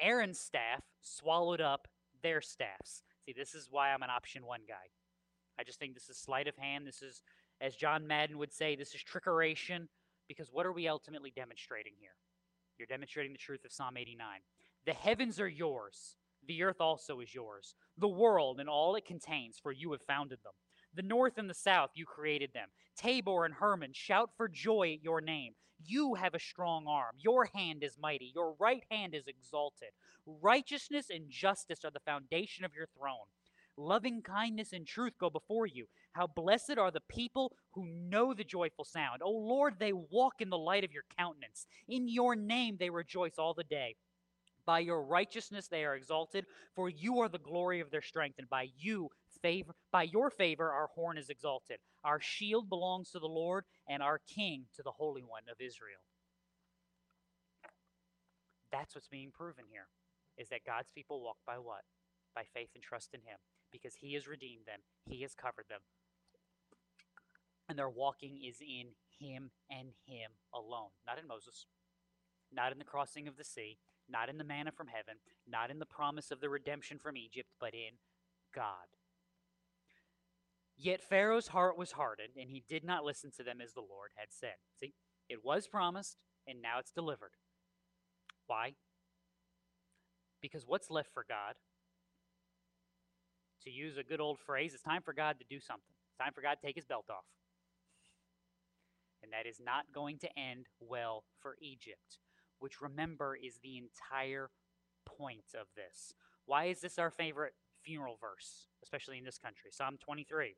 Aaron's 0.00 0.38
staff 0.38 0.82
swallowed 1.02 1.60
up 1.60 1.88
their 2.22 2.40
staffs. 2.40 3.02
See, 3.24 3.34
this 3.36 3.54
is 3.54 3.68
why 3.70 3.92
I'm 3.92 4.02
an 4.02 4.10
option 4.10 4.44
one 4.44 4.62
guy. 4.66 4.74
I 5.58 5.64
just 5.64 5.78
think 5.78 5.94
this 5.94 6.08
is 6.08 6.16
sleight 6.16 6.48
of 6.48 6.56
hand. 6.56 6.86
This 6.86 7.02
is, 7.02 7.22
as 7.60 7.74
John 7.74 8.06
Madden 8.06 8.38
would 8.38 8.52
say, 8.52 8.76
this 8.76 8.94
is 8.94 9.02
trickeration. 9.02 9.88
Because 10.28 10.48
what 10.52 10.66
are 10.66 10.72
we 10.72 10.88
ultimately 10.88 11.32
demonstrating 11.34 11.94
here? 11.98 12.10
You're 12.78 12.86
demonstrating 12.86 13.32
the 13.32 13.38
truth 13.38 13.64
of 13.64 13.72
Psalm 13.72 13.96
89. 13.96 14.26
The 14.86 14.92
heavens 14.92 15.40
are 15.40 15.48
yours, 15.48 16.16
the 16.46 16.62
earth 16.62 16.80
also 16.80 17.20
is 17.20 17.34
yours, 17.34 17.74
the 17.96 18.08
world 18.08 18.60
and 18.60 18.68
all 18.68 18.94
it 18.94 19.04
contains, 19.04 19.58
for 19.60 19.72
you 19.72 19.92
have 19.92 20.02
founded 20.02 20.38
them. 20.44 20.52
The 20.94 21.02
north 21.02 21.38
and 21.38 21.48
the 21.48 21.54
south, 21.54 21.90
you 21.94 22.06
created 22.06 22.50
them. 22.52 22.68
Tabor 22.96 23.44
and 23.44 23.54
Hermon, 23.54 23.92
shout 23.92 24.30
for 24.36 24.48
joy 24.48 24.94
at 24.94 25.04
your 25.04 25.20
name. 25.20 25.54
You 25.84 26.14
have 26.14 26.34
a 26.34 26.40
strong 26.40 26.86
arm. 26.88 27.14
Your 27.18 27.44
hand 27.54 27.84
is 27.84 27.96
mighty. 28.00 28.32
Your 28.34 28.54
right 28.58 28.82
hand 28.90 29.14
is 29.14 29.28
exalted. 29.28 29.90
Righteousness 30.26 31.06
and 31.10 31.30
justice 31.30 31.84
are 31.84 31.90
the 31.90 32.00
foundation 32.00 32.64
of 32.64 32.74
your 32.74 32.88
throne. 32.98 33.26
Loving 33.76 34.22
kindness 34.22 34.72
and 34.72 34.84
truth 34.84 35.12
go 35.20 35.30
before 35.30 35.66
you. 35.66 35.86
How 36.12 36.26
blessed 36.26 36.78
are 36.78 36.90
the 36.90 37.02
people 37.08 37.52
who 37.72 37.86
know 37.86 38.34
the 38.34 38.42
joyful 38.42 38.84
sound. 38.84 39.22
O 39.22 39.30
Lord, 39.30 39.74
they 39.78 39.92
walk 39.92 40.40
in 40.40 40.50
the 40.50 40.58
light 40.58 40.82
of 40.82 40.92
your 40.92 41.04
countenance. 41.16 41.66
In 41.86 42.08
your 42.08 42.34
name 42.34 42.76
they 42.80 42.90
rejoice 42.90 43.38
all 43.38 43.54
the 43.54 43.62
day. 43.62 43.94
By 44.66 44.80
your 44.80 45.02
righteousness 45.02 45.68
they 45.68 45.84
are 45.84 45.94
exalted, 45.94 46.44
for 46.74 46.90
you 46.90 47.20
are 47.20 47.28
the 47.28 47.38
glory 47.38 47.78
of 47.80 47.90
their 47.90 48.02
strength, 48.02 48.38
and 48.38 48.50
by 48.50 48.68
you 48.76 49.10
favor 49.42 49.74
by 49.92 50.04
your 50.04 50.30
favor 50.30 50.70
our 50.70 50.88
horn 50.94 51.18
is 51.18 51.30
exalted. 51.30 51.78
Our 52.04 52.20
shield 52.20 52.68
belongs 52.68 53.10
to 53.10 53.18
the 53.18 53.26
Lord, 53.26 53.64
and 53.88 54.02
our 54.02 54.20
king 54.34 54.64
to 54.76 54.82
the 54.82 54.92
Holy 54.92 55.22
One 55.22 55.42
of 55.50 55.60
Israel. 55.60 56.00
That's 58.70 58.94
what's 58.94 59.08
being 59.08 59.30
proven 59.32 59.64
here 59.70 59.88
is 60.36 60.48
that 60.50 60.64
God's 60.64 60.90
people 60.94 61.22
walk 61.22 61.38
by 61.46 61.54
what? 61.54 61.82
By 62.34 62.42
faith 62.54 62.70
and 62.74 62.82
trust 62.82 63.10
in 63.12 63.20
Him 63.20 63.38
because 63.72 63.96
He 63.96 64.14
has 64.14 64.28
redeemed 64.28 64.66
them, 64.66 64.80
He 65.06 65.22
has 65.22 65.34
covered 65.34 65.66
them. 65.68 65.80
And 67.68 67.78
their 67.78 67.88
walking 67.88 68.38
is 68.42 68.60
in 68.60 68.94
Him 69.18 69.50
and 69.70 69.88
Him 70.06 70.30
alone, 70.54 70.94
not 71.06 71.18
in 71.18 71.26
Moses, 71.26 71.66
not 72.52 72.72
in 72.72 72.78
the 72.78 72.84
crossing 72.84 73.28
of 73.28 73.36
the 73.36 73.44
sea, 73.44 73.78
not 74.08 74.28
in 74.28 74.38
the 74.38 74.44
manna 74.44 74.72
from 74.72 74.86
heaven, 74.86 75.16
not 75.46 75.70
in 75.70 75.78
the 75.78 75.86
promise 75.86 76.30
of 76.30 76.40
the 76.40 76.48
redemption 76.48 76.98
from 76.98 77.16
Egypt, 77.16 77.48
but 77.60 77.74
in 77.74 77.98
God. 78.54 78.88
Yet 80.80 81.02
Pharaoh's 81.02 81.48
heart 81.48 81.76
was 81.76 81.92
hardened, 81.92 82.34
and 82.40 82.48
he 82.50 82.62
did 82.68 82.84
not 82.84 83.04
listen 83.04 83.32
to 83.36 83.42
them 83.42 83.60
as 83.60 83.72
the 83.72 83.80
Lord 83.80 84.10
had 84.14 84.28
said. 84.30 84.54
See, 84.78 84.94
it 85.28 85.44
was 85.44 85.66
promised, 85.66 86.16
and 86.46 86.62
now 86.62 86.78
it's 86.78 86.92
delivered. 86.92 87.32
Why? 88.46 88.74
Because 90.40 90.64
what's 90.66 90.88
left 90.88 91.12
for 91.12 91.24
God? 91.28 91.56
To 93.64 93.70
use 93.70 93.98
a 93.98 94.04
good 94.04 94.20
old 94.20 94.38
phrase, 94.38 94.72
it's 94.72 94.82
time 94.82 95.02
for 95.02 95.12
God 95.12 95.40
to 95.40 95.44
do 95.50 95.58
something. 95.58 95.94
It's 96.10 96.24
time 96.24 96.32
for 96.32 96.42
God 96.42 96.58
to 96.60 96.66
take 96.66 96.76
his 96.76 96.86
belt 96.86 97.06
off. 97.10 97.26
And 99.20 99.32
that 99.32 99.48
is 99.48 99.58
not 99.62 99.86
going 99.92 100.18
to 100.20 100.38
end 100.38 100.66
well 100.80 101.24
for 101.42 101.56
Egypt, 101.60 102.18
which 102.60 102.80
remember 102.80 103.36
is 103.36 103.58
the 103.62 103.78
entire 103.78 104.50
point 105.04 105.54
of 105.60 105.66
this. 105.74 106.14
Why 106.46 106.66
is 106.66 106.80
this 106.80 107.00
our 107.00 107.10
favorite 107.10 107.54
funeral 107.84 108.16
verse, 108.20 108.68
especially 108.82 109.18
in 109.18 109.24
this 109.24 109.38
country? 109.38 109.70
Psalm 109.72 109.98
23. 110.02 110.54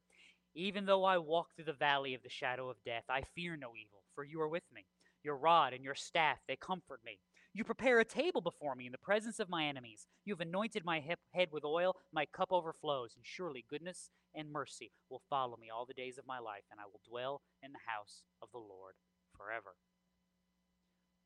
Even 0.55 0.87
though 0.87 1.05
I 1.05 1.19
walk 1.19 1.55
through 1.55 1.67
the 1.67 1.73
valley 1.73 2.15
of 2.15 2.23
the 2.23 2.29
shadow 2.29 2.69
of 2.69 2.83
death, 2.85 3.05
I 3.09 3.23
fear 3.35 3.57
no 3.57 3.69
evil, 3.69 4.03
for 4.15 4.25
you 4.25 4.41
are 4.41 4.49
with 4.49 4.65
me. 4.75 4.87
Your 5.23 5.37
rod 5.37 5.73
and 5.73 5.85
your 5.85 5.95
staff, 5.95 6.39
they 6.49 6.57
comfort 6.57 7.01
me. 7.05 7.21
You 7.53 7.65
prepare 7.65 7.99
a 7.99 8.05
table 8.05 8.41
before 8.41 8.75
me 8.75 8.87
in 8.87 8.93
the 8.93 8.99
presence 8.99 9.41
of 9.41 9.49
my 9.49 9.67
enemies. 9.67 10.07
You 10.25 10.35
have 10.35 10.41
anointed 10.41 10.85
my 10.85 11.01
head 11.01 11.49
with 11.53 11.65
oil, 11.65 11.97
my 12.13 12.27
cup 12.27 12.49
overflows, 12.53 13.15
and 13.17 13.25
surely 13.25 13.65
goodness 13.69 14.11
and 14.35 14.51
mercy 14.51 14.93
will 15.09 15.23
follow 15.29 15.57
me 15.57 15.69
all 15.69 15.85
the 15.85 15.95
days 15.95 16.17
of 16.17 16.27
my 16.27 16.39
life, 16.39 16.63
and 16.71 16.81
I 16.81 16.85
will 16.85 17.01
dwell 17.09 17.43
in 17.63 17.73
the 17.73 17.79
house 17.87 18.23
of 18.41 18.49
the 18.53 18.59
Lord 18.59 18.95
forever. 19.37 19.75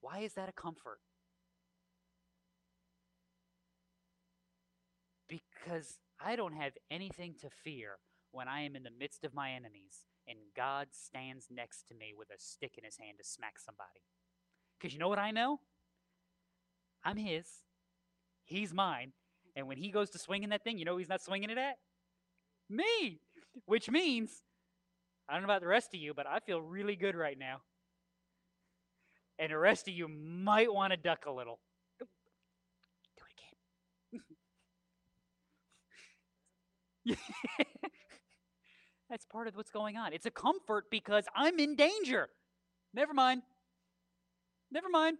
Why 0.00 0.20
is 0.20 0.34
that 0.34 0.48
a 0.48 0.52
comfort? 0.52 1.00
Because 5.28 5.98
I 6.20 6.36
don't 6.36 6.54
have 6.54 6.72
anything 6.90 7.34
to 7.42 7.48
fear 7.62 7.98
when 8.34 8.48
I 8.48 8.62
am 8.62 8.74
in 8.74 8.82
the 8.82 8.90
midst 8.90 9.24
of 9.24 9.32
my 9.32 9.52
enemies 9.52 10.04
and 10.26 10.38
God 10.56 10.88
stands 10.90 11.46
next 11.50 11.86
to 11.88 11.94
me 11.94 12.14
with 12.16 12.30
a 12.30 12.38
stick 12.38 12.72
in 12.76 12.84
his 12.84 12.96
hand 12.96 13.18
to 13.18 13.24
smack 13.24 13.58
somebody. 13.58 14.02
Because 14.78 14.92
you 14.92 14.98
know 14.98 15.08
what 15.08 15.18
I 15.18 15.30
know? 15.30 15.60
I'm 17.04 17.16
his. 17.16 17.46
He's 18.44 18.74
mine. 18.74 19.12
And 19.54 19.68
when 19.68 19.76
he 19.76 19.90
goes 19.90 20.10
to 20.10 20.18
swinging 20.18 20.48
that 20.48 20.64
thing, 20.64 20.78
you 20.78 20.84
know 20.84 20.96
he's 20.96 21.08
not 21.08 21.22
swinging 21.22 21.50
it 21.50 21.58
at? 21.58 21.76
Me. 22.68 23.20
Which 23.66 23.88
means, 23.88 24.42
I 25.28 25.34
don't 25.34 25.42
know 25.42 25.46
about 25.46 25.60
the 25.60 25.68
rest 25.68 25.94
of 25.94 26.00
you, 26.00 26.12
but 26.12 26.26
I 26.26 26.40
feel 26.40 26.60
really 26.60 26.96
good 26.96 27.14
right 27.14 27.38
now. 27.38 27.60
And 29.38 29.52
the 29.52 29.58
rest 29.58 29.86
of 29.86 29.94
you 29.94 30.08
might 30.08 30.72
want 30.72 30.92
to 30.92 30.96
duck 30.96 31.26
a 31.26 31.30
little. 31.30 31.60
Do 32.00 32.06
it 34.16 34.26
again. 37.06 37.16
That's 39.10 39.26
part 39.26 39.48
of 39.48 39.56
what's 39.56 39.70
going 39.70 39.96
on. 39.96 40.12
It's 40.12 40.26
a 40.26 40.30
comfort 40.30 40.86
because 40.90 41.26
I'm 41.36 41.58
in 41.58 41.76
danger. 41.76 42.28
Never 42.92 43.14
mind. 43.14 43.42
Never 44.70 44.88
mind. 44.88 45.18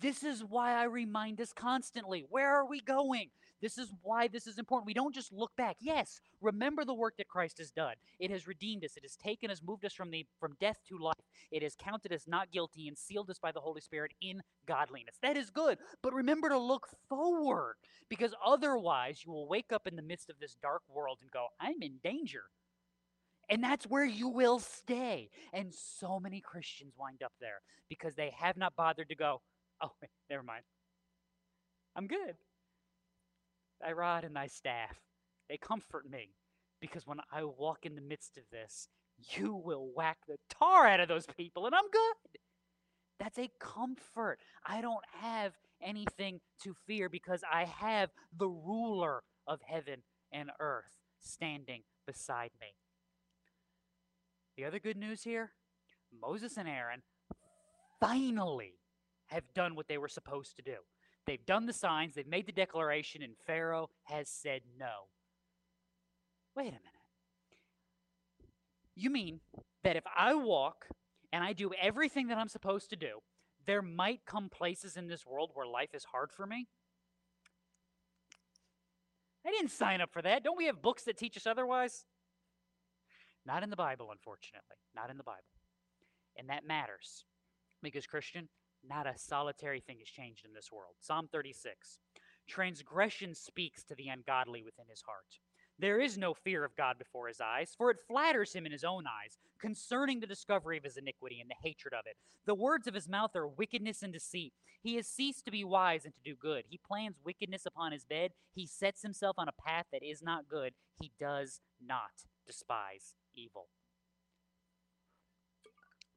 This 0.00 0.22
is 0.22 0.42
why 0.42 0.72
I 0.72 0.84
remind 0.84 1.40
us 1.40 1.52
constantly 1.52 2.24
where 2.28 2.54
are 2.54 2.66
we 2.66 2.80
going? 2.80 3.28
This 3.60 3.76
is 3.76 3.92
why 4.02 4.26
this 4.28 4.46
is 4.46 4.58
important. 4.58 4.86
We 4.86 4.94
don't 4.94 5.14
just 5.14 5.32
look 5.32 5.54
back. 5.56 5.76
Yes, 5.80 6.20
remember 6.40 6.84
the 6.84 6.94
work 6.94 7.14
that 7.18 7.28
Christ 7.28 7.58
has 7.58 7.70
done. 7.70 7.94
It 8.18 8.30
has 8.30 8.46
redeemed 8.46 8.84
us. 8.84 8.96
It 8.96 9.04
has 9.04 9.16
taken 9.16 9.50
us, 9.50 9.60
moved 9.62 9.84
us 9.84 9.92
from 9.92 10.10
the 10.10 10.26
from 10.38 10.54
death 10.58 10.78
to 10.88 10.98
life. 10.98 11.14
It 11.52 11.62
has 11.62 11.76
counted 11.76 12.12
us 12.12 12.24
not 12.26 12.50
guilty 12.50 12.88
and 12.88 12.96
sealed 12.96 13.28
us 13.28 13.38
by 13.38 13.52
the 13.52 13.60
Holy 13.60 13.82
Spirit 13.82 14.12
in 14.22 14.42
godliness. 14.66 15.16
That 15.22 15.36
is 15.36 15.50
good. 15.50 15.78
But 16.02 16.14
remember 16.14 16.48
to 16.48 16.58
look 16.58 16.88
forward 17.10 17.74
because 18.08 18.34
otherwise 18.44 19.22
you 19.26 19.32
will 19.32 19.46
wake 19.48 19.72
up 19.72 19.86
in 19.86 19.96
the 19.96 20.02
midst 20.02 20.30
of 20.30 20.38
this 20.40 20.56
dark 20.62 20.82
world 20.88 21.18
and 21.20 21.30
go, 21.30 21.48
"I'm 21.60 21.82
in 21.82 21.98
danger." 22.02 22.44
And 23.50 23.64
that's 23.64 23.84
where 23.86 24.04
you 24.04 24.28
will 24.28 24.60
stay. 24.60 25.28
And 25.52 25.74
so 25.74 26.20
many 26.20 26.40
Christians 26.40 26.94
wind 26.96 27.22
up 27.24 27.32
there 27.40 27.60
because 27.88 28.14
they 28.14 28.32
have 28.38 28.56
not 28.56 28.76
bothered 28.76 29.08
to 29.08 29.16
go, 29.16 29.42
oh, 29.82 29.90
never 30.30 30.44
mind. 30.44 30.62
I'm 31.96 32.06
good. 32.06 32.36
Thy 33.80 33.92
rod 33.92 34.24
and 34.24 34.36
thy 34.36 34.46
staff, 34.46 34.96
they 35.48 35.56
comfort 35.56 36.08
me 36.08 36.30
because 36.80 37.06
when 37.06 37.18
I 37.32 37.44
walk 37.44 37.84
in 37.84 37.96
the 37.96 38.00
midst 38.00 38.36
of 38.36 38.44
this, 38.52 38.88
you 39.36 39.54
will 39.54 39.90
whack 39.94 40.18
the 40.28 40.36
tar 40.48 40.86
out 40.86 41.00
of 41.00 41.08
those 41.08 41.26
people 41.36 41.66
and 41.66 41.74
I'm 41.74 41.90
good. 41.90 42.40
That's 43.18 43.38
a 43.38 43.50
comfort. 43.58 44.38
I 44.64 44.80
don't 44.80 45.04
have 45.20 45.52
anything 45.82 46.40
to 46.62 46.74
fear 46.86 47.08
because 47.08 47.42
I 47.50 47.64
have 47.64 48.10
the 48.38 48.48
ruler 48.48 49.22
of 49.46 49.60
heaven 49.66 50.02
and 50.32 50.50
earth 50.58 50.96
standing 51.20 51.82
beside 52.06 52.50
me. 52.60 52.68
The 54.60 54.66
other 54.66 54.78
good 54.78 54.98
news 54.98 55.22
here 55.22 55.52
Moses 56.20 56.58
and 56.58 56.68
Aaron 56.68 57.00
finally 57.98 58.74
have 59.28 59.54
done 59.54 59.74
what 59.74 59.88
they 59.88 59.96
were 59.96 60.06
supposed 60.06 60.54
to 60.56 60.62
do. 60.62 60.74
They've 61.26 61.46
done 61.46 61.64
the 61.64 61.72
signs, 61.72 62.14
they've 62.14 62.26
made 62.26 62.44
the 62.44 62.52
declaration, 62.52 63.22
and 63.22 63.38
Pharaoh 63.46 63.88
has 64.02 64.28
said 64.28 64.60
no. 64.78 65.08
Wait 66.54 66.64
a 66.64 66.72
minute. 66.72 66.82
You 68.94 69.08
mean 69.08 69.40
that 69.82 69.96
if 69.96 70.04
I 70.14 70.34
walk 70.34 70.88
and 71.32 71.42
I 71.42 71.54
do 71.54 71.70
everything 71.80 72.28
that 72.28 72.36
I'm 72.36 72.48
supposed 72.48 72.90
to 72.90 72.96
do, 72.96 73.20
there 73.66 73.80
might 73.80 74.26
come 74.26 74.50
places 74.50 74.94
in 74.94 75.06
this 75.06 75.24
world 75.24 75.52
where 75.54 75.66
life 75.66 75.94
is 75.94 76.04
hard 76.04 76.32
for 76.36 76.46
me? 76.46 76.68
I 79.46 79.52
didn't 79.52 79.70
sign 79.70 80.02
up 80.02 80.12
for 80.12 80.20
that. 80.20 80.44
Don't 80.44 80.58
we 80.58 80.66
have 80.66 80.82
books 80.82 81.04
that 81.04 81.16
teach 81.16 81.38
us 81.38 81.46
otherwise? 81.46 82.04
Not 83.46 83.62
in 83.62 83.70
the 83.70 83.76
Bible, 83.76 84.10
unfortunately. 84.10 84.76
Not 84.94 85.10
in 85.10 85.16
the 85.16 85.24
Bible. 85.24 85.38
And 86.36 86.48
that 86.48 86.66
matters. 86.66 87.24
Because, 87.82 88.06
Christian, 88.06 88.48
not 88.86 89.06
a 89.06 89.16
solitary 89.16 89.80
thing 89.80 89.98
has 89.98 90.08
changed 90.08 90.44
in 90.44 90.52
this 90.54 90.70
world. 90.72 90.94
Psalm 91.00 91.28
36 91.30 91.98
Transgression 92.48 93.34
speaks 93.34 93.84
to 93.84 93.94
the 93.94 94.08
ungodly 94.08 94.62
within 94.62 94.86
his 94.88 95.02
heart. 95.02 95.38
There 95.78 96.00
is 96.00 96.18
no 96.18 96.34
fear 96.34 96.64
of 96.64 96.76
God 96.76 96.98
before 96.98 97.28
his 97.28 97.40
eyes, 97.40 97.74
for 97.76 97.90
it 97.90 97.96
flatters 98.06 98.52
him 98.52 98.66
in 98.66 98.72
his 98.72 98.84
own 98.84 99.04
eyes, 99.06 99.38
concerning 99.58 100.20
the 100.20 100.26
discovery 100.26 100.76
of 100.76 100.84
his 100.84 100.98
iniquity 100.98 101.40
and 101.40 101.48
the 101.48 101.54
hatred 101.62 101.94
of 101.94 102.04
it. 102.06 102.16
The 102.44 102.54
words 102.54 102.86
of 102.86 102.94
his 102.94 103.08
mouth 103.08 103.34
are 103.34 103.48
wickedness 103.48 104.02
and 104.02 104.12
deceit. 104.12 104.52
He 104.82 104.96
has 104.96 105.06
ceased 105.06 105.44
to 105.46 105.50
be 105.50 105.64
wise 105.64 106.04
and 106.04 106.12
to 106.14 106.20
do 106.22 106.34
good. 106.34 106.64
He 106.68 106.78
plans 106.86 107.16
wickedness 107.24 107.64
upon 107.64 107.92
his 107.92 108.04
bed. 108.04 108.32
He 108.52 108.66
sets 108.66 109.00
himself 109.02 109.36
on 109.38 109.48
a 109.48 109.62
path 109.66 109.86
that 109.92 110.02
is 110.02 110.22
not 110.22 110.48
good. 110.48 110.74
He 111.00 111.12
does 111.18 111.60
not 111.82 112.24
despise 112.50 113.14
evil. 113.32 113.68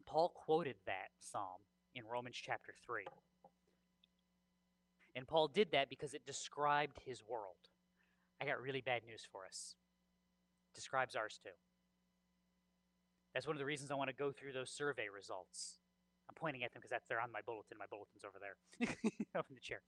Paul 0.08 0.30
quoted 0.30 0.76
that 0.88 1.10
psalm 1.20 1.62
in 1.94 2.04
Romans 2.06 2.36
chapter 2.36 2.74
3. 2.86 3.06
And 5.16 5.28
Paul 5.28 5.48
did 5.48 5.72
that 5.74 5.90
because 5.90 6.16
it 6.16 6.26
described 6.26 6.98
his 7.06 7.22
world. 7.28 7.70
I 8.42 8.46
got 8.46 8.60
really 8.60 8.82
bad 8.82 9.04
news 9.06 9.22
for 9.32 9.46
us. 9.46 9.76
Describes 10.74 11.16
ours 11.16 11.40
too. 11.44 11.54
That's 13.36 13.46
one 13.46 13.56
of 13.56 13.60
the 13.60 13.66
reasons 13.66 13.92
I 13.92 13.96
want 13.96 14.10
to 14.10 14.16
go 14.16 14.32
through 14.32 14.54
those 14.54 14.72
survey 14.72 15.06
results. 15.14 15.78
I'm 16.28 16.36
pointing 16.36 16.64
at 16.64 16.74
them 16.74 16.82
because 16.82 16.90
that's 16.90 17.06
they're 17.08 17.22
on 17.22 17.32
my 17.32 17.42
bulletin. 17.46 17.78
My 17.78 17.86
bulletin's 17.90 18.24
over 18.26 18.40
there, 18.42 18.58
up 19.40 19.46
in 19.50 19.56
the 19.56 19.62
chair. 19.62 19.82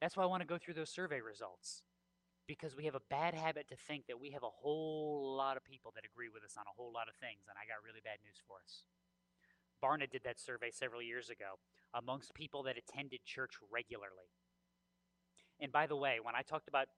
That's 0.00 0.16
why 0.16 0.22
I 0.22 0.26
want 0.26 0.42
to 0.42 0.46
go 0.46 0.58
through 0.58 0.74
those 0.74 0.90
survey 0.90 1.20
results 1.20 1.82
because 2.48 2.74
we 2.74 2.86
have 2.86 2.96
a 2.96 3.06
bad 3.10 3.34
habit 3.34 3.68
to 3.68 3.76
think 3.76 4.06
that 4.08 4.18
we 4.18 4.30
have 4.30 4.42
a 4.42 4.50
whole 4.50 5.36
lot 5.36 5.56
of 5.56 5.62
people 5.64 5.92
that 5.94 6.04
agree 6.08 6.30
with 6.32 6.42
us 6.42 6.56
on 6.58 6.64
a 6.66 6.74
whole 6.74 6.90
lot 6.90 7.06
of 7.06 7.14
things, 7.20 7.44
and 7.46 7.54
I 7.60 7.68
got 7.68 7.84
really 7.84 8.00
bad 8.02 8.18
news 8.24 8.40
for 8.48 8.56
us. 8.64 8.82
Barna 9.84 10.10
did 10.10 10.24
that 10.24 10.40
survey 10.40 10.70
several 10.72 11.02
years 11.02 11.30
ago 11.30 11.60
amongst 11.94 12.34
people 12.34 12.64
that 12.64 12.76
attended 12.76 13.20
church 13.24 13.52
regularly. 13.70 14.32
And 15.60 15.70
by 15.70 15.86
the 15.86 15.96
way, 15.96 16.18
when 16.22 16.34
I 16.34 16.42
talked 16.42 16.68
about 16.68 16.88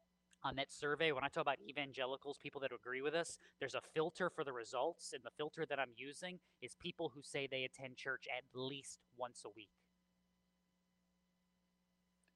on 0.42 0.56
that 0.56 0.72
survey, 0.72 1.12
when 1.12 1.24
I 1.24 1.28
talk 1.28 1.42
about 1.42 1.58
evangelicals, 1.68 2.38
people 2.42 2.60
that 2.62 2.70
agree 2.72 3.02
with 3.02 3.14
us, 3.14 3.36
there's 3.58 3.74
a 3.74 3.82
filter 3.94 4.30
for 4.30 4.44
the 4.44 4.52
results, 4.52 5.12
and 5.12 5.22
the 5.22 5.34
filter 5.36 5.66
that 5.68 5.78
I'm 5.78 5.92
using 5.96 6.38
is 6.62 6.76
people 6.80 7.10
who 7.14 7.20
say 7.22 7.46
they 7.50 7.64
attend 7.64 7.96
church 7.96 8.24
at 8.30 8.44
least 8.58 9.00
once 9.18 9.42
a 9.44 9.50
week. 9.54 9.68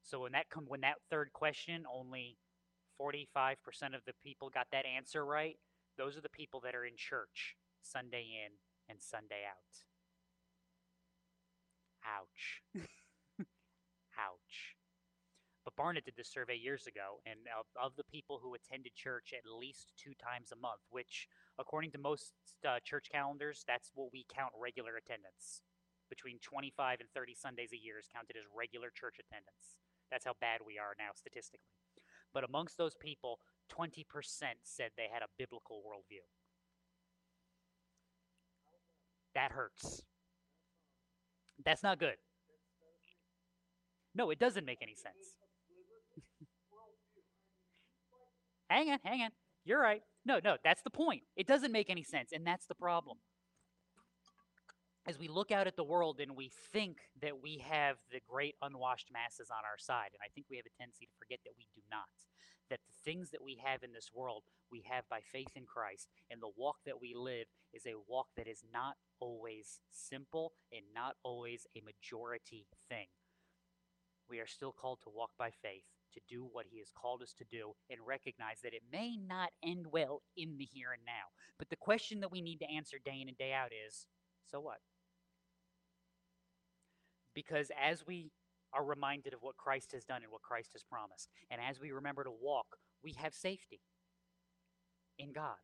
So 0.02 0.20
when 0.20 0.32
that 0.32 0.50
come 0.50 0.64
when 0.68 0.82
that 0.82 0.96
third 1.10 1.32
question, 1.32 1.84
only 1.90 2.36
45% 3.00 3.56
of 3.94 4.04
the 4.06 4.14
people 4.22 4.50
got 4.50 4.66
that 4.72 4.86
answer 4.86 5.24
right. 5.24 5.56
Those 5.96 6.16
are 6.16 6.20
the 6.20 6.28
people 6.28 6.60
that 6.60 6.74
are 6.74 6.84
in 6.84 6.96
church 6.96 7.56
Sunday 7.82 8.26
in 8.44 8.52
and 8.88 8.98
Sunday 9.00 9.42
out. 9.48 9.84
Ouch. 12.04 12.62
Ouch. 14.18 14.76
But 15.64 15.76
Barna 15.76 16.04
did 16.04 16.14
this 16.16 16.28
survey 16.28 16.56
years 16.56 16.86
ago, 16.86 17.24
and 17.24 17.40
of, 17.48 17.64
of 17.80 17.96
the 17.96 18.04
people 18.04 18.38
who 18.42 18.52
attended 18.52 18.94
church 18.94 19.32
at 19.32 19.48
least 19.48 19.94
two 19.96 20.12
times 20.20 20.52
a 20.52 20.60
month, 20.60 20.84
which, 20.90 21.26
according 21.58 21.90
to 21.92 21.98
most 21.98 22.34
uh, 22.68 22.80
church 22.84 23.08
calendars, 23.10 23.64
that's 23.66 23.90
what 23.94 24.12
we 24.12 24.26
count 24.28 24.52
regular 24.60 24.96
attendance. 25.00 25.62
Between 26.10 26.38
25 26.44 27.00
and 27.00 27.08
30 27.16 27.34
Sundays 27.34 27.72
a 27.72 27.80
year 27.80 27.98
is 27.98 28.12
counted 28.12 28.36
as 28.36 28.44
regular 28.52 28.92
church 28.92 29.16
attendance. 29.16 29.80
That's 30.12 30.26
how 30.28 30.36
bad 30.38 30.60
we 30.60 30.76
are 30.76 30.92
now 31.00 31.16
statistically. 31.16 31.83
But 32.34 32.44
amongst 32.44 32.76
those 32.76 32.96
people, 32.96 33.38
20% 33.72 34.04
said 34.64 34.90
they 34.96 35.06
had 35.10 35.22
a 35.22 35.26
biblical 35.38 35.82
worldview. 35.86 36.26
That 39.34 39.52
hurts. 39.52 40.02
That's 41.64 41.82
not 41.82 41.98
good. 41.98 42.16
No, 44.14 44.30
it 44.30 44.38
doesn't 44.38 44.64
make 44.64 44.78
any 44.82 44.94
sense. 44.94 45.36
hang 48.68 48.90
on, 48.90 48.98
hang 49.04 49.22
on. 49.22 49.30
You're 49.64 49.80
right. 49.80 50.02
No, 50.24 50.40
no, 50.42 50.56
that's 50.62 50.82
the 50.82 50.90
point. 50.90 51.22
It 51.36 51.46
doesn't 51.46 51.72
make 51.72 51.90
any 51.90 52.02
sense, 52.02 52.30
and 52.32 52.46
that's 52.46 52.66
the 52.66 52.74
problem. 52.74 53.18
As 55.06 55.18
we 55.18 55.28
look 55.28 55.52
out 55.52 55.66
at 55.66 55.76
the 55.76 55.84
world 55.84 56.18
and 56.18 56.34
we 56.34 56.50
think 56.72 56.96
that 57.20 57.42
we 57.42 57.58
have 57.68 57.96
the 58.10 58.20
great 58.26 58.54
unwashed 58.62 59.08
masses 59.12 59.50
on 59.50 59.60
our 59.60 59.76
side, 59.76 60.08
and 60.14 60.24
I 60.24 60.32
think 60.34 60.46
we 60.48 60.56
have 60.56 60.64
a 60.64 60.78
tendency 60.80 61.04
to 61.04 61.18
forget 61.18 61.40
that 61.44 61.52
we 61.58 61.68
do 61.74 61.82
not, 61.90 62.08
that 62.70 62.80
the 62.88 62.96
things 63.04 63.28
that 63.30 63.44
we 63.44 63.60
have 63.62 63.82
in 63.82 63.92
this 63.92 64.08
world, 64.14 64.44
we 64.72 64.82
have 64.88 65.04
by 65.10 65.20
faith 65.20 65.52
in 65.56 65.66
Christ, 65.66 66.08
and 66.30 66.40
the 66.40 66.56
walk 66.56 66.76
that 66.86 67.02
we 67.02 67.14
live 67.14 67.48
is 67.74 67.84
a 67.84 68.00
walk 68.08 68.28
that 68.38 68.48
is 68.48 68.64
not 68.72 68.96
always 69.20 69.78
simple 69.92 70.54
and 70.72 70.84
not 70.94 71.16
always 71.22 71.66
a 71.76 71.84
majority 71.84 72.66
thing. 72.88 73.08
We 74.30 74.40
are 74.40 74.46
still 74.46 74.72
called 74.72 75.00
to 75.02 75.12
walk 75.14 75.32
by 75.38 75.50
faith, 75.50 75.84
to 76.14 76.20
do 76.26 76.48
what 76.50 76.64
He 76.70 76.78
has 76.78 76.88
called 76.96 77.20
us 77.20 77.34
to 77.36 77.44
do, 77.44 77.76
and 77.90 78.00
recognize 78.06 78.62
that 78.62 78.72
it 78.72 78.88
may 78.90 79.18
not 79.18 79.50
end 79.62 79.88
well 79.92 80.22
in 80.34 80.56
the 80.56 80.64
here 80.64 80.92
and 80.92 81.04
now. 81.04 81.28
But 81.58 81.68
the 81.68 81.76
question 81.76 82.20
that 82.20 82.32
we 82.32 82.40
need 82.40 82.60
to 82.60 82.72
answer 82.72 82.96
day 83.04 83.20
in 83.20 83.28
and 83.28 83.36
day 83.36 83.52
out 83.52 83.68
is 83.86 84.06
so 84.50 84.60
what? 84.60 84.78
Because 87.34 87.70
as 87.80 88.06
we 88.06 88.30
are 88.72 88.84
reminded 88.84 89.34
of 89.34 89.42
what 89.42 89.56
Christ 89.56 89.92
has 89.92 90.04
done 90.04 90.22
and 90.22 90.32
what 90.32 90.42
Christ 90.42 90.70
has 90.72 90.82
promised, 90.82 91.28
and 91.50 91.60
as 91.60 91.80
we 91.80 91.92
remember 91.92 92.24
to 92.24 92.30
walk, 92.30 92.66
we 93.02 93.14
have 93.18 93.34
safety 93.34 93.80
in 95.18 95.32
God, 95.32 95.56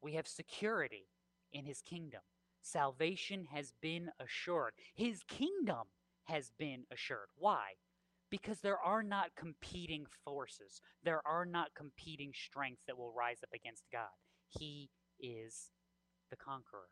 we 0.00 0.14
have 0.14 0.26
security 0.26 1.08
in 1.52 1.64
His 1.64 1.82
kingdom. 1.82 2.20
Salvation 2.62 3.44
has 3.52 3.72
been 3.82 4.08
assured. 4.18 4.72
His 4.94 5.22
kingdom 5.28 5.84
has 6.24 6.50
been 6.58 6.84
assured. 6.90 7.28
Why? 7.36 7.72
Because 8.30 8.60
there 8.60 8.78
are 8.78 9.02
not 9.02 9.30
competing 9.36 10.06
forces, 10.24 10.80
there 11.04 11.20
are 11.26 11.44
not 11.44 11.74
competing 11.76 12.32
strengths 12.34 12.84
that 12.86 12.96
will 12.98 13.12
rise 13.12 13.38
up 13.42 13.50
against 13.54 13.84
God. 13.92 14.08
He 14.48 14.88
is 15.20 15.70
the 16.30 16.36
conqueror. 16.36 16.88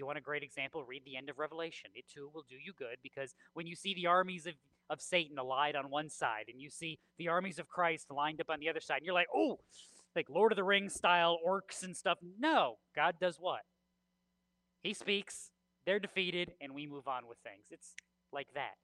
You 0.00 0.06
want 0.06 0.16
a 0.16 0.22
great 0.22 0.42
example, 0.42 0.82
read 0.82 1.02
the 1.04 1.18
end 1.18 1.28
of 1.28 1.38
Revelation. 1.38 1.90
It 1.94 2.06
too 2.08 2.30
will 2.32 2.46
do 2.48 2.56
you 2.56 2.72
good 2.72 2.96
because 3.02 3.34
when 3.52 3.66
you 3.66 3.76
see 3.76 3.92
the 3.92 4.06
armies 4.06 4.46
of, 4.46 4.54
of 4.88 5.02
Satan 5.02 5.38
allied 5.38 5.76
on 5.76 5.90
one 5.90 6.08
side 6.08 6.46
and 6.50 6.58
you 6.58 6.70
see 6.70 6.98
the 7.18 7.28
armies 7.28 7.58
of 7.58 7.68
Christ 7.68 8.10
lined 8.10 8.40
up 8.40 8.48
on 8.48 8.60
the 8.60 8.70
other 8.70 8.80
side, 8.80 8.96
and 8.96 9.04
you're 9.04 9.14
like, 9.14 9.28
oh, 9.34 9.58
like 10.16 10.30
Lord 10.30 10.52
of 10.52 10.56
the 10.56 10.64
Rings 10.64 10.94
style 10.94 11.36
orcs 11.46 11.82
and 11.82 11.94
stuff. 11.94 12.16
No, 12.38 12.76
God 12.96 13.16
does 13.20 13.36
what? 13.38 13.60
He 14.82 14.94
speaks, 14.94 15.50
they're 15.84 16.00
defeated, 16.00 16.52
and 16.62 16.74
we 16.74 16.86
move 16.86 17.06
on 17.06 17.28
with 17.28 17.36
things. 17.44 17.66
It's 17.70 17.94
like 18.32 18.48
that. 18.54 18.76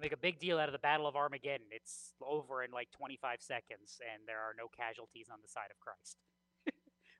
Make 0.00 0.12
a 0.12 0.16
big 0.16 0.38
deal 0.38 0.60
out 0.60 0.68
of 0.68 0.72
the 0.72 0.78
Battle 0.78 1.08
of 1.08 1.16
Armageddon. 1.16 1.66
It's 1.72 2.14
over 2.22 2.62
in 2.62 2.70
like 2.70 2.92
25 2.92 3.38
seconds, 3.40 3.98
and 4.14 4.22
there 4.28 4.38
are 4.38 4.54
no 4.56 4.68
casualties 4.68 5.26
on 5.32 5.40
the 5.42 5.48
side 5.48 5.72
of 5.72 5.80
Christ. 5.80 6.16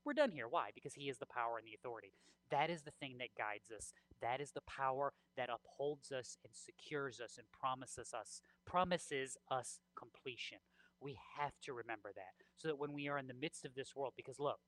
We're 0.04 0.14
done 0.14 0.30
here. 0.30 0.48
Why? 0.48 0.70
Because 0.74 0.94
He 0.94 1.08
is 1.08 1.18
the 1.18 1.26
power 1.26 1.58
and 1.58 1.66
the 1.66 1.74
authority. 1.74 2.12
That 2.50 2.70
is 2.70 2.82
the 2.82 2.90
thing 2.90 3.16
that 3.18 3.36
guides 3.38 3.70
us. 3.70 3.92
That 4.20 4.40
is 4.40 4.50
the 4.52 4.62
power 4.62 5.12
that 5.36 5.50
upholds 5.50 6.10
us 6.12 6.36
and 6.44 6.52
secures 6.54 7.20
us 7.20 7.38
and 7.38 7.46
promises 7.52 8.12
us 8.12 8.42
promises 8.66 9.36
us 9.50 9.80
completion. 9.96 10.58
We 11.00 11.18
have 11.38 11.52
to 11.64 11.72
remember 11.72 12.10
that 12.14 12.34
so 12.56 12.68
that 12.68 12.78
when 12.78 12.92
we 12.92 13.08
are 13.08 13.18
in 13.18 13.26
the 13.26 13.34
midst 13.34 13.64
of 13.64 13.74
this 13.74 13.96
world, 13.96 14.12
because 14.16 14.38
look, 14.38 14.58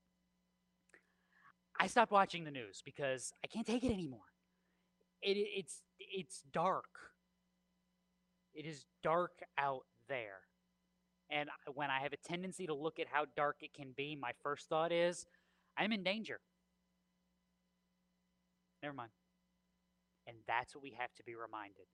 I 1.79 1.87
stopped 1.87 2.13
watching 2.13 2.45
the 2.45 2.51
news 2.51 2.83
because 2.85 3.33
I 3.45 3.47
can't 3.47 3.67
take 3.67 3.85
it 3.85 3.93
anymore. 3.93 4.21
It, 5.21 5.37
it's 5.37 5.83
it's 5.99 6.43
dark. 6.53 6.85
It 8.55 8.67
is 8.67 8.85
dark 9.03 9.33
out 9.59 9.85
there. 10.09 10.41
And 11.33 11.49
when 11.75 11.91
I 11.91 12.01
have 12.01 12.13
a 12.13 12.17
tendency 12.19 12.67
to 12.67 12.75
look 12.75 12.99
at 12.99 13.07
how 13.11 13.25
dark 13.37 13.57
it 13.63 13.73
can 13.75 13.93
be, 13.97 14.17
my 14.21 14.33
first 14.43 14.69
thought 14.69 14.93
is, 14.93 15.27
I'm 15.79 15.93
in 15.93 16.03
danger. 16.03 16.41
Never 18.83 18.95
mind. 18.95 19.11
And 20.27 20.37
that's 20.47 20.75
what 20.75 20.83
we 20.83 20.95
have 20.99 21.15
to 21.17 21.23
be 21.25 21.35
reminded 21.35 21.87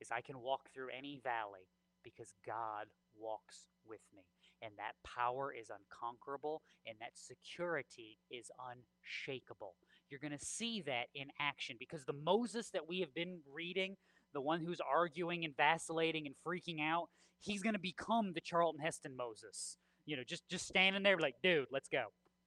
is 0.00 0.08
I 0.10 0.20
can 0.20 0.40
walk 0.40 0.70
through 0.72 0.88
any 0.96 1.20
valley 1.22 1.68
because 2.04 2.32
God 2.46 2.86
walks 3.18 3.66
with 3.86 4.00
me. 4.14 4.22
And 4.62 4.72
that 4.76 4.94
power 5.04 5.52
is 5.52 5.70
unconquerable 5.70 6.62
and 6.86 6.96
that 7.00 7.12
security 7.14 8.18
is 8.30 8.50
unshakable. 8.58 9.74
You're 10.10 10.20
going 10.20 10.36
to 10.36 10.44
see 10.44 10.80
that 10.82 11.06
in 11.14 11.28
action 11.38 11.76
because 11.78 12.04
the 12.04 12.12
Moses 12.12 12.70
that 12.70 12.88
we 12.88 13.00
have 13.00 13.14
been 13.14 13.40
reading, 13.52 13.96
the 14.34 14.40
one 14.40 14.60
who's 14.60 14.80
arguing 14.80 15.44
and 15.44 15.56
vacillating 15.56 16.26
and 16.26 16.34
freaking 16.46 16.80
out, 16.80 17.08
he's 17.40 17.62
going 17.62 17.74
to 17.74 17.80
become 17.80 18.32
the 18.32 18.40
Charlton 18.40 18.80
Heston 18.80 19.16
Moses. 19.16 19.76
You 20.06 20.16
know, 20.16 20.24
just 20.24 20.48
just 20.48 20.66
standing 20.66 21.02
there 21.02 21.18
like, 21.18 21.36
dude, 21.42 21.66
let's 21.70 21.88
go. 21.88 22.04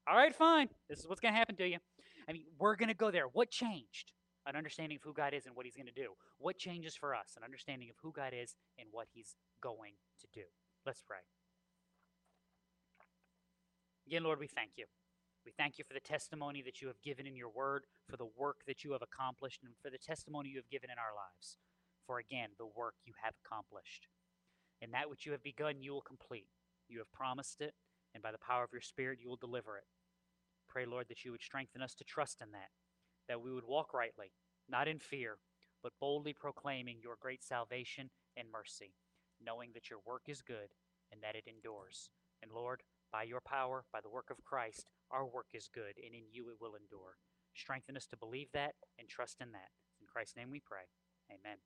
All 0.08 0.16
right, 0.16 0.36
fine. 0.36 0.70
This 0.90 1.00
is 1.00 1.08
what's 1.08 1.22
going 1.22 1.34
to 1.34 1.38
happen 1.38 1.56
to 1.58 1.68
you. 1.68 1.78
I 2.28 2.34
mean, 2.34 2.46
we're 2.60 2.76
going 2.76 2.90
to 2.90 2.96
go 2.96 3.12
there. 3.12 3.26
What 3.34 3.52
changed? 3.52 4.14
An 4.48 4.56
understanding 4.56 4.96
of 4.98 5.04
who 5.04 5.14
God 5.14 5.36
is 5.36 5.46
and 5.46 5.56
what 5.56 5.66
He's 5.66 5.76
going 5.76 5.88
to 5.88 5.92
do. 5.92 6.14
What 6.40 6.58
changes 6.58 6.96
for 6.96 7.14
us? 7.14 7.36
An 7.38 7.44
understanding 7.44 7.90
of 7.90 7.96
who 8.02 8.12
God 8.12 8.34
is 8.34 8.56
and 8.80 8.88
what 8.92 9.08
He's 9.14 9.36
going 9.62 9.94
to 10.22 10.28
do. 10.34 10.42
Let's 10.86 11.04
pray. 11.08 11.20
Again, 14.08 14.24
Lord, 14.24 14.40
we 14.40 14.48
thank 14.48 14.72
you. 14.78 14.86
We 15.46 15.52
thank 15.58 15.78
you 15.78 15.84
for 15.88 15.94
the 15.94 16.00
testimony 16.00 16.62
that 16.62 16.82
you 16.82 16.88
have 16.88 17.02
given 17.02 17.26
in 17.26 17.36
your 17.36 17.50
word, 17.50 17.86
for 18.08 18.18
the 18.18 18.30
work 18.38 18.58
that 18.68 18.84
you 18.84 18.92
have 18.92 19.02
accomplished, 19.02 19.62
and 19.64 19.74
for 19.82 19.90
the 19.90 19.98
testimony 19.98 20.50
you 20.50 20.58
have 20.58 20.70
given 20.70 20.90
in 20.92 20.98
our 21.00 21.16
lives. 21.16 21.58
For 22.06 22.20
again, 22.20 22.50
the 22.58 22.68
work 22.68 22.96
you 23.06 23.14
have 23.24 23.34
accomplished. 23.44 24.08
And 24.82 24.94
that 24.94 25.10
which 25.10 25.26
you 25.26 25.32
have 25.32 25.44
begun, 25.44 25.82
you 25.82 25.94
will 25.94 26.02
complete. 26.02 26.48
You 26.88 27.00
have 27.00 27.12
promised 27.12 27.62
it, 27.62 27.74
and 28.14 28.22
by 28.22 28.32
the 28.32 28.38
power 28.38 28.64
of 28.64 28.72
your 28.72 28.82
Spirit, 28.82 29.20
you 29.22 29.30
will 29.30 29.38
deliver 29.38 29.78
it. 29.78 29.86
Pray, 30.68 30.86
Lord, 30.86 31.08
that 31.10 31.26
you 31.26 31.32
would 31.32 31.42
strengthen 31.42 31.82
us 31.82 31.96
to 31.96 32.04
trust 32.04 32.42
in 32.42 32.52
that, 32.52 32.70
that 33.28 33.42
we 33.42 33.52
would 33.52 33.66
walk 33.68 33.94
rightly, 33.94 34.32
not 34.70 34.88
in 34.88 35.00
fear, 35.00 35.38
but 35.84 35.94
boldly 36.00 36.34
proclaiming 36.34 36.98
your 37.02 37.16
great 37.20 37.44
salvation 37.44 38.10
and 38.38 38.48
mercy, 38.52 38.94
knowing 39.44 39.72
that 39.74 39.90
your 39.90 40.00
work 40.06 40.24
is 40.28 40.42
good 40.42 40.70
and 41.12 41.22
that 41.22 41.36
it 41.36 41.46
endures. 41.48 42.10
And 42.42 42.52
Lord, 42.52 42.84
by 43.12 43.24
your 43.24 43.42
power, 43.42 43.86
by 43.92 44.02
the 44.02 44.10
work 44.10 44.30
of 44.30 44.44
Christ, 44.44 44.88
our 45.12 45.26
work 45.26 45.48
is 45.54 45.70
good, 45.74 45.96
and 46.04 46.16
in 46.16 46.24
you 46.32 46.50
it 46.50 46.58
will 46.60 46.76
endure. 46.76 47.18
Strengthen 47.54 47.98
us 47.98 48.08
to 48.08 48.18
believe 48.18 48.48
that 48.54 48.76
and 48.98 49.10
trust 49.10 49.42
in 49.42 49.52
that. 49.52 49.70
In 50.00 50.08
Christ's 50.08 50.38
name 50.38 50.50
we 50.52 50.62
pray. 50.62 50.88
Amen. 51.30 51.58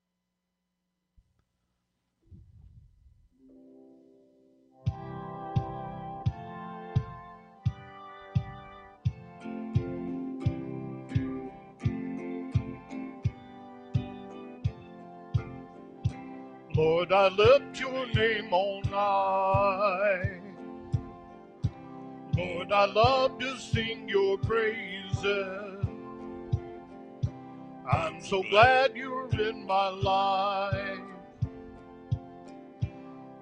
Lord, 16.75 17.13
I 17.13 17.29
lift 17.29 17.79
your 17.79 18.05
name 18.07 18.51
on 18.51 18.83
high. 18.85 20.44
Lord, 22.37 22.71
I 22.73 22.85
love 22.85 23.39
to 23.39 23.57
sing 23.57 24.09
your 24.09 24.37
praises. 24.39 25.85
I'm 27.89 28.21
so 28.21 28.43
glad 28.49 28.95
you're 28.95 29.29
in 29.39 29.65
my 29.65 29.87
life. 29.89 30.99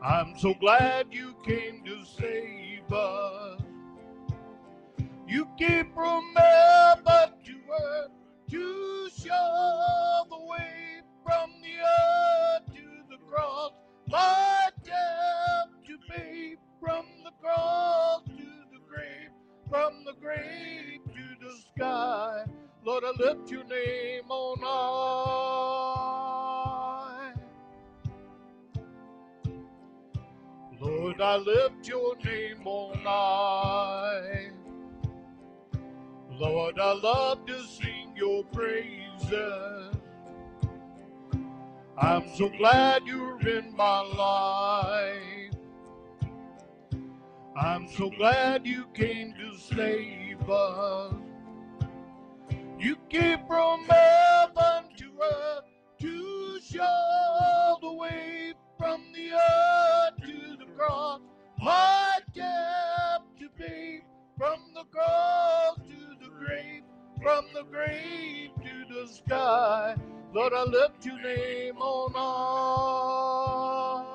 I'm 0.03 0.38
so 0.38 0.53
glad 0.53 1.07
you 1.10 1.34
came 1.44 1.84
to 1.86 2.06
save 2.06 2.91
us. 2.94 3.61
You 5.28 5.48
from 5.95 6.34
heaven 6.36 7.34
to 7.45 7.56
earth 7.82 8.11
to 8.52 9.10
show 9.18 10.24
the 10.30 10.45
way 10.45 11.02
from 11.26 11.49
the 11.64 11.80
earth 11.82 12.76
to 12.76 12.84
the 13.10 13.18
cross. 13.28 13.72
My 14.07 14.70
death 14.84 15.70
to 15.88 15.98
pay 16.10 16.57
from 16.80 17.06
the 17.24 17.32
cross 17.41 18.22
from 19.74 20.06
the 20.06 20.14
grave 20.22 21.02
to 21.16 21.24
the 21.44 21.52
sky. 21.74 22.45
Lord, 22.86 23.04
I 23.04 23.12
lift 23.18 23.50
your 23.50 23.64
name 23.64 24.30
on 24.30 24.60
high. 24.62 26.14
Lord, 30.80 31.20
I 31.20 31.38
lift 31.38 31.88
your 31.88 32.16
name 32.18 32.68
on 32.68 33.00
high. 33.00 34.52
Lord, 36.34 36.78
I 36.80 36.94
love 36.94 37.48
to 37.48 37.60
sing 37.64 38.14
your 38.16 38.44
praises. 38.44 39.95
I'm 41.98 42.30
so 42.36 42.48
glad 42.60 43.08
you're 43.08 43.41
in 43.48 43.76
my 43.76 44.02
life. 44.02 45.33
I'm 47.56 47.88
so 47.88 48.10
glad 48.10 48.66
you 48.66 48.88
came 48.96 49.34
to 49.34 49.56
save 49.58 50.50
us. 50.50 51.14
You 52.80 52.96
came 53.10 53.46
from 53.46 53.86
heaven 53.86 54.86
to 54.98 55.12
earth 55.22 55.66
to 56.00 56.60
show 56.62 57.78
the 57.82 57.94
way 57.94 58.54
from 58.80 59.04
the 59.14 59.34
earth 59.34 60.16
to 60.22 60.58
the 60.58 60.66
cross. 60.76 61.22
My 61.60 62.20
captive 62.36 63.52
from 64.38 64.60
the 64.74 64.84
cross 64.86 65.78
to 65.78 66.26
the 66.26 66.30
grave, 66.30 66.84
from 67.22 67.46
the 67.54 67.64
grave 67.64 68.50
to 68.64 68.86
the 68.94 69.08
sky. 69.08 69.96
Lord, 70.34 70.54
I 70.54 70.64
lift 70.64 71.06
your 71.06 71.22
name 71.22 71.78
on 71.78 72.14
high. 72.14 74.12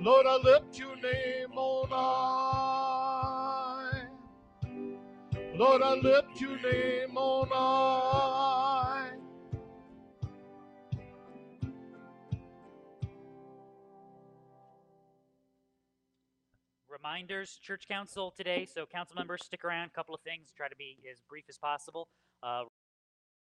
Lord, 0.00 0.26
I 0.26 0.36
lift 0.36 0.78
your 0.78 0.96
name 0.96 1.52
on 1.56 1.88
high. 1.90 3.20
Lord, 5.54 5.82
I 5.82 5.94
lift 5.94 6.40
your 6.40 6.56
name 6.62 7.18
on 7.18 7.48
high. 7.48 9.10
reminders, 16.88 17.58
church 17.62 17.86
council 17.88 18.32
today. 18.36 18.66
So, 18.66 18.86
council 18.86 19.16
members, 19.16 19.44
stick 19.44 19.64
around. 19.64 19.88
A 19.88 19.90
couple 19.90 20.14
of 20.14 20.20
things. 20.20 20.52
Try 20.56 20.68
to 20.68 20.76
be 20.76 20.98
as 21.10 21.20
brief 21.28 21.44
as 21.48 21.58
possible. 21.58 22.08
Uh, 22.42 22.64